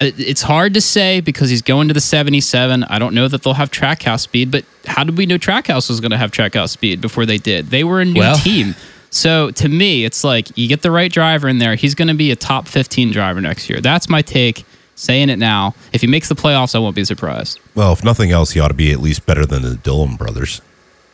It- 0.00 0.14
It's 0.18 0.42
hard 0.42 0.74
to 0.74 0.80
say 0.80 1.20
because 1.20 1.50
he's 1.50 1.62
going 1.62 1.88
to 1.88 1.94
the 1.94 2.00
77. 2.00 2.84
I 2.84 2.98
don't 2.98 3.14
know 3.14 3.28
that 3.28 3.42
they'll 3.42 3.54
have 3.54 3.70
trackhouse 3.70 4.20
speed, 4.20 4.50
but 4.50 4.64
how 4.86 5.04
did 5.04 5.16
we 5.18 5.26
know 5.26 5.38
trackhouse 5.38 5.88
was 5.88 6.00
going 6.00 6.10
to 6.12 6.16
have 6.18 6.30
trackhouse 6.30 6.70
speed 6.70 7.00
before 7.00 7.26
they 7.26 7.38
did? 7.38 7.70
They 7.70 7.84
were 7.84 8.00
a 8.00 8.04
new 8.04 8.20
Well- 8.20 8.36
team. 8.38 8.74
So 9.10 9.50
to 9.52 9.68
me, 9.70 10.04
it's 10.04 10.22
like 10.22 10.48
you 10.56 10.68
get 10.68 10.82
the 10.82 10.90
right 10.90 11.10
driver 11.10 11.48
in 11.48 11.58
there. 11.58 11.76
He's 11.76 11.94
going 11.94 12.08
to 12.08 12.14
be 12.14 12.30
a 12.30 12.36
top 12.36 12.68
15 12.68 13.10
driver 13.10 13.40
next 13.40 13.70
year. 13.70 13.80
That's 13.80 14.08
my 14.08 14.20
take. 14.22 14.64
Saying 14.96 15.30
it 15.30 15.38
now. 15.38 15.74
If 15.92 16.00
he 16.00 16.08
makes 16.08 16.28
the 16.28 16.34
playoffs, 16.34 16.74
I 16.74 16.78
won't 16.80 16.96
be 16.96 17.04
surprised. 17.04 17.60
Well, 17.76 17.92
if 17.92 18.02
nothing 18.02 18.32
else, 18.32 18.50
he 18.50 18.58
ought 18.60 18.68
to 18.68 18.74
be 18.74 18.90
at 18.90 18.98
least 19.00 19.24
better 19.26 19.46
than 19.46 19.62
the 19.62 19.76
Dillon 19.76 20.16
brothers. 20.16 20.60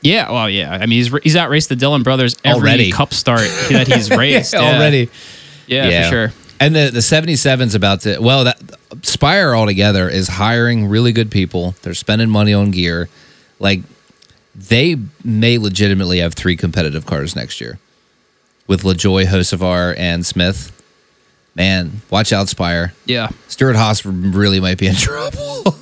Yeah, 0.01 0.33
well, 0.33 0.49
yeah. 0.49 0.73
I 0.73 0.87
mean, 0.87 0.99
he's 1.05 1.13
he's 1.23 1.37
outraced 1.37 1.69
the 1.69 1.77
Dillon 1.77 2.03
brothers 2.03 2.35
every 2.45 2.61
Already. 2.71 2.91
cup 2.93 3.13
start 3.13 3.43
that 3.71 3.87
he's 3.87 4.09
raced. 4.17 4.55
yeah. 4.55 4.61
already. 4.61 5.11
Yeah, 5.67 6.05
for 6.05 6.09
sure. 6.11 6.33
And 6.65 6.75
the 6.75 6.91
the 6.91 7.01
77's 7.01 7.75
about 7.75 8.01
to 8.03 8.19
well 8.21 8.45
that 8.45 8.59
Spire 9.03 9.55
altogether 9.55 10.09
is 10.09 10.29
hiring 10.29 10.87
really 10.87 11.13
good 11.13 11.31
people. 11.31 11.75
They're 11.83 11.95
spending 11.95 12.31
money 12.31 12.55
on 12.55 12.71
gear. 12.71 13.09
Like 13.59 13.81
they 14.55 14.97
may 15.25 15.59
legitimately 15.59 16.19
have 16.21 16.35
three 16.35 16.57
competitive 16.57 17.05
cars 17.07 17.35
next 17.37 17.61
year. 17.61 17.79
With 18.67 18.83
LaJoie, 18.83 19.27
Hocevar, 19.27 19.95
and 19.99 20.25
Smith. 20.25 20.71
Man, 21.55 22.01
watch 22.11 22.33
out, 22.33 22.49
Spire. 22.49 22.95
Yeah. 23.05 23.29
Stewart-Haas 23.49 24.07
really 24.07 24.59
might 24.61 24.79
be 24.79 24.87
in 24.87 24.95
trouble. 25.09 25.77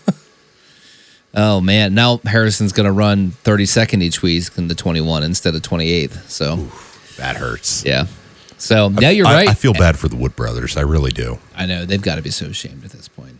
oh 1.34 1.60
man, 1.60 1.94
now 1.94 2.18
Harrison's 2.24 2.72
going 2.72 2.86
to 2.86 2.92
run 2.92 3.30
32nd 3.44 4.02
each 4.02 4.20
week 4.22 4.44
in 4.56 4.68
the 4.68 4.74
21 4.74 5.22
instead 5.22 5.54
of 5.54 5.62
28th. 5.62 6.28
So 6.28 6.56
That 7.18 7.36
hurts. 7.36 7.84
yeah. 7.84 8.06
So 8.62 8.90
yeah, 9.00 9.10
you're 9.10 9.26
I, 9.26 9.34
right. 9.34 9.48
I 9.48 9.54
feel 9.54 9.72
bad 9.72 9.98
for 9.98 10.06
the 10.06 10.14
Wood 10.14 10.36
brothers. 10.36 10.76
I 10.76 10.82
really 10.82 11.10
do. 11.10 11.40
I 11.56 11.66
know 11.66 11.84
they've 11.84 12.00
got 12.00 12.14
to 12.14 12.22
be 12.22 12.30
so 12.30 12.46
ashamed 12.46 12.84
at 12.84 12.92
this 12.92 13.08
point. 13.08 13.34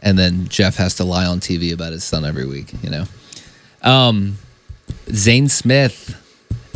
And 0.00 0.18
then 0.18 0.48
Jeff 0.48 0.76
has 0.76 0.94
to 0.94 1.04
lie 1.04 1.26
on 1.26 1.40
TV 1.40 1.74
about 1.74 1.92
his 1.92 2.04
son 2.04 2.24
every 2.24 2.46
week. 2.46 2.72
You 2.82 2.88
know, 2.88 3.04
um, 3.82 4.38
Zane 5.10 5.50
Smith 5.50 6.16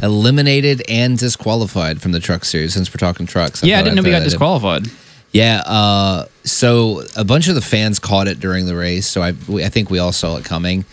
eliminated 0.02 0.82
and 0.90 1.16
disqualified 1.16 2.02
from 2.02 2.12
the 2.12 2.20
truck 2.20 2.44
series. 2.44 2.74
Since 2.74 2.90
we're 2.92 2.98
talking 2.98 3.24
trucks, 3.24 3.64
yeah, 3.64 3.78
I 3.78 3.82
didn't 3.82 3.94
know 3.94 4.02
I'd 4.02 4.04
we 4.04 4.10
throw 4.10 4.12
got 4.12 4.18
that 4.18 4.24
in. 4.24 4.30
disqualified. 4.30 4.86
Yeah. 5.32 5.62
Uh, 5.64 6.26
so 6.44 7.02
a 7.16 7.24
bunch 7.24 7.48
of 7.48 7.54
the 7.54 7.62
fans 7.62 7.98
caught 7.98 8.28
it 8.28 8.38
during 8.38 8.66
the 8.66 8.76
race. 8.76 9.06
So 9.06 9.22
I, 9.22 9.32
we, 9.48 9.64
I 9.64 9.70
think 9.70 9.88
we 9.88 10.00
all 10.00 10.12
saw 10.12 10.36
it 10.36 10.44
coming. 10.44 10.84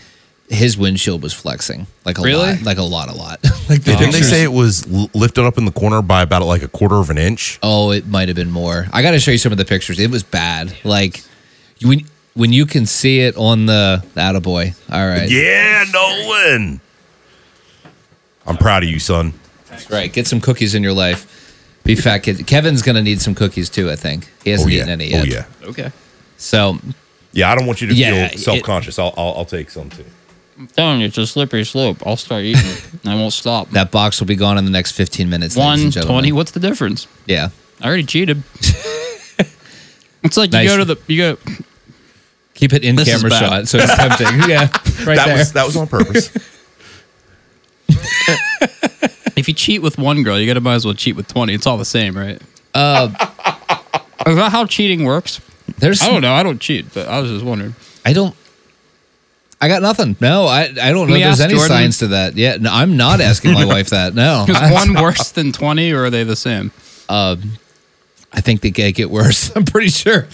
His 0.50 0.76
windshield 0.76 1.22
was 1.22 1.32
flexing 1.32 1.86
like 2.04 2.18
a 2.18 2.22
Really? 2.22 2.52
lot, 2.52 2.62
like 2.62 2.76
a 2.78 2.82
lot, 2.82 3.08
a 3.08 3.14
lot. 3.14 3.42
like 3.68 3.82
the 3.82 3.92
Didn't 3.92 3.98
they 3.98 4.06
pictures- 4.06 4.28
say 4.28 4.42
it 4.42 4.52
was 4.52 4.86
l- 4.92 5.10
lifted 5.14 5.44
up 5.44 5.56
in 5.56 5.64
the 5.64 5.72
corner 5.72 6.02
by 6.02 6.20
about 6.22 6.42
like 6.42 6.62
a 6.62 6.68
quarter 6.68 6.96
of 6.96 7.08
an 7.10 7.16
inch? 7.18 7.58
Oh, 7.62 7.90
it 7.92 8.06
might 8.06 8.28
have 8.28 8.36
been 8.36 8.50
more. 8.50 8.86
I 8.92 9.00
got 9.02 9.12
to 9.12 9.20
show 9.20 9.30
you 9.30 9.38
some 9.38 9.52
of 9.52 9.58
the 9.58 9.64
pictures. 9.64 9.98
It 9.98 10.10
was 10.10 10.22
bad. 10.22 10.76
Like 10.84 11.22
when 11.82 12.06
when 12.34 12.52
you 12.52 12.66
can 12.66 12.84
see 12.84 13.20
it 13.20 13.36
on 13.36 13.66
the 13.66 14.04
Attaboy. 14.14 14.74
All 14.92 15.06
right. 15.08 15.30
Yeah, 15.30 15.84
Nolan. 15.92 16.80
I'm 18.46 18.56
proud 18.58 18.82
of 18.82 18.90
you, 18.90 18.98
son. 18.98 19.32
That's 19.70 19.90
right. 19.90 20.12
Get 20.12 20.26
some 20.26 20.40
cookies 20.40 20.74
in 20.74 20.82
your 20.82 20.92
life. 20.92 21.30
Be 21.84 21.94
fat 21.94 22.18
kid. 22.18 22.46
Kevin's 22.46 22.82
gonna 22.82 23.02
need 23.02 23.20
some 23.20 23.34
cookies 23.34 23.70
too. 23.70 23.90
I 23.90 23.96
think 23.96 24.30
he 24.42 24.50
hasn't 24.50 24.70
oh 24.70 24.72
yeah. 24.74 24.78
eaten 24.82 24.90
any 24.90 25.14
oh, 25.14 25.22
yet. 25.22 25.46
Oh 25.46 25.64
yeah. 25.64 25.68
Okay. 25.70 25.92
So 26.36 26.78
Yeah, 27.32 27.50
I 27.50 27.54
don't 27.54 27.66
want 27.66 27.80
you 27.80 27.88
to 27.88 27.94
Yeah, 27.94 28.28
feel 28.28 28.38
self 28.38 28.62
conscious. 28.62 28.98
I'll, 28.98 29.14
I'll 29.16 29.34
I'll 29.38 29.44
take 29.44 29.70
some 29.70 29.88
too. 29.90 30.04
I'm 30.58 30.66
telling 30.68 31.00
you, 31.00 31.06
it's 31.06 31.18
a 31.18 31.26
slippery 31.26 31.64
slope. 31.64 32.06
I'll 32.06 32.16
start 32.16 32.42
eating 32.44 32.62
it. 32.64 32.86
and 33.02 33.10
I 33.12 33.16
won't 33.16 33.32
stop. 33.32 33.70
that 33.70 33.90
box 33.90 34.20
will 34.20 34.26
be 34.28 34.36
gone 34.36 34.56
in 34.58 34.64
the 34.64 34.70
next 34.70 34.92
fifteen 34.92 35.28
minutes. 35.28 35.56
ladies 35.56 35.66
One 35.66 35.80
and 35.80 35.92
gentlemen. 35.92 36.14
twenty. 36.14 36.32
What's 36.32 36.52
the 36.52 36.60
difference? 36.60 37.06
Yeah. 37.26 37.48
I 37.80 37.88
already 37.88 38.04
cheated. 38.04 38.42
it's 40.22 40.36
like 40.36 40.52
Nice. 40.52 40.64
you 40.64 40.70
go 40.70 40.76
to 40.78 40.84
the 40.94 40.96
you 41.12 41.18
go. 41.18 41.36
Keep 42.54 42.72
it 42.72 42.84
in 42.84 42.94
This 42.94 43.08
is 43.08 43.14
camera 43.16 43.30
bad. 43.30 43.40
shot, 43.40 43.68
so 43.68 43.78
it's 43.78 43.96
tempting. 43.96 44.26
yeah. 44.48 44.68
Right 45.04 45.16
that 45.16 45.26
there. 45.26 45.36
was 45.38 45.52
that 45.54 45.66
was 45.66 45.76
on 45.76 45.86
purpose. 45.88 46.30
If 49.36 49.48
you 49.48 49.54
cheat 49.54 49.82
with 49.82 49.98
one 49.98 50.22
girl, 50.22 50.38
you 50.38 50.46
gotta 50.46 50.60
might 50.60 50.74
as 50.76 50.84
well 50.84 50.94
cheat 50.94 51.16
with 51.16 51.26
twenty. 51.26 51.54
It's 51.54 51.66
all 51.66 51.76
the 51.76 51.84
same, 51.84 52.16
right? 52.16 52.40
Uh, 52.72 53.08
is 54.28 54.36
that 54.36 54.52
how 54.52 54.64
cheating 54.64 55.04
works? 55.04 55.40
There's. 55.78 56.00
I 56.02 56.08
don't 56.10 56.22
know. 56.22 56.32
I 56.32 56.44
don't 56.44 56.60
cheat, 56.60 56.94
but 56.94 57.08
I 57.08 57.18
was 57.20 57.30
just 57.32 57.44
wondering. 57.44 57.74
I 58.06 58.12
don't. 58.12 58.34
I 59.64 59.68
got 59.68 59.80
nothing. 59.80 60.14
No, 60.20 60.44
I. 60.44 60.64
I 60.64 60.92
don't 60.92 61.08
know 61.08 61.14
if 61.14 61.22
there's 61.22 61.40
any 61.40 61.54
Jordan? 61.54 61.68
science 61.68 61.98
to 62.00 62.06
that. 62.08 62.36
Yeah. 62.36 62.56
No, 62.60 62.70
I'm 62.72 62.96
not 62.98 63.20
asking 63.22 63.52
my 63.54 63.64
wife 63.64 63.90
that. 63.90 64.14
No. 64.14 64.44
Is 64.48 64.56
one 64.72 64.94
worse 64.94 65.30
than 65.30 65.52
twenty, 65.52 65.90
or 65.92 66.04
are 66.04 66.10
they 66.10 66.22
the 66.24 66.36
same? 66.36 66.70
I 67.08 68.40
think 68.40 68.60
they 68.60 68.70
get 68.70 68.92
get 68.94 69.10
worse. 69.10 69.50
I'm 69.56 69.64
pretty 69.64 69.88
sure. 69.88 70.28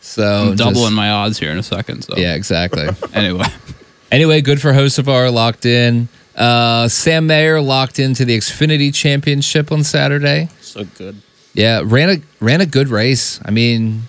So 0.00 0.24
I'm 0.50 0.56
just- 0.56 0.58
doubling 0.58 0.94
my 0.94 1.10
odds 1.10 1.38
here 1.38 1.50
in 1.50 1.58
a 1.58 1.62
second. 1.62 2.02
So 2.02 2.16
Yeah, 2.16 2.34
exactly. 2.34 2.88
Anyway, 3.14 3.44
anyway, 4.10 4.40
good 4.40 4.60
for 4.60 4.72
Hocevar 4.72 5.32
locked 5.32 5.64
in. 5.66 6.08
Uh, 6.34 6.88
Sam 6.88 7.26
Mayer 7.26 7.60
locked 7.60 7.98
into 7.98 8.24
the 8.24 8.36
Xfinity 8.36 8.92
Championship 8.92 9.70
on 9.70 9.84
Saturday. 9.84 10.48
so 10.60 10.84
good. 10.84 11.20
Yeah, 11.54 11.82
ran 11.84 12.08
a 12.10 12.16
ran 12.40 12.60
a 12.62 12.66
good 12.66 12.88
race. 12.88 13.38
I 13.44 13.50
mean, 13.50 14.04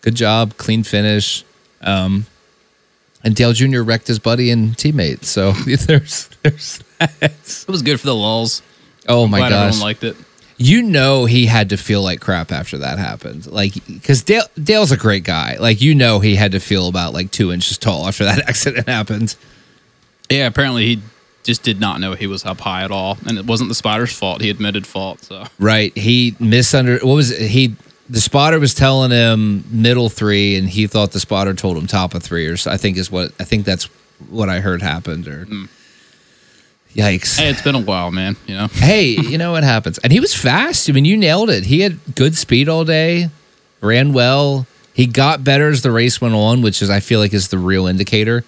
good 0.00 0.16
job, 0.16 0.56
clean 0.56 0.82
finish. 0.82 1.44
Um, 1.80 2.26
and 3.24 3.34
Dale 3.34 3.52
Jr. 3.52 3.80
wrecked 3.82 4.06
his 4.06 4.18
buddy 4.18 4.50
and 4.50 4.76
teammate. 4.76 5.24
So 5.24 5.52
there's 5.86 6.28
there's 6.42 6.80
that. 6.98 7.12
It 7.32 7.68
was 7.68 7.82
good 7.82 7.98
for 8.00 8.06
the 8.06 8.14
lulls. 8.14 8.62
Oh 9.08 9.26
my 9.26 9.38
Glad 9.38 9.48
gosh. 9.50 9.66
everyone 9.68 9.80
liked 9.84 10.04
it. 10.04 10.16
you 10.56 10.82
know 10.82 11.24
he 11.24 11.46
had 11.46 11.70
to 11.70 11.76
feel 11.76 12.00
like 12.02 12.20
crap 12.20 12.52
after 12.52 12.78
that 12.78 12.98
happened. 12.98 13.46
Like, 13.46 13.74
because 13.86 14.22
Dale 14.22 14.44
Dale's 14.62 14.92
a 14.92 14.96
great 14.96 15.24
guy. 15.24 15.56
Like, 15.58 15.82
you 15.82 15.94
know, 15.94 16.20
he 16.20 16.36
had 16.36 16.52
to 16.52 16.60
feel 16.60 16.88
about 16.88 17.12
like 17.12 17.30
two 17.30 17.52
inches 17.52 17.76
tall 17.78 18.06
after 18.06 18.24
that 18.24 18.38
accident 18.48 18.88
happened. 18.88 19.34
Yeah, 20.30 20.46
apparently 20.46 20.86
he 20.86 21.02
just 21.42 21.62
did 21.62 21.78
not 21.80 22.00
know 22.00 22.14
he 22.14 22.26
was 22.26 22.46
up 22.46 22.60
high 22.60 22.82
at 22.84 22.90
all, 22.90 23.18
and 23.26 23.36
it 23.36 23.44
wasn't 23.44 23.68
the 23.68 23.74
spider's 23.74 24.12
fault. 24.16 24.40
He 24.40 24.48
admitted 24.48 24.86
fault. 24.86 25.20
So 25.22 25.44
Right? 25.58 25.94
He 25.96 26.32
misunder. 26.40 27.02
What 27.04 27.14
was 27.14 27.30
it? 27.30 27.48
he? 27.50 27.74
The 28.08 28.20
spotter 28.20 28.60
was 28.60 28.74
telling 28.74 29.10
him 29.10 29.64
middle 29.70 30.08
three, 30.08 30.56
and 30.56 30.68
he 30.68 30.86
thought 30.86 31.12
the 31.12 31.20
spotter 31.20 31.54
told 31.54 31.76
him 31.76 31.86
top 31.86 32.14
of 32.14 32.22
three, 32.22 32.46
or 32.46 32.56
so, 32.56 32.70
I 32.70 32.76
think 32.76 32.98
is 32.98 33.10
what 33.10 33.32
I 33.40 33.44
think 33.44 33.64
that's 33.64 33.84
what 34.28 34.48
I 34.48 34.60
heard 34.60 34.82
happened. 34.82 35.26
Or 35.26 35.46
yikes! 36.94 37.38
hey, 37.38 37.48
it's 37.48 37.62
been 37.62 37.74
a 37.74 37.80
while, 37.80 38.10
man. 38.10 38.36
You 38.46 38.56
know. 38.56 38.66
hey, 38.68 39.06
you 39.06 39.38
know 39.38 39.52
what 39.52 39.64
happens? 39.64 39.98
And 39.98 40.12
he 40.12 40.20
was 40.20 40.34
fast. 40.34 40.88
I 40.88 40.92
mean, 40.92 41.04
you 41.04 41.16
nailed 41.16 41.48
it. 41.50 41.64
He 41.64 41.80
had 41.80 41.98
good 42.14 42.36
speed 42.36 42.68
all 42.68 42.84
day, 42.84 43.30
ran 43.80 44.12
well. 44.12 44.66
He 44.92 45.06
got 45.06 45.42
better 45.42 45.68
as 45.68 45.82
the 45.82 45.90
race 45.90 46.20
went 46.20 46.34
on, 46.34 46.62
which 46.62 46.82
is 46.82 46.90
I 46.90 47.00
feel 47.00 47.20
like 47.20 47.32
is 47.34 47.48
the 47.48 47.58
real 47.58 47.86
indicator. 47.86 48.44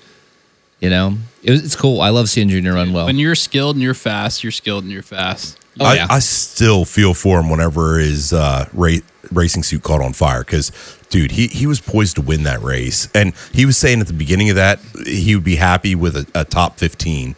You 0.80 0.90
know, 0.90 1.16
it 1.42 1.50
was, 1.50 1.64
it's 1.64 1.76
cool. 1.76 2.02
I 2.02 2.10
love 2.10 2.28
seeing 2.28 2.50
Junior 2.50 2.74
run 2.74 2.92
well. 2.92 3.06
When 3.06 3.16
you're 3.16 3.34
skilled 3.34 3.76
and 3.76 3.82
you're 3.82 3.94
fast, 3.94 4.44
you're 4.44 4.52
skilled 4.52 4.84
and 4.84 4.92
you're 4.92 5.02
fast. 5.02 5.58
Oh, 5.80 5.86
I, 5.86 5.94
yeah. 5.94 6.06
I 6.08 6.18
still 6.20 6.84
feel 6.84 7.14
for 7.14 7.40
him 7.40 7.50
whenever 7.50 7.98
his 7.98 8.32
uh, 8.32 8.68
ra- 8.72 8.98
racing 9.32 9.62
suit 9.62 9.82
caught 9.82 10.00
on 10.00 10.12
fire 10.12 10.40
because, 10.40 10.72
dude, 11.10 11.32
he, 11.32 11.46
he 11.48 11.66
was 11.66 11.80
poised 11.80 12.16
to 12.16 12.22
win 12.22 12.42
that 12.44 12.60
race. 12.62 13.08
And 13.14 13.32
he 13.52 13.66
was 13.66 13.76
saying 13.76 14.00
at 14.00 14.06
the 14.06 14.12
beginning 14.12 14.50
of 14.50 14.56
that, 14.56 14.78
he 15.06 15.34
would 15.34 15.44
be 15.44 15.56
happy 15.56 15.94
with 15.94 16.16
a, 16.16 16.26
a 16.34 16.44
top 16.44 16.78
15. 16.78 17.34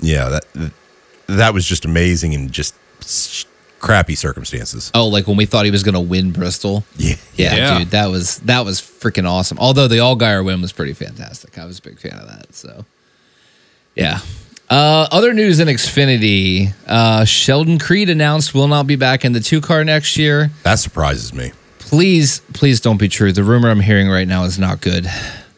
Yeah, 0.00 0.28
that 0.28 0.72
that 1.26 1.54
was 1.54 1.66
just 1.66 1.84
amazing 1.84 2.34
and 2.34 2.52
just 2.52 2.74
crappy 3.78 4.14
circumstances. 4.14 4.90
Oh, 4.94 5.06
like 5.08 5.26
when 5.26 5.36
we 5.36 5.46
thought 5.46 5.64
he 5.64 5.70
was 5.70 5.82
going 5.82 5.94
to 5.94 6.00
win 6.00 6.32
Bristol. 6.32 6.84
Yeah. 6.96 7.16
Yeah, 7.34 7.54
Yeah. 7.54 7.78
dude, 7.78 7.90
that 7.90 8.06
was 8.06 8.38
that 8.40 8.64
was 8.64 8.80
freaking 8.80 9.28
awesome. 9.28 9.58
Although 9.58 9.88
the 9.88 10.00
all 10.00 10.16
Allgaier 10.16 10.44
win 10.44 10.60
was 10.60 10.72
pretty 10.72 10.92
fantastic. 10.92 11.58
I 11.58 11.64
was 11.64 11.78
a 11.78 11.82
big 11.82 11.98
fan 11.98 12.18
of 12.18 12.26
that. 12.28 12.54
So, 12.54 12.84
yeah. 13.94 14.20
Uh, 14.68 15.06
other 15.12 15.32
news 15.32 15.60
in 15.60 15.68
Xfinity: 15.68 16.72
uh, 16.86 17.24
Sheldon 17.24 17.78
Creed 17.78 18.10
announced 18.10 18.54
will 18.54 18.68
not 18.68 18.86
be 18.86 18.96
back 18.96 19.24
in 19.24 19.32
the 19.32 19.40
two 19.40 19.60
car 19.60 19.84
next 19.84 20.16
year. 20.16 20.50
That 20.64 20.76
surprises 20.76 21.32
me. 21.32 21.52
Please, 21.78 22.40
please 22.52 22.80
don't 22.80 22.96
be 22.96 23.08
true. 23.08 23.30
The 23.30 23.44
rumor 23.44 23.70
I'm 23.70 23.80
hearing 23.80 24.08
right 24.08 24.26
now 24.26 24.44
is 24.44 24.58
not 24.58 24.80
good. 24.80 25.06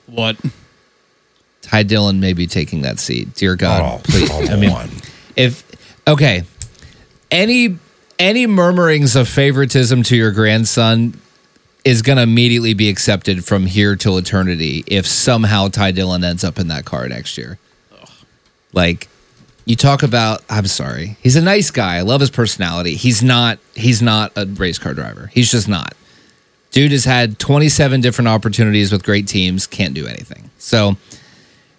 What? 0.07 0.37
Ty 1.63 1.85
Dillon 1.85 2.21
may 2.21 2.35
be 2.35 2.47
taking 2.47 2.83
that 2.83 2.99
seat. 2.99 3.35
Dear 3.35 3.57
God, 3.57 4.01
oh, 4.01 4.03
please. 4.05 4.29
come 4.29 4.49
I 4.49 4.57
mean, 4.57 4.71
on. 4.71 4.91
if 5.37 5.65
okay, 6.07 6.43
any 7.31 7.79
any 8.19 8.47
murmurings 8.47 9.17
of 9.17 9.29
favoritism 9.29 10.03
to 10.05 10.17
your 10.17 10.33
grandson 10.33 11.19
is 11.85 12.03
going 12.03 12.17
to 12.17 12.23
immediately 12.23 12.75
be 12.75 12.89
accepted 12.89 13.45
from 13.45 13.65
here 13.65 13.97
till 13.97 14.19
eternity 14.19 14.85
if 14.87 15.07
somehow 15.07 15.69
Ty 15.69 15.93
Dillon 15.93 16.25
ends 16.25 16.45
up 16.45 16.59
in 16.59 16.69
that 16.69 16.85
car 16.85 17.09
next 17.09 17.39
year. 17.39 17.59
Like 18.73 19.09
you 19.65 19.77
talk 19.77 20.03
about 20.03 20.43
I'm 20.49 20.67
sorry. 20.67 21.17
He's 21.23 21.37
a 21.37 21.43
nice 21.43 21.71
guy. 21.71 21.97
I 21.97 22.01
love 22.03 22.21
his 22.21 22.31
personality. 22.31 22.95
He's 22.95 23.23
not 23.23 23.59
he's 23.75 24.01
not 24.03 24.33
a 24.37 24.47
race 24.47 24.79
car 24.79 24.95
driver. 24.95 25.31
He's 25.33 25.51
just 25.51 25.69
not. 25.69 25.95
Dude 26.71 26.93
has 26.93 27.05
had 27.07 27.39
27 27.39 28.01
different 28.03 28.29
opportunities 28.29 28.93
with 28.93 29.03
great 29.03 29.27
teams, 29.27 29.67
can't 29.67 29.95
do 29.95 30.07
anything. 30.07 30.51
So 30.59 30.97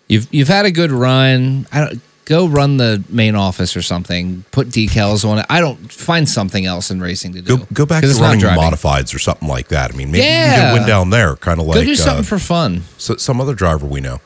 you've 0.08 0.28
you've 0.34 0.48
had 0.48 0.66
a 0.66 0.72
good 0.72 0.92
run. 0.92 1.68
I 1.72 1.80
don't 1.86 2.02
go 2.26 2.48
run 2.48 2.78
the 2.78 3.04
main 3.10 3.36
office 3.36 3.76
or 3.78 3.82
something. 3.82 4.44
Put 4.52 4.70
decals 4.70 5.28
on 5.28 5.40
it. 5.40 5.46
I 5.50 5.60
don't 5.62 5.92
find 5.92 6.28
something 6.30 6.66
else 6.66 6.92
in 6.92 7.00
racing 7.02 7.34
to 7.34 7.42
do. 7.42 7.58
Go 7.58 7.66
go 7.74 7.86
back 7.86 8.04
to 8.04 8.14
running 8.16 8.42
modifieds 8.42 9.14
or 9.16 9.20
something 9.20 9.48
like 9.48 9.70
that. 9.70 9.94
I 9.94 9.96
mean, 9.98 10.12
maybe 10.12 10.24
you 10.26 10.30
Yeah. 10.32 10.56
can 10.72 10.74
win 10.80 10.88
down 10.88 11.10
there, 11.12 11.36
kind 11.36 11.60
of 11.60 11.66
like 11.68 11.76
Go 11.76 11.84
do 11.84 11.96
something 11.96 12.26
uh, 12.26 12.28
for 12.28 12.40
fun. 12.40 12.84
so, 12.98 13.16
some 13.16 13.40
other 13.42 13.54
driver 13.54 13.86
we 13.86 14.02
know. 14.02 14.22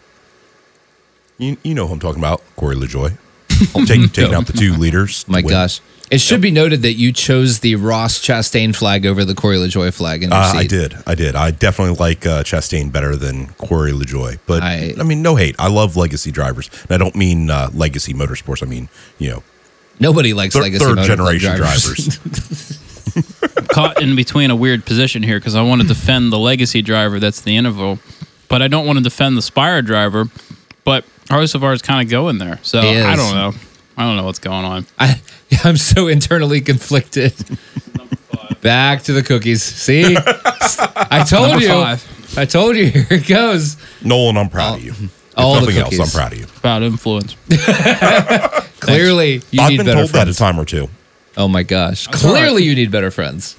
You 1.38 1.58
you 1.64 1.74
know 1.74 1.88
who 1.88 1.94
I'm 1.94 2.00
talking 2.00 2.22
about, 2.22 2.42
Corey 2.56 2.76
LaJoie. 2.76 3.18
I'll 3.76 3.86
take, 3.86 4.12
taking 4.14 4.34
out 4.34 4.48
the 4.48 4.54
two 4.54 4.74
leaders. 4.74 5.28
My 5.28 5.42
gosh. 5.42 5.82
It 6.12 6.22
should 6.22 6.42
be 6.42 6.52
noted 6.52 6.84
that 6.84 6.94
you 6.94 7.12
chose 7.12 7.62
the 7.62 7.76
Ross 7.76 8.20
Chastain 8.20 8.76
flag 8.76 9.06
over 9.06 9.26
the 9.26 9.34
Corey 9.34 9.56
LaJoie 9.58 9.92
flag 9.94 10.22
in 10.22 10.30
your 10.30 10.38
Uh, 10.40 10.52
seat. 10.52 10.58
I 10.60 10.64
did. 10.68 10.96
I 11.08 11.16
did. 11.16 11.36
I 11.36 11.50
definitely 11.50 11.96
like 11.96 12.26
uh, 12.28 12.44
Chastain 12.44 12.92
better 12.92 13.16
than 13.16 13.48
Corey 13.54 13.94
LaJoie. 13.94 14.38
But 14.46 14.62
I- 14.62 14.94
I, 15.00 15.04
mean, 15.04 15.24
no 15.24 15.36
hate. 15.38 15.56
I 15.58 15.70
love 15.70 15.96
legacy 15.96 16.30
drivers. 16.32 16.70
And 16.84 16.92
I 16.92 16.98
don't 16.98 17.16
mean 17.16 17.50
uh, 17.50 17.72
legacy 17.74 18.14
motorsports. 18.14 18.62
I 18.62 18.68
mean, 18.68 18.90
you 19.18 19.30
know, 19.32 19.44
Nobody 20.00 20.34
likes 20.34 20.54
thir- 20.56 20.62
legacy 20.62 20.84
third 20.86 21.00
generation 21.00 21.56
drivers. 21.56 22.18
drivers. 22.20 23.68
Caught 23.70 24.02
in 24.02 24.16
between 24.16 24.52
a 24.52 24.56
weird 24.56 24.86
position 24.86 25.24
here 25.24 25.40
because 25.40 25.56
I 25.56 25.64
want 25.64 25.82
to 25.82 25.88
defend 25.88 26.32
the 26.32 26.40
legacy 26.40 26.82
driver 26.84 27.20
that's 27.20 27.42
the 27.42 27.56
interval, 27.58 27.98
but 28.50 28.62
I 28.62 28.68
don't 28.68 28.86
want 28.86 28.98
to 28.98 29.04
defend 29.04 29.36
the 29.38 29.42
Spire 29.42 29.82
driver. 29.82 30.26
But 30.84 31.06
Hocevar 31.26 31.74
is 31.74 31.82
kind 31.82 32.06
of 32.06 32.10
going 32.12 32.38
there, 32.38 32.60
so 32.64 32.82
He 32.82 33.00
I 33.00 33.16
don't 33.16 33.36
know. 33.36 33.54
I 33.98 34.04
don't 34.08 34.18
know 34.18 34.24
what's 34.26 34.40
going 34.40 34.66
on. 34.66 34.86
I, 35.00 35.22
I'm 35.64 35.78
so 35.78 36.08
internally 36.08 36.62
conflicted. 36.62 37.34
Back 38.62 39.04
to 39.04 39.14
the 39.14 39.22
cookies. 39.24 39.62
See, 39.62 40.16
I 40.18 41.26
told 41.28 41.50
Number 41.50 41.64
you. 41.66 41.70
five. 41.70 42.38
I 42.38 42.46
told 42.46 42.76
you. 42.76 42.86
Here 42.90 43.06
it 43.12 43.28
goes. 43.28 43.78
Nolan, 44.04 44.38
I'm 44.38 44.50
proud 44.50 44.78
of 44.78 44.82
oh. 44.82 44.86
you. 44.86 44.92
If 44.92 45.38
all 45.38 45.56
the 45.56 45.62
nothing 45.62 45.78
else, 45.78 45.94
I'm 45.94 45.98
cookies. 46.00 46.14
proud 46.16 46.34
of 46.34 46.40
you. 46.40 46.46
About 46.58 46.84
influence. 46.84 47.36
Clearly, 48.80 49.42
you 49.52 49.62
I've 49.62 49.70
need 49.72 49.78
been 49.78 49.86
better 49.86 50.00
told 50.00 50.10
that 50.12 50.22
a 50.28 50.34
friends. 50.34 50.38
time 50.38 50.60
or 50.60 50.66
two. 50.66 50.90
Oh 51.36 51.48
my 51.48 51.64
gosh! 51.64 52.06
That's 52.08 52.24
all 52.24 52.32
Clearly, 52.32 52.62
right. 52.62 52.64
you 52.64 52.76
need 52.76 52.92
better 52.92 53.12
friends. 53.12 53.56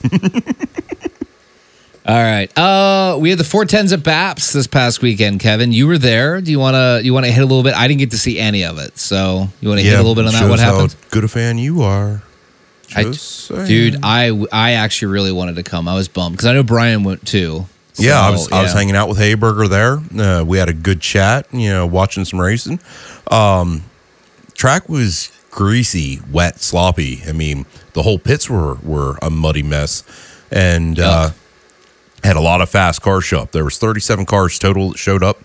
All 2.06 2.14
right. 2.22 2.56
Uh, 2.58 3.16
we 3.18 3.30
had 3.30 3.38
the 3.38 3.44
four 3.44 3.64
tens 3.64 3.90
at 3.92 4.02
BAPS 4.02 4.52
this 4.52 4.66
past 4.66 5.00
weekend. 5.00 5.40
Kevin, 5.40 5.72
you 5.72 5.86
were 5.86 5.96
there. 5.96 6.42
Do 6.42 6.50
you 6.50 6.58
want 6.58 6.74
to 6.74 7.00
you 7.02 7.14
want 7.14 7.24
to 7.24 7.32
hit 7.32 7.40
a 7.40 7.46
little 7.46 7.62
bit? 7.62 7.74
I 7.74 7.88
didn't 7.88 8.00
get 8.00 8.10
to 8.10 8.18
see 8.18 8.38
any 8.38 8.64
of 8.64 8.78
it, 8.78 8.98
so 8.98 9.48
you 9.62 9.68
want 9.68 9.80
to 9.80 9.86
hit 9.86 9.94
a 9.94 10.02
little 10.02 10.14
bit 10.14 10.26
on 10.26 10.32
that? 10.32 10.48
What 10.50 10.58
happened? 10.60 10.92
How 10.92 11.08
good 11.10 11.24
a 11.24 11.28
fan 11.28 11.56
you 11.56 11.80
are. 11.82 12.22
I- 12.94 13.04
Just 13.04 13.46
saying. 13.46 13.66
Dude, 13.66 13.96
I 14.02 14.28
I 14.52 14.72
actually 14.72 15.12
really 15.12 15.32
wanted 15.32 15.56
to 15.56 15.62
come. 15.62 15.88
I 15.88 15.94
was 15.94 16.08
bummed 16.08 16.34
because 16.36 16.46
I 16.46 16.52
know 16.52 16.62
Brian 16.62 17.04
went 17.04 17.26
too. 17.26 17.66
Yeah, 17.96 18.20
I 18.20 18.26
So, 18.26 18.32
was 18.32 18.52
I 18.52 18.62
was 18.62 18.72
hanging 18.72 18.96
out 18.96 19.08
with 19.08 19.18
Hayberger 19.18 19.68
there. 19.68 20.22
Uh, 20.40 20.44
we 20.44 20.58
had 20.58 20.68
a 20.68 20.72
good 20.74 21.00
chat, 21.00 21.46
you 21.52 21.70
know, 21.70 21.86
watching 21.86 22.24
some 22.26 22.40
racing. 22.40 22.80
Um, 23.30 23.84
track 24.54 24.88
was 24.88 25.30
greasy, 25.50 26.20
wet, 26.30 26.60
sloppy. 26.60 27.22
I 27.26 27.32
mean, 27.32 27.64
the 27.94 28.02
whole 28.02 28.18
pits 28.18 28.50
were 28.50 28.74
were 28.82 29.16
a 29.22 29.30
muddy 29.30 29.62
mess, 29.62 30.02
and 30.50 30.98
uh, 30.98 31.30
had 32.24 32.36
a 32.36 32.40
lot 32.40 32.60
of 32.60 32.68
fast 32.70 33.02
cars 33.02 33.24
show 33.24 33.40
up. 33.40 33.52
There 33.52 33.64
was 33.64 33.78
37 33.78 34.26
cars 34.26 34.58
total 34.58 34.90
that 34.90 34.98
showed 34.98 35.22
up, 35.22 35.38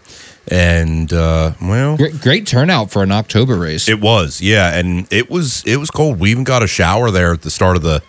and 0.47 1.11
uh, 1.13 1.51
well, 1.61 1.97
Great, 1.97 2.21
great 2.21 2.47
turnout 2.47 2.89
for 2.89 3.03
an 3.03 3.11
October 3.11 3.55
race. 3.57 3.87
it 3.89 3.99
was, 4.01 4.41
yeah, 4.41 4.75
and 4.77 5.05
it 5.11 5.29
was 5.29 5.63
it 5.65 5.77
was 5.77 5.91
cold. 5.91 6.19
We 6.19 6.31
even 6.31 6.43
got 6.43 6.63
a 6.63 6.67
shower 6.67 7.11
there 7.11 7.33
at 7.33 7.41
the 7.41 7.51
start 7.51 7.75
of 7.75 7.83
the 7.83 8.01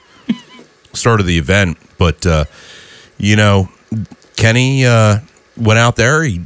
start 0.92 1.20
of 1.20 1.26
the 1.26 1.36
event. 1.38 1.78
But 1.98 2.24
uh, 2.24 2.44
you 3.18 3.36
know, 3.36 3.68
Kenny 4.36 4.86
uh, 4.86 5.18
went 5.58 5.78
out 5.78 5.96
there. 5.96 6.22
He 6.22 6.42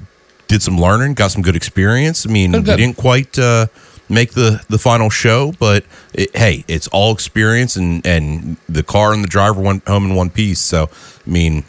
did 0.48 0.62
some 0.62 0.78
learning, 0.78 1.14
got 1.14 1.30
some 1.30 1.42
good 1.42 1.56
experience. 1.56 2.26
I 2.26 2.30
mean, 2.30 2.54
Oh, 2.54 2.58
we 2.60 2.64
didn't 2.76 2.96
quite 2.96 3.38
uh, 3.38 3.66
make 4.08 4.32
the 4.32 4.64
the 4.68 4.78
final 4.78 5.10
show, 5.10 5.52
but 5.58 5.84
it, 6.14 6.34
hey, 6.36 6.64
it's 6.68 6.88
all 6.88 7.12
experience, 7.12 7.76
and 7.76 8.04
and 8.06 8.56
the 8.68 8.82
car 8.82 9.12
and 9.12 9.22
the 9.22 9.28
driver 9.28 9.60
went 9.60 9.86
home 9.86 10.06
in 10.06 10.14
one 10.16 10.30
piece. 10.30 10.60
So, 10.60 10.88
I 11.26 11.30
mean, 11.30 11.64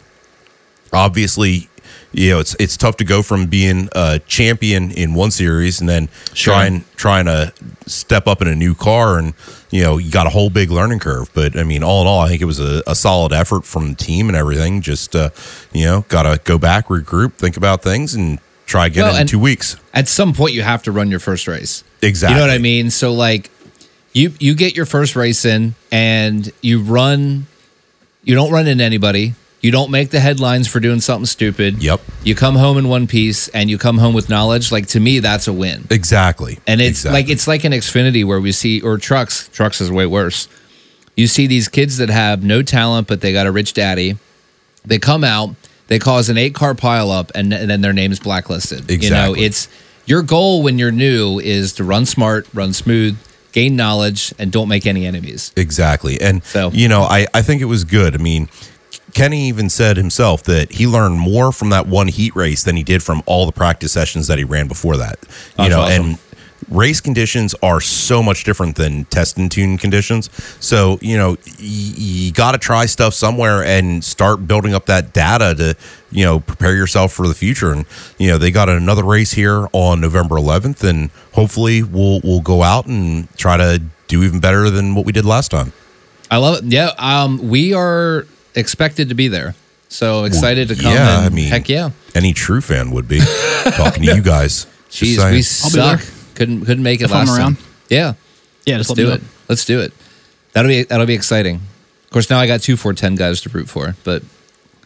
obviously 0.96 1.68
you 2.12 2.30
know 2.30 2.40
it's 2.40 2.56
it's 2.58 2.76
tough 2.76 2.96
to 2.96 3.04
go 3.04 3.22
from 3.22 3.46
being 3.46 3.88
a 3.92 4.18
champion 4.26 4.90
in 4.92 5.12
one 5.14 5.30
series 5.30 5.80
and 5.80 5.88
then 5.88 6.08
Sure. 6.34 6.54
trying 6.54 6.84
trying 6.96 7.26
to 7.26 7.52
step 7.86 8.26
up 8.26 8.40
in 8.42 8.48
a 8.48 8.54
new 8.54 8.74
car 8.74 9.18
and 9.18 9.34
you 9.70 9.82
know 9.82 9.98
you 9.98 10.10
got 10.10 10.26
a 10.26 10.30
whole 10.30 10.48
big 10.50 10.70
learning 10.70 10.98
curve 10.98 11.28
but 11.34 11.56
i 11.58 11.62
mean 11.62 11.82
all 11.82 12.00
in 12.02 12.06
all 12.08 12.20
i 12.20 12.28
think 12.28 12.40
it 12.40 12.46
was 12.46 12.58
a, 12.60 12.82
a 12.86 12.94
solid 12.94 13.32
effort 13.32 13.64
from 13.64 13.90
the 13.90 13.94
team 13.96 14.28
and 14.28 14.36
everything 14.36 14.80
just 14.80 15.14
uh 15.14 15.28
you 15.72 15.84
know 15.84 16.04
gotta 16.08 16.40
go 16.44 16.56
back 16.58 16.86
regroup 16.88 17.32
think 17.34 17.56
about 17.56 17.82
things 17.82 18.14
and 18.14 18.38
try 18.66 18.86
again 18.86 19.04
Well, 19.04 19.20
in 19.20 19.26
two 19.26 19.38
weeks 19.38 19.76
At 19.94 20.08
some 20.08 20.32
point, 20.32 20.52
you 20.54 20.62
have 20.62 20.82
to 20.84 20.92
run 20.92 21.08
your 21.10 21.20
first 21.20 21.46
race. 21.46 21.84
exactly 22.02 22.34
You 22.34 22.40
know 22.40 22.48
what 22.48 22.54
I 22.54 22.58
mean? 22.58 22.90
So 22.90 23.12
like 23.12 23.50
you 24.12 24.32
you 24.40 24.54
get 24.54 24.74
your 24.74 24.86
first 24.86 25.14
race 25.16 25.44
in 25.44 25.74
and 25.92 26.50
you 26.62 26.80
run 26.82 27.46
you 28.24 28.34
don't 28.34 28.50
run 28.50 28.66
into 28.66 28.82
anybody. 28.82 29.34
You 29.66 29.72
don't 29.72 29.90
make 29.90 30.10
the 30.10 30.20
headlines 30.20 30.68
for 30.68 30.78
doing 30.78 31.00
something 31.00 31.26
stupid. 31.26 31.82
Yep. 31.82 32.00
You 32.22 32.36
come 32.36 32.54
home 32.54 32.78
in 32.78 32.88
one 32.88 33.08
piece 33.08 33.48
and 33.48 33.68
you 33.68 33.78
come 33.78 33.98
home 33.98 34.14
with 34.14 34.28
knowledge. 34.28 34.70
Like 34.70 34.86
to 34.88 35.00
me, 35.00 35.18
that's 35.18 35.48
a 35.48 35.52
win. 35.52 35.88
exactly 35.90 36.60
And 36.68 36.80
it's 36.80 37.00
Exactly. 37.00 37.20
like 37.22 37.28
it's 37.30 37.48
like 37.48 37.64
an 37.64 37.72
Xfinity 37.72 38.24
where 38.24 38.40
we 38.40 38.52
see 38.52 38.80
or 38.80 38.96
trucks. 38.96 39.48
Trucks 39.52 39.80
is 39.80 39.90
way 39.90 40.06
worse. 40.06 40.46
You 41.16 41.26
see 41.26 41.48
these 41.48 41.66
kids 41.66 41.96
that 41.96 42.10
have 42.10 42.44
no 42.44 42.62
talent, 42.62 43.08
but 43.08 43.22
they 43.22 43.32
got 43.32 43.48
a 43.48 43.50
rich 43.50 43.72
daddy. 43.72 44.18
They 44.84 45.00
come 45.00 45.24
out, 45.24 45.56
they 45.88 45.98
cause 45.98 46.28
an 46.28 46.38
eight 46.38 46.54
car 46.54 46.74
pileup, 46.74 47.32
and, 47.34 47.52
and 47.52 47.68
then 47.68 47.80
their 47.80 47.92
name's 47.92 48.20
blacklisted. 48.20 48.88
You 48.88 49.10
know, 49.10 49.32
Exactly. 49.32 49.44
it's 49.46 49.68
your 50.04 50.22
goal 50.22 50.62
when 50.62 50.78
you're 50.78 50.92
new 50.92 51.40
is 51.40 51.72
to 51.72 51.82
run 51.82 52.06
smart, 52.06 52.46
run 52.54 52.72
smooth, 52.72 53.18
gain 53.50 53.74
knowledge, 53.74 54.32
and 54.38 54.52
don't 54.52 54.68
make 54.68 54.86
any 54.86 55.06
enemies. 55.06 55.50
Exactly. 55.56 56.20
And 56.20 56.44
So- 56.44 56.70
you 56.72 56.86
know, 56.86 57.02
I, 57.02 57.26
I 57.34 57.42
think 57.42 57.62
it 57.62 57.64
was 57.64 57.82
good. 57.82 58.14
I 58.14 58.18
mean, 58.18 58.48
Kenny 59.16 59.48
even 59.48 59.70
said 59.70 59.96
himself 59.96 60.42
that 60.42 60.72
he 60.72 60.86
learned 60.86 61.18
more 61.18 61.50
from 61.50 61.70
that 61.70 61.86
one 61.86 62.08
heat 62.08 62.36
race 62.36 62.64
than 62.64 62.76
he 62.76 62.82
did 62.82 63.02
from 63.02 63.22
all 63.24 63.46
the 63.46 63.52
practice 63.52 63.92
sessions 63.92 64.26
that 64.26 64.36
he 64.36 64.44
ran 64.44 64.68
before 64.68 64.98
that. 64.98 65.18
You 65.58 65.70
know, 65.70 65.80
awesome. 65.80 66.04
and 66.04 66.18
race 66.68 67.00
conditions 67.00 67.54
are 67.62 67.80
so 67.80 68.22
much 68.22 68.44
different 68.44 68.76
than 68.76 69.06
test 69.06 69.38
and 69.38 69.50
tune 69.50 69.78
conditions. 69.78 70.28
So, 70.62 70.98
you 71.00 71.16
know, 71.16 71.30
y- 71.30 71.36
you 71.58 72.32
got 72.32 72.52
to 72.52 72.58
try 72.58 72.84
stuff 72.84 73.14
somewhere 73.14 73.64
and 73.64 74.04
start 74.04 74.46
building 74.46 74.74
up 74.74 74.84
that 74.86 75.14
data 75.14 75.54
to, 75.54 75.76
you 76.10 76.24
know, 76.24 76.40
prepare 76.40 76.76
yourself 76.76 77.12
for 77.12 77.26
the 77.26 77.34
future. 77.34 77.72
And, 77.72 77.86
you 78.18 78.28
know, 78.28 78.36
they 78.36 78.50
got 78.50 78.68
another 78.68 79.04
race 79.04 79.32
here 79.32 79.66
on 79.72 80.00
November 80.00 80.34
11th 80.34 80.86
and 80.86 81.10
hopefully 81.32 81.82
we'll 81.82 82.20
we'll 82.22 82.40
go 82.42 82.62
out 82.62 82.84
and 82.86 83.34
try 83.38 83.56
to 83.56 83.80
do 84.08 84.22
even 84.24 84.40
better 84.40 84.68
than 84.68 84.94
what 84.94 85.06
we 85.06 85.12
did 85.12 85.24
last 85.24 85.50
time. 85.50 85.72
I 86.30 86.36
love 86.36 86.58
it. 86.58 86.64
Yeah, 86.64 86.90
um, 86.98 87.48
we 87.48 87.72
are 87.72 88.26
expected 88.56 89.10
to 89.10 89.14
be 89.14 89.28
there. 89.28 89.54
So 89.88 90.24
excited 90.24 90.68
to 90.68 90.74
come. 90.74 90.92
yeah, 90.92 91.18
and 91.18 91.26
I 91.26 91.28
mean, 91.28 91.48
heck 91.48 91.68
yeah. 91.68 91.90
Any 92.14 92.32
true 92.32 92.60
fan 92.60 92.90
would 92.90 93.06
be 93.06 93.20
talking 93.64 94.02
to 94.04 94.16
you 94.16 94.22
guys. 94.22 94.66
Just 94.90 95.18
Jeez, 95.18 95.30
we 95.32 95.42
saying. 95.42 95.84
I'll 95.90 95.96
be 95.96 96.02
suck. 96.02 96.34
Couldn't 96.34 96.64
couldn't 96.66 96.82
make 96.82 97.00
it 97.00 97.04
If 97.04 97.12
I'm 97.12 97.26
last 97.26 97.38
around. 97.38 97.56
time. 97.56 97.64
Yeah. 97.88 98.14
Yeah, 98.64 98.78
just 98.78 98.90
Let's 98.90 98.96
do 98.98 99.06
know. 99.08 99.14
it. 99.14 99.22
Let's 99.48 99.64
do 99.64 99.80
it. 99.80 99.92
That'll 100.54 100.68
be 100.68 100.82
that'll 100.82 101.06
be 101.06 101.14
exciting. 101.14 101.56
Of 102.04 102.10
course, 102.10 102.28
now 102.30 102.38
I 102.38 102.46
got 102.48 102.62
two 102.62 102.76
four 102.76 102.94
ten 102.94 103.14
guys 103.14 103.40
to 103.42 103.48
root 103.48 103.68
for, 103.68 103.94
but 104.02 104.22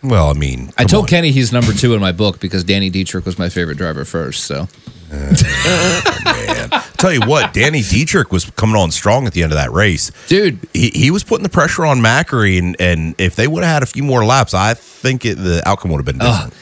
Well, 0.03 0.31
I 0.31 0.33
mean, 0.33 0.71
I 0.79 0.85
told 0.85 1.05
on. 1.05 1.09
Kenny 1.09 1.31
he's 1.31 1.53
number 1.53 1.73
two 1.73 1.95
in 1.95 2.01
my 2.01 2.13
book 2.13 2.41
because 2.41 2.65
Danny 2.65 2.89
Dietrich 2.91 3.27
was 3.27 3.39
my 3.39 3.49
favorite 3.51 3.77
driver 3.79 4.05
first. 4.05 4.45
So 4.45 4.67
oh, 5.13 6.87
Tell 6.99 7.13
you 7.13 7.21
what, 7.27 7.53
Danny 7.55 7.83
Dietrich 7.83 8.31
was 8.31 8.45
coming 8.51 8.77
on 8.77 8.91
strong 8.91 9.27
at 9.27 9.33
the 9.33 9.43
end 9.43 9.53
of 9.53 9.57
that 9.59 9.73
race. 9.73 10.11
dude, 10.29 10.59
He, 10.75 10.91
he 10.91 11.11
was 11.11 11.25
putting 11.25 11.43
the 11.43 11.49
pressure 11.49 11.85
on 11.87 11.99
Macri, 12.01 12.59
and, 12.59 12.77
and 12.79 13.15
if 13.19 13.37
they 13.37 13.47
would 13.49 13.65
have 13.65 13.73
had 13.73 13.83
a 13.83 13.87
few 13.87 14.03
more 14.03 14.25
laps, 14.25 14.53
I 14.55 14.75
think 14.75 15.25
it, 15.25 15.37
the 15.37 15.63
outcome 15.67 15.91
would 15.93 15.99
have 15.99 16.07
been 16.07 16.19
different. 16.19 16.55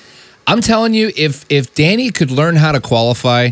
I'm 0.47 0.61
telling 0.61 0.95
you, 0.95 1.11
if 1.17 1.45
if 1.51 1.75
Danny 1.75 2.11
could 2.11 2.31
learn 2.31 2.57
how 2.57 2.73
to 2.73 2.81
qualify, 2.81 3.51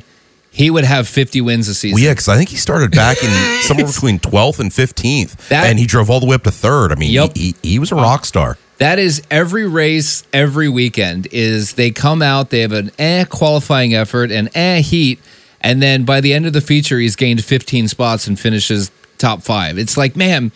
he 0.51 0.70
would 0.70 0.84
have 0.84 1.07
50 1.07 1.41
wins 1.43 1.68
a 1.68 1.74
season. 1.74 1.95
Well, 1.97 2.03
yeah, 2.05 2.12
because 2.12 2.28
I 2.28 2.37
think 2.39 2.49
he 2.49 2.57
started 2.57 2.91
back 2.93 3.22
in 3.22 3.30
somewhere 3.62 3.87
between 3.87 4.18
12th 4.18 4.61
and 4.61 4.70
15th, 4.70 5.49
That- 5.49 5.66
and 5.66 5.78
he 5.78 5.87
drove 5.87 6.09
all 6.09 6.20
the 6.20 6.26
way 6.26 6.34
up 6.37 6.45
to 6.45 6.51
third. 6.51 6.93
I 6.93 6.95
mean, 6.95 7.11
Yep. 7.12 7.32
he, 7.37 7.55
he, 7.62 7.70
he 7.70 7.78
was 7.78 7.93
a 7.93 7.97
rock 7.97 8.24
star. 8.24 8.57
That 8.79 8.99
is 8.99 9.22
every 9.31 9.66
race, 9.66 10.24
every 10.33 10.68
weekend. 10.68 11.29
Is 11.33 11.74
they 11.74 11.91
come 11.91 12.22
out, 12.22 12.51
they 12.51 12.61
have 12.61 12.72
an 12.72 12.91
eh 12.99 13.24
qualifying 13.24 13.95
effort 13.95 14.31
and 14.31 14.51
eh 14.55 14.81
heat, 14.81 15.18
and 15.61 15.83
then 15.83 16.05
by 16.05 16.20
the 16.20 16.35
end 16.35 16.47
of 16.47 16.53
the 16.53 16.61
feature, 16.61 16.99
he's 16.99 17.16
gained 17.16 17.43
15 17.43 17.89
spots 17.89 18.27
and 18.27 18.39
finishes 18.39 18.91
top 19.18 19.43
five. 19.43 19.79
It's 19.79 19.97
like, 19.97 20.14
man, 20.14 20.53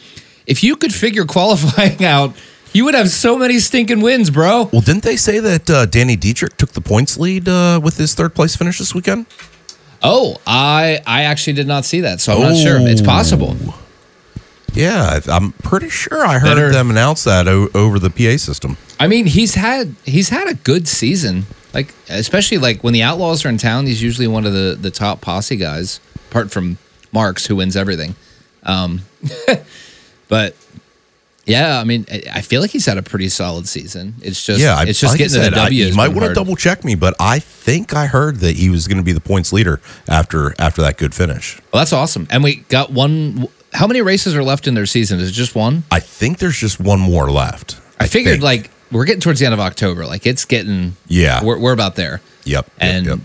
if 0.47 0.63
you 0.63 0.77
could 0.77 0.93
figure 0.93 1.25
qualifying 1.37 2.05
out, 2.05 2.37
you 2.73 2.85
would 2.85 2.95
have 2.95 3.09
so 3.11 3.37
many 3.37 3.59
stinking 3.59 4.01
wins, 4.01 4.31
bro. 4.31 4.69
Well, 4.73 4.83
didn't 4.83 5.03
they 5.03 5.17
say 5.17 5.41
that 5.41 5.69
uh, 5.69 5.87
Danny 5.87 6.15
Dietrich 6.15 6.57
took 6.57 6.71
the 6.71 6.81
points 6.81 7.19
lead 7.19 7.49
uh, 7.49 7.81
with 7.83 7.97
his 7.97 8.15
third 8.15 8.35
place 8.35 8.55
finish 8.55 8.79
this 8.79 8.95
weekend? 8.95 9.27
Oh, 10.03 10.37
I 10.47 11.01
I 11.07 11.23
actually 11.25 11.55
did 11.55 11.67
not 11.67 11.85
see 11.85 12.01
that, 12.03 12.21
so 12.21 12.35
I'm 12.35 12.41
not 12.41 12.57
sure. 12.57 12.79
It's 12.81 13.03
possible. 13.03 13.57
Yeah, 14.75 15.21
I'm 15.29 15.53
pretty 15.53 15.89
sure 15.89 16.25
I 16.25 16.39
heard 16.39 16.55
Better- 16.55 16.73
them 16.73 16.91
announce 16.91 17.25
that 17.25 17.49
o- 17.49 17.69
over 17.75 17.99
the 17.99 18.11
PA 18.11 18.37
system. 18.39 18.77
I 18.99 19.07
mean, 19.09 19.27
he's 19.27 19.55
had 19.55 19.95
he's 20.05 20.29
had 20.29 20.49
a 20.49 20.55
good 20.55 20.87
season. 20.89 21.47
Like 21.73 21.95
especially 22.09 22.59
like 22.59 22.83
when 22.83 22.93
the 22.93 23.03
Outlaws 23.03 23.45
are 23.45 23.49
in 23.49 23.59
town, 23.59 23.87
he's 23.87 24.03
usually 24.03 24.27
one 24.29 24.45
of 24.47 24.53
the 24.53 24.77
the 24.81 24.91
top 24.91 25.21
posse 25.21 25.57
guys, 25.57 26.01
apart 26.31 26.51
from 26.51 26.79
Marks 27.13 27.47
who 27.47 27.57
wins 27.57 27.77
everything. 27.77 28.15
Um, 28.65 29.03
but 30.29 30.55
yeah, 31.47 31.81
I 31.81 31.85
mean, 31.85 32.07
I 32.13 32.23
I 32.35 32.41
feel 32.43 32.61
like 32.61 32.71
he's 32.71 32.87
had 32.87 32.99
a 32.99 33.03
pretty 33.03 33.29
solid 33.29 33.67
season. 33.69 34.15
It's 34.23 34.45
just 34.45 34.61
yeah, 34.61 34.77
I- 34.77 34.85
it's 34.85 35.01
just 35.01 35.15
like 35.15 35.21
I 35.21 35.25
getting 35.25 35.39
to 35.39 35.45
said, 35.45 35.53
the 35.55 35.61
I- 35.61 35.65
W. 35.65 35.85
You 35.87 35.95
might 35.95 36.09
want 36.09 36.27
to 36.29 36.35
double 36.35 36.57
check 36.57 36.85
me, 36.85 36.95
but 36.95 37.15
I 37.21 37.39
think 37.39 37.95
I 37.95 38.07
heard 38.07 38.37
that 38.41 38.57
he 38.57 38.69
was 38.71 38.87
going 38.89 38.99
to 38.99 39.05
be 39.05 39.13
the 39.13 39.21
points 39.21 39.53
leader 39.53 39.81
after 40.09 40.55
after 40.61 40.83
that 40.83 40.97
good 40.99 41.15
finish. 41.15 41.61
Well, 41.73 41.81
that's 41.81 41.93
awesome. 41.93 42.27
And 42.31 42.43
we 42.45 42.57
got 42.69 42.91
one. 42.93 43.49
How 43.73 43.87
many 43.87 44.03
races 44.03 44.35
are 44.35 44.43
left 44.43 44.67
in 44.67 44.75
their 44.75 44.87
season? 44.87 45.21
Is 45.21 45.29
it 45.31 45.33
just 45.33 45.55
one? 45.55 45.85
I 45.91 46.01
think 46.01 46.39
there's 46.39 46.59
just 46.59 46.81
one 46.81 47.01
more 47.01 47.31
left. 47.31 47.79
I 47.99 48.07
figured 48.07 48.35
think. 48.41 48.43
like 48.43 48.71
we're 48.91 49.05
getting 49.05 49.21
towards 49.21 49.39
the 49.41 49.47
end 49.47 49.55
of 49.55 49.61
October. 49.61 50.07
Like 50.07 50.27
it's 50.27 50.45
getting 50.45 50.97
Yeah. 51.07 51.45
we're 51.45 51.59
we're 51.59 51.73
about 51.73 51.95
there. 51.97 52.21
Yep, 52.45 52.67
yep, 52.67 52.71
and 52.79 53.07
yep. 53.07 53.19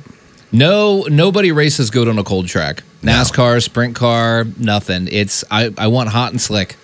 no 0.52 1.04
nobody 1.10 1.52
races 1.52 1.90
good 1.90 2.08
on 2.10 2.20
a 2.20 2.24
cold 2.24 2.48
track 2.48 2.84
nascar 3.02 3.64
sprint 3.64 3.96
car 3.96 4.46
nothing 4.58 5.08
it's 5.12 5.44
i 5.50 5.72
i 5.78 5.88
want 5.88 6.10
hot 6.10 6.32
and 6.32 6.42
slick 6.42 6.76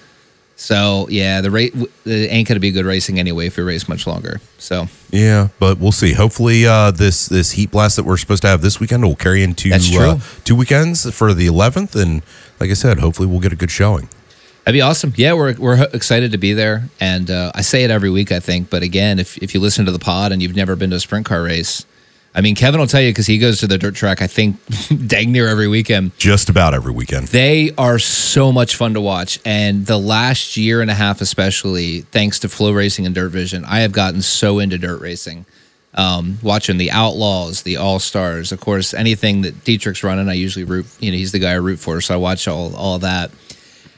so 0.55 1.07
yeah 1.09 1.41
the 1.41 1.51
rate 1.51 1.73
it 2.05 2.31
ain't 2.31 2.47
gonna 2.47 2.59
be 2.61 2.71
good 2.71 2.85
racing 2.85 3.19
anyway 3.19 3.47
if 3.47 3.57
we 3.57 3.63
race 3.63 3.89
much 3.89 4.07
longer 4.07 4.39
so 4.57 4.87
Yeah, 5.11 5.49
but 5.59 5.77
we'll 5.79 5.91
see. 5.91 6.13
Hopefully, 6.13 6.65
uh, 6.65 6.91
this 6.91 7.25
this 7.27 7.51
heat 7.51 7.71
blast 7.71 7.95
that 7.97 8.03
we're 8.03 8.15
supposed 8.17 8.43
to 8.43 8.47
have 8.47 8.61
this 8.61 8.79
weekend 8.79 9.03
will 9.03 9.15
carry 9.17 9.43
into 9.43 9.73
Uh, 9.73 10.19
two 10.45 10.55
weekends 10.55 11.11
for 11.13 11.33
the 11.33 11.47
11th, 11.47 11.95
and 12.01 12.21
like 12.61 12.69
I 12.69 12.75
said, 12.75 12.99
hopefully 12.99 13.27
we'll 13.27 13.39
get 13.41 13.51
a 13.51 13.57
good 13.57 13.71
showing. 13.71 14.07
that'd 14.63 14.73
be 14.77 14.81
awesome 14.81 15.11
yeah 15.17 15.33
we're 15.33 15.55
we're 15.57 15.83
excited 15.91 16.31
to 16.31 16.37
be 16.37 16.53
there 16.53 16.83
and 16.99 17.31
uh, 17.31 17.51
i 17.55 17.61
say 17.61 17.83
it 17.83 17.89
every 17.89 18.11
week 18.11 18.31
i 18.31 18.39
think 18.39 18.69
but 18.69 18.83
again 18.83 19.17
if 19.17 19.37
if 19.39 19.53
you 19.55 19.59
listen 19.59 19.85
to 19.85 19.91
the 19.91 19.97
pod 20.11 20.31
and 20.31 20.39
you've 20.41 20.55
never 20.55 20.75
been 20.75 20.91
to 20.91 20.95
a 20.97 20.99
sprint 20.99 21.25
car 21.25 21.41
race 21.41 21.83
i 22.35 22.41
mean 22.41 22.53
kevin 22.55 22.79
will 22.79 22.85
tell 22.87 23.01
you 23.01 23.09
because 23.09 23.25
he 23.25 23.39
goes 23.39 23.59
to 23.59 23.65
the 23.65 23.77
dirt 23.79 23.95
track 23.95 24.21
i 24.21 24.27
think 24.27 24.55
dang 25.07 25.31
near 25.31 25.47
every 25.47 25.67
weekend 25.67 26.11
Just 26.19 26.47
about 26.47 26.75
every 26.75 26.93
weekend. 26.93 27.27
They 27.29 27.71
are 27.75 27.97
so 27.99 28.51
much 28.51 28.75
fun 28.75 28.93
to 28.93 29.01
watch. 29.01 29.39
And 29.45 29.87
the 29.87 29.97
last 29.97 30.55
year 30.57 30.81
and 30.83 30.91
a 30.91 30.93
half, 31.03 31.21
especially 31.21 32.01
thanks 32.11 32.37
to 32.39 32.47
FloRacing 32.47 33.05
and 33.07 33.15
Dirt 33.15 33.29
Vision, 33.29 33.65
I 33.65 33.79
have 33.81 33.91
gotten 33.91 34.21
so 34.21 34.59
into 34.59 34.77
dirt 34.77 35.01
racing. 35.01 35.45
Um, 35.93 36.37
watching 36.41 36.77
the 36.77 36.91
Outlaws, 36.91 37.63
the 37.63 37.77
All 37.77 37.99
Stars, 37.99 38.53
of 38.53 38.61
course, 38.61 38.93
anything 38.93 39.41
that 39.41 39.65
Dietrich's 39.65 40.03
running, 40.03 40.29
I 40.29 40.33
usually 40.33 40.63
root. 40.63 40.85
You 40.99 41.11
know, 41.11 41.17
he's 41.17 41.33
the 41.33 41.39
guy 41.39 41.51
I 41.51 41.55
root 41.55 41.79
for, 41.79 41.99
so 41.99 42.13
I 42.13 42.17
watch 42.17 42.47
all 42.47 42.73
all 42.75 42.99
that. 42.99 43.31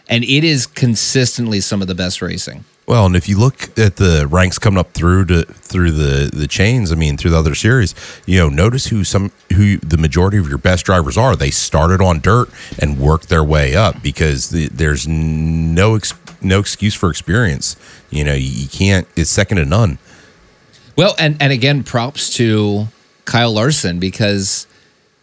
And 0.10 0.24
it 0.24 0.44
is 0.44 0.66
consistently 0.66 1.62
some 1.62 1.82
of 1.82 1.88
the 1.88 1.96
best 1.96 2.22
racing. 2.22 2.66
Well, 2.86 3.06
and 3.06 3.16
if 3.16 3.30
you 3.30 3.40
look 3.40 3.78
at 3.80 3.96
the 3.96 4.28
ranks 4.30 4.60
coming 4.60 4.78
up 4.78 4.92
through 4.92 5.26
to 5.26 5.44
through 5.44 5.92
the 5.92 6.30
the 6.34 6.48
chains, 6.48 6.92
I 6.92 6.96
mean 6.96 7.16
through 7.16 7.32
the 7.32 7.38
other 7.38 7.56
series, 7.56 7.96
you 8.26 8.38
know, 8.38 8.50
notice 8.50 8.88
who 8.88 9.04
some 9.04 9.32
who 9.56 9.78
the 9.78 9.98
majority 9.98 10.38
of 10.38 10.50
your 10.50 10.58
best 10.58 10.86
drivers 10.86 11.18
are. 11.18 11.36
They 11.36 11.50
started 11.50 12.02
on 12.02 12.20
dirt 12.20 12.50
and 12.80 13.00
worked 13.00 13.30
their 13.30 13.44
way 13.44 13.76
up 13.76 14.04
because 14.04 14.50
the, 14.50 14.68
there's 14.68 15.08
no 15.08 15.98
no 16.42 16.60
excuse 16.60 16.94
for 16.94 17.10
experience. 17.10 17.78
You 18.10 18.26
know, 18.26 18.34
you, 18.34 18.50
you 18.50 18.68
can't. 18.68 19.08
It's 19.16 19.30
second 19.30 19.58
to 19.58 19.66
none. 19.66 19.98
Well, 20.96 21.16
and 21.18 21.42
and 21.42 21.52
again, 21.52 21.84
props 21.84 22.36
to 22.36 22.88
Kyle 23.26 23.54
Larson 23.54 24.00
because 24.00 24.68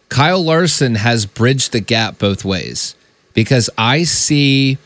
Kyle 0.09 0.43
Larson 0.43 0.95
has 0.95 1.25
bridged 1.25 1.71
the 1.71 1.79
gap 1.79 2.19
both 2.19 2.43
ways. 2.43 2.95
Because 3.33 3.69
I 3.77 4.03
see 4.03 4.77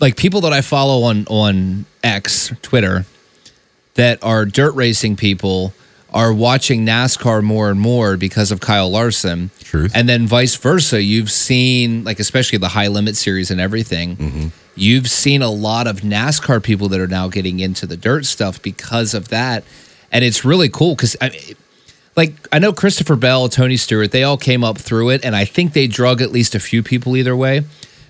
like 0.00 0.16
people 0.16 0.40
that 0.42 0.52
I 0.52 0.60
follow 0.60 1.04
on 1.04 1.26
on 1.26 1.86
X, 2.02 2.52
Twitter, 2.62 3.06
that 3.94 4.22
are 4.22 4.44
dirt 4.44 4.74
racing 4.74 5.16
people 5.16 5.72
are 6.10 6.32
watching 6.32 6.86
NASCAR 6.86 7.42
more 7.42 7.68
and 7.70 7.78
more 7.78 8.16
because 8.16 8.50
of 8.50 8.60
Kyle 8.60 8.90
Larson. 8.90 9.50
Truth. 9.60 9.92
And 9.94 10.08
then 10.08 10.26
vice 10.26 10.56
versa. 10.56 11.02
You've 11.02 11.30
seen, 11.30 12.04
like, 12.04 12.20
especially 12.20 12.58
the 12.58 12.68
high 12.68 12.86
limit 12.86 13.16
series 13.16 13.50
and 13.50 13.60
everything, 13.60 14.16
mm-hmm. 14.16 14.48
You've 14.76 15.08
seen 15.08 15.42
a 15.42 15.50
lot 15.50 15.86
of 15.86 16.00
NASCAR 16.02 16.62
people 16.62 16.88
that 16.90 17.00
are 17.00 17.06
now 17.08 17.28
getting 17.28 17.60
into 17.60 17.86
the 17.86 17.96
dirt 17.96 18.24
stuff 18.26 18.60
because 18.62 19.14
of 19.14 19.28
that. 19.28 19.64
And 20.12 20.24
it's 20.24 20.44
really 20.44 20.68
cool 20.68 20.94
because, 20.94 21.16
I 21.20 21.30
mean, 21.30 21.56
like, 22.14 22.34
I 22.52 22.58
know 22.58 22.72
Christopher 22.72 23.16
Bell, 23.16 23.48
Tony 23.48 23.76
Stewart, 23.76 24.12
they 24.12 24.22
all 24.22 24.36
came 24.36 24.62
up 24.62 24.78
through 24.78 25.10
it. 25.10 25.24
And 25.24 25.34
I 25.34 25.44
think 25.44 25.72
they 25.72 25.86
drug 25.86 26.22
at 26.22 26.30
least 26.30 26.54
a 26.54 26.60
few 26.60 26.82
people 26.82 27.16
either 27.16 27.34
way. 27.36 27.62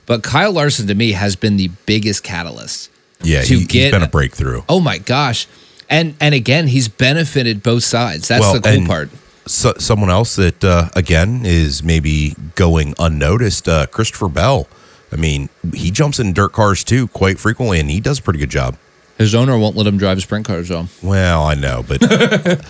But 0.04 0.22
Kyle 0.22 0.52
Larson 0.52 0.86
to 0.88 0.94
me 0.94 1.12
has 1.12 1.34
been 1.36 1.56
the 1.56 1.68
biggest 1.86 2.22
catalyst. 2.22 2.90
Yeah, 3.22 3.42
To 3.42 3.58
he, 3.58 3.64
get- 3.64 3.82
he's 3.84 3.90
been 3.92 4.02
a 4.02 4.08
breakthrough. 4.08 4.62
Oh 4.68 4.78
my 4.80 4.98
gosh. 4.98 5.48
And 5.88 6.14
and 6.20 6.34
again, 6.34 6.66
he's 6.66 6.88
benefited 6.88 7.62
both 7.62 7.84
sides. 7.84 8.28
That's 8.28 8.40
Well, 8.40 8.60
the 8.60 8.76
cool 8.76 8.86
part. 8.86 9.08
So, 9.46 9.72
someone 9.78 10.10
else 10.10 10.34
that 10.34 10.64
uh, 10.64 10.88
again 10.96 11.42
is 11.44 11.84
maybe 11.84 12.34
going 12.56 12.94
unnoticed, 12.98 13.68
uh, 13.68 13.86
Christopher 13.86 14.28
Bell. 14.28 14.66
I 15.12 15.16
mean, 15.16 15.48
he 15.74 15.90
jumps 15.90 16.18
in 16.18 16.32
dirt 16.32 16.52
cars 16.52 16.82
too 16.84 17.08
quite 17.08 17.38
frequently, 17.38 17.78
and 17.80 17.90
he 17.90 18.00
does 18.00 18.18
a 18.18 18.22
pretty 18.22 18.38
good 18.38 18.50
job. 18.50 18.76
His 19.18 19.34
owner 19.34 19.56
won't 19.58 19.76
let 19.76 19.86
him 19.86 19.96
drive 19.96 20.20
sprint 20.20 20.46
cars 20.46 20.68
though. 20.68 20.88
Well, 21.02 21.42
I 21.44 21.54
know, 21.54 21.84
but 21.86 22.02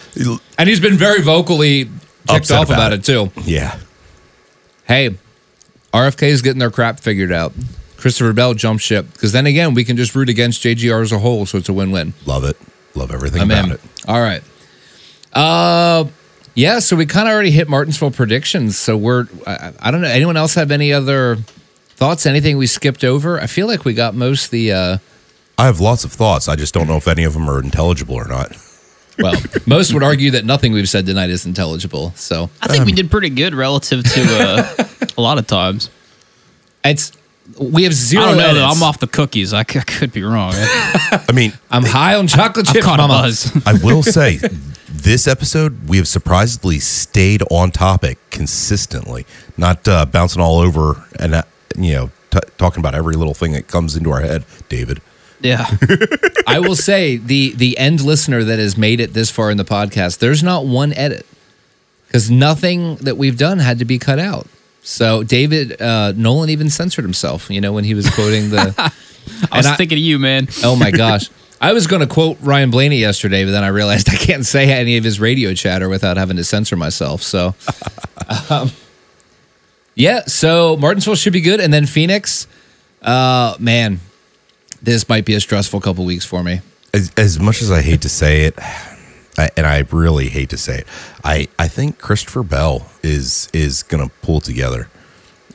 And 0.58 0.68
he's 0.68 0.80
been 0.80 0.96
very 0.96 1.20
vocally 1.22 1.90
ticked 2.28 2.50
off 2.50 2.66
about 2.68 2.92
about, 2.92 2.92
it. 2.92 3.04
too. 3.04 3.32
yeah, 3.42 3.78
Hey, 4.86 5.16
RFK 5.92 6.22
is 6.28 6.42
getting 6.42 6.58
their 6.60 6.70
crap 6.70 7.00
figured 7.00 7.32
out. 7.32 7.52
Christopher 7.96 8.32
Bell 8.32 8.54
jumped 8.54 8.84
ship 8.84 9.06
because 9.12 9.32
then 9.32 9.46
again, 9.46 9.74
we 9.74 9.82
can 9.82 9.96
just 9.96 10.14
root 10.14 10.28
against 10.28 10.62
JGR 10.62 11.02
as 11.02 11.10
a 11.10 11.18
whole, 11.18 11.46
so 11.46 11.58
it's 11.58 11.68
a 11.68 11.72
win-win. 11.72 12.12
love 12.26 12.44
it, 12.44 12.56
love 12.94 13.10
everything 13.10 13.40
I'm 13.40 13.50
about 13.50 13.64
in. 13.64 13.72
it. 13.72 13.80
All 14.06 14.20
right. 14.20 14.42
Uh, 15.32 16.04
yeah. 16.54 16.78
So 16.78 16.94
we 16.96 17.06
kind 17.06 17.26
of 17.28 17.34
already 17.34 17.50
hit 17.50 17.68
Martinsville 17.68 18.10
predictions. 18.12 18.78
So 18.78 18.96
we're 18.96 19.26
I, 19.46 19.72
I 19.80 19.90
don't 19.90 20.00
know. 20.02 20.08
Anyone 20.08 20.36
else 20.36 20.54
have 20.54 20.70
any 20.70 20.92
other 20.92 21.38
thoughts? 21.96 22.26
Anything 22.26 22.58
we 22.58 22.66
skipped 22.66 23.04
over? 23.04 23.40
I 23.40 23.46
feel 23.46 23.66
like 23.66 23.84
we 23.84 23.94
got 23.94 24.14
most 24.14 24.50
the. 24.50 24.72
uh 24.72 24.98
I 25.58 25.64
have 25.66 25.80
lots 25.80 26.04
of 26.04 26.12
thoughts. 26.12 26.48
I 26.48 26.56
just 26.56 26.74
don't 26.74 26.86
know 26.86 26.96
if 26.96 27.08
any 27.08 27.24
of 27.24 27.32
them 27.32 27.48
are 27.48 27.58
intelligible 27.58 28.14
or 28.14 28.28
not. 28.28 28.54
Well, 29.18 29.40
most 29.64 29.94
would 29.94 30.02
argue 30.02 30.32
that 30.32 30.44
nothing 30.44 30.72
we've 30.74 30.88
said 30.88 31.06
tonight 31.06 31.30
is 31.30 31.46
intelligible. 31.46 32.12
So 32.16 32.50
I 32.60 32.68
think 32.68 32.84
we 32.84 32.92
did 32.92 33.10
pretty 33.10 33.30
good 33.30 33.54
relative 33.54 34.04
to 34.04 34.20
uh, 34.28 34.84
a 35.16 35.20
lot 35.22 35.38
of 35.38 35.46
times. 35.46 35.88
it's 36.84 37.12
we 37.58 37.84
have 37.84 37.94
zero. 37.94 38.24
I 38.24 38.26
don't 38.26 38.36
know. 38.38 38.54
Though, 38.54 38.66
I'm 38.66 38.82
off 38.82 38.98
the 38.98 39.06
cookies. 39.06 39.54
I, 39.54 39.62
c- 39.62 39.78
I 39.78 39.82
could 39.82 40.12
be 40.12 40.22
wrong. 40.24 40.52
I 40.54 41.32
mean, 41.32 41.52
I'm 41.70 41.84
high 41.84 42.16
on 42.16 42.26
chocolate 42.26 42.68
I've 42.68 42.74
chip, 42.74 42.82
caught 42.84 42.98
a 42.98 43.06
mama. 43.06 43.32
I 43.64 43.74
will 43.82 44.02
say, 44.18 44.38
this 44.88 45.26
episode 45.28 45.88
we 45.88 45.96
have 45.98 46.08
surprisingly 46.08 46.80
stayed 46.80 47.42
on 47.50 47.70
topic 47.70 48.18
consistently, 48.30 49.26
not 49.56 49.86
uh, 49.88 50.06
bouncing 50.06 50.42
all 50.42 50.58
over 50.58 51.04
and 51.20 51.34
uh, 51.36 51.42
you 51.76 51.92
know 51.94 52.10
t- 52.30 52.40
talking 52.58 52.80
about 52.80 52.94
every 52.94 53.14
little 53.16 53.34
thing 53.34 53.52
that 53.52 53.68
comes 53.68 53.96
into 53.96 54.10
our 54.10 54.20
head. 54.20 54.44
David, 54.68 55.00
Yeah. 55.40 55.66
I 56.46 56.58
will 56.60 56.76
say 56.76 57.16
the 57.16 57.52
the 57.54 57.76
end 57.78 58.00
listener 58.00 58.44
that 58.44 58.58
has 58.58 58.76
made 58.76 59.00
it 59.00 59.12
this 59.14 59.30
far 59.30 59.50
in 59.50 59.56
the 59.56 59.64
podcast, 59.64 60.18
there's 60.18 60.42
not 60.42 60.64
one 60.66 60.92
edit 60.94 61.26
because 62.06 62.30
nothing 62.30 62.96
that 62.96 63.16
we've 63.16 63.36
done 63.38 63.58
had 63.58 63.78
to 63.80 63.84
be 63.84 63.98
cut 63.98 64.18
out. 64.18 64.46
So 64.82 65.22
David 65.24 65.80
uh, 65.82 66.12
Nolan 66.16 66.48
even 66.50 66.70
censored 66.70 67.04
himself. 67.04 67.50
You 67.50 67.60
know 67.60 67.72
when 67.72 67.84
he 67.84 67.94
was 67.94 68.08
quoting 68.14 68.50
the. 68.50 68.74
I 69.50 69.56
was 69.58 69.66
I- 69.66 69.74
thinking 69.76 69.98
of 69.98 70.02
you, 70.04 70.18
man. 70.18 70.46
Oh 70.62 70.76
my 70.76 70.90
gosh. 71.04 71.28
I 71.58 71.72
was 71.72 71.86
going 71.86 72.00
to 72.00 72.06
quote 72.06 72.36
Ryan 72.42 72.70
Blaney 72.70 72.98
yesterday, 72.98 73.46
but 73.46 73.50
then 73.50 73.64
I 73.64 73.68
realized 73.68 74.10
I 74.10 74.14
can't 74.16 74.44
say 74.44 74.70
any 74.70 74.98
of 74.98 75.04
his 75.04 75.18
radio 75.18 75.54
chatter 75.54 75.88
without 75.88 76.18
having 76.18 76.36
to 76.36 76.44
censor 76.44 76.76
myself. 76.76 77.22
So, 77.22 77.54
um, 78.50 78.70
yeah. 79.96 80.20
So 80.26 80.76
Martinsville 80.76 81.16
should 81.16 81.32
be 81.32 81.40
good, 81.40 81.58
and 81.58 81.74
then 81.74 81.86
Phoenix. 81.86 82.46
Uh, 83.02 83.56
man, 83.58 83.98
this 84.80 85.08
might 85.08 85.24
be 85.24 85.34
a 85.34 85.40
stressful 85.40 85.80
couple 85.80 86.04
weeks 86.04 86.24
for 86.24 86.44
me. 86.44 86.60
As, 86.94 87.12
as 87.16 87.40
much 87.40 87.62
as 87.62 87.70
I 87.72 87.82
hate 87.82 88.02
to 88.02 88.08
say 88.08 88.42
it, 88.42 88.54
I, 89.38 89.50
and 89.56 89.66
I 89.66 89.84
really 89.90 90.28
hate 90.28 90.50
to 90.50 90.56
say 90.56 90.78
it, 90.78 90.86
I, 91.24 91.48
I 91.58 91.68
think 91.68 91.98
Christopher 91.98 92.42
Bell 92.42 92.86
is 93.02 93.50
is 93.52 93.82
to 93.82 94.10
pull 94.22 94.40
together. 94.40 94.88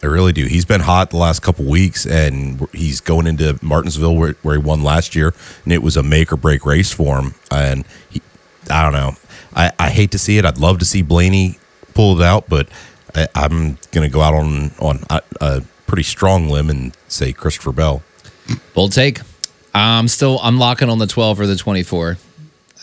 I 0.03 0.07
really 0.07 0.33
do. 0.33 0.45
He's 0.45 0.65
been 0.65 0.81
hot 0.81 1.11
the 1.11 1.17
last 1.17 1.41
couple 1.41 1.65
weeks, 1.65 2.05
and 2.07 2.67
he's 2.73 3.01
going 3.01 3.27
into 3.27 3.59
Martinsville 3.61 4.15
where, 4.15 4.33
where 4.41 4.55
he 4.57 4.61
won 4.61 4.83
last 4.83 5.15
year, 5.15 5.33
and 5.63 5.71
it 5.71 5.83
was 5.83 5.95
a 5.95 6.01
make 6.01 6.33
or 6.33 6.37
break 6.37 6.65
race 6.65 6.91
for 6.91 7.19
him. 7.19 7.35
And 7.51 7.85
he, 8.09 8.21
I 8.69 8.81
don't 8.83 8.93
know. 8.93 9.15
I, 9.55 9.71
I 9.77 9.89
hate 9.91 10.11
to 10.11 10.17
see 10.17 10.37
it. 10.37 10.45
I'd 10.45 10.57
love 10.57 10.79
to 10.79 10.85
see 10.85 11.03
Blaney 11.03 11.59
pull 11.93 12.19
it 12.19 12.23
out, 12.25 12.49
but 12.49 12.67
I, 13.15 13.27
I'm 13.35 13.77
going 13.91 14.07
to 14.07 14.13
go 14.13 14.21
out 14.21 14.33
on 14.33 14.71
on 14.79 15.03
a, 15.09 15.21
a 15.39 15.61
pretty 15.87 16.03
strong 16.03 16.47
limb 16.49 16.69
and 16.69 16.95
say 17.07 17.33
Christopher 17.33 17.71
Bell. 17.71 18.03
Bold 18.73 18.91
take. 18.93 19.19
I'm 19.73 20.07
still 20.07 20.39
I'm 20.41 20.57
locking 20.57 20.89
on 20.89 20.97
the 20.99 21.07
12 21.07 21.39
or 21.39 21.47
the 21.47 21.55
24. 21.55 22.17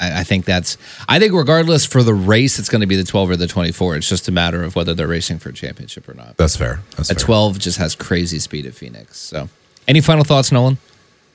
I, 0.01 0.21
I 0.21 0.25
think 0.25 0.45
that's 0.45 0.77
I 1.09 1.19
think 1.19 1.33
regardless 1.33 1.85
for 1.85 2.03
the 2.03 2.15
race, 2.15 2.59
it's 2.59 2.69
going 2.69 2.81
to 2.81 2.87
be 2.87 2.97
the 2.97 3.05
12 3.05 3.31
or 3.31 3.37
the 3.37 3.47
24. 3.47 3.97
It's 3.97 4.09
just 4.09 4.29
a 4.29 4.33
matter 4.33 4.63
of 4.63 4.75
whether 4.77 4.95
they're 4.95 5.07
racing 5.09 5.39
for 5.39 5.51
a 5.51 5.53
championship 5.53 6.09
or 6.09 6.15
not. 6.15 6.37
That's 6.37 6.57
fair. 6.57 6.81
That's 6.97 7.11
A 7.11 7.15
fair. 7.15 7.25
12 7.25 7.59
just 7.59 7.79
has 7.79 7.95
crazy 7.95 8.39
speed 8.39 8.67
at 8.67 8.75
Phoenix. 8.75 9.19
So, 9.19 9.49
any 9.87 10.01
final 10.01 10.25
thoughts, 10.25 10.53
Nolan? 10.53 10.79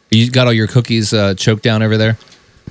You 0.10 0.30
got 0.30 0.48
all 0.48 0.54
your 0.54 0.68
cookies 0.68 1.14
uh, 1.14 1.34
choked 1.36 1.64
down 1.64 1.82
over 1.82 1.98
there? 1.98 2.18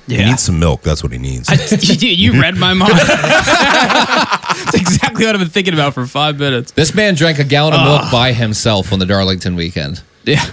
Yeah. 0.07 0.19
He 0.19 0.25
needs 0.25 0.43
some 0.43 0.59
milk. 0.59 0.81
That's 0.81 1.03
what 1.03 1.11
he 1.11 1.17
needs. 1.17 1.49
you, 2.03 2.09
you 2.09 2.41
read 2.41 2.55
my 2.57 2.73
mind. 2.73 2.93
That's 4.73 4.93
exactly 4.95 5.25
what 5.25 5.35
I've 5.35 5.39
been 5.41 5.49
thinking 5.49 5.73
about 5.73 5.93
for 5.93 6.05
five 6.05 6.39
minutes. 6.39 6.71
This 6.71 6.93
man 6.95 7.15
drank 7.15 7.39
a 7.39 7.43
gallon 7.43 7.73
of 7.73 7.83
milk 7.85 8.11
by 8.11 8.33
himself 8.33 8.91
on 8.91 8.99
the 8.99 9.05
Darlington 9.05 9.55
weekend. 9.55 10.01
Yeah. 10.23 10.43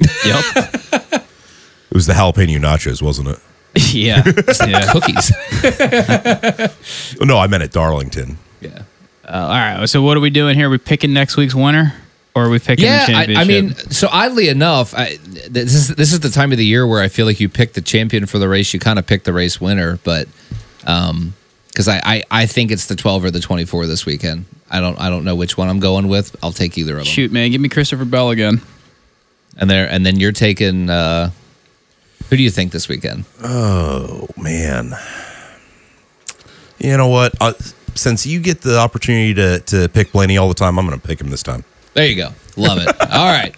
Yep. 0.00 0.44
It 0.54 1.94
was 1.94 2.06
the 2.06 2.12
jalapeno 2.12 2.58
nachos, 2.58 3.00
wasn't 3.02 3.28
it? 3.28 3.38
yeah. 3.94 4.22
yeah. 4.66 4.92
Cookies. 4.92 5.32
No, 7.20 7.38
I 7.38 7.46
meant 7.46 7.62
at 7.62 7.72
Darlington. 7.72 8.38
yeah. 8.60 8.82
Uh, 9.24 9.32
all 9.32 9.48
right. 9.80 9.86
So 9.88 10.02
what 10.02 10.16
are 10.16 10.20
we 10.20 10.30
doing 10.30 10.54
here? 10.56 10.68
Are 10.68 10.70
we 10.70 10.78
picking 10.78 11.12
next 11.12 11.36
week's 11.36 11.54
winner, 11.54 11.94
or 12.34 12.44
are 12.46 12.48
we 12.50 12.58
picking 12.58 12.84
Yeah, 12.86 13.06
the 13.06 13.12
I, 13.14 13.26
championship? 13.26 13.38
I 13.38 13.44
mean, 13.44 13.74
so 13.92 14.08
oddly 14.10 14.48
enough, 14.48 14.94
I, 14.96 15.18
this 15.48 15.74
is 15.74 15.88
this 15.88 16.12
is 16.12 16.20
the 16.20 16.30
time 16.30 16.50
of 16.52 16.58
the 16.58 16.64
year 16.64 16.86
where 16.86 17.02
I 17.02 17.08
feel 17.08 17.26
like 17.26 17.38
you 17.40 17.48
pick 17.48 17.74
the 17.74 17.82
champion 17.82 18.24
for 18.26 18.38
the 18.38 18.48
race, 18.48 18.72
you 18.72 18.80
kind 18.80 18.98
of 18.98 19.06
pick 19.06 19.24
the 19.24 19.32
race 19.34 19.60
winner, 19.60 19.98
but 20.04 20.28
um, 20.86 21.34
because 21.78 21.86
I, 21.86 22.00
I 22.04 22.22
I 22.28 22.46
think 22.46 22.72
it's 22.72 22.86
the 22.86 22.96
twelve 22.96 23.24
or 23.24 23.30
the 23.30 23.38
twenty 23.38 23.64
four 23.64 23.86
this 23.86 24.04
weekend. 24.04 24.46
I 24.68 24.80
don't 24.80 24.98
I 25.00 25.08
don't 25.10 25.24
know 25.24 25.36
which 25.36 25.56
one 25.56 25.68
I'm 25.68 25.78
going 25.78 26.08
with. 26.08 26.34
I'll 26.42 26.50
take 26.50 26.76
either 26.76 26.94
of 26.94 27.04
them. 27.04 27.06
shoot, 27.06 27.30
man, 27.30 27.52
give 27.52 27.60
me 27.60 27.68
Christopher 27.68 28.04
Bell 28.04 28.30
again. 28.30 28.60
And 29.56 29.70
there 29.70 29.88
and 29.88 30.04
then 30.04 30.18
you're 30.18 30.32
taking. 30.32 30.90
Uh, 30.90 31.30
who 32.28 32.36
do 32.36 32.42
you 32.42 32.50
think 32.50 32.72
this 32.72 32.88
weekend? 32.88 33.26
Oh 33.44 34.26
man. 34.36 34.92
You 36.80 36.96
know 36.96 37.08
what? 37.08 37.34
Uh, 37.40 37.52
since 37.94 38.26
you 38.26 38.40
get 38.40 38.62
the 38.62 38.78
opportunity 38.78 39.34
to 39.34 39.60
to 39.60 39.88
pick 39.88 40.10
Blaney 40.10 40.36
all 40.36 40.48
the 40.48 40.54
time, 40.54 40.80
I'm 40.80 40.86
going 40.86 40.98
to 41.00 41.06
pick 41.06 41.20
him 41.20 41.30
this 41.30 41.44
time. 41.44 41.62
There 41.94 42.08
you 42.08 42.16
go. 42.16 42.30
Love 42.56 42.78
it. 42.78 42.88
All 43.12 43.32
right. 43.32 43.54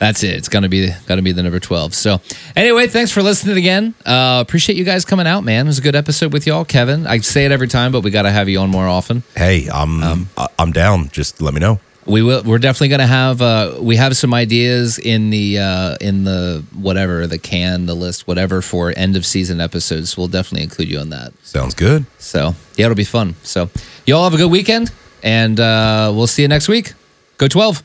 That's 0.00 0.24
it. 0.24 0.34
It's 0.34 0.48
gonna 0.48 0.70
be 0.70 0.90
gonna 1.06 1.20
be 1.20 1.32
the 1.32 1.42
number 1.42 1.60
twelve. 1.60 1.94
So 1.94 2.22
anyway, 2.56 2.86
thanks 2.86 3.12
for 3.12 3.22
listening 3.22 3.58
again. 3.58 3.94
Uh, 4.04 4.38
appreciate 4.40 4.76
you 4.78 4.84
guys 4.84 5.04
coming 5.04 5.26
out, 5.26 5.44
man. 5.44 5.66
It 5.66 5.68
was 5.68 5.78
a 5.78 5.82
good 5.82 5.94
episode 5.94 6.32
with 6.32 6.46
y'all, 6.46 6.64
Kevin. 6.64 7.06
I 7.06 7.18
say 7.18 7.44
it 7.44 7.52
every 7.52 7.68
time, 7.68 7.92
but 7.92 8.00
we 8.00 8.10
got 8.10 8.22
to 8.22 8.30
have 8.30 8.48
you 8.48 8.58
on 8.60 8.70
more 8.70 8.88
often. 8.88 9.22
Hey, 9.36 9.68
I'm 9.72 10.02
Um, 10.02 10.28
I'm 10.58 10.72
down. 10.72 11.10
Just 11.10 11.42
let 11.42 11.52
me 11.52 11.60
know. 11.60 11.80
We 12.06 12.22
will. 12.22 12.42
We're 12.42 12.58
definitely 12.58 12.88
gonna 12.88 13.06
have. 13.06 13.42
Uh, 13.42 13.74
we 13.78 13.96
have 13.96 14.16
some 14.16 14.32
ideas 14.32 14.98
in 14.98 15.28
the 15.28 15.58
uh, 15.58 15.96
in 16.00 16.24
the 16.24 16.64
whatever 16.72 17.26
the 17.26 17.38
can, 17.38 17.84
the 17.84 17.94
list, 17.94 18.26
whatever 18.26 18.62
for 18.62 18.94
end 18.96 19.16
of 19.16 19.26
season 19.26 19.60
episodes. 19.60 20.16
We'll 20.16 20.28
definitely 20.28 20.62
include 20.64 20.88
you 20.88 20.98
on 20.98 21.10
that. 21.10 21.34
Sounds 21.42 21.74
good. 21.74 22.06
So 22.18 22.54
yeah, 22.76 22.86
it'll 22.86 22.96
be 22.96 23.04
fun. 23.04 23.34
So 23.42 23.68
y'all 24.06 24.24
have 24.24 24.32
a 24.32 24.38
good 24.38 24.50
weekend, 24.50 24.90
and 25.22 25.60
uh, 25.60 26.10
we'll 26.14 26.26
see 26.26 26.40
you 26.40 26.48
next 26.48 26.68
week. 26.68 26.94
Go 27.36 27.48
twelve. 27.48 27.82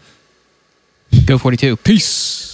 Go 1.24 1.38
42. 1.38 1.78
Peace. 1.78 2.54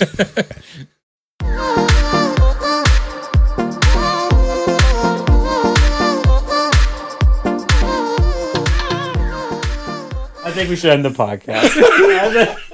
I 10.43 10.51
think 10.53 10.69
we 10.69 10.75
should 10.75 10.91
end 10.91 11.05
the 11.05 11.09
podcast. 11.09 12.67